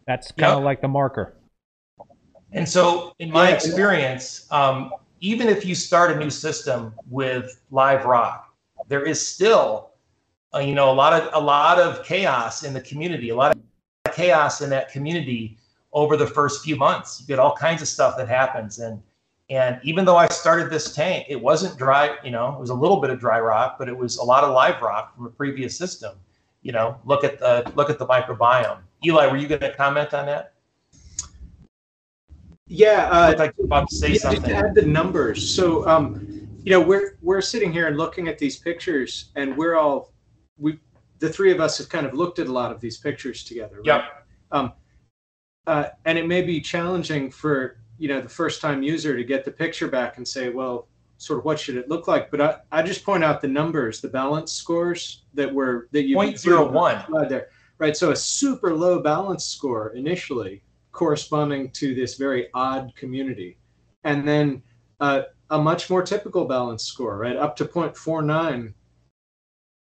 that's 0.06 0.32
kind 0.32 0.52
of 0.52 0.64
like 0.64 0.82
the 0.82 0.88
marker. 0.88 1.34
And 2.52 2.68
so, 2.68 3.14
in 3.18 3.30
my 3.30 3.50
experience, 3.52 4.46
um, 4.50 4.92
even 5.20 5.48
if 5.48 5.64
you 5.64 5.74
start 5.74 6.10
a 6.10 6.16
new 6.16 6.30
system 6.30 6.92
with 7.08 7.60
live 7.70 8.04
rock, 8.04 8.54
there 8.88 9.04
is 9.04 9.24
still, 9.26 9.90
uh, 10.54 10.58
you 10.58 10.74
know, 10.74 10.90
a 10.90 10.92
lot 10.92 11.12
of 11.14 11.30
a 11.34 11.44
lot 11.44 11.78
of 11.78 12.04
chaos 12.04 12.62
in 12.64 12.74
the 12.74 12.80
community, 12.80 13.30
a 13.30 13.36
lot 13.36 13.56
of 13.56 14.14
chaos 14.14 14.60
in 14.60 14.70
that 14.70 14.90
community 14.92 15.56
over 15.92 16.16
the 16.16 16.26
first 16.26 16.64
few 16.64 16.76
months. 16.76 17.20
You 17.20 17.26
get 17.26 17.38
all 17.38 17.54
kinds 17.56 17.82
of 17.82 17.88
stuff 17.88 18.16
that 18.18 18.28
happens, 18.28 18.78
and 18.78 19.02
And 19.50 19.80
even 19.82 20.04
though 20.06 20.16
I 20.16 20.28
started 20.28 20.70
this 20.70 20.94
tank, 20.94 21.26
it 21.28 21.36
wasn't 21.40 21.76
dry, 21.76 22.16
you 22.24 22.30
know, 22.30 22.54
it 22.54 22.60
was 22.60 22.70
a 22.70 22.74
little 22.74 23.00
bit 23.00 23.10
of 23.10 23.18
dry 23.20 23.38
rock, 23.40 23.76
but 23.78 23.88
it 23.88 23.96
was 23.96 24.16
a 24.16 24.24
lot 24.24 24.44
of 24.44 24.54
live 24.54 24.80
rock 24.80 25.14
from 25.14 25.26
a 25.26 25.30
previous 25.30 25.76
system. 25.76 26.14
You 26.62 26.72
know, 26.72 26.96
look 27.04 27.24
at 27.24 27.38
the 27.38 27.70
look 27.76 27.90
at 27.90 27.98
the 27.98 28.06
microbiome. 28.06 28.78
Eli, 29.04 29.26
were 29.26 29.36
you 29.36 29.48
going 29.48 29.60
to 29.60 29.74
comment 29.74 30.14
on 30.14 30.26
that? 30.26 30.51
Yeah, 32.72 33.08
uh, 33.10 33.34
like 33.36 33.54
about 33.62 33.90
to 33.90 33.94
say 33.94 34.12
yeah, 34.12 34.18
something. 34.18 34.40
Just 34.40 34.54
add 34.54 34.74
the 34.74 34.80
numbers. 34.80 35.54
So, 35.54 35.86
um, 35.86 36.48
you 36.64 36.70
know, 36.70 36.80
we're 36.80 37.18
we're 37.20 37.42
sitting 37.42 37.70
here 37.70 37.86
and 37.86 37.98
looking 37.98 38.28
at 38.28 38.38
these 38.38 38.56
pictures, 38.56 39.30
and 39.36 39.54
we're 39.58 39.76
all 39.76 40.14
we 40.56 40.78
the 41.18 41.28
three 41.28 41.52
of 41.52 41.60
us 41.60 41.76
have 41.76 41.90
kind 41.90 42.06
of 42.06 42.14
looked 42.14 42.38
at 42.38 42.46
a 42.46 42.52
lot 42.52 42.72
of 42.72 42.80
these 42.80 42.96
pictures 42.96 43.44
together. 43.44 43.76
Right? 43.76 43.86
Yep. 43.86 44.26
Um, 44.52 44.72
uh, 45.66 45.84
and 46.06 46.16
it 46.16 46.26
may 46.26 46.40
be 46.40 46.62
challenging 46.62 47.30
for 47.30 47.76
you 47.98 48.08
know 48.08 48.22
the 48.22 48.28
first 48.28 48.62
time 48.62 48.82
user 48.82 49.18
to 49.18 49.22
get 49.22 49.44
the 49.44 49.52
picture 49.52 49.88
back 49.88 50.16
and 50.16 50.26
say, 50.26 50.48
well, 50.48 50.88
sort 51.18 51.40
of 51.40 51.44
what 51.44 51.60
should 51.60 51.76
it 51.76 51.90
look 51.90 52.08
like? 52.08 52.30
But 52.30 52.40
I, 52.40 52.56
I 52.72 52.82
just 52.82 53.04
point 53.04 53.22
out 53.22 53.42
the 53.42 53.48
numbers, 53.48 54.00
the 54.00 54.08
balance 54.08 54.50
scores 54.50 55.24
that 55.34 55.52
were 55.52 55.88
that 55.92 56.04
you 56.04 56.16
Point 56.16 56.38
zero 56.38 56.70
one. 56.70 57.04
there, 57.28 57.48
right? 57.76 57.94
So 57.94 58.12
a 58.12 58.16
super 58.16 58.74
low 58.74 58.98
balance 58.98 59.44
score 59.44 59.90
initially, 59.90 60.62
corresponding 60.92 61.70
to 61.70 61.94
this 61.94 62.16
very 62.16 62.48
odd 62.54 62.92
community, 62.96 63.58
and 64.04 64.26
then 64.26 64.62
uh, 65.00 65.22
a 65.50 65.58
much 65.58 65.90
more 65.90 66.02
typical 66.02 66.44
balance 66.44 66.84
score, 66.84 67.18
right, 67.18 67.36
up 67.36 67.56
to 67.56 67.64
0.49 67.64 68.72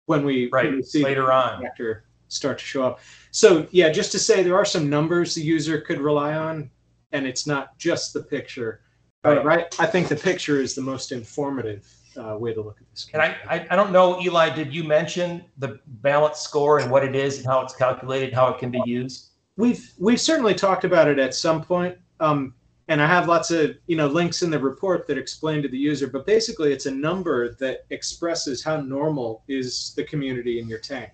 when 0.07 0.25
we, 0.25 0.49
Right, 0.51 0.85
see 0.85 1.05
later 1.05 1.31
on. 1.31 1.63
factor 1.63 2.05
start 2.29 2.59
to 2.59 2.65
show 2.65 2.83
up. 2.85 3.01
So 3.33 3.67
yeah, 3.71 3.91
just 3.91 4.13
to 4.13 4.19
say 4.19 4.43
there 4.43 4.57
are 4.57 4.65
some 4.65 4.89
numbers 4.89 5.35
the 5.35 5.43
user 5.43 5.81
could 5.81 6.01
rely 6.01 6.35
on, 6.35 6.71
and 7.13 7.27
it's 7.27 7.47
not 7.47 7.77
just 7.79 8.13
the 8.13 8.23
picture. 8.23 8.83
Right. 9.23 9.45
right, 9.45 9.77
I 9.79 9.85
think 9.87 10.09
the 10.09 10.17
picture 10.17 10.61
is 10.63 10.75
the 10.75 10.81
most 10.81 11.13
informative 11.13 11.87
uh, 12.17 12.37
way 12.39 12.55
to 12.55 12.63
look 12.63 12.79
at 12.81 12.91
this. 12.91 13.09
And 13.13 13.21
I, 13.21 13.37
I, 13.49 13.67
I 13.71 13.77
don't 13.77 13.93
know, 13.93 14.21
Eli, 14.23 14.49
did 14.51 14.75
you 14.75 14.83
mention 14.85 15.45
the 15.59 15.79
balance 15.87 16.39
score 16.39 16.79
and 16.79 16.91
what 16.91 17.05
it 17.05 17.15
is 17.15 17.37
and 17.37 17.47
how 17.47 17.61
it's 17.61 17.75
calculated, 17.75 18.33
how 18.33 18.49
it 18.49 18.59
can 18.59 18.71
be 18.71 18.81
used? 18.87 19.30
We've 19.57 19.93
we've 19.99 20.21
certainly 20.21 20.55
talked 20.55 20.85
about 20.85 21.09
it 21.09 21.19
at 21.19 21.35
some 21.35 21.63
point, 21.63 21.97
um, 22.21 22.55
and 22.89 23.01
I 23.03 23.07
have 23.07 23.29
lots 23.29 23.51
of 23.51 23.77
you 23.87 23.97
know 23.97 24.07
links 24.07 24.43
in 24.43 24.51
the 24.51 24.59
report 24.59 25.07
that 25.07 25.19
explain 25.19 25.63
to 25.63 25.69
the 25.69 25.79
user. 25.79 26.07
But 26.07 26.27
basically, 26.27 26.73
it's 26.73 26.87
a 26.87 26.91
number 26.91 27.55
that 27.57 27.85
expresses 27.91 28.63
how 28.63 28.81
normal 28.81 29.43
is 29.49 29.93
the 29.97 30.05
community 30.05 30.61
in 30.61 30.69
your 30.69 30.79
tank. 30.79 31.11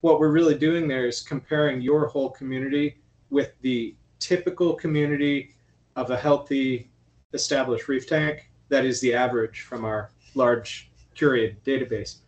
What 0.00 0.20
we're 0.20 0.32
really 0.32 0.56
doing 0.56 0.88
there 0.88 1.06
is 1.06 1.22
comparing 1.22 1.80
your 1.80 2.06
whole 2.06 2.30
community 2.30 2.98
with 3.30 3.52
the 3.60 3.94
typical 4.18 4.74
community 4.74 5.54
of 5.96 6.10
a 6.10 6.16
healthy, 6.16 6.90
established 7.32 7.88
reef 7.88 8.06
tank. 8.06 8.50
That 8.68 8.84
is 8.84 9.00
the 9.00 9.14
average 9.14 9.62
from 9.62 9.84
our 9.84 10.10
large 10.34 10.90
curated 11.16 11.56
database. 11.64 12.18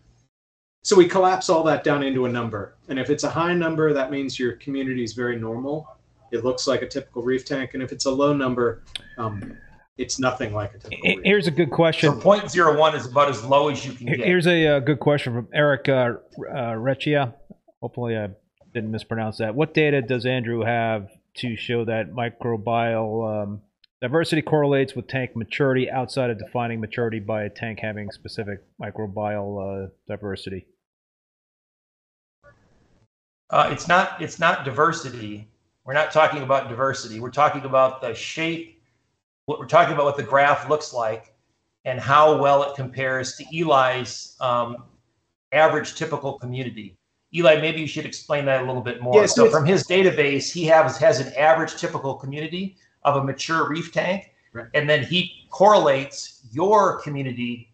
So 0.88 0.96
we 0.96 1.06
collapse 1.06 1.50
all 1.50 1.62
that 1.64 1.84
down 1.84 2.02
into 2.02 2.24
a 2.24 2.30
number. 2.30 2.74
And 2.88 2.98
if 2.98 3.10
it's 3.10 3.22
a 3.22 3.28
high 3.28 3.52
number, 3.52 3.92
that 3.92 4.10
means 4.10 4.38
your 4.38 4.52
community 4.52 5.04
is 5.04 5.12
very 5.12 5.38
normal. 5.38 5.86
It 6.32 6.44
looks 6.46 6.66
like 6.66 6.80
a 6.80 6.88
typical 6.88 7.20
reef 7.20 7.44
tank. 7.44 7.74
And 7.74 7.82
if 7.82 7.92
it's 7.92 8.06
a 8.06 8.10
low 8.10 8.32
number, 8.32 8.84
um, 9.18 9.58
it's 9.98 10.18
nothing 10.18 10.54
like 10.54 10.72
a 10.72 10.78
typical 10.78 11.10
reef. 11.10 11.18
Here's 11.24 11.46
a 11.46 11.50
good 11.50 11.70
question. 11.70 12.08
So 12.08 12.12
question. 12.12 12.22
point 12.22 12.50
zero 12.50 12.78
one 12.78 12.96
is 12.96 13.04
about 13.04 13.28
as 13.28 13.44
low 13.44 13.68
as 13.68 13.84
you 13.84 13.92
can 13.92 14.06
get. 14.06 14.20
Here's 14.20 14.46
a 14.46 14.66
uh, 14.66 14.78
good 14.78 14.98
question 14.98 15.34
from 15.34 15.48
Eric 15.52 15.90
uh, 15.90 15.92
uh, 15.92 16.72
Recchia. 16.72 17.34
Hopefully, 17.82 18.16
I 18.16 18.30
didn't 18.72 18.90
mispronounce 18.90 19.36
that. 19.36 19.54
What 19.54 19.74
data 19.74 20.00
does 20.00 20.24
Andrew 20.24 20.62
have 20.62 21.10
to 21.34 21.54
show 21.54 21.84
that 21.84 22.12
microbial 22.12 23.42
um, 23.42 23.60
diversity 24.00 24.40
correlates 24.40 24.94
with 24.94 25.06
tank 25.06 25.36
maturity 25.36 25.90
outside 25.90 26.30
of 26.30 26.38
defining 26.38 26.80
maturity 26.80 27.20
by 27.20 27.42
a 27.42 27.50
tank 27.50 27.80
having 27.82 28.10
specific 28.10 28.62
microbial 28.80 29.84
uh, 29.84 29.90
diversity? 30.08 30.64
Uh, 33.50 33.68
it's 33.72 33.88
not, 33.88 34.20
it's 34.20 34.38
not 34.38 34.64
diversity. 34.64 35.48
We're 35.84 35.94
not 35.94 36.12
talking 36.12 36.42
about 36.42 36.68
diversity. 36.68 37.18
We're 37.20 37.30
talking 37.30 37.64
about 37.64 38.00
the 38.00 38.14
shape. 38.14 38.82
What 39.46 39.58
we're 39.58 39.66
talking 39.66 39.94
about 39.94 40.04
what 40.04 40.16
the 40.18 40.22
graph 40.22 40.68
looks 40.68 40.92
like 40.92 41.34
and 41.86 41.98
how 41.98 42.36
well 42.40 42.62
it 42.62 42.76
compares 42.76 43.36
to 43.36 43.44
Eli's 43.56 44.36
um, 44.40 44.84
average 45.52 45.94
typical 45.94 46.38
community. 46.38 46.96
Eli, 47.34 47.60
maybe 47.60 47.80
you 47.80 47.86
should 47.86 48.04
explain 48.06 48.44
that 48.46 48.62
a 48.62 48.66
little 48.66 48.82
bit 48.82 49.00
more. 49.00 49.20
Yeah, 49.20 49.26
so 49.26 49.50
from 49.50 49.64
his 49.64 49.84
database, 49.84 50.52
he 50.52 50.64
has 50.64 50.96
has 50.98 51.20
an 51.20 51.32
average 51.34 51.76
typical 51.76 52.14
community 52.14 52.76
of 53.04 53.16
a 53.16 53.24
mature 53.24 53.68
reef 53.68 53.92
tank, 53.92 54.32
Right. 54.52 54.66
and 54.74 54.88
then 54.88 55.04
he 55.04 55.46
correlates 55.50 56.42
your 56.52 57.00
community 57.00 57.70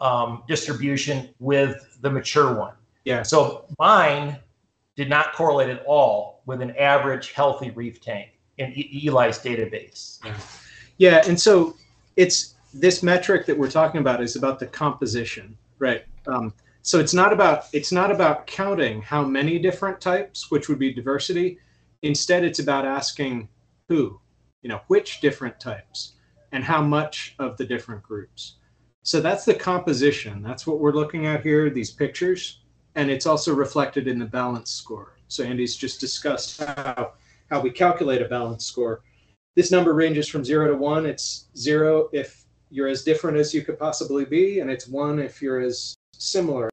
um, 0.00 0.42
distribution 0.48 1.28
with 1.38 1.98
the 2.00 2.10
mature 2.10 2.54
one. 2.54 2.74
Yeah. 3.04 3.22
So 3.22 3.66
mine 3.78 4.38
did 4.98 5.08
not 5.08 5.32
correlate 5.32 5.70
at 5.70 5.84
all 5.86 6.42
with 6.44 6.60
an 6.60 6.74
average 6.76 7.30
healthy 7.30 7.70
reef 7.70 8.00
tank 8.00 8.30
in 8.58 8.72
Eli's 8.72 9.38
database. 9.38 10.18
Yeah, 10.96 11.22
and 11.24 11.40
so 11.40 11.76
it's 12.16 12.54
this 12.74 13.00
metric 13.04 13.46
that 13.46 13.56
we're 13.56 13.70
talking 13.70 14.00
about 14.00 14.20
is 14.20 14.34
about 14.34 14.58
the 14.58 14.66
composition, 14.66 15.56
right? 15.78 16.04
Um, 16.26 16.52
so 16.82 16.98
it's 16.98 17.14
not 17.14 17.32
about 17.32 17.66
it's 17.72 17.92
not 17.92 18.10
about 18.10 18.48
counting 18.48 19.00
how 19.00 19.24
many 19.24 19.60
different 19.60 20.00
types, 20.00 20.50
which 20.50 20.68
would 20.68 20.80
be 20.80 20.92
diversity. 20.92 21.60
Instead, 22.02 22.42
it's 22.42 22.58
about 22.58 22.84
asking 22.84 23.48
who, 23.88 24.20
you 24.62 24.68
know, 24.68 24.80
which 24.88 25.20
different 25.20 25.60
types, 25.60 26.14
and 26.50 26.64
how 26.64 26.82
much 26.82 27.36
of 27.38 27.56
the 27.56 27.64
different 27.64 28.02
groups. 28.02 28.56
So 29.04 29.20
that's 29.20 29.44
the 29.44 29.54
composition. 29.54 30.42
That's 30.42 30.66
what 30.66 30.80
we're 30.80 30.90
looking 30.92 31.26
at 31.26 31.44
here. 31.44 31.70
These 31.70 31.92
pictures, 31.92 32.62
and 32.98 33.10
it's 33.10 33.26
also 33.26 33.54
reflected 33.54 34.08
in 34.08 34.18
the 34.18 34.26
balance 34.26 34.70
score. 34.70 35.16
So 35.28 35.44
Andy's 35.44 35.76
just 35.76 36.00
discussed 36.00 36.60
how 36.60 37.12
how 37.50 37.60
we 37.60 37.70
calculate 37.70 38.20
a 38.20 38.28
balance 38.28 38.66
score 38.66 39.02
this 39.58 39.72
number 39.72 39.92
ranges 39.92 40.28
from 40.28 40.44
zero 40.44 40.68
to 40.68 40.76
one. 40.76 41.04
It's 41.04 41.48
zero 41.56 42.10
if 42.12 42.44
you're 42.70 42.86
as 42.86 43.02
different 43.02 43.36
as 43.36 43.52
you 43.52 43.62
could 43.62 43.76
possibly 43.76 44.24
be, 44.24 44.60
and 44.60 44.70
it's 44.70 44.86
one 44.86 45.18
if 45.18 45.42
you're 45.42 45.58
as 45.58 45.96
similar 46.14 46.70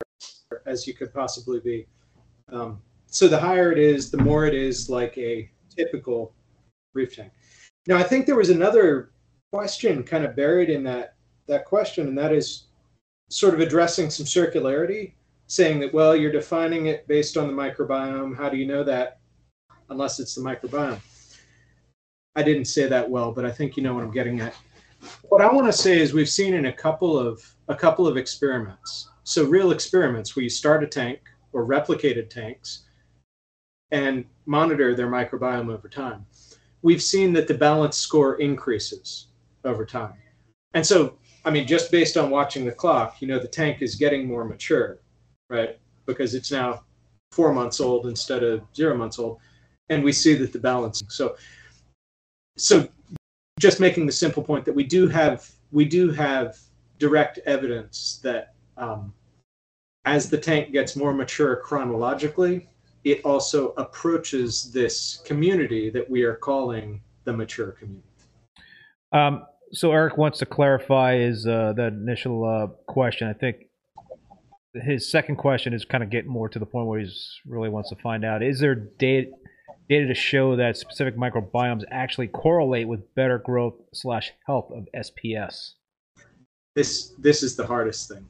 as 0.68 0.86
you 0.86 0.94
could 0.94 1.12
possibly 1.12 1.60
be. 1.60 1.88
Um, 2.52 2.80
so 3.08 3.28
the 3.28 3.40
higher 3.40 3.72
it 3.72 3.80
is, 3.80 4.12
the 4.12 4.20
more 4.20 4.46
it 4.46 4.54
is 4.54 4.88
like 4.88 5.18
a 5.18 5.50
typical 5.76 6.32
reef 6.94 7.16
tank. 7.16 7.32
Now, 7.88 7.98
I 7.98 8.04
think 8.04 8.28
there 8.28 8.36
was 8.36 8.52
another 8.52 9.10
question 9.52 10.04
kind 10.04 10.24
of 10.24 10.36
buried 10.36 10.70
in 10.70 10.84
that 10.84 11.16
that 11.48 11.66
question, 11.66 12.08
and 12.08 12.18
that 12.20 12.34
is 12.34 12.66
sort 13.32 13.56
of 13.56 13.62
addressing 13.62 14.12
some 14.12 14.28
circularity, 14.28 15.14
saying 15.48 15.80
that 15.80 15.94
well, 15.94 16.16
you're 16.16 16.32
defining 16.32 16.88
it 16.88 17.08
based 17.08 17.38
on 17.38 17.48
the 17.48 17.54
microbiome. 17.54 18.36
How 18.36 18.50
do 18.50 18.58
you 18.58 18.66
know 18.66 18.84
that? 18.84 19.20
Unless 19.90 20.20
it's 20.20 20.36
the 20.36 20.42
microbiome. 20.42 21.00
I 22.36 22.44
didn't 22.44 22.66
say 22.66 22.88
that 22.88 23.10
well, 23.10 23.32
but 23.32 23.46
I 23.46 23.52
think 23.52 23.78
you 23.78 23.84
know 23.84 23.94
what 23.94 24.04
I'm 24.04 24.12
getting 24.12 24.42
at. 24.42 24.56
What 25.30 25.42
I 25.42 25.52
want 25.52 25.68
to 25.68 25.74
say 25.74 26.00
is 26.00 26.14
we've 26.14 26.30
seen 26.30 26.54
in 26.54 26.66
a 26.66 26.74
couple 26.74 27.18
of 27.18 27.44
a 27.68 27.76
couple 27.76 28.08
of 28.08 28.18
experiments. 28.18 29.10
So 29.24 29.46
real 29.46 29.72
experiments 29.72 30.36
where 30.36 30.44
you 30.44 30.50
start 30.50 30.84
a 30.84 30.88
tank 30.88 31.20
or 31.54 31.66
replicated 31.66 32.30
tanks 32.30 32.84
and 33.92 34.26
monitor 34.46 34.96
their 34.96 35.08
microbiome 35.08 35.74
over 35.74 35.88
time. 35.88 36.26
We've 36.82 37.02
seen 37.02 37.34
that 37.34 37.48
the 37.48 37.54
balance 37.54 37.98
score 37.98 38.36
increases 38.36 39.28
over 39.64 39.86
time. 39.86 40.14
And 40.74 40.86
so, 40.86 41.18
I 41.46 41.50
mean, 41.50 41.66
just 41.66 41.92
based 41.92 42.18
on 42.18 42.30
watching 42.30 42.66
the 42.66 42.72
clock, 42.72 43.22
you 43.22 43.28
know, 43.28 43.40
the 43.40 43.48
tank 43.48 43.82
is 43.82 43.96
getting 43.96 44.28
more 44.28 44.44
mature, 44.44 45.00
right? 45.50 45.78
Because 46.06 46.36
it's 46.36 46.52
now 46.52 46.84
four 47.32 47.54
months 47.54 47.80
old 47.80 48.06
instead 48.08 48.44
of 48.44 48.62
zero 48.76 48.96
months 48.96 49.20
old. 49.20 49.40
And 49.90 50.04
we 50.04 50.12
see 50.12 50.34
that 50.36 50.54
the 50.54 50.60
balance. 50.60 51.04
So 51.10 51.36
so 52.58 52.88
just 53.60 53.80
making 53.80 54.06
the 54.06 54.12
simple 54.12 54.44
point 54.44 54.66
that 54.66 54.74
we 54.74 54.84
do 54.84 55.08
have 55.08 55.50
we 55.72 55.86
do 55.86 56.12
have 56.12 56.58
direct 57.00 57.40
evidence 57.46 58.20
that 58.24 58.54
um, 58.78 59.14
as 60.06 60.30
the 60.30 60.38
tank 60.38 60.72
gets 60.72 60.96
more 60.96 61.14
mature 61.14 61.58
chronologically 61.58 62.70
it 63.04 63.22
also 63.24 63.74
approaches 63.78 64.72
this 64.72 65.22
community 65.26 65.90
that 65.90 66.10
we 66.10 66.24
are 66.24 66.36
calling 66.36 67.02
the 67.26 67.34
mature 67.34 67.72
community 67.72 68.08
Um, 69.12 69.46
so 69.72 69.92
Eric 69.92 70.18
wants 70.18 70.40
to 70.40 70.46
clarify 70.46 71.18
his 71.18 71.46
uh, 71.46 71.74
that 71.76 71.94
initial 71.94 72.46
uh, 72.46 72.68
question. 72.86 73.28
I 73.28 73.34
think 73.34 73.65
his 74.84 75.10
second 75.10 75.38
question 75.38 75.74
is 75.74 75.86
kind 75.86 76.04
of 76.04 76.10
getting 76.10 76.30
more 76.30 76.50
to 76.50 76.60
the 76.60 76.66
point 76.66 76.88
where 76.88 77.00
he's 77.00 77.40
really 77.46 77.70
wants 77.70 77.90
to 77.90 77.96
find 77.96 78.26
out: 78.26 78.44
is 78.44 78.60
there 78.60 78.76
data 78.76 79.32
data 79.90 80.08
to 80.08 80.16
show 80.16 80.56
that 80.56 80.78
specific 80.78 81.16
microbiomes 81.16 81.84
actually 81.92 82.28
correlate 82.28 82.88
with 82.88 83.14
better 83.16 83.38
growth 83.38 83.76
slash 83.94 84.32
health 84.46 84.72
of 84.72 84.88
SPS? 84.96 85.74
this 86.76 87.14
this 87.18 87.42
is 87.42 87.56
the 87.56 87.66
hardest 87.66 88.10
thing. 88.10 88.28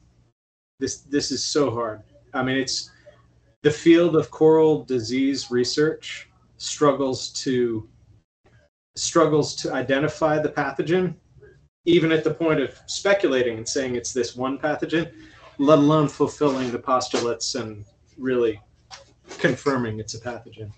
This 0.78 0.98
this 0.98 1.30
is 1.30 1.44
so 1.44 1.70
hard. 1.70 2.02
I 2.32 2.42
mean 2.42 2.56
it's 2.56 2.90
the 3.62 3.70
field 3.70 4.16
of 4.16 4.30
coral 4.30 4.84
disease 4.84 5.50
research 5.50 6.30
struggles 6.56 7.30
to 7.30 7.88
struggles 8.96 9.54
to 9.56 9.74
identify 9.74 10.38
the 10.38 10.48
pathogen 10.48 11.14
even 11.84 12.10
at 12.10 12.24
the 12.24 12.32
point 12.32 12.60
of 12.60 12.78
speculating 12.86 13.58
and 13.58 13.68
saying 13.68 13.94
it's 13.94 14.12
this 14.12 14.34
one 14.34 14.58
pathogen, 14.58 15.12
let 15.58 15.78
alone 15.78 16.08
fulfilling 16.08 16.70
the 16.70 16.78
postulates 16.78 17.54
and 17.54 17.84
really 18.18 18.60
confirming 19.38 19.98
it's 19.98 20.14
a 20.14 20.20
pathogen. 20.20 20.70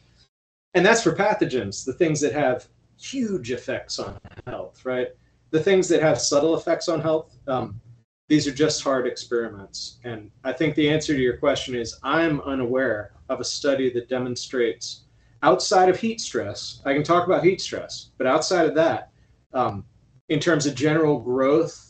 And 0.74 0.84
that's 0.84 1.02
for 1.02 1.12
pathogens, 1.12 1.84
the 1.84 1.92
things 1.92 2.20
that 2.20 2.32
have 2.32 2.68
huge 2.98 3.50
effects 3.50 3.98
on 3.98 4.18
health, 4.46 4.84
right? 4.84 5.08
The 5.50 5.60
things 5.60 5.88
that 5.88 6.02
have 6.02 6.20
subtle 6.20 6.56
effects 6.56 6.88
on 6.88 7.00
health, 7.00 7.36
um, 7.46 7.80
these 8.28 8.46
are 8.46 8.52
just 8.52 8.82
hard 8.82 9.06
experiments. 9.06 9.98
And 10.04 10.30
I 10.44 10.52
think 10.52 10.74
the 10.74 10.90
answer 10.90 11.14
to 11.14 11.20
your 11.20 11.38
question 11.38 11.74
is 11.74 11.98
I'm 12.02 12.40
unaware 12.42 13.12
of 13.28 13.40
a 13.40 13.44
study 13.44 13.90
that 13.90 14.08
demonstrates 14.08 15.04
outside 15.42 15.88
of 15.88 15.98
heat 15.98 16.20
stress. 16.20 16.82
I 16.84 16.92
can 16.92 17.02
talk 17.02 17.26
about 17.26 17.44
heat 17.44 17.60
stress, 17.60 18.10
but 18.18 18.26
outside 18.26 18.66
of 18.66 18.74
that, 18.74 19.10
um, 19.54 19.84
in 20.28 20.40
terms 20.40 20.66
of 20.66 20.74
general 20.74 21.18
growth, 21.18 21.87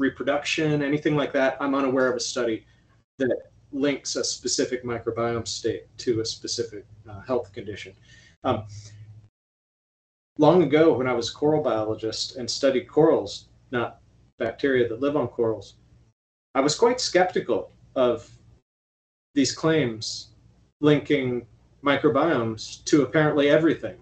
reproduction, 0.00 0.82
anything 0.82 1.14
like 1.14 1.32
that, 1.34 1.56
I'm 1.60 1.74
unaware 1.74 2.08
of 2.08 2.16
a 2.16 2.20
study 2.20 2.66
that 3.18 3.36
links 3.72 4.16
a 4.16 4.24
specific 4.24 4.84
microbiome 4.84 5.46
state 5.46 5.86
to 5.98 6.20
a 6.20 6.24
specific 6.24 6.86
uh, 7.08 7.20
health 7.20 7.52
condition. 7.52 7.92
Um, 8.42 8.64
long 10.38 10.62
ago, 10.62 10.92
when 10.94 11.06
I 11.06 11.12
was 11.12 11.30
a 11.30 11.34
coral 11.34 11.62
biologist 11.62 12.36
and 12.36 12.50
studied 12.50 12.88
corals, 12.88 13.46
not 13.70 14.00
bacteria 14.38 14.88
that 14.88 15.00
live 15.00 15.16
on 15.16 15.28
corals, 15.28 15.74
I 16.54 16.60
was 16.60 16.74
quite 16.74 17.00
skeptical 17.00 17.70
of 17.94 18.28
these 19.34 19.52
claims 19.52 20.30
linking 20.80 21.46
microbiomes 21.84 22.84
to 22.86 23.02
apparently 23.02 23.48
everything. 23.48 23.98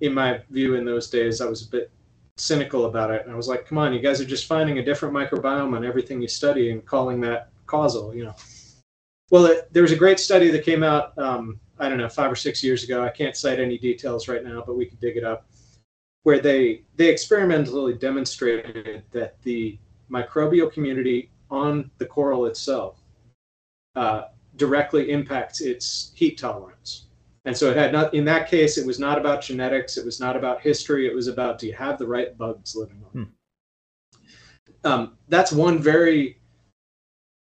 In 0.00 0.14
my 0.14 0.40
view, 0.50 0.74
in 0.74 0.84
those 0.84 1.10
days, 1.10 1.40
I 1.40 1.46
was 1.46 1.66
a 1.66 1.70
bit 1.70 1.90
cynical 2.36 2.86
about 2.86 3.10
it. 3.10 3.22
And 3.22 3.32
I 3.32 3.36
was 3.36 3.48
like, 3.48 3.66
come 3.66 3.78
on, 3.78 3.92
you 3.92 4.00
guys 4.00 4.20
are 4.20 4.24
just 4.24 4.46
finding 4.46 4.78
a 4.78 4.84
different 4.84 5.14
microbiome 5.14 5.76
on 5.76 5.84
everything 5.84 6.20
you 6.20 6.28
study 6.28 6.70
and 6.70 6.84
calling 6.84 7.20
that 7.20 7.50
causal, 7.66 8.14
you 8.14 8.24
know. 8.24 8.34
Well, 9.30 9.46
it, 9.46 9.72
there 9.72 9.82
was 9.82 9.92
a 9.92 9.96
great 9.96 10.20
study 10.20 10.50
that 10.50 10.64
came 10.64 10.82
out, 10.82 11.16
um, 11.18 11.60
I 11.78 11.88
don't 11.88 11.98
know, 11.98 12.08
five 12.08 12.30
or 12.30 12.36
six 12.36 12.62
years 12.62 12.84
ago. 12.84 13.02
I 13.04 13.08
can't 13.08 13.36
cite 13.36 13.60
any 13.60 13.78
details 13.78 14.28
right 14.28 14.44
now, 14.44 14.62
but 14.66 14.76
we 14.76 14.86
could 14.86 15.00
dig 15.00 15.16
it 15.16 15.24
up, 15.24 15.46
where 16.24 16.40
they 16.40 16.82
they 16.96 17.08
experimentally 17.08 17.94
demonstrated 17.94 19.02
that 19.12 19.40
the 19.42 19.78
microbial 20.10 20.70
community 20.70 21.30
on 21.50 21.90
the 21.98 22.06
coral 22.06 22.46
itself 22.46 23.00
uh, 23.96 24.24
directly 24.56 25.10
impacts 25.10 25.60
its 25.60 26.12
heat 26.14 26.38
tolerance. 26.38 27.06
And 27.44 27.56
so 27.56 27.70
it 27.70 27.76
had 27.76 27.92
not, 27.92 28.14
in 28.14 28.24
that 28.24 28.48
case, 28.48 28.78
it 28.78 28.86
was 28.86 28.98
not 28.98 29.18
about 29.18 29.42
genetics. 29.42 29.96
It 29.96 30.04
was 30.04 30.18
not 30.18 30.36
about 30.36 30.62
history. 30.62 31.06
It 31.06 31.14
was 31.14 31.28
about, 31.28 31.58
do 31.58 31.66
you 31.66 31.74
have 31.74 31.98
the 31.98 32.06
right 32.06 32.36
bugs 32.38 32.74
living 32.74 33.02
on? 33.04 33.10
Hmm. 33.10 34.88
Um, 34.90 35.18
that's 35.28 35.52
one 35.52 35.78
very 35.78 36.38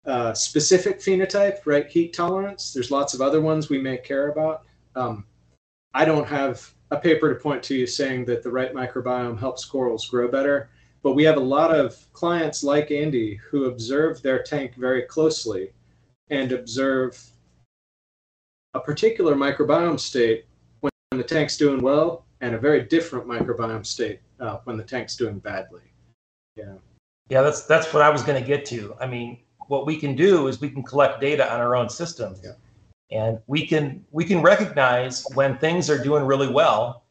uh, 0.06 0.34
specific 0.34 1.00
phenotype, 1.00 1.60
right? 1.66 1.88
Heat 1.88 2.14
tolerance. 2.14 2.74
There's 2.74 2.92
lots 2.92 3.14
of 3.14 3.22
other 3.22 3.42
ones 3.42 3.70
we 3.70 3.80
may 3.80 3.98
care 3.98 4.30
about. 4.30 4.64
Um, 4.96 5.26
I 5.94 6.06
don't 6.06 6.28
have 6.28 6.74
a 6.92 6.98
paper 6.98 7.34
to 7.34 7.40
point 7.40 7.64
to 7.64 7.76
you 7.76 7.88
saying 7.88 8.26
that 8.26 8.44
the 8.44 8.52
right 8.52 8.74
microbiome 8.74 9.40
helps 9.40 9.66
corals 9.66 10.08
grow 10.08 10.28
better, 10.28 10.70
but 11.02 11.14
we 11.14 11.24
have 11.24 11.38
a 11.38 11.40
lot 11.40 11.74
of 11.74 11.96
clients 12.14 12.64
like 12.64 12.92
Andy 12.92 13.36
who 13.50 13.66
observe 13.66 14.22
their 14.22 14.44
tank 14.44 14.76
very 14.76 15.04
closely 15.04 15.72
and 16.30 16.52
observe 16.52 17.22
a 18.74 18.80
particular 18.80 19.36
microbiome 19.36 20.00
state 20.00 20.46
when 20.82 20.92
the 21.12 21.24
tank's 21.24 21.58
doing 21.58 21.82
well 21.82 22.26
and 22.42 22.56
a 22.56 22.58
very 22.58 22.84
different 22.84 23.28
microbiome 23.28 23.86
state 23.86 24.20
uh, 24.40 24.58
when 24.66 24.78
the 24.78 24.84
tank's 24.84 25.16
doing 25.16 25.40
badly. 25.40 25.82
Yeah. 26.56 26.76
Yeah, 27.30 27.42
that's 27.42 27.66
that's 27.66 27.94
what 27.94 28.04
I 28.04 28.10
was 28.10 28.22
going 28.22 28.42
to 28.42 28.46
get 28.46 28.66
to. 28.66 28.96
I 29.00 29.08
mean, 29.08 29.40
what 29.68 29.86
we 29.86 29.98
can 29.98 30.16
do 30.16 30.48
is 30.48 30.60
we 30.60 30.70
can 30.70 30.84
collect 30.84 31.22
data 31.22 31.52
on 31.52 31.62
our 31.62 31.76
own 31.76 31.90
system, 31.90 32.36
yeah. 32.44 32.52
and 33.12 33.40
we 33.48 33.66
can 33.66 34.04
we 34.12 34.26
can 34.26 34.42
recognize 34.42 35.26
when 35.34 35.58
things 35.58 35.90
are 35.90 36.04
doing 36.04 36.26
really 36.26 36.52
well, 36.52 37.06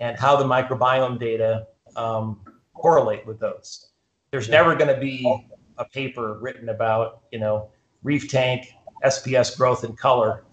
and 0.00 0.18
how 0.18 0.36
the 0.36 0.44
microbiome 0.44 1.20
data 1.20 1.66
um, 1.96 2.40
correlate 2.74 3.26
with 3.26 3.38
those. 3.38 3.90
There's 4.30 4.48
yeah. 4.48 4.54
never 4.54 4.74
going 4.74 4.92
to 4.92 5.00
be 5.00 5.46
a 5.76 5.84
paper 5.84 6.38
written 6.40 6.70
about 6.70 7.22
you 7.30 7.38
know 7.38 7.70
reef 8.02 8.28
tank 8.28 8.72
SPS 9.04 9.56
growth 9.56 9.84
and 9.84 9.96
color 9.98 10.44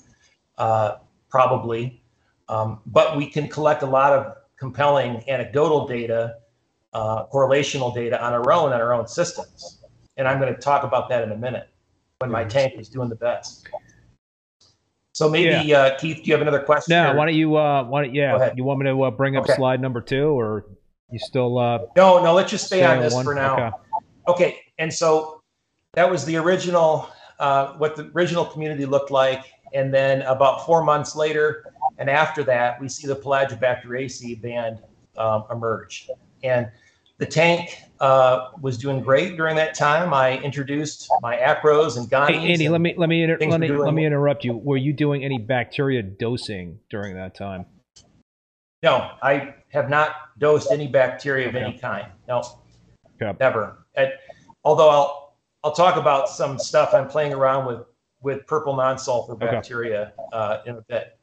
uh, 0.57 0.95
probably. 1.29 2.01
Um, 2.47 2.79
but 2.85 3.17
we 3.17 3.27
can 3.27 3.47
collect 3.47 3.81
a 3.81 3.87
lot 3.87 4.13
of 4.13 4.35
compelling 4.57 5.23
anecdotal 5.27 5.87
data, 5.87 6.37
uh, 6.93 7.25
correlational 7.27 7.93
data 7.93 8.23
on 8.23 8.33
our 8.33 8.51
own, 8.51 8.71
on 8.71 8.81
our 8.81 8.93
own 8.93 9.07
systems. 9.07 9.83
And 10.17 10.27
I'm 10.27 10.39
going 10.39 10.53
to 10.53 10.59
talk 10.59 10.83
about 10.83 11.09
that 11.09 11.23
in 11.23 11.31
a 11.31 11.37
minute 11.37 11.69
when 12.19 12.31
my 12.31 12.43
tank 12.43 12.73
is 12.77 12.87
doing 12.87 13.09
the 13.09 13.15
best. 13.15 13.67
So 15.13 15.29
maybe 15.29 15.69
yeah. 15.69 15.79
uh, 15.79 15.97
Keith, 15.97 16.17
do 16.17 16.23
you 16.25 16.33
have 16.33 16.41
another 16.41 16.59
question? 16.59 16.91
No, 16.91 17.11
or? 17.11 17.15
why 17.15 17.25
don't 17.25 17.35
you? 17.35 17.55
Uh, 17.55 17.83
why 17.85 18.03
don't 18.03 18.13
yeah? 18.13 18.51
You 18.55 18.65
want 18.65 18.79
me 18.79 18.85
to 18.87 19.03
uh, 19.03 19.11
bring 19.11 19.37
up 19.37 19.45
okay. 19.45 19.55
slide 19.55 19.81
number 19.81 20.01
two, 20.01 20.37
or 20.37 20.65
you 21.09 21.19
still? 21.19 21.57
Uh, 21.57 21.79
no, 21.95 22.21
no. 22.21 22.33
Let's 22.33 22.51
just 22.51 22.65
stay, 22.65 22.79
stay 22.79 22.85
on, 22.85 22.99
this 22.99 23.13
one? 23.13 23.23
for 23.23 23.33
now. 23.33 23.53
Okay. 23.53 23.71
okay. 24.27 24.59
And 24.77 24.93
so 24.93 25.41
that 25.93 26.11
was 26.11 26.25
the 26.25 26.35
original, 26.35 27.09
uh, 27.39 27.73
what 27.73 27.95
the 27.95 28.11
original 28.13 28.43
community 28.43 28.85
looked 28.85 29.09
like, 29.09 29.45
and 29.73 29.93
then 29.93 30.21
about 30.23 30.65
four 30.65 30.83
months 30.83 31.15
later, 31.15 31.71
and 31.97 32.09
after 32.09 32.43
that, 32.43 32.79
we 32.79 32.87
see 32.87 33.07
the 33.07 33.15
Pelagibacteriaceae 33.15 34.41
band 34.41 34.79
um, 35.17 35.45
emerge. 35.51 36.09
And 36.43 36.69
the 37.17 37.25
tank 37.25 37.81
uh, 37.99 38.49
was 38.61 38.77
doing 38.77 39.01
great 39.01 39.37
during 39.37 39.55
that 39.55 39.73
time. 39.73 40.13
I 40.13 40.37
introduced 40.39 41.09
my 41.21 41.37
acros 41.37 41.97
and 41.97 42.09
gonies. 42.09 42.37
Hey, 42.37 42.51
Andy, 42.51 42.69
let 42.69 42.81
me 42.81 42.93
let 42.97 43.07
me 43.07 43.23
inter- 43.23 43.37
let 43.39 43.59
me 43.59 43.69
let 43.69 43.93
me 43.93 44.05
interrupt 44.05 44.43
you. 44.43 44.57
Were 44.57 44.77
you 44.77 44.91
doing 44.91 45.23
any 45.23 45.37
bacteria 45.37 46.03
dosing 46.03 46.79
during 46.89 47.15
that 47.15 47.35
time? 47.35 47.65
No, 48.83 49.11
I 49.23 49.55
have 49.69 49.89
not 49.89 50.37
dosed 50.37 50.71
any 50.71 50.87
bacteria 50.87 51.47
of 51.47 51.55
any 51.55 51.77
kind. 51.77 52.07
No, 52.27 52.43
okay. 53.21 53.35
never. 53.39 53.85
Although 54.63 54.89
I'll 54.89 55.37
I'll 55.63 55.71
talk 55.71 55.95
about 55.95 56.29
some 56.29 56.59
stuff 56.59 56.93
I'm 56.93 57.07
playing 57.07 57.33
around 57.33 57.65
with 57.65 57.79
with 58.25 58.45
purple 58.47 58.75
non-sulfur 58.75 59.35
bacteria 59.35 60.11
okay. 60.17 60.29
uh, 60.33 60.57
in 60.65 60.75
a 60.75 60.81
bit. 60.81 61.17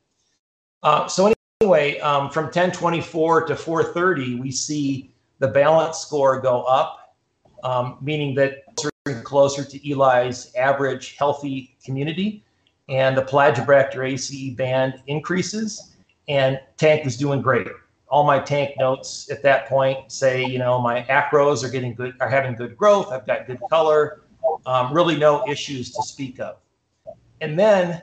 Uh, 0.84 1.08
so 1.08 1.32
anyway, 1.60 1.98
um, 1.98 2.30
from 2.30 2.44
1024 2.44 3.46
to 3.46 3.56
430, 3.56 4.36
we 4.36 4.52
see 4.52 5.12
the 5.40 5.48
balance 5.48 5.98
score 5.98 6.40
go 6.40 6.62
up, 6.62 7.16
um, 7.64 7.98
meaning 8.00 8.36
that 8.36 8.64
closer, 8.76 9.22
closer 9.22 9.64
to 9.64 9.90
Eli's 9.90 10.54
average 10.54 11.16
healthy 11.16 11.76
community, 11.84 12.44
and 12.88 13.16
the 13.16 13.22
Pelagibacteriaceae 13.22 14.56
band 14.56 15.02
increases, 15.08 15.94
and 16.28 16.60
tank 16.76 17.04
was 17.04 17.16
doing 17.16 17.42
great. 17.42 17.66
All 18.08 18.24
my 18.24 18.38
tank 18.38 18.76
notes 18.78 19.28
at 19.30 19.42
that 19.42 19.66
point 19.68 20.12
say, 20.12 20.44
you 20.44 20.58
know, 20.58 20.80
my 20.80 21.02
acros 21.04 21.64
are 21.64 21.70
getting 21.70 21.94
good, 21.94 22.14
are 22.20 22.28
having 22.28 22.54
good 22.54 22.76
growth. 22.76 23.10
I've 23.10 23.26
got 23.26 23.48
good 23.48 23.58
color. 23.70 24.20
Um, 24.66 24.92
really, 24.92 25.16
no 25.16 25.48
issues 25.48 25.92
to 25.92 26.02
speak 26.02 26.38
of. 26.38 26.61
And 27.42 27.58
then 27.58 28.00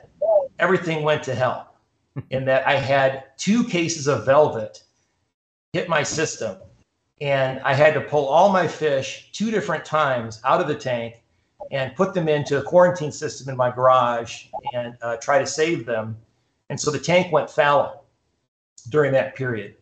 everything 0.58 1.02
went 1.02 1.22
to 1.24 1.34
hell 1.34 1.74
in 2.30 2.44
that 2.44 2.66
I 2.68 2.74
had 2.74 3.24
two 3.38 3.64
cases 3.64 4.06
of 4.06 4.26
velvet 4.26 4.82
hit 5.72 5.88
my 5.88 6.02
system. 6.02 6.58
And 7.22 7.58
I 7.60 7.72
had 7.72 7.94
to 7.94 8.02
pull 8.02 8.28
all 8.28 8.52
my 8.52 8.68
fish 8.68 9.30
two 9.32 9.50
different 9.50 9.84
times 9.84 10.40
out 10.44 10.60
of 10.60 10.68
the 10.68 10.74
tank 10.74 11.22
and 11.70 11.96
put 11.96 12.12
them 12.12 12.28
into 12.28 12.58
a 12.58 12.62
quarantine 12.62 13.12
system 13.12 13.48
in 13.48 13.56
my 13.56 13.70
garage 13.70 14.46
and 14.74 14.96
uh, 15.00 15.16
try 15.16 15.38
to 15.38 15.46
save 15.46 15.86
them. 15.86 16.16
And 16.68 16.78
so 16.78 16.90
the 16.90 16.98
tank 16.98 17.32
went 17.32 17.48
fallow 17.48 18.00
during 18.90 19.12
that 19.12 19.36
period. 19.36 19.76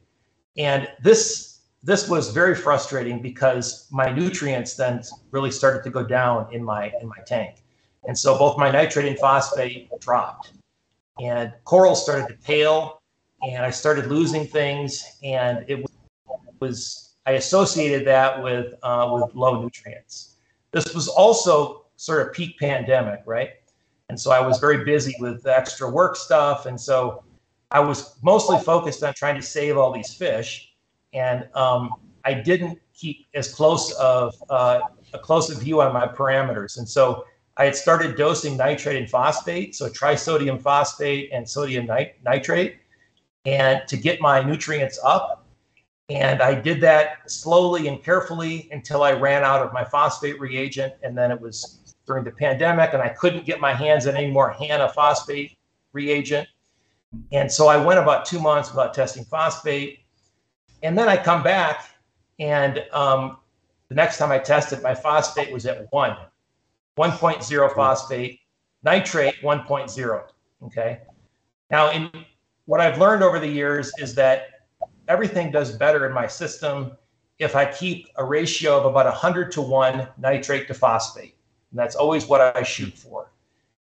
And 0.56 0.88
this 1.02 1.60
this 1.82 2.08
was 2.08 2.30
very 2.30 2.56
frustrating 2.56 3.22
because 3.22 3.86
my 3.90 4.10
nutrients 4.10 4.74
then 4.74 5.02
really 5.30 5.52
started 5.52 5.84
to 5.84 5.90
go 5.90 6.04
down 6.04 6.52
in 6.52 6.62
my 6.62 6.92
in 7.00 7.08
my 7.08 7.18
tank. 7.26 7.62
And 8.08 8.18
so 8.18 8.36
both 8.38 8.56
my 8.56 8.70
nitrate 8.70 9.06
and 9.06 9.18
phosphate 9.18 9.90
dropped. 10.00 10.52
And 11.20 11.52
coral 11.64 11.94
started 11.94 12.26
to 12.28 12.34
pale, 12.42 13.02
and 13.42 13.64
I 13.64 13.70
started 13.70 14.06
losing 14.06 14.46
things. 14.46 15.18
And 15.22 15.64
it 15.68 15.84
was, 16.58 17.16
I 17.26 17.32
associated 17.32 18.06
that 18.06 18.42
with, 18.42 18.74
uh, 18.82 19.10
with 19.12 19.34
low 19.34 19.60
nutrients. 19.60 20.36
This 20.72 20.94
was 20.94 21.08
also 21.08 21.84
sort 21.96 22.26
of 22.26 22.32
peak 22.32 22.58
pandemic, 22.58 23.20
right? 23.26 23.50
And 24.08 24.18
so 24.18 24.30
I 24.30 24.40
was 24.40 24.58
very 24.58 24.84
busy 24.84 25.14
with 25.20 25.46
extra 25.46 25.90
work 25.90 26.16
stuff. 26.16 26.64
And 26.64 26.80
so 26.80 27.22
I 27.72 27.80
was 27.80 28.16
mostly 28.22 28.58
focused 28.58 29.02
on 29.04 29.12
trying 29.12 29.34
to 29.36 29.42
save 29.42 29.76
all 29.76 29.92
these 29.92 30.14
fish. 30.14 30.72
And 31.12 31.46
um, 31.54 31.92
I 32.24 32.32
didn't 32.32 32.78
keep 32.94 33.26
as 33.34 33.52
close 33.52 33.92
of 33.92 34.34
uh, 34.48 34.80
a 35.12 35.18
close 35.18 35.50
view 35.50 35.82
on 35.82 35.92
my 35.92 36.06
parameters. 36.06 36.78
And 36.78 36.88
so 36.88 37.24
I 37.58 37.64
had 37.64 37.74
started 37.74 38.16
dosing 38.16 38.56
nitrate 38.56 38.96
and 38.96 39.10
phosphate, 39.10 39.74
so 39.74 39.88
trisodium 39.88 40.62
phosphate 40.62 41.30
and 41.32 41.48
sodium 41.48 41.86
nit- 41.86 42.16
nitrate, 42.24 42.76
and 43.44 43.82
to 43.88 43.96
get 43.96 44.20
my 44.20 44.40
nutrients 44.42 44.98
up. 45.02 45.44
And 46.08 46.40
I 46.40 46.54
did 46.54 46.80
that 46.82 47.30
slowly 47.30 47.88
and 47.88 48.02
carefully 48.02 48.68
until 48.70 49.02
I 49.02 49.12
ran 49.12 49.42
out 49.42 49.60
of 49.60 49.72
my 49.72 49.84
phosphate 49.84 50.40
reagent. 50.40 50.94
And 51.02 51.18
then 51.18 51.30
it 51.30 51.40
was 51.40 51.94
during 52.06 52.24
the 52.24 52.30
pandemic, 52.30 52.94
and 52.94 53.02
I 53.02 53.10
couldn't 53.10 53.44
get 53.44 53.60
my 53.60 53.74
hands 53.74 54.06
on 54.06 54.16
any 54.16 54.30
more 54.30 54.50
Hanna 54.50 54.88
phosphate 54.90 55.58
reagent. 55.92 56.48
And 57.32 57.50
so 57.50 57.66
I 57.66 57.76
went 57.76 57.98
about 57.98 58.24
two 58.24 58.40
months 58.40 58.70
without 58.70 58.94
testing 58.94 59.24
phosphate. 59.24 60.00
And 60.82 60.96
then 60.96 61.08
I 61.08 61.16
come 61.16 61.42
back, 61.42 61.90
and 62.38 62.84
um, 62.92 63.38
the 63.88 63.94
next 63.94 64.18
time 64.18 64.30
I 64.30 64.38
tested, 64.38 64.82
my 64.82 64.94
phosphate 64.94 65.52
was 65.52 65.66
at 65.66 65.92
one, 65.92 66.16
1.0 66.98 67.74
phosphate, 67.74 68.40
nitrate 68.82 69.34
1.0. 69.42 70.22
Okay. 70.64 71.00
Now, 71.70 71.90
in 71.92 72.10
what 72.66 72.80
I've 72.80 72.98
learned 72.98 73.22
over 73.22 73.38
the 73.38 73.48
years 73.48 73.92
is 73.98 74.14
that 74.16 74.48
everything 75.06 75.50
does 75.50 75.76
better 75.76 76.06
in 76.06 76.12
my 76.12 76.26
system 76.26 76.92
if 77.38 77.54
I 77.54 77.64
keep 77.64 78.08
a 78.16 78.24
ratio 78.24 78.76
of 78.76 78.84
about 78.84 79.06
100 79.06 79.52
to 79.52 79.62
1 79.62 80.08
nitrate 80.18 80.66
to 80.66 80.74
phosphate. 80.74 81.36
And 81.70 81.78
that's 81.78 81.94
always 81.94 82.26
what 82.26 82.40
I 82.40 82.62
shoot 82.62 82.92
for. 82.94 83.30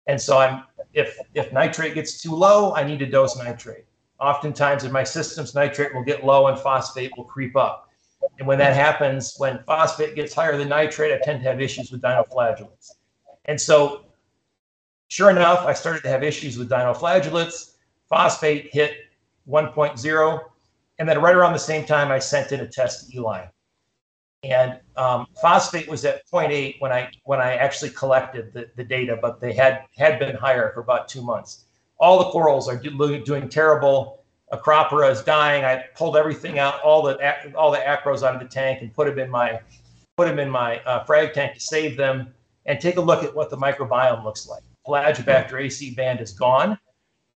And 0.07 0.21
so 0.21 0.39
I'm 0.39 0.65
if 0.93 1.19
if 1.35 1.53
nitrate 1.53 1.95
gets 1.95 2.21
too 2.23 2.35
low, 2.35 2.75
I 2.75 2.85
need 2.85 2.99
to 2.99 3.07
dose 3.07 3.37
nitrate. 3.37 3.85
Oftentimes 4.21 4.85
in 4.85 4.93
my 4.93 5.05
systems, 5.05 5.55
nitrate 5.55 5.95
will 5.95 6.05
get 6.05 6.25
low 6.25 6.49
and 6.49 6.59
phosphate 6.59 7.13
will 7.17 7.25
creep 7.25 7.57
up. 7.57 7.91
And 8.39 8.49
when 8.49 8.59
that 8.59 8.75
happens, 8.75 9.35
when 9.39 9.63
phosphate 9.65 10.15
gets 10.15 10.35
higher 10.35 10.57
than 10.57 10.69
nitrate, 10.69 11.13
I 11.13 11.19
tend 11.25 11.43
to 11.43 11.49
have 11.49 11.61
issues 11.61 11.91
with 11.91 12.01
dinoflagellates. 12.01 12.93
And 13.47 13.61
so 13.61 14.05
sure 15.09 15.31
enough, 15.31 15.65
I 15.67 15.73
started 15.73 16.03
to 16.03 16.09
have 16.09 16.23
issues 16.23 16.59
with 16.59 16.71
dinoflagellates. 16.71 17.73
Phosphate 18.09 18.73
hit 18.73 18.97
1.0. 19.49 20.45
And 20.99 21.09
then 21.09 21.21
right 21.21 21.35
around 21.35 21.53
the 21.53 21.59
same 21.59 21.85
time, 21.85 22.11
I 22.11 22.19
sent 22.19 22.53
in 22.53 22.61
a 22.61 22.67
test 22.67 23.11
to 23.11 23.17
Eli 23.17 23.47
and 24.45 24.79
um, 24.97 25.27
phosphate 25.41 25.89
was 25.89 26.05
at 26.05 26.27
0.8 26.31 26.81
when 26.81 26.93
I 26.93 27.11
when 27.25 27.41
I 27.41 27.55
actually 27.57 27.91
collected 27.91 28.53
the, 28.53 28.71
the 28.77 28.85
data, 28.85 29.19
but 29.21 29.41
they 29.41 29.53
had 29.53 29.85
had 29.97 30.19
been 30.19 30.37
higher 30.37 30.71
for 30.75 30.81
about 30.81 31.09
two 31.09 31.23
months. 31.23 31.65
All 31.99 32.19
the 32.19 32.31
corals 32.31 32.69
are 32.69 32.77
do, 32.77 33.25
doing 33.25 33.49
terrible. 33.49 34.23
Acropora 34.53 35.11
is 35.11 35.23
dying. 35.23 35.65
I 35.65 35.85
pulled 35.97 36.17
everything 36.17 36.59
out, 36.59 36.81
all 36.83 37.03
the 37.03 37.55
all 37.57 37.71
the 37.73 37.79
acros 37.79 38.23
out 38.23 38.35
of 38.35 38.41
the 38.41 38.49
tank, 38.49 38.83
and 38.83 38.93
put 38.93 39.07
them 39.07 39.19
in 39.19 39.31
my 39.31 39.61
put 40.17 40.29
them 40.29 40.39
in 40.39 40.51
my 40.51 40.81
uh, 40.81 41.05
frag 41.05 41.33
tank 41.33 41.55
to 41.55 41.61
save 41.61 41.97
them. 41.97 42.33
And 42.67 42.81
take 42.81 42.97
a 42.97 43.01
look 43.01 43.23
at 43.23 43.35
what 43.35 43.51
the 43.51 43.57
microbiome 43.57 44.25
looks 44.25 44.49
like. 44.49 44.63
Pelagibacteriaceae 44.87 45.97
band 45.97 46.21
is 46.21 46.33
gone. 46.33 46.79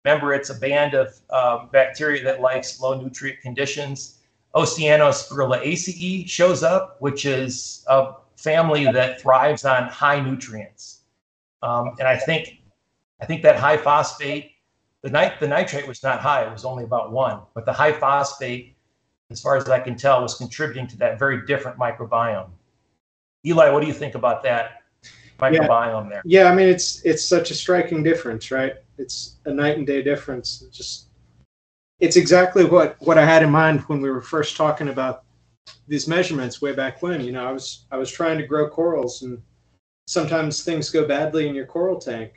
Remember, 0.04 0.32
it's 0.32 0.50
a 0.50 0.54
band 0.54 0.94
of 0.94 1.14
uh, 1.28 1.66
bacteria 1.66 2.24
that 2.24 2.40
likes 2.40 2.80
low 2.80 2.98
nutrient 2.98 3.40
conditions 3.40 4.18
Oceanospirillaceae 4.54 6.28
shows 6.28 6.62
up, 6.62 6.96
which 7.00 7.26
is 7.26 7.84
a 7.88 8.14
family 8.36 8.84
that 8.90 9.20
thrives 9.20 9.64
on 9.64 9.84
high 9.88 10.20
nutrients. 10.20 11.02
Um, 11.62 11.94
and 11.98 12.08
I 12.08 12.16
think, 12.16 12.62
I 13.20 13.26
think 13.26 13.42
that 13.42 13.56
high 13.56 13.76
phosphate, 13.76 14.52
the 15.02 15.10
nit- 15.10 15.38
the 15.40 15.48
nitrate 15.48 15.86
was 15.86 16.02
not 16.02 16.20
high; 16.20 16.44
it 16.44 16.52
was 16.52 16.64
only 16.64 16.84
about 16.84 17.12
one. 17.12 17.40
But 17.54 17.66
the 17.66 17.72
high 17.72 17.92
phosphate, 17.92 18.74
as 19.30 19.40
far 19.40 19.56
as 19.56 19.68
I 19.68 19.80
can 19.80 19.96
tell, 19.96 20.22
was 20.22 20.34
contributing 20.34 20.86
to 20.88 20.96
that 20.98 21.18
very 21.18 21.46
different 21.46 21.78
microbiome. 21.78 22.50
Eli, 23.46 23.70
what 23.70 23.80
do 23.80 23.86
you 23.86 23.92
think 23.92 24.14
about 24.14 24.42
that 24.44 24.77
microbiome 25.38 26.04
yeah. 26.04 26.08
there? 26.10 26.22
Yeah, 26.24 26.44
I 26.50 26.54
mean 26.54 26.68
it's 26.68 27.02
it's 27.02 27.24
such 27.24 27.50
a 27.50 27.54
striking 27.54 28.02
difference, 28.02 28.50
right? 28.50 28.74
It's 28.98 29.36
a 29.44 29.52
night 29.52 29.78
and 29.78 29.86
day 29.86 30.02
difference. 30.02 30.64
Just 30.72 31.08
it's 32.00 32.16
exactly 32.16 32.64
what 32.64 32.96
what 33.00 33.18
I 33.18 33.24
had 33.24 33.42
in 33.42 33.50
mind 33.50 33.80
when 33.82 34.00
we 34.00 34.10
were 34.10 34.20
first 34.20 34.56
talking 34.56 34.88
about 34.88 35.24
these 35.86 36.08
measurements 36.08 36.62
way 36.62 36.72
back 36.72 37.02
when. 37.02 37.20
You 37.20 37.32
know, 37.32 37.46
I 37.46 37.52
was 37.52 37.86
I 37.90 37.96
was 37.96 38.10
trying 38.10 38.38
to 38.38 38.46
grow 38.46 38.68
corals, 38.68 39.22
and 39.22 39.40
sometimes 40.06 40.62
things 40.62 40.90
go 40.90 41.06
badly 41.06 41.48
in 41.48 41.54
your 41.54 41.66
coral 41.66 42.00
tank, 42.00 42.32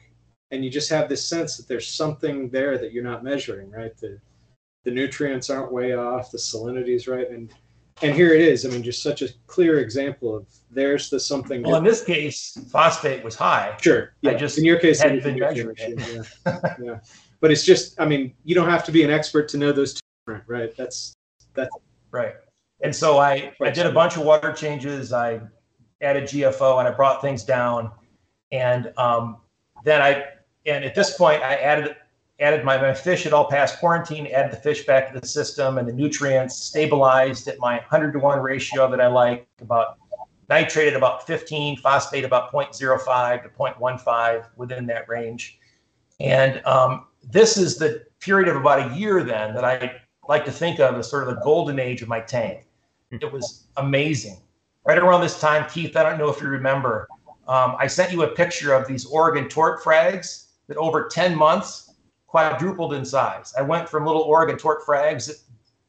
and 0.52 0.64
you 0.64 0.70
just 0.70 0.90
have 0.90 1.10
this 1.10 1.28
sense 1.28 1.58
that 1.58 1.68
there's 1.68 1.88
something 1.88 2.50
there 2.50 2.78
that 2.78 2.92
you're 2.92 3.04
not 3.04 3.24
measuring, 3.24 3.72
right? 3.72 3.96
The 3.98 4.20
the 4.84 4.92
nutrients 4.92 5.50
aren't 5.50 5.72
way 5.72 5.94
off, 5.94 6.32
the 6.32 6.38
salinity 6.38 6.96
is 6.96 7.08
right, 7.08 7.30
and 7.30 7.54
and 8.02 8.16
here 8.16 8.34
it 8.34 8.42
is. 8.42 8.66
I 8.66 8.70
mean, 8.70 8.84
just 8.84 9.04
such 9.04 9.22
a 9.22 9.30
clear 9.48 9.80
example 9.80 10.36
of 10.36 10.48
there's 10.70 11.10
the 11.10 11.20
something. 11.20 11.64
Well, 11.64 11.76
in 11.76 11.84
this 11.84 12.04
case, 12.04 12.58
phosphate 12.70 13.24
was 13.24 13.36
high. 13.36 13.78
Sure. 13.82 14.14
Yeah. 14.22 14.32
I 14.32 14.34
just 14.36 14.58
in 14.58 14.66
your 14.66 14.80
case, 14.80 15.02
hadn't 15.02 15.24
been 15.24 15.40
measuring 15.40 15.76
it. 15.78 16.28
Yeah. 16.46 16.76
yeah 16.82 17.00
but 17.42 17.52
it's 17.52 17.66
just 17.66 18.00
i 18.00 18.06
mean 18.06 18.34
you 18.46 18.56
don't 18.56 18.70
have 18.70 18.86
to 18.86 18.92
be 18.92 19.04
an 19.04 19.10
expert 19.10 19.50
to 19.50 19.58
know 19.58 19.74
those 19.74 19.96
two 19.96 20.02
different 20.26 20.44
right 20.48 20.78
that's 20.78 21.14
that's 21.54 21.76
right 22.12 22.36
and 22.82 22.96
so 22.96 23.18
i 23.18 23.52
i 23.62 23.70
did 23.70 23.86
a 23.86 23.92
bunch 23.92 24.16
of 24.16 24.24
water 24.24 24.54
changes 24.54 25.12
i 25.12 25.42
added 26.02 26.24
gfo 26.24 26.80
and 26.80 26.88
i 26.88 26.92
brought 26.92 27.22
things 27.22 27.44
down 27.44 27.92
and 28.54 28.94
um, 28.98 29.38
then 29.84 30.02
i 30.02 30.24
and 30.66 30.86
at 30.86 30.96
this 30.96 31.18
point 31.18 31.42
i 31.44 31.56
added 31.56 31.96
added 32.42 32.66
my, 32.66 32.78
my 32.78 32.94
fish 32.94 33.24
had 33.24 33.34
all 33.34 33.46
passed 33.46 33.80
quarantine 33.80 34.28
added 34.28 34.52
the 34.52 34.58
fish 34.58 34.86
back 34.86 35.14
to 35.14 35.20
the 35.20 35.26
system 35.26 35.78
and 35.78 35.88
the 35.88 35.94
nutrients 35.94 36.58
stabilized 36.58 37.48
at 37.48 37.60
my 37.60 37.76
100 37.78 38.12
to 38.12 38.20
1 38.20 38.40
ratio 38.40 38.90
that 38.90 39.00
i 39.00 39.08
like 39.08 39.48
about 39.62 39.98
nitrate 40.50 40.90
at 40.90 40.96
about 40.96 41.26
15 41.26 41.78
phosphate 41.78 42.26
about 42.26 42.52
0.05 42.52 43.44
to 43.44 43.50
0.15 43.50 44.46
within 44.58 44.86
that 44.86 45.08
range 45.08 45.60
and 46.20 46.64
um, 46.66 47.08
this 47.24 47.58
is 47.58 47.78
the 47.78 48.06
period 48.20 48.48
of 48.48 48.56
about 48.56 48.92
a 48.92 48.96
year 48.96 49.24
then 49.24 49.54
that 49.56 49.64
I 49.64 50.02
like 50.28 50.46
to 50.46 50.52
think 50.52 50.80
of 50.80 50.96
as 50.96 51.10
sort 51.10 51.28
of 51.28 51.36
the 51.36 51.42
golden 51.42 51.80
age 51.80 52.02
of 52.02 52.08
my 52.08 52.20
tank. 52.20 52.68
It 53.12 53.32
was 53.32 53.68
amazing. 53.78 54.38
Right 54.86 54.98
around 54.98 55.22
this 55.22 55.40
time, 55.40 55.70
Keith, 55.70 55.96
I 55.98 56.04
don't 56.04 56.18
know 56.18 56.30
if 56.30 56.42
you 56.42 56.48
remember, 56.48 57.08
um, 57.48 57.76
I 57.78 57.88
sent 57.88 58.12
you 58.12 58.24
a 58.24 58.28
picture 58.28 58.74
of 58.74 58.88
these 58.88 59.06
Oregon 59.06 59.50
tort 59.50 59.84
frags 59.84 60.48
that 60.68 60.78
over 60.78 61.08
10 61.08 61.36
months 61.36 61.91
quadrupled 62.32 62.94
in 62.94 63.04
size. 63.04 63.54
I 63.58 63.62
went 63.62 63.90
from 63.90 64.06
little 64.06 64.22
Oregon 64.22 64.58
tort 64.58 64.86
frags 64.86 65.28
that 65.28 65.36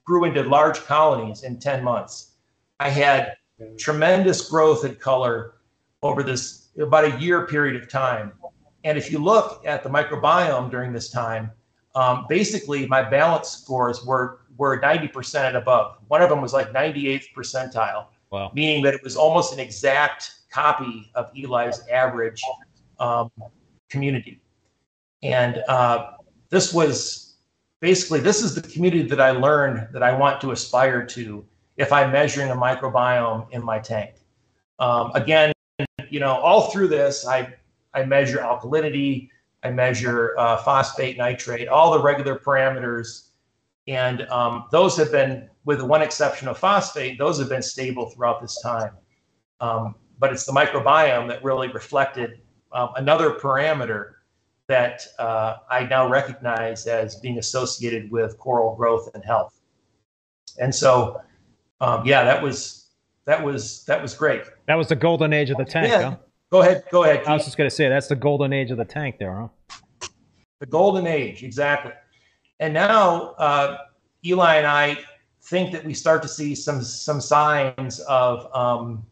grew 0.04 0.24
into 0.24 0.42
large 0.42 0.84
colonies 0.84 1.44
in 1.44 1.60
10 1.60 1.84
months. 1.84 2.32
I 2.80 2.88
had 2.88 3.36
tremendous 3.78 4.50
growth 4.50 4.84
in 4.84 4.96
color 4.96 5.54
over 6.02 6.24
this 6.24 6.70
about 6.80 7.04
a 7.04 7.20
year 7.20 7.46
period 7.46 7.80
of 7.80 7.88
time. 7.88 8.32
And 8.82 8.98
if 8.98 9.12
you 9.12 9.20
look 9.20 9.64
at 9.64 9.84
the 9.84 9.88
microbiome 9.88 10.68
during 10.68 10.92
this 10.92 11.10
time, 11.10 11.52
um, 11.94 12.26
basically 12.28 12.88
my 12.88 13.08
balance 13.08 13.48
scores 13.48 14.04
were 14.04 14.40
were 14.56 14.80
90% 14.80 15.46
and 15.46 15.56
above. 15.56 15.98
One 16.08 16.22
of 16.22 16.28
them 16.28 16.40
was 16.40 16.52
like 16.52 16.72
98th 16.72 17.26
percentile, 17.36 18.06
wow. 18.30 18.50
meaning 18.52 18.82
that 18.82 18.94
it 18.94 19.02
was 19.04 19.16
almost 19.16 19.52
an 19.52 19.60
exact 19.60 20.32
copy 20.50 21.10
of 21.14 21.30
Eli's 21.36 21.80
average 21.88 22.42
um, 22.98 23.30
community. 23.88 24.42
And 25.22 25.62
uh, 25.68 26.12
this 26.52 26.72
was 26.72 27.34
basically 27.80 28.20
this 28.20 28.42
is 28.42 28.54
the 28.54 28.60
community 28.60 29.02
that 29.04 29.20
I 29.20 29.30
learned 29.30 29.88
that 29.92 30.02
I 30.02 30.12
want 30.12 30.40
to 30.42 30.52
aspire 30.52 31.04
to 31.06 31.44
if 31.78 31.92
I'm 31.92 32.12
measuring 32.12 32.50
a 32.50 32.54
microbiome 32.54 33.50
in 33.52 33.64
my 33.64 33.78
tank. 33.78 34.16
Um, 34.78 35.10
again, 35.14 35.52
you 36.10 36.20
know, 36.20 36.34
all 36.34 36.70
through 36.70 36.88
this, 36.88 37.26
I 37.26 37.54
I 37.94 38.04
measure 38.04 38.38
alkalinity, 38.38 39.30
I 39.64 39.70
measure 39.70 40.34
uh, 40.38 40.58
phosphate, 40.58 41.16
nitrate, 41.16 41.68
all 41.68 41.90
the 41.92 42.02
regular 42.02 42.38
parameters. 42.38 43.28
And 43.88 44.22
um, 44.28 44.66
those 44.70 44.96
have 44.98 45.10
been, 45.10 45.48
with 45.64 45.78
the 45.78 45.86
one 45.86 46.02
exception 46.02 46.48
of 46.48 46.58
phosphate, 46.58 47.18
those 47.18 47.38
have 47.38 47.48
been 47.48 47.62
stable 47.62 48.10
throughout 48.10 48.40
this 48.40 48.60
time. 48.62 48.92
Um, 49.60 49.94
but 50.18 50.32
it's 50.32 50.44
the 50.44 50.52
microbiome 50.52 51.28
that 51.28 51.42
really 51.42 51.68
reflected 51.68 52.40
um, 52.72 52.90
another 52.96 53.32
parameter 53.32 54.14
that 54.68 55.06
uh, 55.18 55.56
I 55.70 55.84
now 55.84 56.08
recognize 56.08 56.86
as 56.86 57.16
being 57.16 57.38
associated 57.38 58.10
with 58.10 58.38
coral 58.38 58.76
growth 58.76 59.10
and 59.14 59.24
health. 59.24 59.60
And 60.58 60.74
so, 60.74 61.20
um, 61.80 62.06
yeah, 62.06 62.24
that 62.24 62.42
was 62.42 62.90
that 63.24 63.42
was 63.42 63.84
that 63.84 64.00
was 64.00 64.14
great. 64.14 64.42
That 64.66 64.74
was 64.74 64.88
the 64.88 64.96
golden 64.96 65.32
age 65.32 65.50
of 65.50 65.56
the 65.56 65.64
tank. 65.64 65.88
Yeah. 65.88 66.02
Huh? 66.02 66.16
Go 66.50 66.60
ahead. 66.62 66.84
Go 66.90 67.04
ahead. 67.04 67.20
Keith. 67.20 67.28
I 67.28 67.34
was 67.34 67.44
just 67.44 67.56
going 67.56 67.68
to 67.68 67.74
say 67.74 67.88
that's 67.88 68.08
the 68.08 68.16
golden 68.16 68.52
age 68.52 68.70
of 68.70 68.78
the 68.78 68.84
tank 68.84 69.16
there, 69.18 69.34
huh? 69.34 70.08
The 70.60 70.66
golden 70.66 71.06
age, 71.06 71.42
exactly. 71.42 71.92
And 72.60 72.72
now 72.72 73.30
uh, 73.38 73.78
Eli 74.24 74.56
and 74.56 74.66
I 74.66 74.98
think 75.42 75.72
that 75.72 75.84
we 75.84 75.94
start 75.94 76.22
to 76.22 76.28
see 76.28 76.54
some 76.54 76.82
some 76.82 77.20
signs 77.20 78.00
of 78.00 78.54
um, 78.54 79.04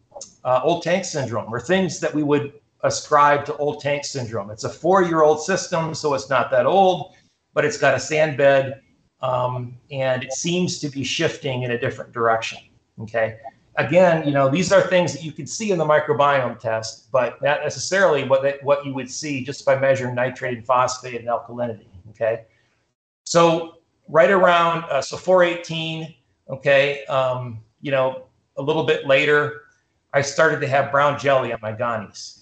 uh, 0.45 0.61
old 0.63 0.83
tank 0.83 1.05
syndrome, 1.05 1.53
or 1.53 1.59
things 1.59 1.99
that 2.01 2.15
we 2.15 2.23
would 2.23 2.60
ascribe 2.83 3.45
to 3.47 3.57
old 3.57 3.81
tank 3.81 4.05
syndrome. 4.05 4.51
It's 4.51 4.65
a 4.65 4.69
four-year-old 4.69 5.43
system, 5.43 5.95
so 5.95 6.15
it's 6.15 6.31
not 6.31 6.51
that 6.51 6.67
old, 6.67 7.15
but 7.55 7.65
it's 7.65 7.79
got 7.79 7.95
a 7.95 8.01
sand 8.01 8.37
bed, 8.37 8.83
um, 9.21 9.77
and 9.91 10.23
it 10.23 10.33
seems 10.33 10.79
to 10.81 10.89
be 10.89 11.05
shifting 11.05 11.63
in 11.63 11.73
a 11.73 11.79
different 11.79 12.13
direction. 12.13 12.59
Okay, 13.01 13.39
again, 13.77 14.27
you 14.27 14.33
know, 14.33 14.49
these 14.49 14.73
are 14.73 14.83
things 14.83 15.13
that 15.13 15.23
you 15.23 15.33
could 15.33 15.49
see 15.49 15.71
in 15.73 15.79
the 15.79 15.85
microbiome 15.85 16.59
test, 16.59 17.11
but 17.11 17.41
not 17.43 17.63
necessarily 17.63 18.25
what 18.25 18.43
they, 18.43 18.59
what 18.63 18.85
you 18.85 18.95
would 18.95 19.11
see 19.11 19.43
just 19.45 19.65
by 19.65 19.79
measuring 19.79 20.15
nitrate 20.15 20.57
and 20.57 20.67
phosphate 20.67 21.21
and 21.21 21.29
alkalinity. 21.29 21.87
Okay, 22.11 22.45
so 23.25 23.79
right 24.09 24.31
around 24.31 24.85
uh, 24.85 25.01
so 25.01 25.17
418 25.17 26.15
Okay, 26.51 27.05
um, 27.05 27.61
you 27.81 27.93
know, 27.93 28.25
a 28.57 28.63
little 28.63 28.83
bit 28.83 29.07
later, 29.07 29.63
I 30.13 30.21
started 30.21 30.61
to 30.63 30.67
have 30.67 30.91
brown 30.91 31.19
jelly 31.19 31.53
on 31.53 31.61
my 31.63 31.73
Gonis, 31.73 32.40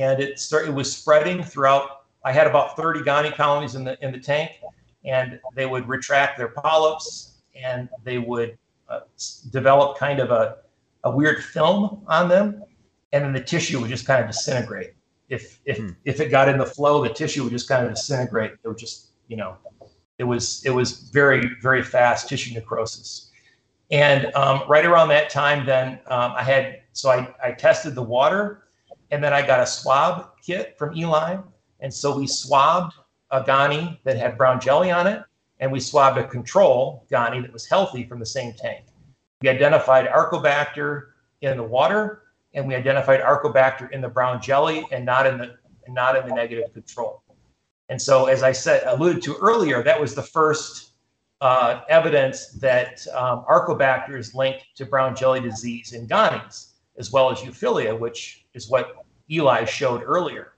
and 0.00 0.20
it 0.20 0.38
started. 0.38 0.70
It 0.70 0.74
was 0.74 0.94
spreading 0.94 1.42
throughout. 1.42 2.04
I 2.24 2.32
had 2.32 2.46
about 2.46 2.76
30 2.76 3.02
Goni 3.02 3.30
colonies 3.30 3.74
in 3.74 3.84
the 3.84 4.02
in 4.04 4.12
the 4.12 4.18
tank, 4.18 4.52
and 5.04 5.38
they 5.54 5.66
would 5.66 5.88
retract 5.88 6.38
their 6.38 6.48
polyps, 6.48 7.38
and 7.54 7.88
they 8.04 8.18
would 8.18 8.58
uh, 8.88 9.00
develop 9.50 9.98
kind 9.98 10.18
of 10.18 10.30
a 10.30 10.58
a 11.04 11.10
weird 11.10 11.42
film 11.44 12.02
on 12.06 12.28
them, 12.28 12.62
and 13.12 13.24
then 13.24 13.32
the 13.32 13.42
tissue 13.42 13.80
would 13.80 13.90
just 13.90 14.06
kind 14.06 14.22
of 14.22 14.30
disintegrate. 14.30 14.92
If 15.28 15.60
if 15.64 15.78
hmm. 15.78 15.90
if 16.04 16.20
it 16.20 16.30
got 16.30 16.48
in 16.48 16.58
the 16.58 16.66
flow, 16.66 17.02
the 17.02 17.12
tissue 17.12 17.44
would 17.44 17.52
just 17.52 17.68
kind 17.68 17.86
of 17.86 17.94
disintegrate. 17.94 18.52
It 18.62 18.68
would 18.68 18.78
just 18.78 19.08
you 19.28 19.36
know, 19.36 19.56
it 20.18 20.24
was 20.24 20.62
it 20.64 20.70
was 20.70 21.10
very 21.10 21.50
very 21.60 21.82
fast 21.82 22.28
tissue 22.28 22.54
necrosis. 22.54 23.30
And 23.90 24.32
um, 24.36 24.62
right 24.68 24.86
around 24.86 25.08
that 25.08 25.30
time, 25.30 25.66
then 25.66 25.98
um, 26.06 26.32
I 26.36 26.42
had 26.42 26.82
so 26.92 27.10
I, 27.10 27.34
I 27.42 27.52
tested 27.52 27.94
the 27.94 28.02
water, 28.02 28.64
and 29.10 29.22
then 29.22 29.32
I 29.32 29.46
got 29.46 29.60
a 29.60 29.66
swab 29.66 30.36
kit 30.44 30.76
from 30.78 30.96
Eli, 30.96 31.38
and 31.80 31.92
so 31.92 32.16
we 32.16 32.26
swabbed 32.26 32.94
a 33.30 33.42
Goni 33.42 34.00
that 34.04 34.16
had 34.16 34.36
brown 34.36 34.60
jelly 34.60 34.90
on 34.90 35.06
it, 35.06 35.22
and 35.58 35.70
we 35.70 35.80
swabbed 35.80 36.18
a 36.18 36.26
control 36.26 37.06
Goni 37.10 37.40
that 37.40 37.52
was 37.52 37.66
healthy 37.66 38.06
from 38.06 38.18
the 38.18 38.26
same 38.26 38.52
tank. 38.54 38.86
We 39.42 39.48
identified 39.48 40.06
Arcobacter 40.06 41.08
in 41.40 41.56
the 41.56 41.62
water, 41.62 42.22
and 42.54 42.66
we 42.66 42.74
identified 42.74 43.20
Arcobacter 43.20 43.90
in 43.90 44.00
the 44.00 44.08
brown 44.08 44.40
jelly, 44.42 44.86
and 44.92 45.04
not 45.04 45.26
in 45.26 45.38
the 45.38 45.56
not 45.88 46.16
in 46.16 46.28
the 46.28 46.34
negative 46.34 46.72
control. 46.72 47.22
And 47.88 48.00
so, 48.00 48.26
as 48.26 48.42
I 48.42 48.52
said 48.52 48.84
alluded 48.86 49.22
to 49.24 49.36
earlier, 49.36 49.82
that 49.82 50.00
was 50.00 50.14
the 50.14 50.22
first 50.22 50.92
uh, 51.40 51.80
evidence 51.88 52.48
that 52.60 53.04
um, 53.14 53.44
Arcobacter 53.48 54.16
is 54.16 54.34
linked 54.34 54.64
to 54.76 54.86
brown 54.86 55.16
jelly 55.16 55.40
disease 55.40 55.92
in 55.92 56.06
Gonis, 56.06 56.74
as 56.98 57.10
well 57.10 57.30
as 57.30 57.38
euphyllia, 57.38 57.98
which 57.98 58.46
is 58.54 58.68
what 58.68 58.99
Eli 59.30 59.64
showed 59.64 60.02
earlier. 60.02 60.52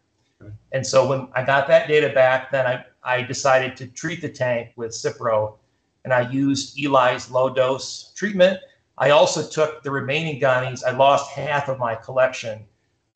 And 0.73 0.85
so 0.85 1.07
when 1.07 1.29
I 1.35 1.45
got 1.45 1.69
that 1.69 1.87
data 1.87 2.09
back, 2.09 2.51
then 2.51 2.67
I, 2.67 2.85
I 3.05 3.23
decided 3.23 3.77
to 3.77 3.87
treat 3.87 4.21
the 4.21 4.29
tank 4.29 4.71
with 4.77 4.91
Cipro, 4.91 5.57
and 6.05 6.13
I 6.13 6.29
used 6.31 6.79
Eli's 6.79 7.31
low 7.31 7.49
dose 7.49 8.13
treatment. 8.17 8.59
I 8.99 9.11
also 9.11 9.49
took 9.49 9.83
the 9.83 9.91
remaining 9.91 10.41
Gonis. 10.41 10.83
I 10.85 10.91
lost 10.91 11.31
half 11.31 11.69
of 11.69 11.79
my 11.79 11.95
collection. 11.95 12.65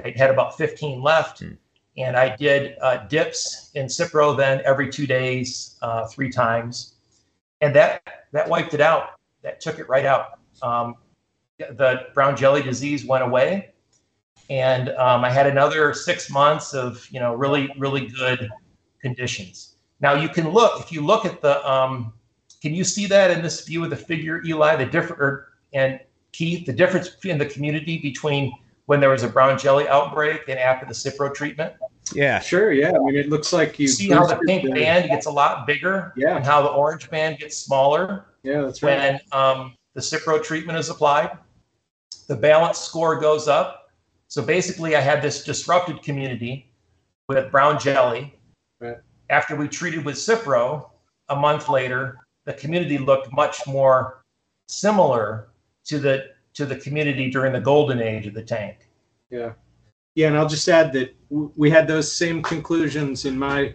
I 0.05 0.13
had 0.15 0.31
about 0.31 0.57
15 0.57 1.03
left. 1.03 1.41
Hmm. 1.41 1.53
And 1.99 2.15
I 2.15 2.37
did 2.37 2.77
uh, 2.83 3.07
dips 3.09 3.71
in 3.75 3.87
Cipro 3.87 4.37
then 4.37 4.61
every 4.67 4.91
two 4.91 5.07
days, 5.07 5.79
uh, 5.81 6.07
three 6.07 6.31
times 6.31 6.97
and 7.61 7.75
that 7.75 8.03
that 8.33 8.49
wiped 8.49 8.75
it 8.75 8.81
out. 8.81 9.11
That 9.43 9.61
took 9.61 9.79
it 9.79 9.89
right 9.89 10.05
out. 10.05 10.39
Um, 10.63 10.97
the 11.59 12.07
brown 12.15 12.37
jelly 12.37 12.63
disease 12.63 13.05
went 13.05 13.25
away, 13.25 13.73
and 14.51 14.91
um, 14.91 15.25
I 15.25 15.31
had 15.31 15.47
another 15.47 15.93
six 15.93 16.31
months 16.31 16.75
of 16.75 17.07
you 17.11 17.21
know 17.21 17.35
really 17.35 17.73
really 17.79 18.07
good 18.07 18.49
conditions. 19.01 19.77
Now 20.01 20.15
you 20.15 20.29
can 20.29 20.51
look 20.51 20.81
if 20.81 20.93
you 20.93 21.01
look 21.01 21.25
at 21.25 21.41
the. 21.41 21.69
Um, 21.69 22.13
can 22.63 22.75
you 22.75 22.85
see 22.85 23.07
that 23.07 23.31
in 23.31 23.43
this 23.43 23.65
view 23.65 23.85
of 23.85 23.91
the 23.91 23.97
figure, 23.97 24.43
Eli? 24.45 24.77
The 24.77 24.87
different 24.87 25.45
and 25.73 26.01
Keith, 26.33 26.67
the 26.67 26.73
difference 26.73 27.17
in 27.25 27.39
the 27.39 27.47
community 27.47 27.99
between 27.99 28.53
when 28.87 29.01
there 29.01 29.11
was 29.11 29.23
a 29.23 29.29
brown 29.29 29.59
jelly 29.59 29.87
outbreak 29.89 30.49
and 30.49 30.59
after 30.59 30.87
the 30.87 30.93
Cipro 30.93 31.33
treatment. 31.35 31.75
Yeah, 32.15 32.39
sure. 32.39 32.73
Yeah, 32.73 32.91
I 32.91 32.99
mean, 32.99 33.17
it 33.17 33.29
looks 33.29 33.53
like 33.53 33.79
you 33.79 33.89
see 33.89 34.11
how 34.11 34.27
the 34.27 34.37
pink 34.47 34.65
the, 34.65 34.71
band 34.71 35.09
gets 35.09 35.27
a 35.27 35.31
lot 35.31 35.67
bigger, 35.67 36.13
yeah, 36.17 36.37
and 36.37 36.45
how 36.45 36.63
the 36.63 36.69
orange 36.69 37.11
band 37.11 37.39
gets 37.39 37.57
smaller. 37.57 38.27
Yeah, 38.43 38.63
that's 38.63 38.83
right. 38.83 38.99
When 38.99 39.21
um, 39.33 39.75
the 39.95 40.01
Cipro 40.01 40.43
treatment 40.43 40.79
is 40.79 40.89
applied, 40.89 41.37
the 42.29 42.37
balance 42.37 42.79
score 42.79 43.19
goes 43.19 43.49
up. 43.49 43.86
So 44.29 44.43
basically, 44.43 44.97
I 44.97 45.01
had 45.01 45.23
this 45.23 45.45
disrupted 45.45 46.03
community 46.03 46.71
with 47.29 47.51
brown 47.51 47.79
jelly. 47.79 48.35
Right. 48.81 48.97
After 49.31 49.57
we 49.57 49.69
treated 49.69 50.05
with 50.05 50.17
Cipro, 50.17 50.91
a 51.29 51.37
month 51.37 51.69
later, 51.69 52.19
the 52.45 52.53
community 52.53 52.99
looked 52.99 53.33
much 53.33 53.67
more 53.67 54.23
similar 54.69 55.49
to 55.87 55.99
the 55.99 56.27
to 56.55 56.65
the 56.65 56.77
community 56.77 57.31
during 57.31 57.53
the 57.53 57.61
golden 57.61 58.01
age 58.01 58.27
of 58.27 58.35
the 58.35 58.43
tank. 58.43 58.89
Yeah. 59.31 59.53
Yeah, 60.15 60.29
and 60.29 60.37
I'll 60.37 60.49
just 60.49 60.67
add 60.69 60.93
that 60.95 61.15
we 61.29 61.71
had 61.71 61.87
those 61.87 62.11
same 62.11 62.43
conclusions 62.43 63.27
in 63.27 63.39
my 63.39 63.75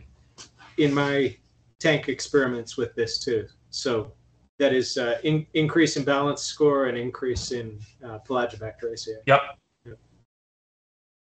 in 0.77 0.93
my 0.93 1.37
tank 1.79 2.09
experiments 2.09 2.77
with 2.77 2.95
this 2.95 3.19
too. 3.19 3.47
So 3.69 4.11
that 4.57 4.73
is 4.73 4.97
uh, 4.97 5.17
in, 5.23 5.45
increase 5.53 5.97
in 5.97 6.03
balance 6.03 6.41
score 6.41 6.85
and 6.85 6.97
increase 6.97 7.51
in 7.51 7.79
uh, 8.03 8.19
Pelagibacteriaceae. 8.27 9.17
Yep. 9.27 9.41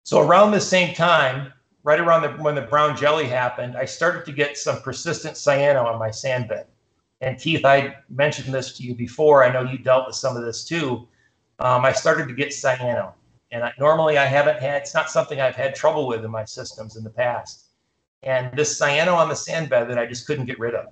So 0.07 0.21
around 0.21 0.53
the 0.53 0.61
same 0.61 0.95
time, 0.95 1.53
right 1.83 1.99
around 1.99 2.23
the, 2.23 2.29
when 2.41 2.55
the 2.55 2.63
brown 2.63 2.97
jelly 2.97 3.25
happened, 3.27 3.77
I 3.77 3.87
started 3.87 4.25
to 4.27 4.33
get 4.33 4.57
some 4.57 4.81
persistent 4.81 5.35
cyano 5.35 5.85
on 5.85 5.99
my 5.99 6.13
sand 6.13 6.49
bed. 6.49 6.69
And 7.23 7.41
Keith, 7.41 7.65
I 7.65 7.97
mentioned 8.09 8.55
this 8.55 8.77
to 8.77 8.85
you 8.85 8.95
before. 8.95 9.43
I 9.43 9.53
know 9.53 9.63
you 9.63 9.79
dealt 9.79 10.07
with 10.07 10.15
some 10.15 10.37
of 10.37 10.45
this 10.45 10.65
too. 10.65 11.09
Um, 11.59 11.85
I 11.85 11.91
started 11.91 12.29
to 12.29 12.35
get 12.35 12.51
cyano. 12.51 13.15
And 13.51 13.65
I, 13.65 13.73
normally 13.81 14.17
I 14.17 14.27
haven't 14.27 14.61
had, 14.61 14.83
it's 14.83 14.95
not 14.95 15.11
something 15.11 15.41
I've 15.41 15.57
had 15.57 15.75
trouble 15.75 16.07
with 16.07 16.25
in 16.25 16.31
my 16.31 16.45
systems 16.45 16.95
in 16.95 17.03
the 17.03 17.11
past. 17.11 17.65
And 18.23 18.57
this 18.57 18.81
cyano 18.81 19.17
on 19.17 19.29
the 19.29 19.35
sand 19.35 19.69
bed 19.71 19.91
that 19.91 19.99
I 19.99 20.07
just 20.07 20.25
couldn't 20.25 20.47
get 20.47 20.61
rid 20.61 20.77
of. 20.77 20.87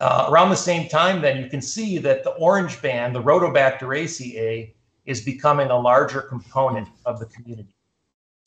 Uh, 0.00 0.26
around 0.28 0.50
the 0.50 0.56
same 0.56 0.88
time, 0.88 1.22
then 1.22 1.40
you 1.40 1.48
can 1.48 1.62
see 1.62 1.98
that 1.98 2.24
the 2.24 2.30
orange 2.30 2.82
band, 2.82 3.14
the 3.14 3.22
Rhodobacteriaceae, 3.22 4.72
is 5.04 5.20
becoming 5.20 5.68
a 5.68 5.78
larger 5.78 6.22
component 6.22 6.88
of 7.04 7.20
the 7.20 7.26
community. 7.26 7.75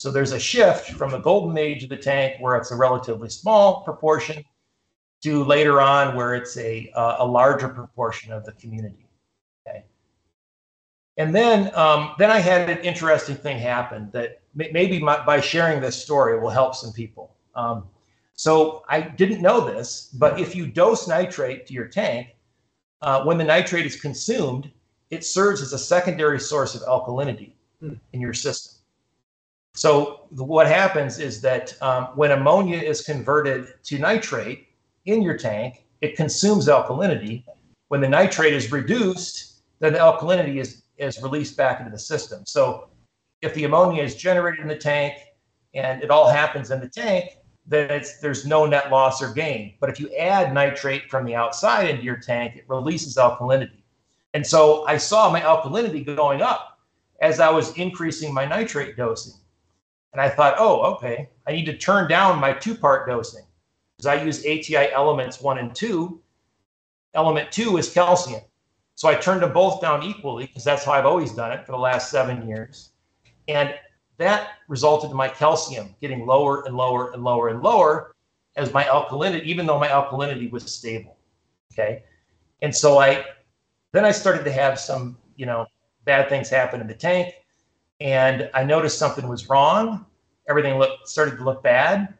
So 0.00 0.10
there's 0.10 0.32
a 0.32 0.40
shift 0.40 0.92
from 0.92 1.10
the 1.10 1.18
golden 1.18 1.58
age 1.58 1.82
of 1.82 1.90
the 1.90 1.96
tank, 1.96 2.36
where 2.40 2.56
it's 2.56 2.70
a 2.70 2.74
relatively 2.74 3.28
small 3.28 3.82
proportion, 3.82 4.42
to 5.22 5.44
later 5.44 5.78
on, 5.82 6.16
where 6.16 6.34
it's 6.34 6.56
a, 6.56 6.90
uh, 6.94 7.16
a 7.18 7.26
larger 7.26 7.68
proportion 7.68 8.32
of 8.32 8.46
the 8.46 8.52
community. 8.52 9.10
Okay. 9.68 9.84
And 11.18 11.34
then, 11.34 11.70
um, 11.74 12.14
then 12.18 12.30
I 12.30 12.38
had 12.38 12.70
an 12.70 12.78
interesting 12.78 13.36
thing 13.36 13.58
happen 13.58 14.08
that 14.14 14.40
maybe 14.54 14.98
my, 15.00 15.22
by 15.22 15.38
sharing 15.38 15.82
this 15.82 16.02
story 16.02 16.40
will 16.40 16.48
help 16.48 16.74
some 16.74 16.94
people. 16.94 17.36
Um, 17.54 17.84
so 18.32 18.82
I 18.88 19.02
didn't 19.02 19.42
know 19.42 19.60
this, 19.60 20.08
but 20.14 20.40
if 20.40 20.56
you 20.56 20.66
dose 20.66 21.08
nitrate 21.08 21.66
to 21.66 21.74
your 21.74 21.88
tank, 21.88 22.28
uh, 23.02 23.22
when 23.24 23.36
the 23.36 23.44
nitrate 23.44 23.84
is 23.84 24.00
consumed, 24.00 24.70
it 25.10 25.26
serves 25.26 25.60
as 25.60 25.74
a 25.74 25.78
secondary 25.78 26.40
source 26.40 26.74
of 26.74 26.80
alkalinity 26.82 27.52
hmm. 27.80 27.94
in 28.14 28.20
your 28.22 28.32
system. 28.32 28.79
So 29.74 30.26
what 30.30 30.66
happens 30.66 31.18
is 31.18 31.40
that 31.42 31.80
um, 31.82 32.06
when 32.14 32.32
ammonia 32.32 32.78
is 32.78 33.02
converted 33.02 33.68
to 33.84 33.98
nitrate 33.98 34.68
in 35.06 35.22
your 35.22 35.38
tank, 35.38 35.84
it 36.00 36.16
consumes 36.16 36.66
alkalinity. 36.66 37.44
When 37.88 38.00
the 38.00 38.08
nitrate 38.08 38.52
is 38.52 38.72
reduced, 38.72 39.62
then 39.78 39.92
the 39.92 39.98
alkalinity 39.98 40.60
is 40.60 40.82
is 40.98 41.22
released 41.22 41.56
back 41.56 41.80
into 41.80 41.90
the 41.90 41.98
system. 41.98 42.44
So 42.46 42.90
if 43.40 43.54
the 43.54 43.64
ammonia 43.64 44.02
is 44.02 44.14
generated 44.14 44.60
in 44.60 44.68
the 44.68 44.76
tank 44.76 45.14
and 45.72 46.02
it 46.02 46.10
all 46.10 46.28
happens 46.28 46.70
in 46.70 46.78
the 46.78 46.88
tank, 46.88 47.38
then 47.66 48.04
there's 48.20 48.44
no 48.44 48.66
net 48.66 48.90
loss 48.90 49.22
or 49.22 49.32
gain. 49.32 49.74
But 49.80 49.88
if 49.88 49.98
you 49.98 50.14
add 50.14 50.52
nitrate 50.52 51.10
from 51.10 51.24
the 51.24 51.34
outside 51.34 51.88
into 51.88 52.02
your 52.02 52.18
tank, 52.18 52.56
it 52.56 52.64
releases 52.68 53.16
alkalinity. 53.16 53.82
And 54.34 54.46
so 54.46 54.86
I 54.86 54.98
saw 54.98 55.30
my 55.30 55.40
alkalinity 55.40 56.04
going 56.04 56.42
up 56.42 56.78
as 57.22 57.40
I 57.40 57.48
was 57.50 57.72
increasing 57.78 58.34
my 58.34 58.44
nitrate 58.44 58.96
dosing. 58.96 59.40
And 60.12 60.20
I 60.20 60.28
thought, 60.28 60.56
oh, 60.58 60.82
okay, 60.94 61.28
I 61.46 61.52
need 61.52 61.66
to 61.66 61.76
turn 61.76 62.08
down 62.08 62.40
my 62.40 62.52
two 62.52 62.74
part 62.74 63.08
dosing 63.08 63.44
because 63.96 64.06
I 64.06 64.22
use 64.22 64.40
ATI 64.40 64.92
elements 64.92 65.40
one 65.40 65.58
and 65.58 65.74
two. 65.74 66.20
Element 67.14 67.52
two 67.52 67.76
is 67.76 67.92
calcium. 67.92 68.40
So 68.94 69.08
I 69.08 69.14
turned 69.14 69.42
them 69.42 69.52
both 69.52 69.80
down 69.80 70.02
equally 70.02 70.46
because 70.46 70.64
that's 70.64 70.84
how 70.84 70.92
I've 70.92 71.06
always 71.06 71.32
done 71.32 71.52
it 71.52 71.64
for 71.64 71.72
the 71.72 71.78
last 71.78 72.10
seven 72.10 72.46
years. 72.48 72.90
And 73.48 73.74
that 74.18 74.50
resulted 74.68 75.10
in 75.10 75.16
my 75.16 75.28
calcium 75.28 75.94
getting 76.00 76.26
lower 76.26 76.66
and 76.66 76.76
lower 76.76 77.12
and 77.12 77.24
lower 77.24 77.48
and 77.48 77.62
lower 77.62 78.14
as 78.56 78.72
my 78.72 78.84
alkalinity, 78.84 79.44
even 79.44 79.64
though 79.64 79.78
my 79.78 79.88
alkalinity 79.88 80.50
was 80.50 80.70
stable. 80.70 81.16
Okay. 81.72 82.02
And 82.62 82.74
so 82.74 82.98
I 82.98 83.24
then 83.92 84.04
I 84.04 84.12
started 84.12 84.44
to 84.44 84.52
have 84.52 84.78
some, 84.78 85.16
you 85.36 85.46
know, 85.46 85.66
bad 86.04 86.28
things 86.28 86.48
happen 86.48 86.80
in 86.80 86.86
the 86.86 86.94
tank. 86.94 87.34
And 88.00 88.50
I 88.54 88.64
noticed 88.64 88.98
something 88.98 89.28
was 89.28 89.48
wrong. 89.48 90.06
Everything 90.48 90.78
looked 90.78 91.08
started 91.08 91.36
to 91.36 91.44
look 91.44 91.62
bad. 91.62 92.14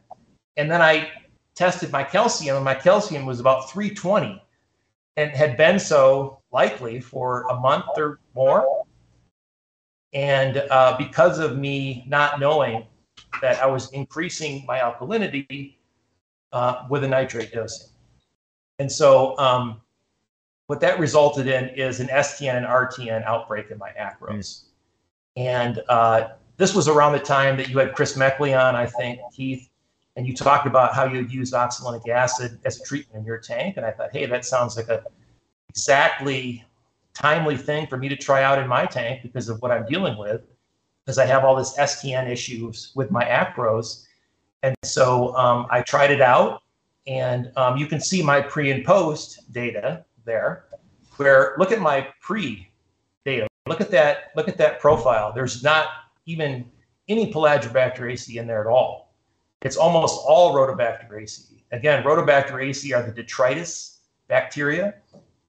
And 0.57 0.69
then 0.69 0.81
I 0.81 1.09
tested 1.55 1.91
my 1.91 2.03
calcium, 2.03 2.55
and 2.55 2.65
my 2.65 2.75
calcium 2.75 3.25
was 3.25 3.39
about 3.39 3.71
320 3.71 4.41
and 5.17 5.31
had 5.31 5.57
been 5.57 5.79
so 5.79 6.39
likely 6.51 6.99
for 6.99 7.43
a 7.49 7.59
month 7.59 7.85
or 7.97 8.19
more. 8.35 8.85
And 10.13 10.57
uh, 10.57 10.95
because 10.97 11.39
of 11.39 11.57
me 11.57 12.05
not 12.07 12.39
knowing 12.39 12.85
that 13.41 13.61
I 13.61 13.65
was 13.65 13.91
increasing 13.91 14.65
my 14.65 14.79
alkalinity 14.79 15.75
uh, 16.51 16.85
with 16.89 17.03
a 17.03 17.07
nitrate 17.07 17.53
dosing. 17.53 17.87
And 18.79 18.91
so 18.91 19.37
um, 19.37 19.81
what 20.67 20.79
that 20.81 20.99
resulted 20.99 21.47
in 21.47 21.69
is 21.69 21.99
an 21.99 22.07
STN 22.07 22.57
and 22.57 22.65
RTN 22.65 23.25
outbreak 23.25 23.71
in 23.71 23.77
my 23.77 23.91
acros. 23.99 24.65
And 25.35 25.81
uh, 25.89 26.29
this 26.57 26.75
was 26.75 26.87
around 26.87 27.13
the 27.13 27.19
time 27.19 27.57
that 27.57 27.69
you 27.69 27.77
had 27.79 27.93
Chris 27.93 28.17
Meckley 28.17 28.59
on, 28.59 28.75
I 28.75 28.85
think, 28.85 29.19
Keith, 29.33 29.69
and 30.15 30.27
you 30.27 30.35
talked 30.35 30.67
about 30.67 30.93
how 30.93 31.05
you'd 31.05 31.31
use 31.31 31.51
oxolinic 31.51 32.07
acid 32.09 32.59
as 32.65 32.79
a 32.79 32.83
treatment 32.83 33.21
in 33.21 33.25
your 33.25 33.37
tank. 33.37 33.77
And 33.77 33.85
I 33.85 33.91
thought, 33.91 34.09
hey, 34.11 34.25
that 34.25 34.45
sounds 34.45 34.75
like 34.75 34.89
a 34.89 35.03
exactly 35.69 36.65
timely 37.13 37.57
thing 37.57 37.87
for 37.87 37.97
me 37.97 38.09
to 38.09 38.15
try 38.15 38.43
out 38.43 38.59
in 38.59 38.67
my 38.67 38.85
tank 38.85 39.21
because 39.21 39.49
of 39.49 39.61
what 39.61 39.71
I'm 39.71 39.85
dealing 39.85 40.17
with, 40.17 40.41
because 41.05 41.17
I 41.17 41.25
have 41.25 41.43
all 41.43 41.55
this 41.55 41.77
STN 41.77 42.29
issues 42.29 42.91
with 42.95 43.09
my 43.11 43.23
acros. 43.23 44.05
And 44.63 44.75
so 44.83 45.35
um, 45.35 45.65
I 45.69 45.81
tried 45.81 46.11
it 46.11 46.21
out, 46.21 46.61
and 47.07 47.51
um, 47.55 47.77
you 47.77 47.87
can 47.87 47.99
see 47.99 48.21
my 48.21 48.41
pre 48.41 48.71
and 48.71 48.85
post 48.85 49.51
data 49.51 50.05
there. 50.25 50.65
Where 51.17 51.55
look 51.57 51.71
at 51.71 51.79
my 51.79 52.07
pre. 52.21 52.70
Look 53.67 53.81
at 53.81 53.91
that. 53.91 54.31
Look 54.35 54.47
at 54.47 54.57
that 54.57 54.79
profile. 54.79 55.31
There's 55.33 55.63
not 55.63 55.87
even 56.25 56.69
any 57.07 57.31
Pelagibacteriaceae 57.31 58.35
in 58.35 58.47
there 58.47 58.61
at 58.61 58.67
all. 58.67 59.13
It's 59.61 59.77
almost 59.77 60.19
all 60.25 60.55
Rhodobacteriaceae. 60.55 61.61
Again, 61.71 62.03
Rhodobacteriaceae 62.03 62.95
are 62.95 63.03
the 63.03 63.11
detritus 63.11 63.99
bacteria 64.27 64.95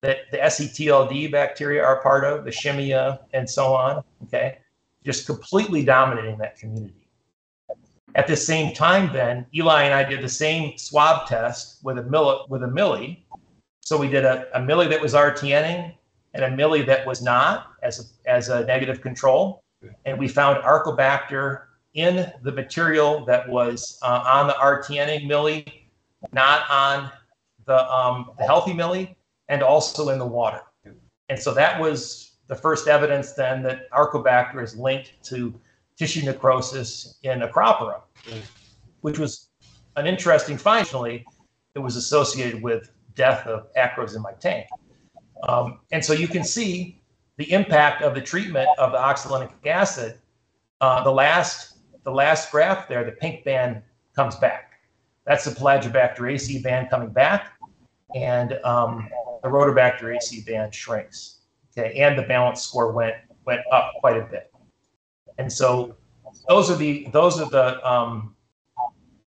that 0.02 0.30
the 0.30 0.38
SCTLD 0.38 1.30
bacteria 1.30 1.82
are 1.82 2.02
part 2.02 2.24
of, 2.24 2.44
the 2.44 2.50
Shimia, 2.50 3.20
and 3.32 3.48
so 3.48 3.72
on. 3.74 4.02
Okay, 4.24 4.58
just 5.04 5.26
completely 5.26 5.84
dominating 5.84 6.36
that 6.38 6.58
community. 6.58 7.08
At 8.14 8.26
the 8.26 8.36
same 8.36 8.74
time, 8.74 9.12
then 9.12 9.46
Eli 9.54 9.84
and 9.84 9.94
I 9.94 10.04
did 10.04 10.20
the 10.20 10.28
same 10.28 10.76
swab 10.76 11.26
test 11.26 11.82
with 11.82 11.98
a 11.98 12.02
milli, 12.02 12.48
with 12.50 12.62
a 12.62 12.66
milli. 12.66 13.20
So 13.80 13.96
we 13.96 14.08
did 14.08 14.24
a, 14.24 14.46
a 14.54 14.60
milli 14.60 14.88
that 14.90 15.00
was 15.00 15.14
RTNing 15.14 15.94
and 16.34 16.44
a 16.44 16.48
milli 16.48 16.84
that 16.86 17.06
was 17.06 17.22
not 17.22 17.72
as 17.82 18.00
a, 18.00 18.30
as 18.30 18.48
a 18.48 18.64
negative 18.64 19.00
control, 19.00 19.62
and 20.04 20.18
we 20.18 20.28
found 20.28 20.62
Arcobacter 20.62 21.64
in 21.94 22.32
the 22.42 22.52
material 22.52 23.24
that 23.26 23.48
was 23.48 23.98
uh, 24.02 24.24
on 24.26 24.46
the 24.46 24.54
RTNing 24.54 25.26
milli, 25.26 25.66
not 26.32 26.68
on 26.70 27.10
the 27.66 27.92
um, 27.92 28.30
the 28.38 28.44
healthy 28.44 28.72
milli, 28.72 29.14
and 29.48 29.62
also 29.62 30.08
in 30.08 30.18
the 30.18 30.26
water. 30.26 30.60
And 31.28 31.38
so 31.38 31.52
that 31.54 31.80
was 31.80 32.32
the 32.48 32.54
first 32.54 32.88
evidence 32.88 33.32
then 33.32 33.62
that 33.62 33.90
Arcobacter 33.90 34.62
is 34.62 34.76
linked 34.76 35.12
to 35.24 35.58
tissue 35.96 36.24
necrosis 36.24 37.18
in 37.22 37.40
Acropora, 37.40 38.00
which 39.00 39.18
was 39.18 39.48
an 39.96 40.06
interesting 40.06 40.56
finally 40.56 41.24
it 41.74 41.78
was 41.78 41.96
associated 41.96 42.62
with 42.62 42.90
death 43.14 43.46
of 43.46 43.72
acros 43.74 44.16
in 44.16 44.22
my 44.22 44.32
tank. 44.32 44.66
Um, 45.48 45.80
and 45.90 46.04
so 46.04 46.12
you 46.12 46.28
can 46.28 46.44
see 46.44 47.00
the 47.36 47.50
impact 47.52 48.02
of 48.02 48.14
the 48.14 48.20
treatment 48.20 48.68
of 48.78 48.92
the 48.92 48.98
oxolinic 48.98 49.50
acid. 49.66 50.18
Uh, 50.80 51.02
the 51.02 51.10
last 51.10 51.78
the 52.04 52.10
last 52.10 52.50
graph 52.50 52.88
there, 52.88 53.04
the 53.04 53.12
pink 53.12 53.44
band 53.44 53.82
comes 54.14 54.36
back. 54.36 54.72
That's 55.24 55.44
the 55.44 55.52
Pelagibacteriaceae 55.52 56.62
band 56.62 56.90
coming 56.90 57.10
back, 57.10 57.52
and 58.14 58.54
um, 58.64 59.08
the 59.42 59.48
Rhodobacteriaceae 59.48 60.44
band 60.44 60.74
shrinks. 60.74 61.38
Okay, 61.76 61.94
and 62.00 62.18
the 62.18 62.22
balance 62.22 62.60
score 62.60 62.92
went 62.92 63.14
went 63.44 63.60
up 63.72 63.92
quite 64.00 64.16
a 64.16 64.24
bit. 64.24 64.52
And 65.38 65.52
so 65.52 65.96
those 66.48 66.70
are 66.70 66.76
the 66.76 67.08
those 67.12 67.40
are 67.40 67.48
the 67.48 67.88
um, 67.88 68.34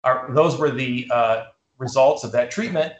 are 0.02 0.28
those 0.32 0.58
were 0.58 0.70
the 0.70 1.08
uh, 1.10 1.44
results 1.78 2.24
of 2.24 2.32
that 2.32 2.50
treatment. 2.50 2.92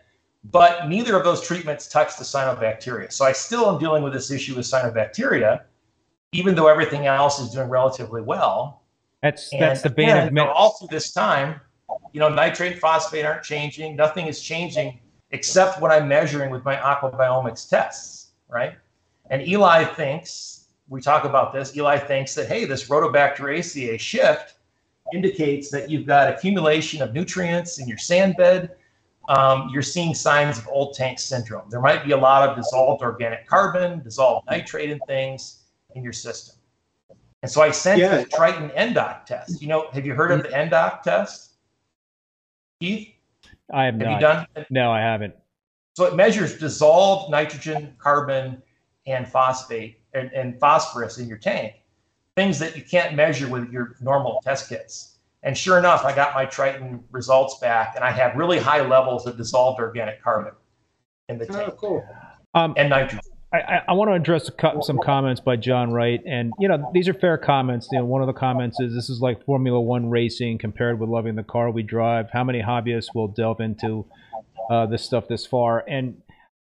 But 0.50 0.88
neither 0.88 1.16
of 1.16 1.24
those 1.24 1.40
treatments 1.40 1.88
touched 1.88 2.18
the 2.18 2.24
cyanobacteria. 2.24 3.12
So 3.12 3.24
I 3.24 3.32
still 3.32 3.70
am 3.70 3.78
dealing 3.78 4.02
with 4.02 4.12
this 4.12 4.30
issue 4.30 4.54
with 4.54 4.66
cyanobacteria, 4.66 5.62
even 6.32 6.54
though 6.54 6.68
everything 6.68 7.06
else 7.06 7.40
is 7.40 7.50
doing 7.50 7.68
relatively 7.68 8.20
well. 8.20 8.82
That's 9.22 9.50
and 9.52 9.62
that's 9.62 9.80
the 9.80 9.88
bane 9.88 10.10
again, 10.10 10.38
of 10.38 10.78
through 10.78 10.88
this 10.90 11.12
time, 11.12 11.60
you 12.12 12.20
know, 12.20 12.28
nitrate 12.28 12.72
and 12.72 12.80
phosphate 12.80 13.24
aren't 13.24 13.42
changing. 13.42 13.96
Nothing 13.96 14.26
is 14.26 14.42
changing 14.42 15.00
except 15.30 15.80
what 15.80 15.90
I'm 15.90 16.06
measuring 16.06 16.50
with 16.50 16.64
my 16.64 16.76
AquaBiomics 16.76 17.68
tests, 17.68 18.32
right? 18.48 18.74
And 19.30 19.40
Eli 19.48 19.84
thinks 19.84 20.68
we 20.88 21.00
talk 21.00 21.24
about 21.24 21.52
this, 21.52 21.74
Eli 21.76 21.98
thinks 21.98 22.34
that, 22.34 22.46
hey, 22.46 22.66
this 22.66 22.88
Rhodobacteriaceae 22.88 23.98
shift 23.98 24.54
indicates 25.12 25.70
that 25.70 25.90
you've 25.90 26.06
got 26.06 26.32
accumulation 26.32 27.00
of 27.00 27.14
nutrients 27.14 27.78
in 27.78 27.88
your 27.88 27.98
sand 27.98 28.36
bed. 28.36 28.76
Um, 29.28 29.70
you're 29.72 29.82
seeing 29.82 30.14
signs 30.14 30.58
of 30.58 30.68
old 30.68 30.94
tank 30.94 31.18
syndrome. 31.18 31.68
There 31.70 31.80
might 31.80 32.04
be 32.04 32.12
a 32.12 32.16
lot 32.16 32.48
of 32.48 32.56
dissolved 32.56 33.02
organic 33.02 33.46
carbon, 33.46 34.02
dissolved 34.02 34.46
nitrate 34.50 34.90
and 34.90 35.00
things 35.06 35.64
in 35.94 36.02
your 36.02 36.12
system. 36.12 36.56
And 37.42 37.50
so 37.50 37.62
I 37.62 37.70
sent 37.70 38.00
yeah. 38.00 38.18
the 38.18 38.24
Triton 38.24 38.70
NDOC 38.70 39.26
test. 39.26 39.60
You 39.60 39.68
know, 39.68 39.88
have 39.92 40.06
you 40.06 40.14
heard 40.14 40.30
of 40.30 40.42
the 40.42 40.48
NDOC 40.48 41.02
test? 41.02 41.52
Keith? 42.80 43.08
I 43.72 43.84
have, 43.84 43.94
have 43.94 44.02
not. 44.02 44.14
you 44.14 44.20
done? 44.20 44.66
No, 44.70 44.92
I 44.92 45.00
haven't. 45.00 45.34
So 45.94 46.04
it 46.04 46.16
measures 46.16 46.58
dissolved 46.58 47.30
nitrogen, 47.30 47.94
carbon, 47.98 48.62
and 49.06 49.28
phosphate 49.28 50.00
and, 50.12 50.32
and 50.32 50.58
phosphorus 50.58 51.18
in 51.18 51.28
your 51.28 51.38
tank, 51.38 51.74
things 52.36 52.58
that 52.58 52.76
you 52.76 52.82
can't 52.82 53.14
measure 53.14 53.48
with 53.48 53.70
your 53.70 53.96
normal 54.00 54.40
test 54.42 54.68
kits. 54.68 55.13
And 55.44 55.56
sure 55.56 55.78
enough, 55.78 56.04
I 56.04 56.14
got 56.14 56.34
my 56.34 56.46
Triton 56.46 57.04
results 57.10 57.58
back, 57.58 57.92
and 57.94 58.02
I 58.02 58.10
had 58.10 58.36
really 58.36 58.58
high 58.58 58.80
levels 58.80 59.26
of 59.26 59.36
dissolved 59.36 59.78
organic 59.78 60.22
carbon 60.22 60.54
in 61.28 61.38
the 61.38 61.46
tank. 61.46 61.68
Oh, 61.68 61.76
cool. 61.78 62.08
Um, 62.54 62.72
and 62.78 62.88
nitrogen. 62.88 63.20
I, 63.52 63.82
I, 63.86 63.92
want 63.92 64.10
to 64.10 64.14
address 64.14 64.50
some 64.84 64.98
comments 64.98 65.40
by 65.40 65.54
John 65.54 65.92
Wright, 65.92 66.20
and 66.26 66.52
you 66.58 66.66
know 66.66 66.90
these 66.92 67.08
are 67.08 67.14
fair 67.14 67.38
comments. 67.38 67.88
You 67.92 67.98
know, 67.98 68.04
one 68.04 68.20
of 68.20 68.26
the 68.26 68.32
comments 68.32 68.80
is 68.80 68.94
this 68.94 69.08
is 69.08 69.20
like 69.20 69.44
Formula 69.44 69.80
One 69.80 70.10
racing 70.10 70.58
compared 70.58 70.98
with 70.98 71.08
loving 71.08 71.36
the 71.36 71.44
car 71.44 71.70
we 71.70 71.84
drive. 71.84 72.30
How 72.32 72.42
many 72.42 72.60
hobbyists 72.60 73.14
will 73.14 73.28
delve 73.28 73.60
into 73.60 74.06
uh, 74.70 74.86
this 74.86 75.04
stuff 75.04 75.28
this 75.28 75.46
far? 75.46 75.84
And 75.86 76.20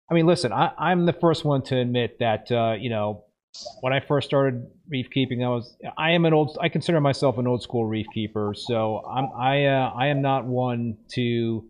I 0.10 0.16
mean, 0.16 0.26
listen, 0.26 0.52
I, 0.52 0.92
am 0.92 1.06
the 1.06 1.14
first 1.14 1.46
one 1.46 1.62
to 1.64 1.78
admit 1.78 2.20
that 2.20 2.52
uh, 2.52 2.74
you 2.78 2.90
know 2.90 3.24
when 3.82 3.94
I 3.94 4.00
first 4.00 4.28
started 4.28 4.66
reef 4.90 5.10
keeping, 5.12 5.44
I 5.44 5.50
was 5.50 5.76
I 5.98 6.12
am 6.12 6.26
an 6.26 6.34
old 6.34 6.58
I 6.62 6.70
consider 6.70 7.02
myself 7.02 7.38
an 7.38 7.48
old 7.48 7.62
school 7.62 7.86
reef 7.86 8.08
keeper. 8.14 8.54
So 8.56 9.04
I'm 9.06 9.30
I 9.38 9.66
uh, 9.66 9.92
I 9.96 10.08
am 10.08 10.22
not 10.22 10.46
one 10.46 10.98
to 11.14 11.66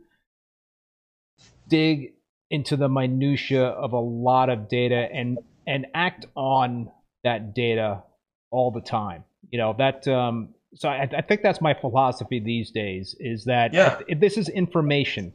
dig 1.67 2.13
into 2.49 2.75
the 2.75 2.89
minutia 2.89 3.63
of 3.63 3.93
a 3.93 3.99
lot 3.99 4.49
of 4.49 4.69
data 4.69 5.07
and 5.11 5.39
and 5.65 5.87
act 5.93 6.25
on 6.35 6.91
that 7.23 7.55
data 7.55 8.03
all 8.51 8.71
the 8.71 8.81
time. 8.81 9.23
You 9.49 9.59
know 9.59 9.75
that. 9.77 10.07
Um, 10.07 10.49
so 10.73 10.87
I, 10.87 11.01
I 11.17 11.21
think 11.21 11.41
that's 11.41 11.59
my 11.59 11.73
philosophy 11.73 12.39
these 12.39 12.71
days 12.71 13.13
is 13.19 13.43
that 13.43 13.73
yeah. 13.73 13.97
if, 13.99 14.03
if 14.07 14.19
this 14.21 14.37
is 14.37 14.47
information, 14.47 15.33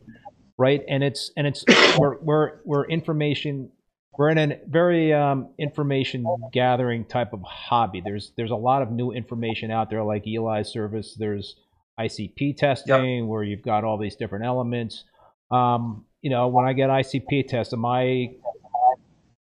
right? 0.57 0.83
And 0.89 1.05
it's 1.05 1.31
and 1.37 1.47
it's 1.47 1.65
we're 1.99 2.19
we're, 2.19 2.53
we're 2.65 2.87
information 2.87 3.71
we're 4.19 4.31
in 4.31 4.39
a 4.39 4.59
very 4.69 5.13
um, 5.13 5.51
information 5.59 6.27
gathering 6.53 7.05
type 7.05 7.33
of 7.33 7.43
hobby. 7.43 8.01
There's 8.05 8.33
there's 8.37 8.51
a 8.51 8.57
lot 8.57 8.83
of 8.83 8.91
new 8.91 9.13
information 9.13 9.71
out 9.71 9.91
there, 9.91 10.03
like 10.03 10.25
Eli's 10.27 10.69
service. 10.69 11.15
There's 11.19 11.57
ICP 11.99 12.57
testing, 12.57 13.19
yep. 13.19 13.27
where 13.27 13.43
you've 13.43 13.63
got 13.63 13.85
all 13.85 13.99
these 13.99 14.17
different 14.17 14.45
elements. 14.45 15.05
Um, 15.51 16.05
you 16.23 16.31
know, 16.31 16.49
when 16.49 16.67
I 16.67 16.73
get 16.73 16.91
ICP 16.91 17.49
test, 17.49 17.73
am 17.73 17.85
I 17.85 18.35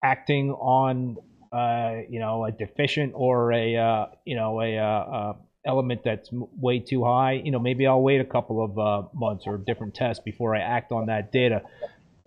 acting 0.02 0.50
on 0.52 1.16
uh, 1.52 2.02
you 2.08 2.20
know 2.20 2.44
a 2.44 2.52
deficient 2.52 3.12
or 3.14 3.52
a 3.52 3.76
uh, 3.76 4.06
you 4.24 4.36
know 4.36 4.60
a, 4.60 4.78
uh, 4.78 4.82
a, 4.82 5.36
element 5.66 6.02
that's 6.04 6.28
way 6.32 6.78
too 6.78 7.04
high? 7.04 7.32
You 7.32 7.50
know, 7.50 7.58
maybe 7.58 7.86
I'll 7.86 8.02
wait 8.02 8.20
a 8.20 8.24
couple 8.24 8.64
of 8.64 8.78
uh, 8.78 9.08
months 9.14 9.44
or 9.46 9.58
different 9.58 9.94
tests 9.94 10.22
before 10.24 10.54
I 10.54 10.60
act 10.60 10.92
on 10.92 11.06
that 11.06 11.32
data. 11.32 11.62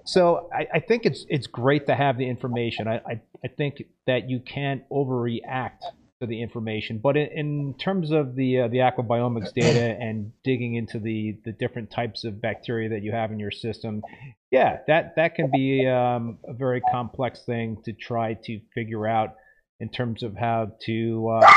So 0.06 0.49
I, 0.53 0.68
I, 0.76 0.80
think 0.80 1.06
it's 1.06 1.26
it's 1.30 1.48
great 1.48 1.88
to 1.88 1.95
have 1.95 2.18
the 2.18 2.30
information. 2.30 2.88
I, 2.88 2.98
I, 2.98 3.22
I, 3.44 3.48
think 3.48 3.84
that 4.06 4.30
you 4.30 4.40
can't 4.40 4.88
overreact 4.90 5.82
to 6.22 6.27
the 6.27 6.44
information, 6.44 6.99
but 6.99 7.18
in, 7.18 7.27
in 7.27 7.73
terms 7.80 8.11
of 8.11 8.36
the 8.36 8.61
uh, 8.61 8.68
the 8.68 8.77
AquaBiomics 8.77 9.52
data 9.53 9.98
and 9.99 10.32
digging 10.44 10.76
into 10.76 10.99
the 10.99 11.40
the 11.44 11.52
different 11.53 11.90
types 11.90 12.23
of 12.23 12.40
bacteria 12.40 12.90
that 12.90 13.02
you 13.02 13.11
have 13.11 13.32
in 13.32 13.40
your 13.40 13.49
system, 13.49 14.03
yeah, 14.52 14.77
that 14.88 15.15
that 15.15 15.34
can 15.34 15.49
be 15.52 15.88
um, 15.88 16.38
a 16.48 16.53
very 16.53 16.82
complex 16.82 17.41
thing 17.44 17.82
to 17.86 17.91
try 17.91 18.36
to 18.45 18.60
figure 18.76 19.07
out 19.07 19.34
in 19.80 19.90
terms 19.90 20.22
of 20.22 20.36
how 20.38 20.72
to. 20.86 21.30
Uh, 21.30 21.52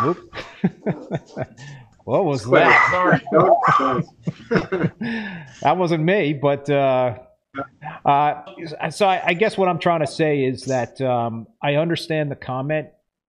what 2.04 2.24
was 2.24 2.42
that? 2.46 2.90
Sorry. 2.90 3.20
That 5.60 5.76
wasn't 5.76 6.04
me, 6.04 6.32
but. 6.32 6.70
Uh, 8.04 8.42
so 8.90 9.06
I, 9.06 9.22
I, 9.26 9.34
guess 9.34 9.58
what 9.58 9.68
I'm 9.68 9.78
trying 9.78 10.00
to 10.00 10.06
say 10.06 10.44
is 10.44 10.64
that 10.64 11.00
um, 11.00 11.46
I 11.62 11.74
understand 11.74 12.30
the 12.30 12.36
comment 12.36 12.88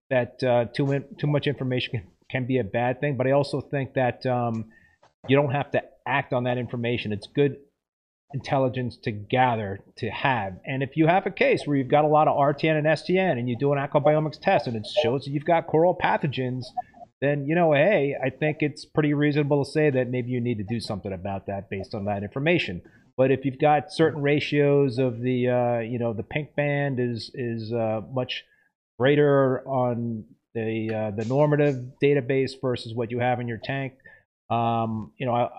that 0.09 0.41
uh, 0.43 0.65
too 0.65 1.03
too 1.17 1.27
much 1.27 1.47
information 1.47 1.91
can, 1.91 2.03
can, 2.29 2.45
be 2.45 2.59
a 2.59 2.63
bad 2.63 2.99
thing, 2.99 3.17
but 3.17 3.27
I 3.27 3.31
also 3.31 3.61
think 3.61 3.93
that 3.95 4.25
um, 4.25 4.65
you 5.27 5.35
don't 5.35 5.51
have 5.51 5.71
to 5.71 5.83
act 6.07 6.33
on 6.33 6.45
that 6.45 6.57
information. 6.57 7.11
It's 7.11 7.27
good 7.27 7.57
intelligence 8.33 8.97
to 8.97 9.11
gather 9.11 9.79
to 9.97 10.09
have. 10.09 10.57
And 10.65 10.83
if 10.83 10.97
you 10.97 11.07
have 11.07 11.25
a 11.25 11.31
case 11.31 11.65
where 11.65 11.77
you've 11.77 11.87
got 11.87 12.03
a 12.05 12.09
lot 12.09 12.27
of 12.27 12.37
RTN 12.37 12.77
and 12.77 12.87
STN 12.87 13.39
and 13.39 13.49
you 13.49 13.57
do 13.57 13.71
an 13.73 13.79
AquaBiomics 13.79 14.39
test 14.41 14.67
and 14.67 14.75
it 14.75 14.85
shows 15.01 15.23
that 15.23 15.31
you've 15.31 15.45
got 15.45 15.67
coral 15.67 15.97
pathogens, 15.97 16.65
then 17.21 17.45
you 17.47 17.55
know, 17.55 17.73
hey, 17.73 18.15
I 18.21 18.29
think 18.29 18.57
it's 18.61 18.85
pretty 18.85 19.13
reasonable 19.13 19.63
to 19.63 19.71
say 19.71 19.89
that 19.89 20.09
maybe 20.09 20.29
you 20.29 20.41
need 20.41 20.57
to 20.57 20.63
do 20.63 20.79
something 20.79 21.13
about 21.13 21.47
that 21.47 21.69
based 21.69 21.95
on 21.95 22.05
that 22.05 22.23
information. 22.23 22.81
But 23.17 23.31
if 23.31 23.43
you've 23.43 23.59
got 23.59 23.91
certain 23.91 24.21
ratios 24.21 24.99
of 24.99 25.19
the, 25.21 25.49
uh, 25.49 25.79
you 25.79 25.97
know, 25.97 26.13
the 26.13 26.23
pink 26.23 26.55
band 26.55 26.99
is 26.99 27.31
is 27.33 27.73
uh, 27.73 28.01
much 28.13 28.43
greater 28.99 29.67
on 29.67 30.23
the 30.53 30.93
uh, 30.93 31.11
the 31.11 31.25
normative 31.25 31.83
database 32.01 32.51
versus 32.61 32.93
what 32.93 33.09
you 33.09 33.19
have 33.19 33.39
in 33.39 33.47
your 33.47 33.59
tank. 33.63 33.93
Um, 34.49 35.11
you 35.17 35.25
know, 35.25 35.33
I, 35.33 35.49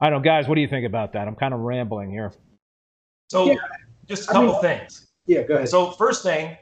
I 0.00 0.10
don't 0.10 0.22
know, 0.22 0.24
guys. 0.24 0.46
What 0.48 0.54
do 0.54 0.60
you 0.60 0.68
think 0.68 0.86
about 0.86 1.12
that? 1.14 1.26
I'm 1.26 1.34
kind 1.34 1.52
of 1.52 1.60
rambling 1.60 2.10
here. 2.10 2.32
So, 3.28 3.46
yeah. 3.46 3.56
just 4.08 4.24
a 4.24 4.32
couple 4.32 4.50
I 4.50 4.52
mean, 4.52 4.60
things. 4.62 5.08
Yeah, 5.26 5.42
go 5.42 5.56
ahead. 5.56 5.68
So, 5.68 5.90
first 5.92 6.22
thing, 6.22 6.56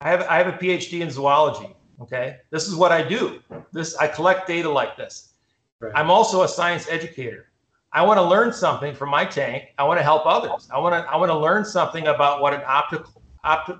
I 0.00 0.10
have 0.10 0.22
I 0.22 0.36
have 0.36 0.48
a 0.48 0.58
PhD 0.58 1.00
in 1.00 1.10
zoology. 1.10 1.74
Okay, 2.00 2.38
this 2.50 2.68
is 2.68 2.74
what 2.74 2.92
I 2.92 3.06
do. 3.06 3.40
This 3.72 3.96
I 3.96 4.08
collect 4.08 4.46
data 4.46 4.68
like 4.68 4.96
this. 4.96 5.32
Right. 5.80 5.92
I'm 5.94 6.10
also 6.10 6.42
a 6.42 6.48
science 6.48 6.86
educator. 6.88 7.46
I 7.94 8.02
want 8.02 8.18
to 8.18 8.22
learn 8.22 8.52
something 8.52 8.94
from 8.94 9.10
my 9.10 9.24
tank. 9.24 9.64
I 9.76 9.84
want 9.84 9.98
to 9.98 10.02
help 10.02 10.24
others. 10.24 10.68
I 10.72 10.78
want 10.78 10.94
to 10.94 11.10
I 11.10 11.16
want 11.16 11.30
to 11.30 11.36
learn 11.36 11.64
something 11.64 12.06
about 12.06 12.40
what 12.40 12.54
an 12.54 12.62
optical 12.66 13.22
opt, 13.44 13.70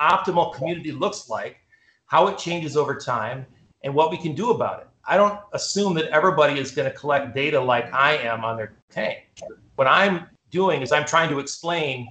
optimal 0.00 0.54
community 0.54 0.92
looks 0.92 1.30
like, 1.30 1.56
how 2.06 2.26
it 2.28 2.36
changes 2.36 2.76
over 2.76 2.94
time, 2.94 3.46
and 3.82 3.94
what 3.94 4.10
we 4.10 4.18
can 4.18 4.34
do 4.34 4.50
about 4.50 4.80
it. 4.80 4.88
I 5.06 5.16
don't 5.16 5.38
assume 5.52 5.94
that 5.94 6.06
everybody 6.06 6.58
is 6.58 6.70
going 6.70 6.90
to 6.90 6.96
collect 6.96 7.34
data 7.34 7.58
like 7.60 7.92
I 7.94 8.16
am 8.18 8.44
on 8.44 8.56
their 8.56 8.76
tank. 8.90 9.18
What 9.76 9.86
I'm 9.86 10.26
doing 10.50 10.82
is 10.82 10.92
I'm 10.92 11.06
trying 11.06 11.30
to 11.30 11.38
explain 11.38 12.08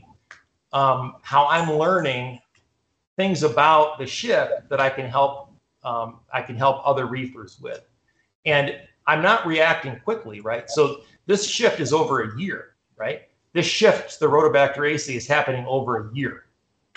um, 0.74 1.16
how 1.22 1.46
I'm 1.48 1.72
learning 1.72 2.40
things 3.18 3.44
about 3.44 4.00
the 4.00 4.08
ship 4.08 4.68
that 4.70 4.80
I 4.80 4.90
can 4.90 5.08
help 5.10 5.52
um, 5.84 6.22
I 6.34 6.42
can 6.42 6.56
help 6.56 6.82
other 6.84 7.06
reefers 7.06 7.60
with, 7.62 7.82
and 8.46 8.80
I'm 9.06 9.22
not 9.22 9.46
reacting 9.46 10.00
quickly, 10.00 10.42
right? 10.42 10.68
So 10.68 11.02
this 11.26 11.48
shift 11.48 11.80
is 11.80 11.94
over 11.94 12.22
a 12.22 12.40
year, 12.40 12.76
right? 12.98 13.24
This 13.54 13.66
shift, 13.66 14.20
the 14.20 14.28
Rhodobacteriaceae, 14.28 15.16
is 15.16 15.28
happening 15.28 15.66
over 15.68 16.10
a 16.10 16.16
year. 16.16 16.46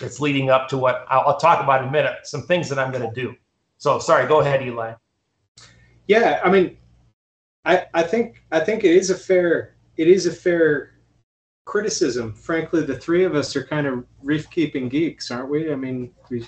It's 0.00 0.20
leading 0.20 0.50
up 0.50 0.68
to 0.68 0.78
what 0.78 1.06
I'll, 1.08 1.20
I'll 1.20 1.38
talk 1.38 1.62
about 1.62 1.82
in 1.82 1.88
a 1.88 1.92
minute, 1.92 2.18
some 2.24 2.42
things 2.42 2.68
that 2.68 2.78
I'm 2.78 2.92
going 2.92 3.08
to 3.08 3.20
do. 3.20 3.34
So, 3.78 3.98
sorry, 3.98 4.26
go 4.26 4.40
ahead, 4.40 4.62
Eli. 4.62 4.94
Yeah, 6.06 6.40
I 6.44 6.50
mean, 6.50 6.76
I, 7.64 7.86
I 7.94 8.02
think 8.02 8.42
I 8.50 8.60
think 8.60 8.84
it 8.84 8.92
is 8.92 9.10
a 9.10 9.14
fair 9.14 9.76
it 9.96 10.08
is 10.08 10.26
a 10.26 10.32
fair 10.32 10.94
criticism. 11.64 12.32
Frankly, 12.32 12.82
the 12.82 12.98
three 12.98 13.24
of 13.24 13.34
us 13.34 13.54
are 13.54 13.64
kind 13.64 13.86
of 13.86 14.04
reef 14.22 14.50
keeping 14.50 14.88
geeks, 14.88 15.30
aren't 15.30 15.50
we? 15.50 15.70
I 15.70 15.76
mean, 15.76 16.12
we, 16.30 16.46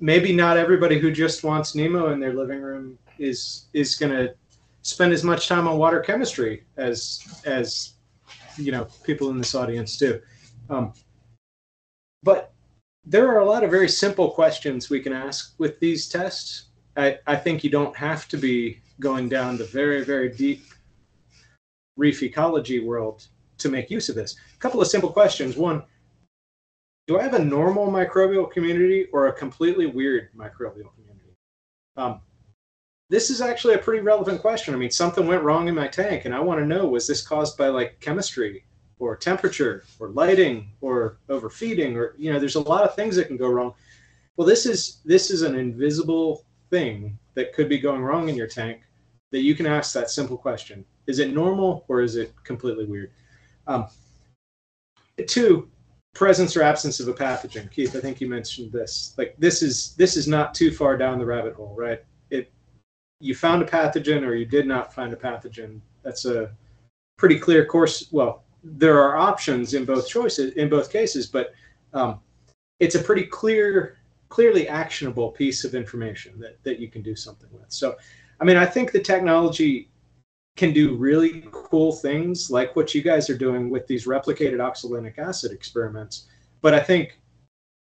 maybe 0.00 0.34
not 0.34 0.56
everybody 0.56 0.98
who 0.98 1.12
just 1.12 1.44
wants 1.44 1.74
Nemo 1.74 2.12
in 2.12 2.20
their 2.20 2.32
living 2.32 2.62
room 2.62 2.98
is 3.18 3.66
is 3.74 3.94
going 3.94 4.12
to 4.12 4.34
spend 4.82 5.12
as 5.12 5.24
much 5.24 5.48
time 5.48 5.66
on 5.66 5.78
water 5.78 6.00
chemistry 6.00 6.64
as 6.76 7.42
as 7.44 7.94
you 8.56 8.72
know 8.72 8.86
people 9.04 9.30
in 9.30 9.38
this 9.38 9.54
audience 9.54 9.96
do. 9.96 10.20
Um, 10.68 10.92
but 12.22 12.52
there 13.04 13.28
are 13.28 13.40
a 13.40 13.44
lot 13.44 13.64
of 13.64 13.70
very 13.70 13.88
simple 13.88 14.30
questions 14.30 14.88
we 14.88 15.00
can 15.00 15.12
ask 15.12 15.54
with 15.58 15.80
these 15.80 16.08
tests. 16.08 16.66
I, 16.96 17.18
I 17.26 17.36
think 17.36 17.64
you 17.64 17.70
don't 17.70 17.96
have 17.96 18.28
to 18.28 18.36
be 18.36 18.80
going 19.00 19.28
down 19.28 19.56
the 19.56 19.64
very, 19.64 20.04
very 20.04 20.28
deep 20.28 20.62
reef 21.96 22.22
ecology 22.22 22.80
world 22.80 23.26
to 23.58 23.68
make 23.68 23.90
use 23.90 24.08
of 24.08 24.14
this. 24.14 24.36
A 24.54 24.58
couple 24.58 24.80
of 24.80 24.86
simple 24.86 25.10
questions. 25.10 25.56
One, 25.56 25.82
do 27.08 27.18
I 27.18 27.22
have 27.22 27.34
a 27.34 27.44
normal 27.44 27.88
microbial 27.88 28.50
community 28.50 29.06
or 29.12 29.26
a 29.26 29.32
completely 29.32 29.86
weird 29.86 30.28
microbial 30.36 30.94
community? 30.94 31.34
Um, 31.96 32.20
this 33.12 33.28
is 33.28 33.42
actually 33.42 33.74
a 33.74 33.78
pretty 33.78 34.00
relevant 34.00 34.40
question. 34.40 34.72
I 34.72 34.78
mean, 34.78 34.90
something 34.90 35.26
went 35.26 35.42
wrong 35.42 35.68
in 35.68 35.74
my 35.74 35.86
tank, 35.86 36.24
and 36.24 36.34
I 36.34 36.40
want 36.40 36.60
to 36.60 36.66
know 36.66 36.86
was 36.86 37.06
this 37.06 37.20
caused 37.20 37.58
by 37.58 37.68
like 37.68 38.00
chemistry 38.00 38.64
or 38.98 39.16
temperature 39.16 39.84
or 40.00 40.08
lighting 40.08 40.70
or 40.80 41.18
overfeeding 41.28 41.94
or 41.94 42.14
you 42.16 42.32
know, 42.32 42.38
there's 42.38 42.54
a 42.54 42.60
lot 42.60 42.84
of 42.84 42.96
things 42.96 43.14
that 43.16 43.26
can 43.26 43.36
go 43.36 43.48
wrong. 43.48 43.74
Well, 44.38 44.48
this 44.48 44.64
is 44.64 45.02
this 45.04 45.30
is 45.30 45.42
an 45.42 45.54
invisible 45.56 46.46
thing 46.70 47.18
that 47.34 47.52
could 47.52 47.68
be 47.68 47.78
going 47.78 48.00
wrong 48.00 48.30
in 48.30 48.34
your 48.34 48.46
tank 48.46 48.80
that 49.30 49.42
you 49.42 49.54
can 49.54 49.66
ask 49.66 49.92
that 49.92 50.08
simple 50.08 50.38
question: 50.38 50.82
Is 51.06 51.18
it 51.18 51.34
normal 51.34 51.84
or 51.88 52.00
is 52.00 52.16
it 52.16 52.32
completely 52.44 52.86
weird? 52.86 53.10
Um, 53.66 53.88
two, 55.26 55.68
presence 56.14 56.56
or 56.56 56.62
absence 56.62 56.98
of 56.98 57.08
a 57.08 57.12
pathogen. 57.12 57.70
Keith, 57.70 57.94
I 57.94 58.00
think 58.00 58.22
you 58.22 58.26
mentioned 58.26 58.72
this. 58.72 59.14
Like 59.18 59.34
this 59.38 59.62
is 59.62 59.94
this 59.96 60.16
is 60.16 60.26
not 60.26 60.54
too 60.54 60.70
far 60.72 60.96
down 60.96 61.18
the 61.18 61.26
rabbit 61.26 61.52
hole, 61.52 61.74
right? 61.76 62.02
You 63.22 63.34
found 63.36 63.62
a 63.62 63.64
pathogen 63.64 64.26
or 64.26 64.34
you 64.34 64.44
did 64.44 64.66
not 64.66 64.92
find 64.92 65.12
a 65.12 65.16
pathogen. 65.16 65.80
That's 66.02 66.24
a 66.24 66.50
pretty 67.16 67.38
clear 67.38 67.64
course. 67.64 68.08
Well, 68.10 68.42
there 68.64 69.00
are 69.00 69.16
options 69.16 69.74
in 69.74 69.84
both 69.84 70.08
choices 70.08 70.54
in 70.54 70.68
both 70.68 70.90
cases, 70.90 71.26
but 71.26 71.52
um, 71.94 72.18
it's 72.80 72.96
a 72.96 73.02
pretty 73.02 73.24
clear, 73.24 73.98
clearly 74.28 74.66
actionable 74.66 75.30
piece 75.30 75.62
of 75.64 75.76
information 75.76 76.38
that 76.40 76.62
that 76.64 76.80
you 76.80 76.88
can 76.88 77.00
do 77.00 77.14
something 77.14 77.48
with. 77.52 77.70
So, 77.70 77.96
I 78.40 78.44
mean, 78.44 78.56
I 78.56 78.66
think 78.66 78.90
the 78.90 79.00
technology 79.00 79.88
can 80.56 80.72
do 80.72 80.96
really 80.96 81.44
cool 81.52 81.92
things 81.92 82.50
like 82.50 82.74
what 82.76 82.94
you 82.94 83.02
guys 83.02 83.30
are 83.30 83.38
doing 83.38 83.70
with 83.70 83.86
these 83.86 84.06
replicated 84.06 84.58
oxolinic 84.58 85.18
acid 85.18 85.52
experiments. 85.52 86.26
But 86.60 86.74
I 86.74 86.80
think 86.80 87.20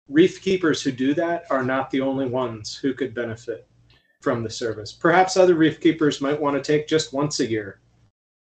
reef 0.09 0.41
keepers 0.41 0.81
who 0.81 0.91
do 0.91 1.13
that 1.13 1.45
are 1.49 1.63
not 1.63 1.89
the 1.89 2.01
only 2.01 2.27
ones 2.27 2.75
who 2.75 2.93
could 2.93 3.13
benefit 3.13 3.67
from 4.21 4.43
the 4.43 4.49
service. 4.49 4.93
Perhaps 4.93 5.35
other 5.35 5.55
reef 5.55 5.81
keepers 5.81 6.21
might 6.21 6.39
want 6.39 6.55
to 6.55 6.61
take 6.61 6.87
just 6.87 7.13
once 7.13 7.39
a 7.39 7.49
year. 7.49 7.79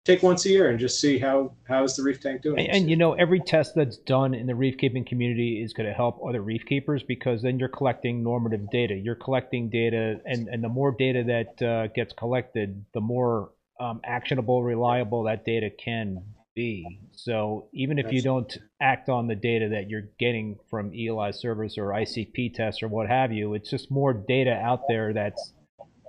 Take 0.06 0.22
once 0.22 0.46
a 0.46 0.50
year 0.50 0.70
and 0.70 0.80
just 0.80 1.00
see 1.00 1.18
how 1.18 1.54
how 1.66 1.84
is 1.86 1.96
the 1.96 2.04
reef 2.04 2.20
tank 2.20 2.42
doing. 2.42 2.60
And, 2.60 2.76
and 2.76 2.90
you 2.90 2.98
know, 2.98 3.14
every 3.14 3.40
test 3.40 3.74
that's 3.74 3.98
done 3.98 4.34
in 4.34 4.48
the 4.48 4.56
reef 4.56 4.78
keeping 4.78 5.06
community 5.06 5.62
is 5.64 5.72
going 5.72 5.88
to 5.88 5.94
help 5.94 6.20
other 6.28 6.42
reef 6.42 6.66
keepers 6.66 7.04
because 7.04 7.42
then 7.42 7.58
you're 7.58 7.70
collecting 7.70 8.22
normative 8.22 8.70
data. 8.70 8.96
You're 8.96 9.16
collecting 9.16 9.70
data, 9.70 10.20
and 10.26 10.50
and 10.50 10.62
the 10.62 10.70
more 10.70 10.94
data 10.98 11.24
that 11.24 11.66
uh, 11.66 11.88
gets 11.88 12.14
collected, 12.14 12.84
the 12.94 13.00
more 13.00 13.52
um, 13.80 14.02
actionable, 14.04 14.62
reliable 14.62 15.24
that 15.24 15.46
data 15.46 15.70
can 15.70 16.22
be. 16.56 17.00
So 17.12 17.70
even 17.74 17.98
if 17.98 18.12
you 18.12 18.22
don't 18.22 18.58
act 18.82 19.10
on 19.10 19.28
the 19.28 19.36
data 19.36 19.70
that 19.70 19.90
you're 19.90 20.10
getting 20.20 20.58
from 20.70 20.92
ELI 20.94 21.32
service 21.32 21.78
or 21.78 21.88
ICP 21.88 22.54
tests 22.54 22.84
or 22.84 22.88
what 22.88 23.08
have 23.08 23.32
you, 23.32 23.54
it's 23.54 23.70
just 23.70 23.92
more 23.92 24.14
data 24.14 24.52
out 24.52 24.82
there 24.88 25.14
that's 25.14 25.53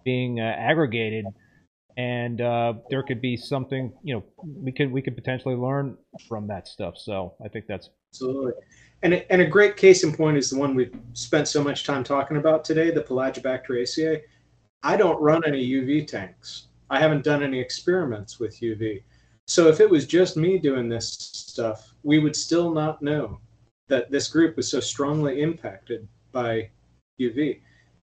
being 0.05 0.41
uh, 0.41 0.55
aggregated, 0.59 1.27
and 1.97 2.41
uh, 2.41 2.75
there 2.91 3.03
could 3.03 3.21
be 3.21 3.37
something 3.37 3.93
you 4.03 4.15
know 4.15 4.25
we 4.43 4.73
could 4.73 4.91
we 4.91 5.03
could 5.03 5.15
potentially 5.15 5.55
learn 5.55 5.97
from 6.29 6.47
that 6.49 6.69
stuff. 6.69 6.95
So 6.97 7.35
I 7.45 7.49
think 7.49 7.67
that's 7.67 7.91
absolutely. 8.13 8.53
And 9.03 9.15
a, 9.15 9.33
and 9.33 9.43
a 9.43 9.47
great 9.47 9.77
case 9.77 10.03
in 10.03 10.15
point 10.15 10.39
is 10.39 10.49
the 10.49 10.59
one 10.59 10.75
we've 10.75 10.97
spent 11.13 11.47
so 11.47 11.63
much 11.63 11.85
time 11.85 12.03
talking 12.03 12.39
about 12.39 12.65
today, 12.65 12.91
the 12.91 13.03
Pelagibacteriaceae. 13.03 14.23
I 14.83 14.97
don't 14.97 15.21
run 15.21 15.43
any 15.47 15.67
UV 15.67 16.07
tanks. 16.07 16.69
I 16.89 17.01
haven't 17.01 17.25
done 17.25 17.43
any 17.43 17.61
experiments 17.61 18.39
with 18.39 18.61
UV. 18.61 19.03
So 19.47 19.69
if 19.69 19.81
it 19.81 19.91
was 19.91 20.07
just 20.07 20.37
me 20.37 20.59
doing 20.59 20.89
this 20.89 21.13
stuff, 21.33 21.95
we 22.03 22.19
would 22.19 22.35
still 22.35 22.71
not 22.73 23.03
know 23.03 23.41
that 23.89 24.11
this 24.11 24.29
group 24.29 24.57
was 24.57 24.71
so 24.71 24.81
strongly 24.81 25.43
impacted 25.43 26.09
by 26.33 26.71
UV. 27.21 27.61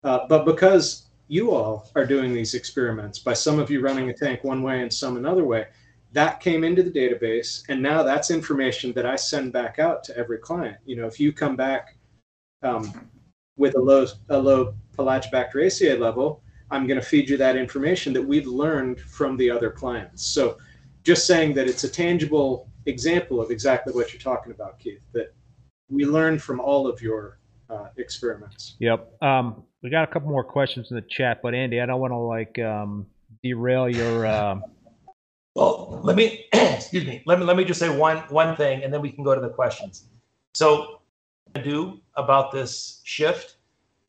Uh, 0.04 0.28
but 0.28 0.46
because 0.46 1.05
you 1.28 1.52
all 1.52 1.90
are 1.96 2.06
doing 2.06 2.34
these 2.34 2.54
experiments 2.54 3.20
by 3.20 3.34
some 3.34 3.60
of 3.60 3.70
you 3.70 3.82
running 3.82 4.10
a 4.10 4.14
tank 4.14 4.44
one 4.44 4.62
way 4.62 4.82
and 4.82 4.94
some 4.94 5.18
another 5.18 5.44
way 5.44 5.66
that 6.12 6.40
came 6.40 6.64
into 6.64 6.84
the 6.84 6.92
database 6.92 7.64
and 7.70 7.82
now 7.82 8.04
that's 8.04 8.32
information 8.32 8.94
that 8.94 9.06
i 9.06 9.16
send 9.16 9.52
back 9.52 9.80
out 9.80 10.04
to 10.04 10.16
every 10.18 10.38
client. 10.38 10.78
You 10.86 10.96
know 10.98 11.08
if 11.08 11.20
you 11.20 11.34
come 11.34 11.56
back 11.56 11.98
um, 12.64 13.10
with 13.58 13.76
a 13.76 13.80
low 13.80 14.06
a 14.30 14.38
low 14.38 14.76
pelagibacteriaceae 14.98 16.00
level 16.00 16.44
i'm 16.72 16.88
going 16.88 17.00
to 17.00 17.06
feed 17.06 17.30
you 17.30 17.38
that 17.38 17.56
information 17.56 18.14
that 18.14 18.22
we've 18.22 18.48
learned 18.48 19.00
from 19.00 19.38
the 19.38 19.50
other 19.50 19.72
clients. 19.72 20.26
So 20.26 20.58
just 21.04 21.28
saying 21.28 21.54
that 21.54 21.68
it's 21.68 21.84
a 21.84 21.90
tangible 21.90 22.70
example 22.88 23.42
of 23.42 23.52
exactly 23.52 23.94
what 23.94 24.14
you're 24.14 24.22
talking 24.22 24.52
about 24.52 24.80
keith 24.80 25.02
that 25.14 25.34
we 25.90 26.06
learned 26.06 26.42
from 26.42 26.60
all 26.60 26.88
of 26.88 27.02
your 27.02 27.40
uh, 27.70 27.88
experiments 27.98 28.76
yep 28.80 29.12
um, 29.22 29.64
we 29.86 29.92
got 29.92 30.04
a 30.04 30.08
couple 30.12 30.30
more 30.30 30.44
questions 30.44 30.90
in 30.90 30.96
the 30.96 31.04
chat, 31.04 31.42
but 31.44 31.54
Andy, 31.54 31.80
I 31.80 31.86
don't 31.86 32.00
want 32.00 32.12
to 32.12 32.18
like 32.18 32.58
um, 32.58 33.06
derail 33.44 33.88
your. 33.88 34.26
Uh... 34.26 34.60
Well, 35.54 36.02
let 36.04 36.16
me 36.16 36.48
excuse 36.54 37.06
me. 37.06 37.22
Let 37.28 37.38
me 37.38 37.46
let 37.46 37.56
me 37.56 37.64
just 37.64 37.80
say 37.80 37.96
one 37.96 38.18
one 38.30 38.56
thing, 38.56 38.84
and 38.84 38.92
then 38.92 39.00
we 39.00 39.12
can 39.12 39.24
go 39.24 39.36
to 39.36 39.40
the 39.40 39.50
questions. 39.50 40.06
So, 40.56 41.02
I 41.54 41.60
do 41.60 42.02
about 42.16 42.52
this 42.52 43.02
shift 43.04 43.58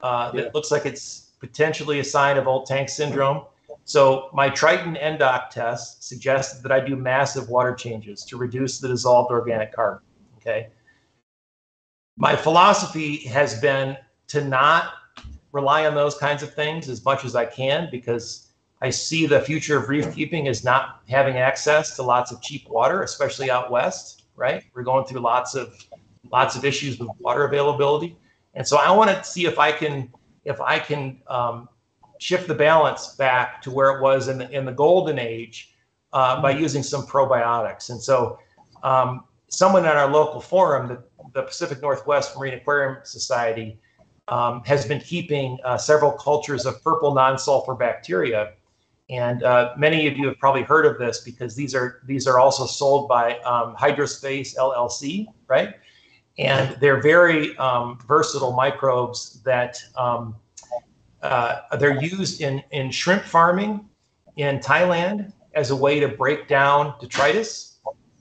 uh, 0.00 0.30
yeah. 0.32 0.44
that 0.44 0.54
looks 0.54 0.70
like 0.70 0.86
it's 0.86 1.32
potentially 1.40 2.00
a 2.00 2.04
sign 2.04 2.38
of 2.38 2.48
old 2.48 2.64
tank 2.64 2.88
syndrome. 2.88 3.44
So 3.84 4.30
my 4.32 4.48
Triton 4.48 4.94
NDOC 4.94 5.50
test 5.50 6.02
suggested 6.02 6.62
that 6.62 6.72
I 6.72 6.80
do 6.80 6.96
massive 6.96 7.50
water 7.50 7.74
changes 7.74 8.24
to 8.24 8.38
reduce 8.38 8.80
the 8.80 8.88
dissolved 8.88 9.30
organic 9.30 9.74
carbon. 9.74 10.00
Okay. 10.38 10.68
My 12.16 12.34
philosophy 12.34 13.18
has 13.28 13.60
been 13.60 13.96
to 14.28 14.44
not 14.44 14.94
rely 15.52 15.86
on 15.86 15.94
those 15.94 16.16
kinds 16.16 16.42
of 16.42 16.54
things 16.54 16.88
as 16.88 17.04
much 17.04 17.24
as 17.24 17.36
I 17.36 17.44
can 17.44 17.88
because 17.90 18.48
I 18.80 18.90
see 18.90 19.26
the 19.26 19.40
future 19.40 19.78
of 19.78 19.88
reef 19.88 20.14
keeping 20.14 20.46
is 20.46 20.64
not 20.64 21.02
having 21.08 21.36
access 21.36 21.96
to 21.96 22.02
lots 22.02 22.32
of 22.32 22.42
cheap 22.42 22.68
water, 22.68 23.02
especially 23.02 23.50
out 23.50 23.70
west, 23.70 24.24
right? 24.34 24.64
We're 24.74 24.82
going 24.82 25.06
through 25.06 25.20
lots 25.20 25.54
of 25.54 25.74
lots 26.32 26.56
of 26.56 26.64
issues 26.64 26.98
with 26.98 27.08
water 27.20 27.44
availability. 27.44 28.16
And 28.54 28.66
so 28.66 28.78
I 28.78 28.90
want 28.90 29.10
to 29.10 29.24
see 29.24 29.46
if 29.46 29.58
I 29.58 29.72
can 29.72 30.12
if 30.44 30.60
I 30.60 30.78
can 30.78 31.20
um, 31.28 31.68
shift 32.18 32.48
the 32.48 32.54
balance 32.54 33.14
back 33.16 33.60
to 33.62 33.70
where 33.70 33.90
it 33.96 34.02
was 34.02 34.28
in 34.28 34.38
the 34.38 34.50
in 34.50 34.64
the 34.64 34.72
golden 34.72 35.18
age 35.18 35.74
uh, 36.12 36.40
by 36.40 36.50
using 36.50 36.82
some 36.82 37.06
probiotics. 37.06 37.90
And 37.90 38.02
so, 38.02 38.38
um, 38.82 39.24
someone 39.48 39.84
at 39.84 39.96
our 39.96 40.10
local 40.10 40.40
forum, 40.40 40.88
the, 40.88 41.02
the, 41.32 41.42
Pacific 41.42 41.80
Northwest 41.82 42.36
Marine 42.36 42.54
Aquarium 42.54 42.98
Society, 43.04 43.78
um, 44.28 44.62
has 44.64 44.86
been 44.86 45.00
keeping 45.00 45.58
uh, 45.64 45.78
several 45.78 46.12
cultures 46.12 46.66
of 46.66 46.82
purple 46.82 47.14
non-sulfur 47.14 47.74
bacteria. 47.74 48.52
And 49.08 49.44
uh, 49.44 49.72
many 49.76 50.08
of 50.08 50.16
you 50.16 50.26
have 50.26 50.38
probably 50.38 50.62
heard 50.62 50.84
of 50.84 50.98
this 50.98 51.20
because 51.20 51.54
these 51.54 51.76
are 51.76 52.00
these 52.06 52.26
are 52.26 52.40
also 52.40 52.66
sold 52.66 53.08
by 53.08 53.38
um, 53.40 53.76
Hydrospace 53.76 54.56
LLC, 54.56 55.26
right? 55.46 55.74
And 56.38 56.76
they're 56.80 57.00
very 57.00 57.56
um, 57.58 57.98
versatile 58.08 58.52
microbes 58.52 59.40
that 59.44 59.80
um, 59.96 60.34
uh, 61.22 61.76
they're 61.78 62.02
used 62.02 62.40
in, 62.40 62.62
in 62.72 62.90
shrimp 62.90 63.22
farming 63.22 63.88
in 64.36 64.58
Thailand 64.58 65.32
as 65.54 65.70
a 65.70 65.76
way 65.76 65.98
to 65.98 66.08
break 66.08 66.46
down 66.46 66.94
detritus 67.00 67.75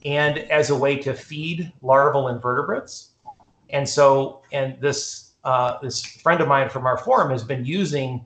and 0.06 0.38
as 0.50 0.70
a 0.70 0.74
way 0.74 0.96
to 0.96 1.12
feed 1.12 1.72
larval 1.82 2.28
invertebrates. 2.28 3.10
And 3.70 3.86
so, 3.86 4.42
and 4.52 4.80
this 4.80 5.32
uh, 5.44 5.78
this 5.82 6.04
friend 6.04 6.40
of 6.40 6.48
mine 6.48 6.68
from 6.70 6.86
our 6.86 6.98
forum 6.98 7.30
has 7.30 7.44
been 7.44 7.64
using 7.64 8.24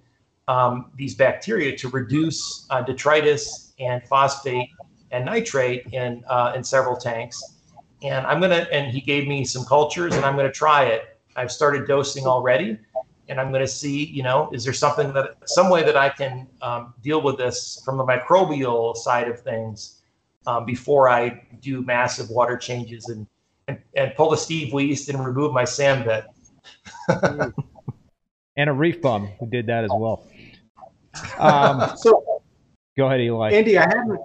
um, 0.49 0.91
these 0.97 1.15
bacteria 1.15 1.77
to 1.79 1.89
reduce 1.89 2.67
uh, 2.71 2.83
detritus 2.83 3.73
and 3.79 4.03
phosphate 4.07 4.69
and 5.11 5.25
nitrate 5.25 5.87
in 5.93 6.23
uh, 6.29 6.53
in 6.55 6.63
several 6.63 6.97
tanks. 6.97 7.43
And 8.03 8.27
I'm 8.27 8.41
gonna 8.41 8.67
and 8.71 8.93
he 8.93 9.01
gave 9.01 9.27
me 9.27 9.45
some 9.45 9.65
cultures, 9.65 10.15
and 10.15 10.25
I'm 10.25 10.37
gonna 10.37 10.53
try 10.53 10.85
it. 10.85 11.19
I've 11.35 11.51
started 11.51 11.87
dosing 11.87 12.27
already, 12.27 12.79
and 13.29 13.41
I'm 13.41 13.53
to 13.53 13.67
see, 13.67 14.05
you 14.05 14.23
know, 14.23 14.51
is 14.53 14.65
there 14.65 14.75
something 14.75 15.15
that 15.15 15.37
some 15.47 15.71
way 15.71 15.83
that 15.83 15.97
I 15.97 16.11
can 16.11 16.47
um, 16.61 16.93
deal 17.03 17.23
with 17.23 17.39
this 17.39 17.81
from 17.85 17.97
the 17.97 18.05
microbial 18.05 18.95
side 18.97 19.29
of 19.29 19.41
things 19.41 20.00
um, 20.47 20.65
before 20.65 21.09
I 21.09 21.47
do 21.61 21.83
massive 21.83 22.31
water 22.31 22.57
changes 22.57 23.09
and, 23.09 23.27
and, 23.69 23.79
and 23.95 24.15
pull 24.15 24.31
the 24.31 24.37
Steve 24.37 24.73
Weast 24.73 25.09
and 25.09 25.25
remove 25.25 25.53
my 25.53 25.65
sand 25.65 26.05
bed. 26.05 26.27
and 28.57 28.71
a 28.71 28.73
reef 28.73 29.01
bum 29.01 29.29
who 29.39 29.47
did 29.47 29.67
that 29.67 29.85
as 29.85 29.91
well. 29.93 30.27
Um, 31.39 31.93
so 31.97 32.43
go 32.97 33.07
ahead, 33.07 33.21
Eli. 33.21 33.53
Andy, 33.53 33.79
I 33.79 33.83
haven't. 33.83 34.21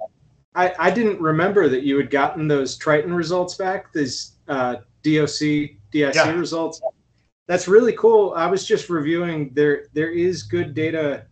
I, 0.55 0.73
I 0.79 0.91
didn't 0.91 1.19
remember 1.19 1.67
that 1.67 1.83
you 1.83 1.97
had 1.97 2.09
gotten 2.09 2.47
those 2.47 2.77
Triton 2.77 3.13
results 3.13 3.55
back. 3.55 3.91
These 3.91 4.37
uh, 4.47 4.77
DOC 5.03 5.39
DIC 5.91 6.15
yeah. 6.15 6.31
results. 6.31 6.81
That's 7.47 7.67
really 7.67 7.93
cool. 7.93 8.33
I 8.35 8.47
was 8.47 8.65
just 8.65 8.89
reviewing 8.89 9.51
there 9.53 9.87
there 9.93 10.11
is 10.11 10.43
good 10.43 10.73
data 10.73 11.25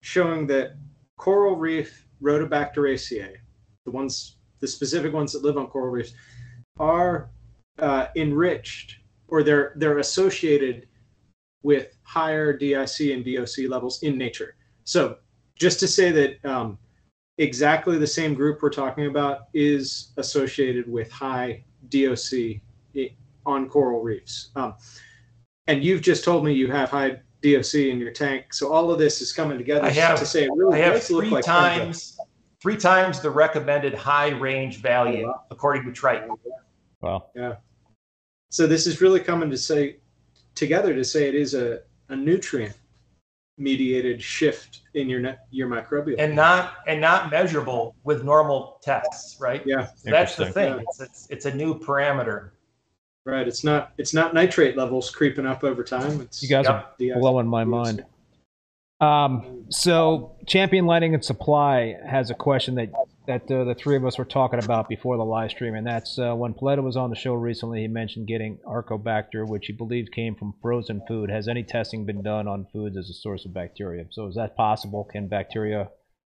showing 0.00 0.46
that 0.48 0.76
coral 1.18 1.56
reef 1.56 2.06
rhodobacteriaceae, 2.22 3.36
the 3.84 3.90
ones 3.90 4.36
the 4.60 4.68
specific 4.68 5.12
ones 5.12 5.32
that 5.32 5.42
live 5.42 5.58
on 5.58 5.66
coral 5.66 5.90
reefs, 5.90 6.14
are 6.78 7.28
uh, 7.78 8.06
enriched 8.16 8.96
or 9.28 9.42
they're 9.42 9.72
they're 9.76 9.98
associated 9.98 10.86
with 11.62 11.96
higher 12.02 12.52
DIC 12.52 13.00
and 13.12 13.24
DOC 13.24 13.68
levels 13.68 14.02
in 14.02 14.16
nature. 14.18 14.56
So 14.84 15.18
just 15.56 15.78
to 15.80 15.88
say 15.88 16.10
that 16.10 16.44
um, 16.44 16.78
exactly 17.38 17.98
the 17.98 18.06
same 18.06 18.34
group 18.34 18.62
we're 18.62 18.70
talking 18.70 19.06
about 19.06 19.48
is 19.54 20.12
associated 20.16 20.90
with 20.90 21.10
high 21.10 21.64
DOC 21.88 22.60
on 23.46 23.68
coral 23.68 24.02
reefs. 24.02 24.50
Um, 24.56 24.74
and 25.66 25.84
you've 25.84 26.02
just 26.02 26.24
told 26.24 26.44
me 26.44 26.52
you 26.52 26.70
have 26.70 26.90
high 26.90 27.20
DOC 27.42 27.74
in 27.74 27.98
your 27.98 28.12
tank. 28.12 28.52
So 28.52 28.72
all 28.72 28.90
of 28.90 28.98
this 28.98 29.20
is 29.20 29.32
coming 29.32 29.58
together 29.58 29.84
I 29.84 29.90
have, 29.90 30.18
to 30.18 30.26
say 30.26 30.44
it 30.44 30.50
really 30.54 30.80
I 30.80 30.84
have 30.84 31.02
three 31.02 31.30
like 31.30 31.44
times 31.44 32.16
three 32.62 32.76
times 32.76 33.20
the 33.20 33.30
recommended 33.30 33.92
high 33.92 34.28
range 34.28 34.78
value 34.78 35.24
oh, 35.24 35.30
wow. 35.30 35.42
according 35.50 35.84
to 35.84 35.92
Triton. 35.92 36.36
Wow. 37.00 37.26
Yeah. 37.34 37.56
So 38.50 38.68
this 38.68 38.86
is 38.86 39.00
really 39.00 39.18
coming 39.18 39.50
to 39.50 39.58
say 39.58 39.96
together 40.54 40.94
to 40.94 41.04
say 41.04 41.28
it 41.28 41.34
is 41.34 41.54
a, 41.54 41.80
a 42.08 42.14
nutrient 42.14 42.76
mediated 43.58 44.22
shift 44.22 44.82
in 44.94 45.08
your 45.08 45.36
your 45.50 45.68
microbial 45.68 46.14
and 46.18 46.34
not 46.34 46.76
and 46.86 47.00
not 47.00 47.30
measurable 47.30 47.96
with 48.04 48.24
normal 48.24 48.78
tests, 48.82 49.40
right? 49.40 49.62
Yeah. 49.66 49.86
So 49.96 50.10
that's 50.10 50.36
the 50.36 50.46
thing. 50.46 50.74
Yeah. 50.74 50.82
It's, 50.82 51.00
it's 51.00 51.26
it's 51.30 51.44
a 51.46 51.54
new 51.54 51.78
parameter. 51.78 52.50
Right. 53.24 53.46
It's 53.46 53.64
not 53.64 53.92
it's 53.98 54.14
not 54.14 54.34
nitrate 54.34 54.76
levels 54.76 55.10
creeping 55.10 55.46
up 55.46 55.64
over 55.64 55.82
time. 55.82 56.20
It's 56.20 56.42
you 56.42 56.48
guys 56.48 56.66
are 56.66 56.86
blowing 56.98 57.48
my 57.48 57.64
mind. 57.64 58.04
Um, 59.02 59.64
so 59.68 60.36
Champion 60.46 60.86
Lighting 60.86 61.12
and 61.12 61.24
Supply 61.24 61.96
has 62.08 62.30
a 62.30 62.34
question 62.34 62.76
that 62.76 62.92
that 63.26 63.50
uh, 63.50 63.64
the 63.64 63.74
three 63.74 63.96
of 63.96 64.04
us 64.04 64.18
were 64.18 64.24
talking 64.24 64.62
about 64.62 64.88
before 64.88 65.16
the 65.16 65.24
live 65.24 65.50
stream, 65.50 65.74
and 65.74 65.86
that's 65.86 66.18
uh, 66.18 66.34
when 66.34 66.54
Paletta 66.54 66.82
was 66.82 66.96
on 66.96 67.10
the 67.10 67.16
show 67.16 67.34
recently. 67.34 67.80
He 67.80 67.88
mentioned 67.88 68.28
getting 68.28 68.58
Arcobacter, 68.66 69.46
which 69.46 69.66
he 69.66 69.72
believes 69.72 70.08
came 70.08 70.36
from 70.36 70.54
frozen 70.62 71.02
food. 71.06 71.30
Has 71.30 71.48
any 71.48 71.64
testing 71.64 72.06
been 72.06 72.22
done 72.22 72.46
on 72.46 72.66
foods 72.72 72.96
as 72.96 73.10
a 73.10 73.14
source 73.14 73.44
of 73.44 73.52
bacteria? 73.52 74.04
So 74.10 74.28
is 74.28 74.36
that 74.36 74.56
possible? 74.56 75.08
Can 75.10 75.26
bacteria 75.28 75.88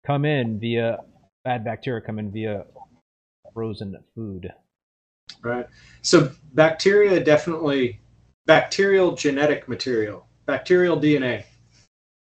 come 0.07 0.25
in 0.25 0.61
via 0.61 0.99
bad 1.45 1.65
bacteria 1.65 2.01
come 2.01 2.21
in 2.21 2.31
via 2.31 2.65
frozen 3.55 3.97
food? 4.15 4.53
Right. 5.43 5.67
So 6.03 6.31
bacteria 6.55 7.23
definitely, 7.23 8.01
bacterial 8.47 9.17
genetic 9.17 9.69
material, 9.69 10.27
bacterial 10.47 11.01
DNA 11.01 11.45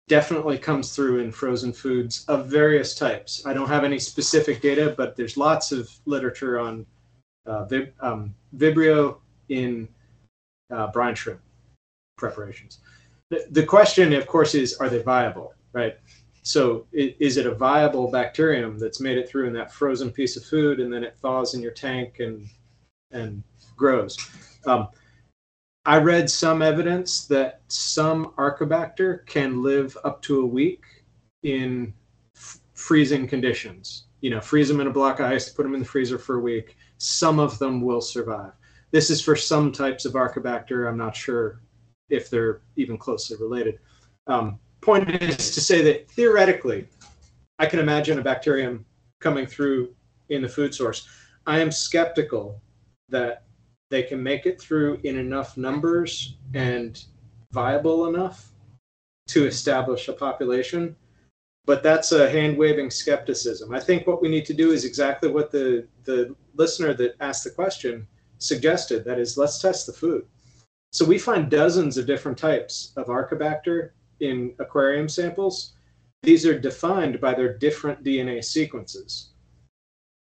definitely 0.08 0.58
comes 0.58 0.96
through 0.96 1.20
in 1.20 1.32
frozen 1.32 1.72
foods 1.72 2.26
of 2.28 2.48
various 2.48 2.96
types. 2.96 3.46
I 3.46 3.54
don't 3.54 3.68
have 3.68 3.84
any 3.84 4.00
specific 4.00 4.62
data, 4.62 4.94
but 4.98 5.16
there's 5.16 5.38
lots 5.38 5.72
of 5.72 5.90
literature 6.06 6.60
on 6.60 6.86
uh, 7.46 7.66
vib, 7.66 7.92
um, 8.02 8.36
Vibrio 8.56 9.20
in 9.50 9.88
uh, 10.72 10.88
brine 10.92 11.16
shrimp 11.16 11.42
preparations. 12.18 12.80
The, 13.50 13.64
question, 13.64 14.12
of 14.14 14.28
course, 14.28 14.56
is 14.56 14.76
are 14.76 14.90
they 14.90 15.02
viable, 15.02 15.54
right? 15.72 15.98
So 16.44 16.88
is 16.92 17.38
it 17.38 17.46
a 17.46 17.56
viable 17.56 18.12
bacterium 18.12 18.78
that's 18.78 19.00
made 19.00 19.18
it 19.18 19.30
through 19.30 19.48
in 19.48 19.54
that 19.54 19.72
frozen 19.72 20.12
piece 20.12 20.36
of 20.36 20.44
food 20.44 20.80
and 20.80 20.92
then 20.92 21.04
it 21.04 21.16
thaws 21.22 21.54
in 21.54 21.62
your 21.62 21.72
tank 21.72 22.20
and 22.20 22.48
and 23.12 23.44
grows. 23.76 24.18
Um, 24.66 24.90
I 25.86 25.98
read 25.98 26.30
some 26.30 26.62
evidence 26.62 27.26
that 27.26 27.62
some 27.68 28.34
Arcobacter 28.38 29.26
can 29.26 29.64
live 29.64 29.98
up 30.04 30.22
to 30.24 30.42
a 30.42 30.46
week 30.46 30.84
in 31.42 31.94
f- 32.36 32.60
freezing 32.74 33.28
conditions. 33.28 34.06
You 34.22 34.30
know, 34.30 34.42
freeze 34.42 34.68
them 34.68 34.80
in 34.80 34.86
a 34.86 34.92
block 34.92 35.20
of 35.20 35.26
ice, 35.26 35.50
put 35.50 35.64
them 35.64 35.74
in 35.74 35.80
the 35.80 35.86
freezer 35.86 36.20
for 36.20 36.36
a 36.36 36.42
week. 36.42 36.76
Some 37.00 37.40
of 37.40 37.58
them 37.58 37.82
will 37.82 38.02
survive. 38.02 38.52
This 38.92 39.10
is 39.10 39.22
for 39.22 39.36
some 39.36 39.72
types 39.72 40.06
of 40.06 40.14
Arcobacter. 40.14 40.88
I'm 40.88 40.98
not 40.98 41.16
sure 41.16 41.62
if 42.10 42.30
they're 42.30 42.62
even 42.76 42.98
closely 42.98 43.38
related. 43.38 43.80
Um, 44.28 44.60
point 44.82 45.10
is 45.10 45.52
to 45.56 45.62
say 45.62 45.82
that 45.82 46.12
theoretically, 46.12 46.88
I 47.58 47.66
can 47.66 47.80
imagine 47.80 48.20
a 48.20 48.24
bacterium 48.24 48.86
coming 49.20 49.48
through 49.48 49.96
in 50.30 50.44
the 50.44 50.50
food 50.50 50.76
source. 50.76 51.08
I 51.48 51.60
am 51.60 51.72
skeptical 51.72 52.62
that 53.10 53.46
they 53.92 54.02
can 54.02 54.24
make 54.24 54.48
it 54.48 54.60
through 54.60 55.00
in 55.04 55.18
enough 55.18 55.58
numbers 55.58 56.38
and 56.56 57.04
viable 57.52 58.08
enough 58.08 58.52
to 59.28 59.46
establish 59.46 60.08
a 60.08 60.14
population. 60.14 60.96
But 61.66 61.84
that's 61.84 62.12
a 62.12 62.30
hand 62.30 62.58
waving 62.58 62.90
skepticism. 62.90 63.72
I 63.72 63.80
think 63.80 64.08
what 64.08 64.22
we 64.22 64.30
need 64.30 64.46
to 64.46 64.54
do 64.54 64.72
is 64.72 64.86
exactly 64.86 65.30
what 65.30 65.52
the, 65.52 65.88
the 66.06 66.36
listener 66.56 66.94
that 66.96 67.16
asked 67.20 67.44
the 67.44 67.52
question 67.52 68.08
suggested 68.40 69.06
that 69.06 69.20
is, 69.20 69.38
let's 69.38 69.62
test 69.62 69.86
the 69.86 69.94
food. 69.94 70.26
So 70.92 71.06
we 71.06 71.20
find 71.20 71.52
dozens 71.52 71.98
of 71.98 72.08
different 72.08 72.38
types 72.38 72.94
of 72.98 73.08
Arcobacter 73.08 73.92
in 74.22 74.56
aquarium 74.60 75.08
samples. 75.08 75.74
These 76.24 76.46
are 76.46 76.58
defined 76.58 77.22
by 77.22 77.34
their 77.34 77.58
different 77.58 78.04
DNA 78.04 78.44
sequences. 78.44 79.30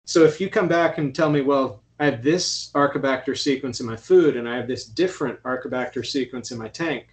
So 0.06 0.24
if 0.24 0.42
you 0.42 0.50
come 0.50 0.68
back 0.68 0.98
and 0.98 1.14
tell 1.16 1.30
me, 1.30 1.42
well, 1.42 1.84
I 2.00 2.06
have 2.06 2.24
this 2.24 2.72
Arcobacter 2.74 3.38
sequence 3.38 3.82
in 3.82 3.86
my 3.86 3.98
food 3.98 4.38
and 4.38 4.48
I 4.48 4.56
have 4.56 4.68
this 4.68 4.86
different 4.86 5.42
Arcobacter 5.44 6.06
sequence 6.06 6.52
in 6.52 6.58
my 6.58 6.70
tank. 6.70 7.08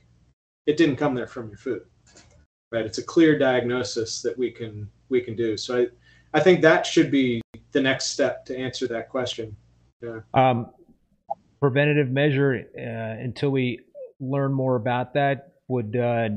It 0.66 0.76
didn't 0.76 0.96
come 0.96 1.14
there 1.14 1.26
from 1.26 1.48
your 1.48 1.58
food, 1.58 1.82
right? 2.70 2.86
It's 2.86 2.98
a 2.98 3.02
clear 3.02 3.36
diagnosis 3.38 4.22
that 4.22 4.36
we 4.38 4.50
can 4.50 4.88
we 5.08 5.20
can 5.20 5.34
do. 5.34 5.56
So 5.56 5.78
I, 5.78 5.86
I 6.34 6.40
think 6.40 6.60
that 6.62 6.86
should 6.86 7.10
be 7.10 7.40
the 7.72 7.80
next 7.80 8.06
step 8.06 8.44
to 8.46 8.56
answer 8.56 8.86
that 8.88 9.08
question. 9.08 9.56
Yeah. 10.00 10.20
Um, 10.34 10.70
preventative 11.60 12.10
measure 12.10 12.66
uh, 12.76 13.22
until 13.22 13.50
we 13.50 13.80
learn 14.20 14.52
more 14.52 14.76
about 14.76 15.14
that 15.14 15.54
would 15.68 15.96
uh, 15.96 16.28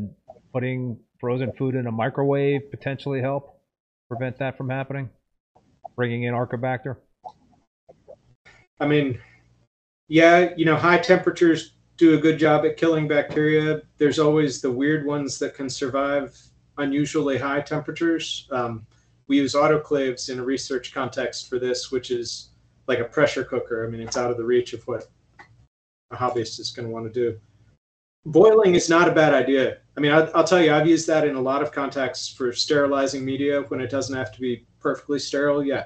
putting 0.54 0.98
frozen 1.20 1.52
food 1.54 1.76
in 1.76 1.86
a 1.86 1.92
microwave 1.92 2.72
potentially 2.72 3.22
help 3.22 3.62
prevent 4.08 4.38
that 4.40 4.58
from 4.58 4.70
happening 4.70 5.10
bringing 5.96 6.24
in 6.24 6.34
Arcobacter 6.34 6.96
I 8.80 8.88
mean, 8.88 9.20
yeah, 10.08 10.54
you 10.56 10.66
know, 10.66 10.76
high 10.76 10.98
temperatures 10.98 11.74
do 11.98 12.16
a 12.16 12.18
good 12.18 12.40
job 12.40 12.66
at 12.66 12.78
killing 12.78 13.08
bacteria. 13.08 13.82
There's 13.98 14.20
always 14.20 14.62
the 14.62 14.72
weird 14.72 15.06
ones 15.06 15.38
that 15.40 15.54
can 15.54 15.70
survive 15.70 16.38
unusually 16.78 17.38
high 17.38 17.62
temperatures. 17.62 18.48
Um, 18.52 18.86
we 19.28 19.38
use 19.38 19.54
autoclaves 19.54 20.30
in 20.30 20.40
a 20.40 20.44
research 20.44 20.94
context 20.94 21.50
for 21.50 21.60
this, 21.60 21.92
which 21.92 22.10
is 22.10 22.50
like 22.88 23.00
a 23.00 23.06
pressure 23.06 23.44
cooker. 23.44 23.86
I 23.86 23.90
mean, 23.90 24.02
it's 24.02 24.18
out 24.18 24.32
of 24.32 24.38
the 24.38 24.44
reach 24.44 24.74
of 24.74 24.82
what 24.88 25.08
a 26.12 26.16
hobbyist 26.16 26.60
is 26.60 26.72
going 26.72 26.88
to 26.88 26.94
want 26.94 27.06
to 27.06 27.14
do. 27.14 27.40
Boiling 28.26 28.76
is 28.76 28.90
not 28.90 29.08
a 29.08 29.14
bad 29.14 29.34
idea. 29.34 29.78
I 29.96 30.00
mean, 30.00 30.12
I'll, 30.12 30.30
I'll 30.34 30.44
tell 30.44 30.62
you, 30.62 30.74
I've 30.74 30.88
used 30.88 31.08
that 31.08 31.28
in 31.28 31.36
a 31.36 31.42
lot 31.42 31.62
of 31.62 31.72
contexts 31.72 32.34
for 32.34 32.52
sterilizing 32.52 33.24
media 33.24 33.62
when 33.68 33.82
it 33.82 33.90
doesn't 33.90 34.16
have 34.16 34.32
to 34.34 34.42
be 34.42 34.66
perfectly 34.80 35.20
sterile. 35.20 35.64
Yeah, 35.64 35.86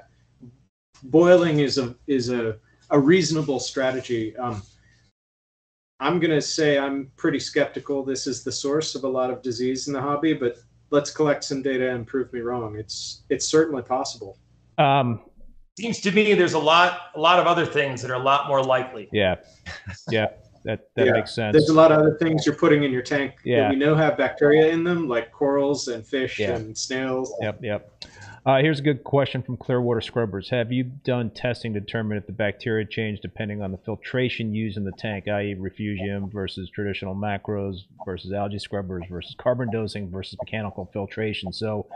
boiling 1.03 1.59
is 1.59 1.77
a 1.77 1.95
is 2.07 2.29
a 2.29 2.57
a 2.89 2.99
reasonable 2.99 3.59
strategy. 3.59 4.35
Um, 4.37 4.61
I'm 5.99 6.19
going 6.19 6.31
to 6.31 6.41
say 6.41 6.77
I'm 6.77 7.11
pretty 7.15 7.39
skeptical. 7.39 8.03
This 8.03 8.27
is 8.27 8.43
the 8.43 8.51
source 8.51 8.95
of 8.95 9.03
a 9.03 9.07
lot 9.07 9.29
of 9.29 9.41
disease 9.41 9.87
in 9.87 9.93
the 9.93 10.01
hobby, 10.01 10.33
but 10.33 10.57
let's 10.89 11.11
collect 11.11 11.43
some 11.43 11.61
data 11.61 11.91
and 11.91 12.05
prove 12.05 12.31
me 12.33 12.41
wrong. 12.41 12.75
It's 12.77 13.23
it's 13.29 13.47
certainly 13.47 13.83
possible. 13.83 14.37
um, 14.77 15.21
Seems 15.79 15.99
to 16.01 16.11
me 16.11 16.35
there's 16.35 16.53
a 16.53 16.59
lot 16.59 17.11
a 17.15 17.19
lot 17.19 17.39
of 17.39 17.47
other 17.47 17.65
things 17.65 18.01
that 18.03 18.11
are 18.11 18.15
a 18.21 18.23
lot 18.23 18.47
more 18.47 18.61
likely. 18.63 19.09
yeah 19.11 19.35
yeah 20.11 20.27
that 20.65 20.87
that 20.95 21.07
Yeah. 21.07 21.11
makes 21.13 21.33
sense 21.33 21.53
There's 21.53 21.69
a 21.69 21.73
lot 21.73 21.91
of 21.91 21.97
other 21.99 22.15
things 22.21 22.45
you're 22.45 22.53
putting 22.55 22.83
in 22.83 22.91
your 22.91 23.01
tank 23.01 23.33
Yeah. 23.43 23.61
that 23.63 23.69
we 23.71 23.75
know 23.77 23.95
have 23.95 24.15
bacteria 24.15 24.67
in 24.71 24.83
them, 24.83 25.07
like 25.07 25.31
corals 25.31 25.87
and 25.87 26.05
fish 26.05 26.37
Yeah. 26.39 26.55
and 26.57 26.77
snails. 26.77 27.33
Yep, 27.41 27.63
yep. 27.63 27.91
Uh, 28.45 28.57
here's 28.57 28.79
a 28.79 28.83
good 28.83 29.05
question 29.05 29.41
from 29.41 29.55
Clearwater 29.55 30.01
Scrubbers. 30.01 30.49
Have 30.49 30.69
you 30.69 30.83
done 30.83 31.29
testing 31.29 31.73
to 31.73 31.79
determine 31.79 32.17
if 32.17 32.25
the 32.25 32.33
bacteria 32.33 32.85
change 32.85 33.21
depending 33.21 33.61
on 33.61 33.71
the 33.71 33.77
filtration 33.77 34.53
used 34.53 34.75
in 34.75 34.83
the 34.83 34.91
tank, 34.97 35.29
i.e., 35.29 35.53
refugium 35.53 36.29
versus 36.29 36.69
traditional 36.69 37.15
macros 37.15 37.77
versus 38.05 38.33
algae 38.33 38.59
scrubbers 38.59 39.05
versus 39.09 39.33
carbon 39.39 39.71
dosing 39.71 40.11
versus 40.11 40.37
mechanical 40.43 40.89
filtration? 40.91 41.53
So, 41.53 41.87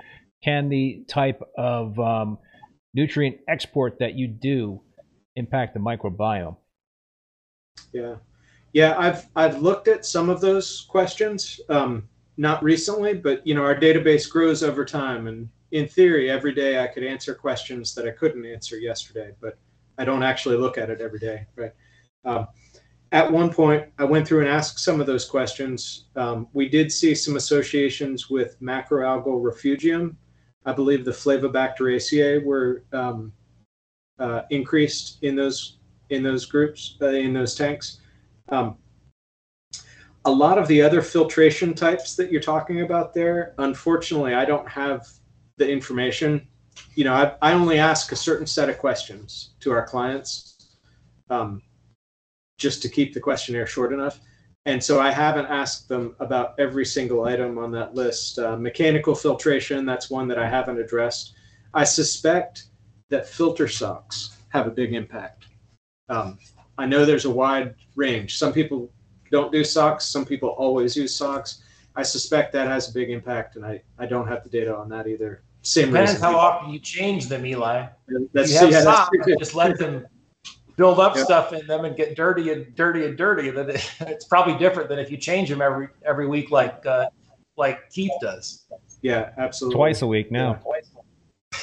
can 0.41 0.69
the 0.69 1.03
type 1.09 1.41
of 1.57 1.99
um, 1.99 2.37
nutrient 2.93 3.39
export 3.49 3.99
that 3.99 4.13
you 4.13 4.29
do 4.29 4.79
impact 5.35 5.73
the 5.73 5.81
microbiome? 5.81 6.55
Yeah, 7.91 8.15
yeah. 8.71 8.97
I've 8.97 9.27
I've 9.35 9.61
looked 9.61 9.89
at 9.89 10.05
some 10.05 10.29
of 10.29 10.39
those 10.39 10.85
questions, 10.87 11.59
um, 11.67 12.07
not 12.37 12.63
recently, 12.63 13.15
but 13.15 13.45
you 13.45 13.53
know 13.53 13.63
our 13.63 13.75
database 13.75 14.29
grows 14.29 14.63
over 14.63 14.85
time, 14.85 15.27
and 15.27 15.49
in 15.71 15.87
theory, 15.87 16.29
every 16.29 16.53
day 16.53 16.81
I 16.81 16.87
could 16.87 17.03
answer 17.03 17.33
questions 17.33 17.93
that 17.95 18.07
I 18.07 18.11
couldn't 18.11 18.45
answer 18.45 18.77
yesterday, 18.77 19.33
but 19.41 19.57
I 19.97 20.05
don't 20.05 20.23
actually 20.23 20.57
look 20.57 20.77
at 20.77 20.89
it 20.89 21.01
every 21.01 21.19
day, 21.19 21.45
right? 21.55 21.73
Um, 22.25 22.47
at 23.11 23.31
one 23.31 23.51
point, 23.51 23.85
I 23.97 24.03
went 24.03 24.27
through 24.27 24.41
and 24.41 24.49
asked 24.49 24.79
some 24.79 24.99
of 24.99 25.07
those 25.07 25.25
questions. 25.25 26.05
Um, 26.15 26.47
we 26.53 26.67
did 26.67 26.91
see 26.91 27.15
some 27.15 27.37
associations 27.37 28.29
with 28.29 28.59
macroalgal 28.61 29.43
refugium. 29.43 30.17
I 30.65 30.73
believe 30.73 31.05
the 31.05 31.11
Flavobacteriaceae 31.11 32.43
were 32.43 32.83
um, 32.91 33.31
uh, 34.19 34.41
increased 34.49 35.19
in 35.21 35.35
those 35.35 35.77
in 36.09 36.23
those 36.23 36.45
groups 36.45 36.97
uh, 37.01 37.07
in 37.07 37.33
those 37.33 37.55
tanks. 37.55 37.99
Um, 38.49 38.77
a 40.25 40.31
lot 40.31 40.57
of 40.57 40.67
the 40.67 40.81
other 40.81 41.01
filtration 41.01 41.73
types 41.73 42.15
that 42.15 42.31
you're 42.31 42.41
talking 42.41 42.81
about 42.81 43.13
there, 43.13 43.53
unfortunately, 43.59 44.33
I 44.33 44.43
don't 44.43 44.67
have 44.67 45.07
the 45.57 45.69
information. 45.69 46.47
You 46.95 47.03
know, 47.03 47.13
I, 47.13 47.33
I 47.41 47.53
only 47.53 47.79
ask 47.79 48.11
a 48.11 48.15
certain 48.15 48.45
set 48.47 48.69
of 48.69 48.77
questions 48.77 49.51
to 49.61 49.71
our 49.71 49.85
clients, 49.85 50.69
um, 51.29 51.61
just 52.57 52.81
to 52.83 52.89
keep 52.89 53.13
the 53.13 53.19
questionnaire 53.19 53.67
short 53.67 53.93
enough. 53.93 54.19
And 54.65 54.83
so 54.83 54.99
I 54.99 55.11
haven't 55.11 55.45
asked 55.45 55.87
them 55.87 56.15
about 56.19 56.55
every 56.59 56.85
single 56.85 57.23
item 57.23 57.57
on 57.57 57.71
that 57.71 57.95
list. 57.95 58.37
Uh, 58.37 58.57
mechanical 58.57 59.15
filtration, 59.15 59.85
that's 59.85 60.09
one 60.09 60.27
that 60.27 60.37
I 60.37 60.47
haven't 60.47 60.79
addressed. 60.79 61.33
I 61.73 61.83
suspect 61.85 62.65
that 63.09 63.27
filter 63.27 63.67
socks 63.67 64.37
have 64.49 64.67
a 64.67 64.71
big 64.71 64.93
impact. 64.93 65.45
Um, 66.09 66.37
I 66.77 66.85
know 66.85 67.05
there's 67.05 67.25
a 67.25 67.29
wide 67.29 67.75
range. 67.95 68.37
Some 68.37 68.53
people 68.53 68.91
don't 69.31 69.51
do 69.51 69.63
socks, 69.63 70.05
some 70.05 70.25
people 70.25 70.49
always 70.49 70.95
use 70.95 71.15
socks. 71.15 71.63
I 71.95 72.03
suspect 72.03 72.53
that 72.53 72.67
has 72.67 72.89
a 72.89 72.93
big 72.93 73.09
impact, 73.09 73.55
and 73.55 73.65
I, 73.65 73.81
I 73.97 74.05
don't 74.05 74.27
have 74.27 74.43
the 74.43 74.49
data 74.49 74.75
on 74.75 74.89
that 74.89 75.07
either. 75.07 75.43
Same 75.67 75.87
Depends 75.89 76.11
reason. 76.13 76.23
how 76.23 76.37
often 76.37 76.69
you 76.71 76.79
change 76.79 77.27
them, 77.27 77.45
Eli. 77.45 77.87
That's, 78.33 78.51
you 78.53 78.57
have 78.59 78.69
yeah, 78.71 78.81
that's 78.81 78.83
socks, 78.85 79.17
true, 79.23 79.35
just 79.37 79.53
let 79.53 79.77
them 79.77 80.07
build 80.77 80.97
up 80.99 81.17
Yeah. 81.17 81.25
stuff 81.25 81.51
in 81.51 81.67
them 81.67 81.83
and 81.83 81.93
get 81.95 82.15
dirty 82.15 82.53
and 82.53 82.73
dirty 82.75 83.05
and 83.05 83.17
dirty. 83.17 83.49
Then 83.49 83.71
it- 83.71 83.91
it's 84.01 84.23
probably 84.25 84.57
different 84.57 84.87
than 84.87 84.97
if 84.97 85.11
you 85.11 85.17
change 85.17 85.49
them 85.49 85.61
every 85.61 85.89
every 86.05 86.25
week, 86.27 86.51
like 86.51 86.85
uh, 86.85 87.07
like 87.57 87.89
Keith 87.89 88.13
does. 88.21 88.65
Yeah, 89.01 89.31
absolutely. 89.37 89.75
Twice 89.75 90.01
a 90.03 90.07
week 90.07 90.31
now. 90.31 90.59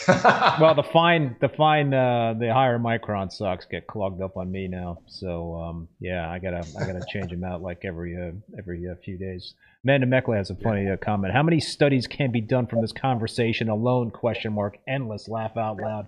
well, 0.60 0.74
the 0.74 0.82
fine, 0.82 1.36
the 1.40 1.48
fine, 1.48 1.92
uh, 1.92 2.34
the 2.38 2.52
higher 2.52 2.78
micron 2.78 3.32
socks 3.32 3.66
get 3.70 3.86
clogged 3.86 4.20
up 4.22 4.36
on 4.36 4.50
me 4.50 4.68
now. 4.68 4.98
So 5.06 5.54
um, 5.56 5.88
yeah, 6.00 6.30
I 6.30 6.38
gotta, 6.38 6.66
I 6.78 6.86
gotta 6.86 7.04
change 7.12 7.30
them 7.30 7.44
out 7.44 7.62
like 7.62 7.84
every, 7.84 8.16
uh, 8.16 8.32
every 8.58 8.88
uh, 8.88 8.94
few 9.04 9.16
days. 9.16 9.54
Amanda 9.84 10.06
Meckler 10.06 10.36
has 10.36 10.50
a 10.50 10.54
funny 10.56 10.88
uh, 10.88 10.96
comment. 10.96 11.32
How 11.32 11.42
many 11.42 11.60
studies 11.60 12.06
can 12.06 12.30
be 12.30 12.40
done 12.40 12.66
from 12.66 12.80
this 12.80 12.92
conversation 12.92 13.68
alone? 13.68 14.10
Question 14.10 14.52
mark. 14.52 14.78
Endless. 14.88 15.28
Laugh 15.28 15.56
out 15.56 15.78
loud. 15.78 16.06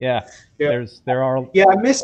Yeah, 0.00 0.26
Yeah. 0.58 0.68
there's, 0.68 1.02
there 1.04 1.22
are. 1.22 1.46
Yeah, 1.52 1.66
I 1.68 1.76
miss 1.76 2.02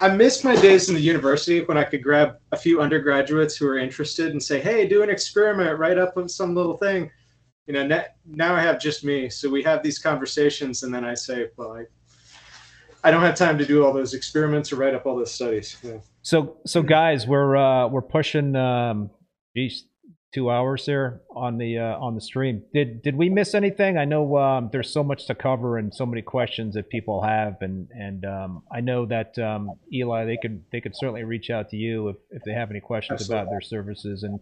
I 0.00 0.08
missed 0.08 0.44
my 0.44 0.54
days 0.54 0.88
in 0.88 0.94
the 0.94 1.00
university 1.00 1.60
when 1.62 1.76
I 1.76 1.82
could 1.82 2.04
grab 2.04 2.36
a 2.52 2.56
few 2.56 2.80
undergraduates 2.80 3.56
who 3.56 3.66
were 3.66 3.78
interested 3.78 4.30
and 4.30 4.40
say, 4.40 4.60
"Hey, 4.60 4.86
do 4.86 5.02
an 5.02 5.10
experiment, 5.10 5.76
write 5.76 5.98
up 5.98 6.16
on 6.16 6.28
some 6.28 6.54
little 6.54 6.76
thing." 6.76 7.10
You 7.68 7.74
know, 7.74 8.02
now 8.26 8.54
I 8.54 8.62
have 8.62 8.80
just 8.80 9.04
me, 9.04 9.28
so 9.28 9.50
we 9.50 9.62
have 9.62 9.82
these 9.82 9.98
conversations, 9.98 10.84
and 10.84 10.92
then 10.92 11.04
I 11.04 11.12
say, 11.12 11.48
"Well, 11.58 11.72
I, 11.72 11.84
I 13.04 13.10
don't 13.10 13.20
have 13.20 13.34
time 13.34 13.58
to 13.58 13.66
do 13.66 13.84
all 13.84 13.92
those 13.92 14.14
experiments 14.14 14.72
or 14.72 14.76
write 14.76 14.94
up 14.94 15.04
all 15.04 15.16
those 15.16 15.32
studies." 15.32 15.76
Yeah. 15.82 15.98
So, 16.22 16.56
so 16.66 16.82
guys, 16.82 17.26
we're 17.26 17.56
uh, 17.56 17.88
we're 17.88 18.00
pushing, 18.00 18.56
um, 18.56 19.10
geez, 19.54 19.84
two 20.32 20.50
hours 20.50 20.86
here 20.86 21.20
on 21.36 21.58
the 21.58 21.76
uh, 21.76 21.98
on 21.98 22.14
the 22.14 22.22
stream. 22.22 22.62
Did 22.72 23.02
did 23.02 23.16
we 23.16 23.28
miss 23.28 23.54
anything? 23.54 23.98
I 23.98 24.06
know 24.06 24.38
um, 24.38 24.70
there's 24.72 24.90
so 24.90 25.04
much 25.04 25.26
to 25.26 25.34
cover 25.34 25.76
and 25.76 25.94
so 25.94 26.06
many 26.06 26.22
questions 26.22 26.74
that 26.74 26.88
people 26.88 27.22
have, 27.22 27.56
and 27.60 27.88
and 27.90 28.24
um, 28.24 28.62
I 28.72 28.80
know 28.80 29.04
that 29.04 29.38
um, 29.38 29.72
Eli, 29.92 30.24
they 30.24 30.38
could 30.40 30.64
they 30.72 30.80
could 30.80 30.96
certainly 30.96 31.24
reach 31.24 31.50
out 31.50 31.68
to 31.68 31.76
you 31.76 32.08
if, 32.08 32.16
if 32.30 32.42
they 32.44 32.52
have 32.52 32.70
any 32.70 32.80
questions 32.80 33.28
about 33.28 33.50
their 33.50 33.60
services. 33.60 34.22
And 34.22 34.40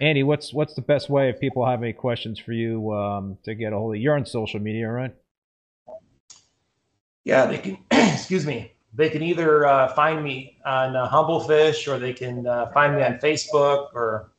Andy, 0.00 0.22
what's 0.22 0.54
what's 0.54 0.74
the 0.74 0.82
best 0.82 1.10
way 1.10 1.28
if 1.28 1.40
people 1.40 1.66
have 1.66 1.82
any 1.82 1.92
questions 1.92 2.38
for 2.38 2.52
you 2.52 2.92
um, 2.92 3.36
to 3.42 3.54
get 3.54 3.72
a 3.72 3.76
hold 3.76 3.94
of 3.94 3.96
you? 3.96 4.04
You're 4.04 4.14
on 4.14 4.24
social 4.24 4.60
media, 4.60 4.88
right? 4.88 5.14
Yeah, 7.24 7.46
they 7.46 7.58
can. 7.58 7.78
excuse 7.90 8.46
me. 8.46 8.72
They 8.94 9.10
can 9.10 9.22
either 9.22 9.66
uh, 9.66 9.88
find 9.88 10.24
me 10.24 10.58
on 10.64 10.96
uh, 10.96 11.08
Humblefish, 11.08 11.88
or 11.88 11.98
they 11.98 12.12
can 12.12 12.46
uh, 12.46 12.70
find 12.72 12.96
me 12.96 13.02
on 13.02 13.18
Facebook, 13.18 13.88
or 13.92 14.30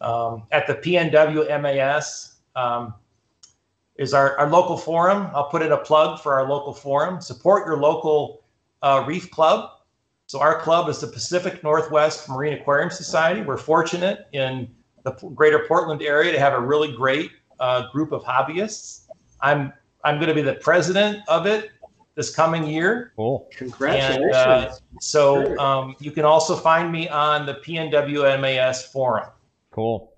um, 0.00 0.44
at 0.52 0.66
the 0.66 0.74
PNW 0.74 1.48
MAS 1.60 2.36
um, 2.54 2.94
is 3.96 4.14
our, 4.14 4.38
our 4.38 4.48
local 4.48 4.76
forum. 4.76 5.30
I'll 5.34 5.48
put 5.48 5.62
in 5.62 5.72
a 5.72 5.76
plug 5.76 6.20
for 6.20 6.34
our 6.34 6.48
local 6.48 6.72
forum. 6.72 7.20
Support 7.20 7.66
your 7.66 7.78
local 7.78 8.44
uh, 8.82 9.04
reef 9.06 9.30
club. 9.30 9.70
So 10.26 10.40
our 10.40 10.60
club 10.60 10.88
is 10.88 11.00
the 11.00 11.06
Pacific 11.06 11.64
Northwest 11.64 12.28
Marine 12.28 12.52
Aquarium 12.52 12.90
Society. 12.90 13.40
We're 13.40 13.56
fortunate 13.56 14.28
in 14.32 14.68
the 15.10 15.28
greater 15.30 15.64
Portland 15.66 16.02
area 16.02 16.32
to 16.32 16.38
have 16.40 16.52
a 16.52 16.60
really 16.60 16.92
great 16.92 17.30
uh, 17.60 17.88
group 17.90 18.12
of 18.12 18.22
hobbyists. 18.24 19.06
I'm 19.40 19.72
I'm 20.04 20.16
going 20.16 20.28
to 20.28 20.34
be 20.34 20.42
the 20.42 20.54
president 20.54 21.22
of 21.28 21.46
it 21.46 21.70
this 22.14 22.34
coming 22.34 22.66
year. 22.66 23.12
Cool. 23.16 23.48
Congratulations! 23.56 24.24
And, 24.24 24.34
uh, 24.34 24.74
So 25.00 25.44
Sure. 25.44 25.60
um, 25.60 25.96
you 26.00 26.10
can 26.10 26.24
also 26.24 26.56
find 26.56 26.90
me 26.90 27.08
on 27.08 27.46
the 27.46 27.54
PNWMAS 27.54 28.90
forum. 28.92 29.28
Cool. 29.72 30.12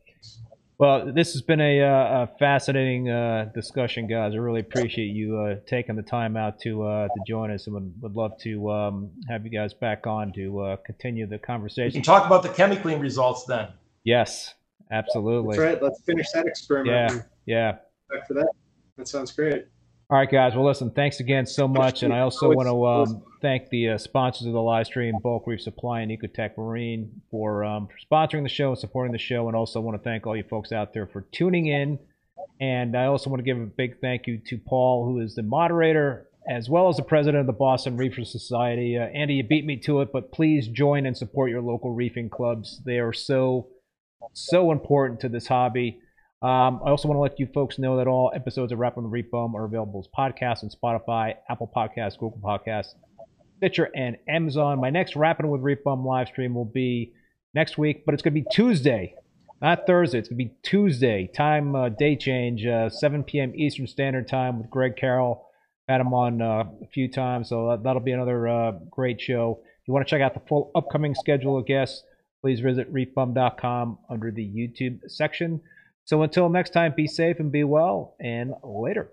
Well, 0.79 1.13
this 1.13 1.35
has 1.35 1.43
been 1.43 1.61
a, 1.61 1.83
uh, 1.83 2.23
a 2.23 2.31
fascinating 2.39 3.11
uh, 3.11 3.51
discussion, 3.55 4.07
guys. 4.07 4.33
I 4.33 4.39
really 4.39 4.61
appreciate 4.61 5.09
you 5.09 5.37
uh, 5.39 5.57
taking 5.67 5.95
the 5.95 6.03
time 6.03 6.39
out 6.39 6.59
to 6.61 6.83
uh, 6.85 7.09
to 7.09 7.21
join 7.27 7.51
us, 7.51 7.67
and 7.67 7.75
would, 7.75 7.93
would 8.01 8.17
love 8.17 8.39
to 8.39 8.71
um, 8.71 9.11
have 9.29 9.45
you 9.45 9.51
guys 9.51 9.75
back 9.75 10.07
on 10.07 10.33
to 10.35 10.61
uh, 10.61 10.77
continue 10.77 11.27
the 11.27 11.33
We 11.35 11.39
can 11.39 11.47
conversation. 11.47 12.03
talk 12.03 12.25
about 12.25 12.43
the 12.43 12.49
ChemiClean 12.49 12.99
results 12.99 13.45
then. 13.45 13.69
Yes, 14.05 14.55
absolutely. 14.91 15.57
That's 15.57 15.75
right. 15.75 15.83
Let's 15.83 16.01
finish 16.03 16.27
that 16.33 16.47
experiment. 16.47 17.13
Yeah, 17.13 17.23
yeah. 17.47 17.73
back 18.11 18.27
for 18.27 18.35
that. 18.35 18.51
That 18.97 19.09
sounds 19.09 19.33
great. 19.33 19.67
All 20.11 20.19
right, 20.19 20.29
guys. 20.29 20.57
Well, 20.57 20.67
listen, 20.67 20.91
thanks 20.91 21.21
again 21.21 21.47
so 21.47 21.69
much. 21.69 22.03
And 22.03 22.13
I 22.13 22.21
also 22.21 22.51
want 22.51 22.69
to 22.69 22.85
um, 22.85 23.23
thank 23.41 23.69
the 23.69 23.91
uh, 23.91 23.99
sponsors 23.99 24.49
of 24.49 24.53
the 24.53 24.61
live 24.61 24.87
stream, 24.87 25.15
Bulk 25.23 25.47
Reef 25.47 25.61
Supply 25.61 26.01
and 26.01 26.11
Ecotech 26.11 26.59
Marine, 26.59 27.23
for, 27.31 27.65
um, 27.65 27.87
for 27.87 27.95
sponsoring 28.13 28.43
the 28.43 28.49
show 28.49 28.71
and 28.71 28.79
supporting 28.79 29.13
the 29.13 29.19
show. 29.19 29.47
And 29.47 29.57
also 29.57 29.81
want 29.81 29.97
to 29.97 30.03
thank 30.03 30.27
all 30.27 30.37
you 30.37 30.43
folks 30.51 30.73
out 30.73 30.93
there 30.93 31.07
for 31.07 31.27
tuning 31.31 31.69
in. 31.69 32.01
And 32.61 32.97
I 32.97 33.05
also 33.07 33.31
want 33.31 33.39
to 33.39 33.45
give 33.45 33.57
a 33.57 33.67
big 33.67 34.01
thank 34.01 34.27
you 34.27 34.39
to 34.49 34.59
Paul, 34.59 35.07
who 35.07 35.21
is 35.21 35.37
the 35.37 35.45
moderator, 35.45 36.27
as 36.49 36.69
well 36.69 36.89
as 36.89 36.97
the 36.97 37.05
president 37.05 37.43
of 37.43 37.47
the 37.47 37.53
Boston 37.53 37.97
Reefer 37.97 38.25
Society. 38.25 38.99
Uh, 38.99 39.03
Andy, 39.03 39.35
you 39.35 39.45
beat 39.45 39.65
me 39.65 39.77
to 39.77 40.01
it, 40.01 40.11
but 40.13 40.33
please 40.33 40.67
join 40.67 41.07
and 41.07 41.17
support 41.17 41.51
your 41.51 41.63
local 41.63 41.93
reefing 41.93 42.29
clubs. 42.29 42.83
They 42.85 42.99
are 42.99 43.13
so, 43.13 43.69
so 44.33 44.73
important 44.73 45.21
to 45.21 45.29
this 45.29 45.47
hobby. 45.47 46.01
Um, 46.43 46.81
I 46.85 46.91
also 46.91 47.07
want 47.07 47.17
to 47.17 47.21
let 47.21 47.39
you 47.39 47.47
folks 47.53 47.79
know 47.79 47.99
that 47.99 48.07
all 48.07 48.33
episodes 48.35 48.73
of 48.73 48.79
Rap 48.79 48.97
on 48.97 49.05
the 49.05 49.11
are 49.55 49.65
available 49.65 50.01
as 50.01 50.09
podcasts 50.17 50.63
on 50.65 50.71
Spotify, 50.71 51.35
Apple 51.51 51.71
Podcasts, 51.75 52.19
Google 52.19 52.41
Podcasts, 52.43 52.95
Stitcher, 53.59 53.91
and 53.95 54.17
Amazon. 54.27 54.81
My 54.81 54.89
next 54.89 55.17
Rapping 55.17 55.51
with 55.51 55.61
Reef 55.61 55.81
live 55.85 56.29
stream 56.29 56.55
will 56.55 56.65
be 56.65 57.13
next 57.53 57.77
week, 57.77 58.07
but 58.07 58.15
it's 58.15 58.23
going 58.23 58.35
to 58.35 58.41
be 58.41 58.47
Tuesday, 58.51 59.15
not 59.61 59.87
Thursday. 59.87 60.19
It's 60.19 60.29
going 60.29 60.39
to 60.39 60.45
be 60.45 60.55
Tuesday. 60.63 61.31
Time, 61.35 61.77
uh, 61.77 61.91
day 61.91 62.17
change, 62.17 62.65
uh, 62.65 62.89
7 62.89 63.23
p.m. 63.25 63.53
Eastern 63.55 63.87
Standard 63.87 64.27
Time 64.27 64.59
with 64.59 64.71
Greg 64.71 64.97
Carroll. 64.97 65.47
Had 65.89 66.01
him 66.01 66.15
on 66.15 66.41
uh, 66.41 66.65
a 66.83 66.87
few 66.87 67.11
times, 67.11 67.51
so 67.51 67.77
that, 67.77 67.93
will 67.93 68.01
be 68.01 68.13
another 68.13 68.49
uh, 68.49 68.73
great 68.91 69.21
show. 69.21 69.61
If 69.83 69.89
you 69.89 69.93
want 69.93 70.07
to 70.07 70.11
check 70.11 70.23
out 70.23 70.33
the 70.33 70.49
full 70.49 70.71
upcoming 70.75 71.15
schedule 71.15 71.59
of 71.59 71.67
guests, 71.67 72.03
please 72.41 72.61
visit 72.61 72.93
reefbum.com 72.93 73.99
under 74.09 74.31
the 74.31 74.47
YouTube 74.47 75.01
section. 75.09 75.61
So 76.05 76.23
until 76.23 76.49
next 76.49 76.71
time, 76.71 76.95
be 76.97 77.07
safe 77.07 77.39
and 77.39 77.53
be 77.53 77.65
well, 77.65 78.17
and 78.21 78.55
later. 78.63 79.13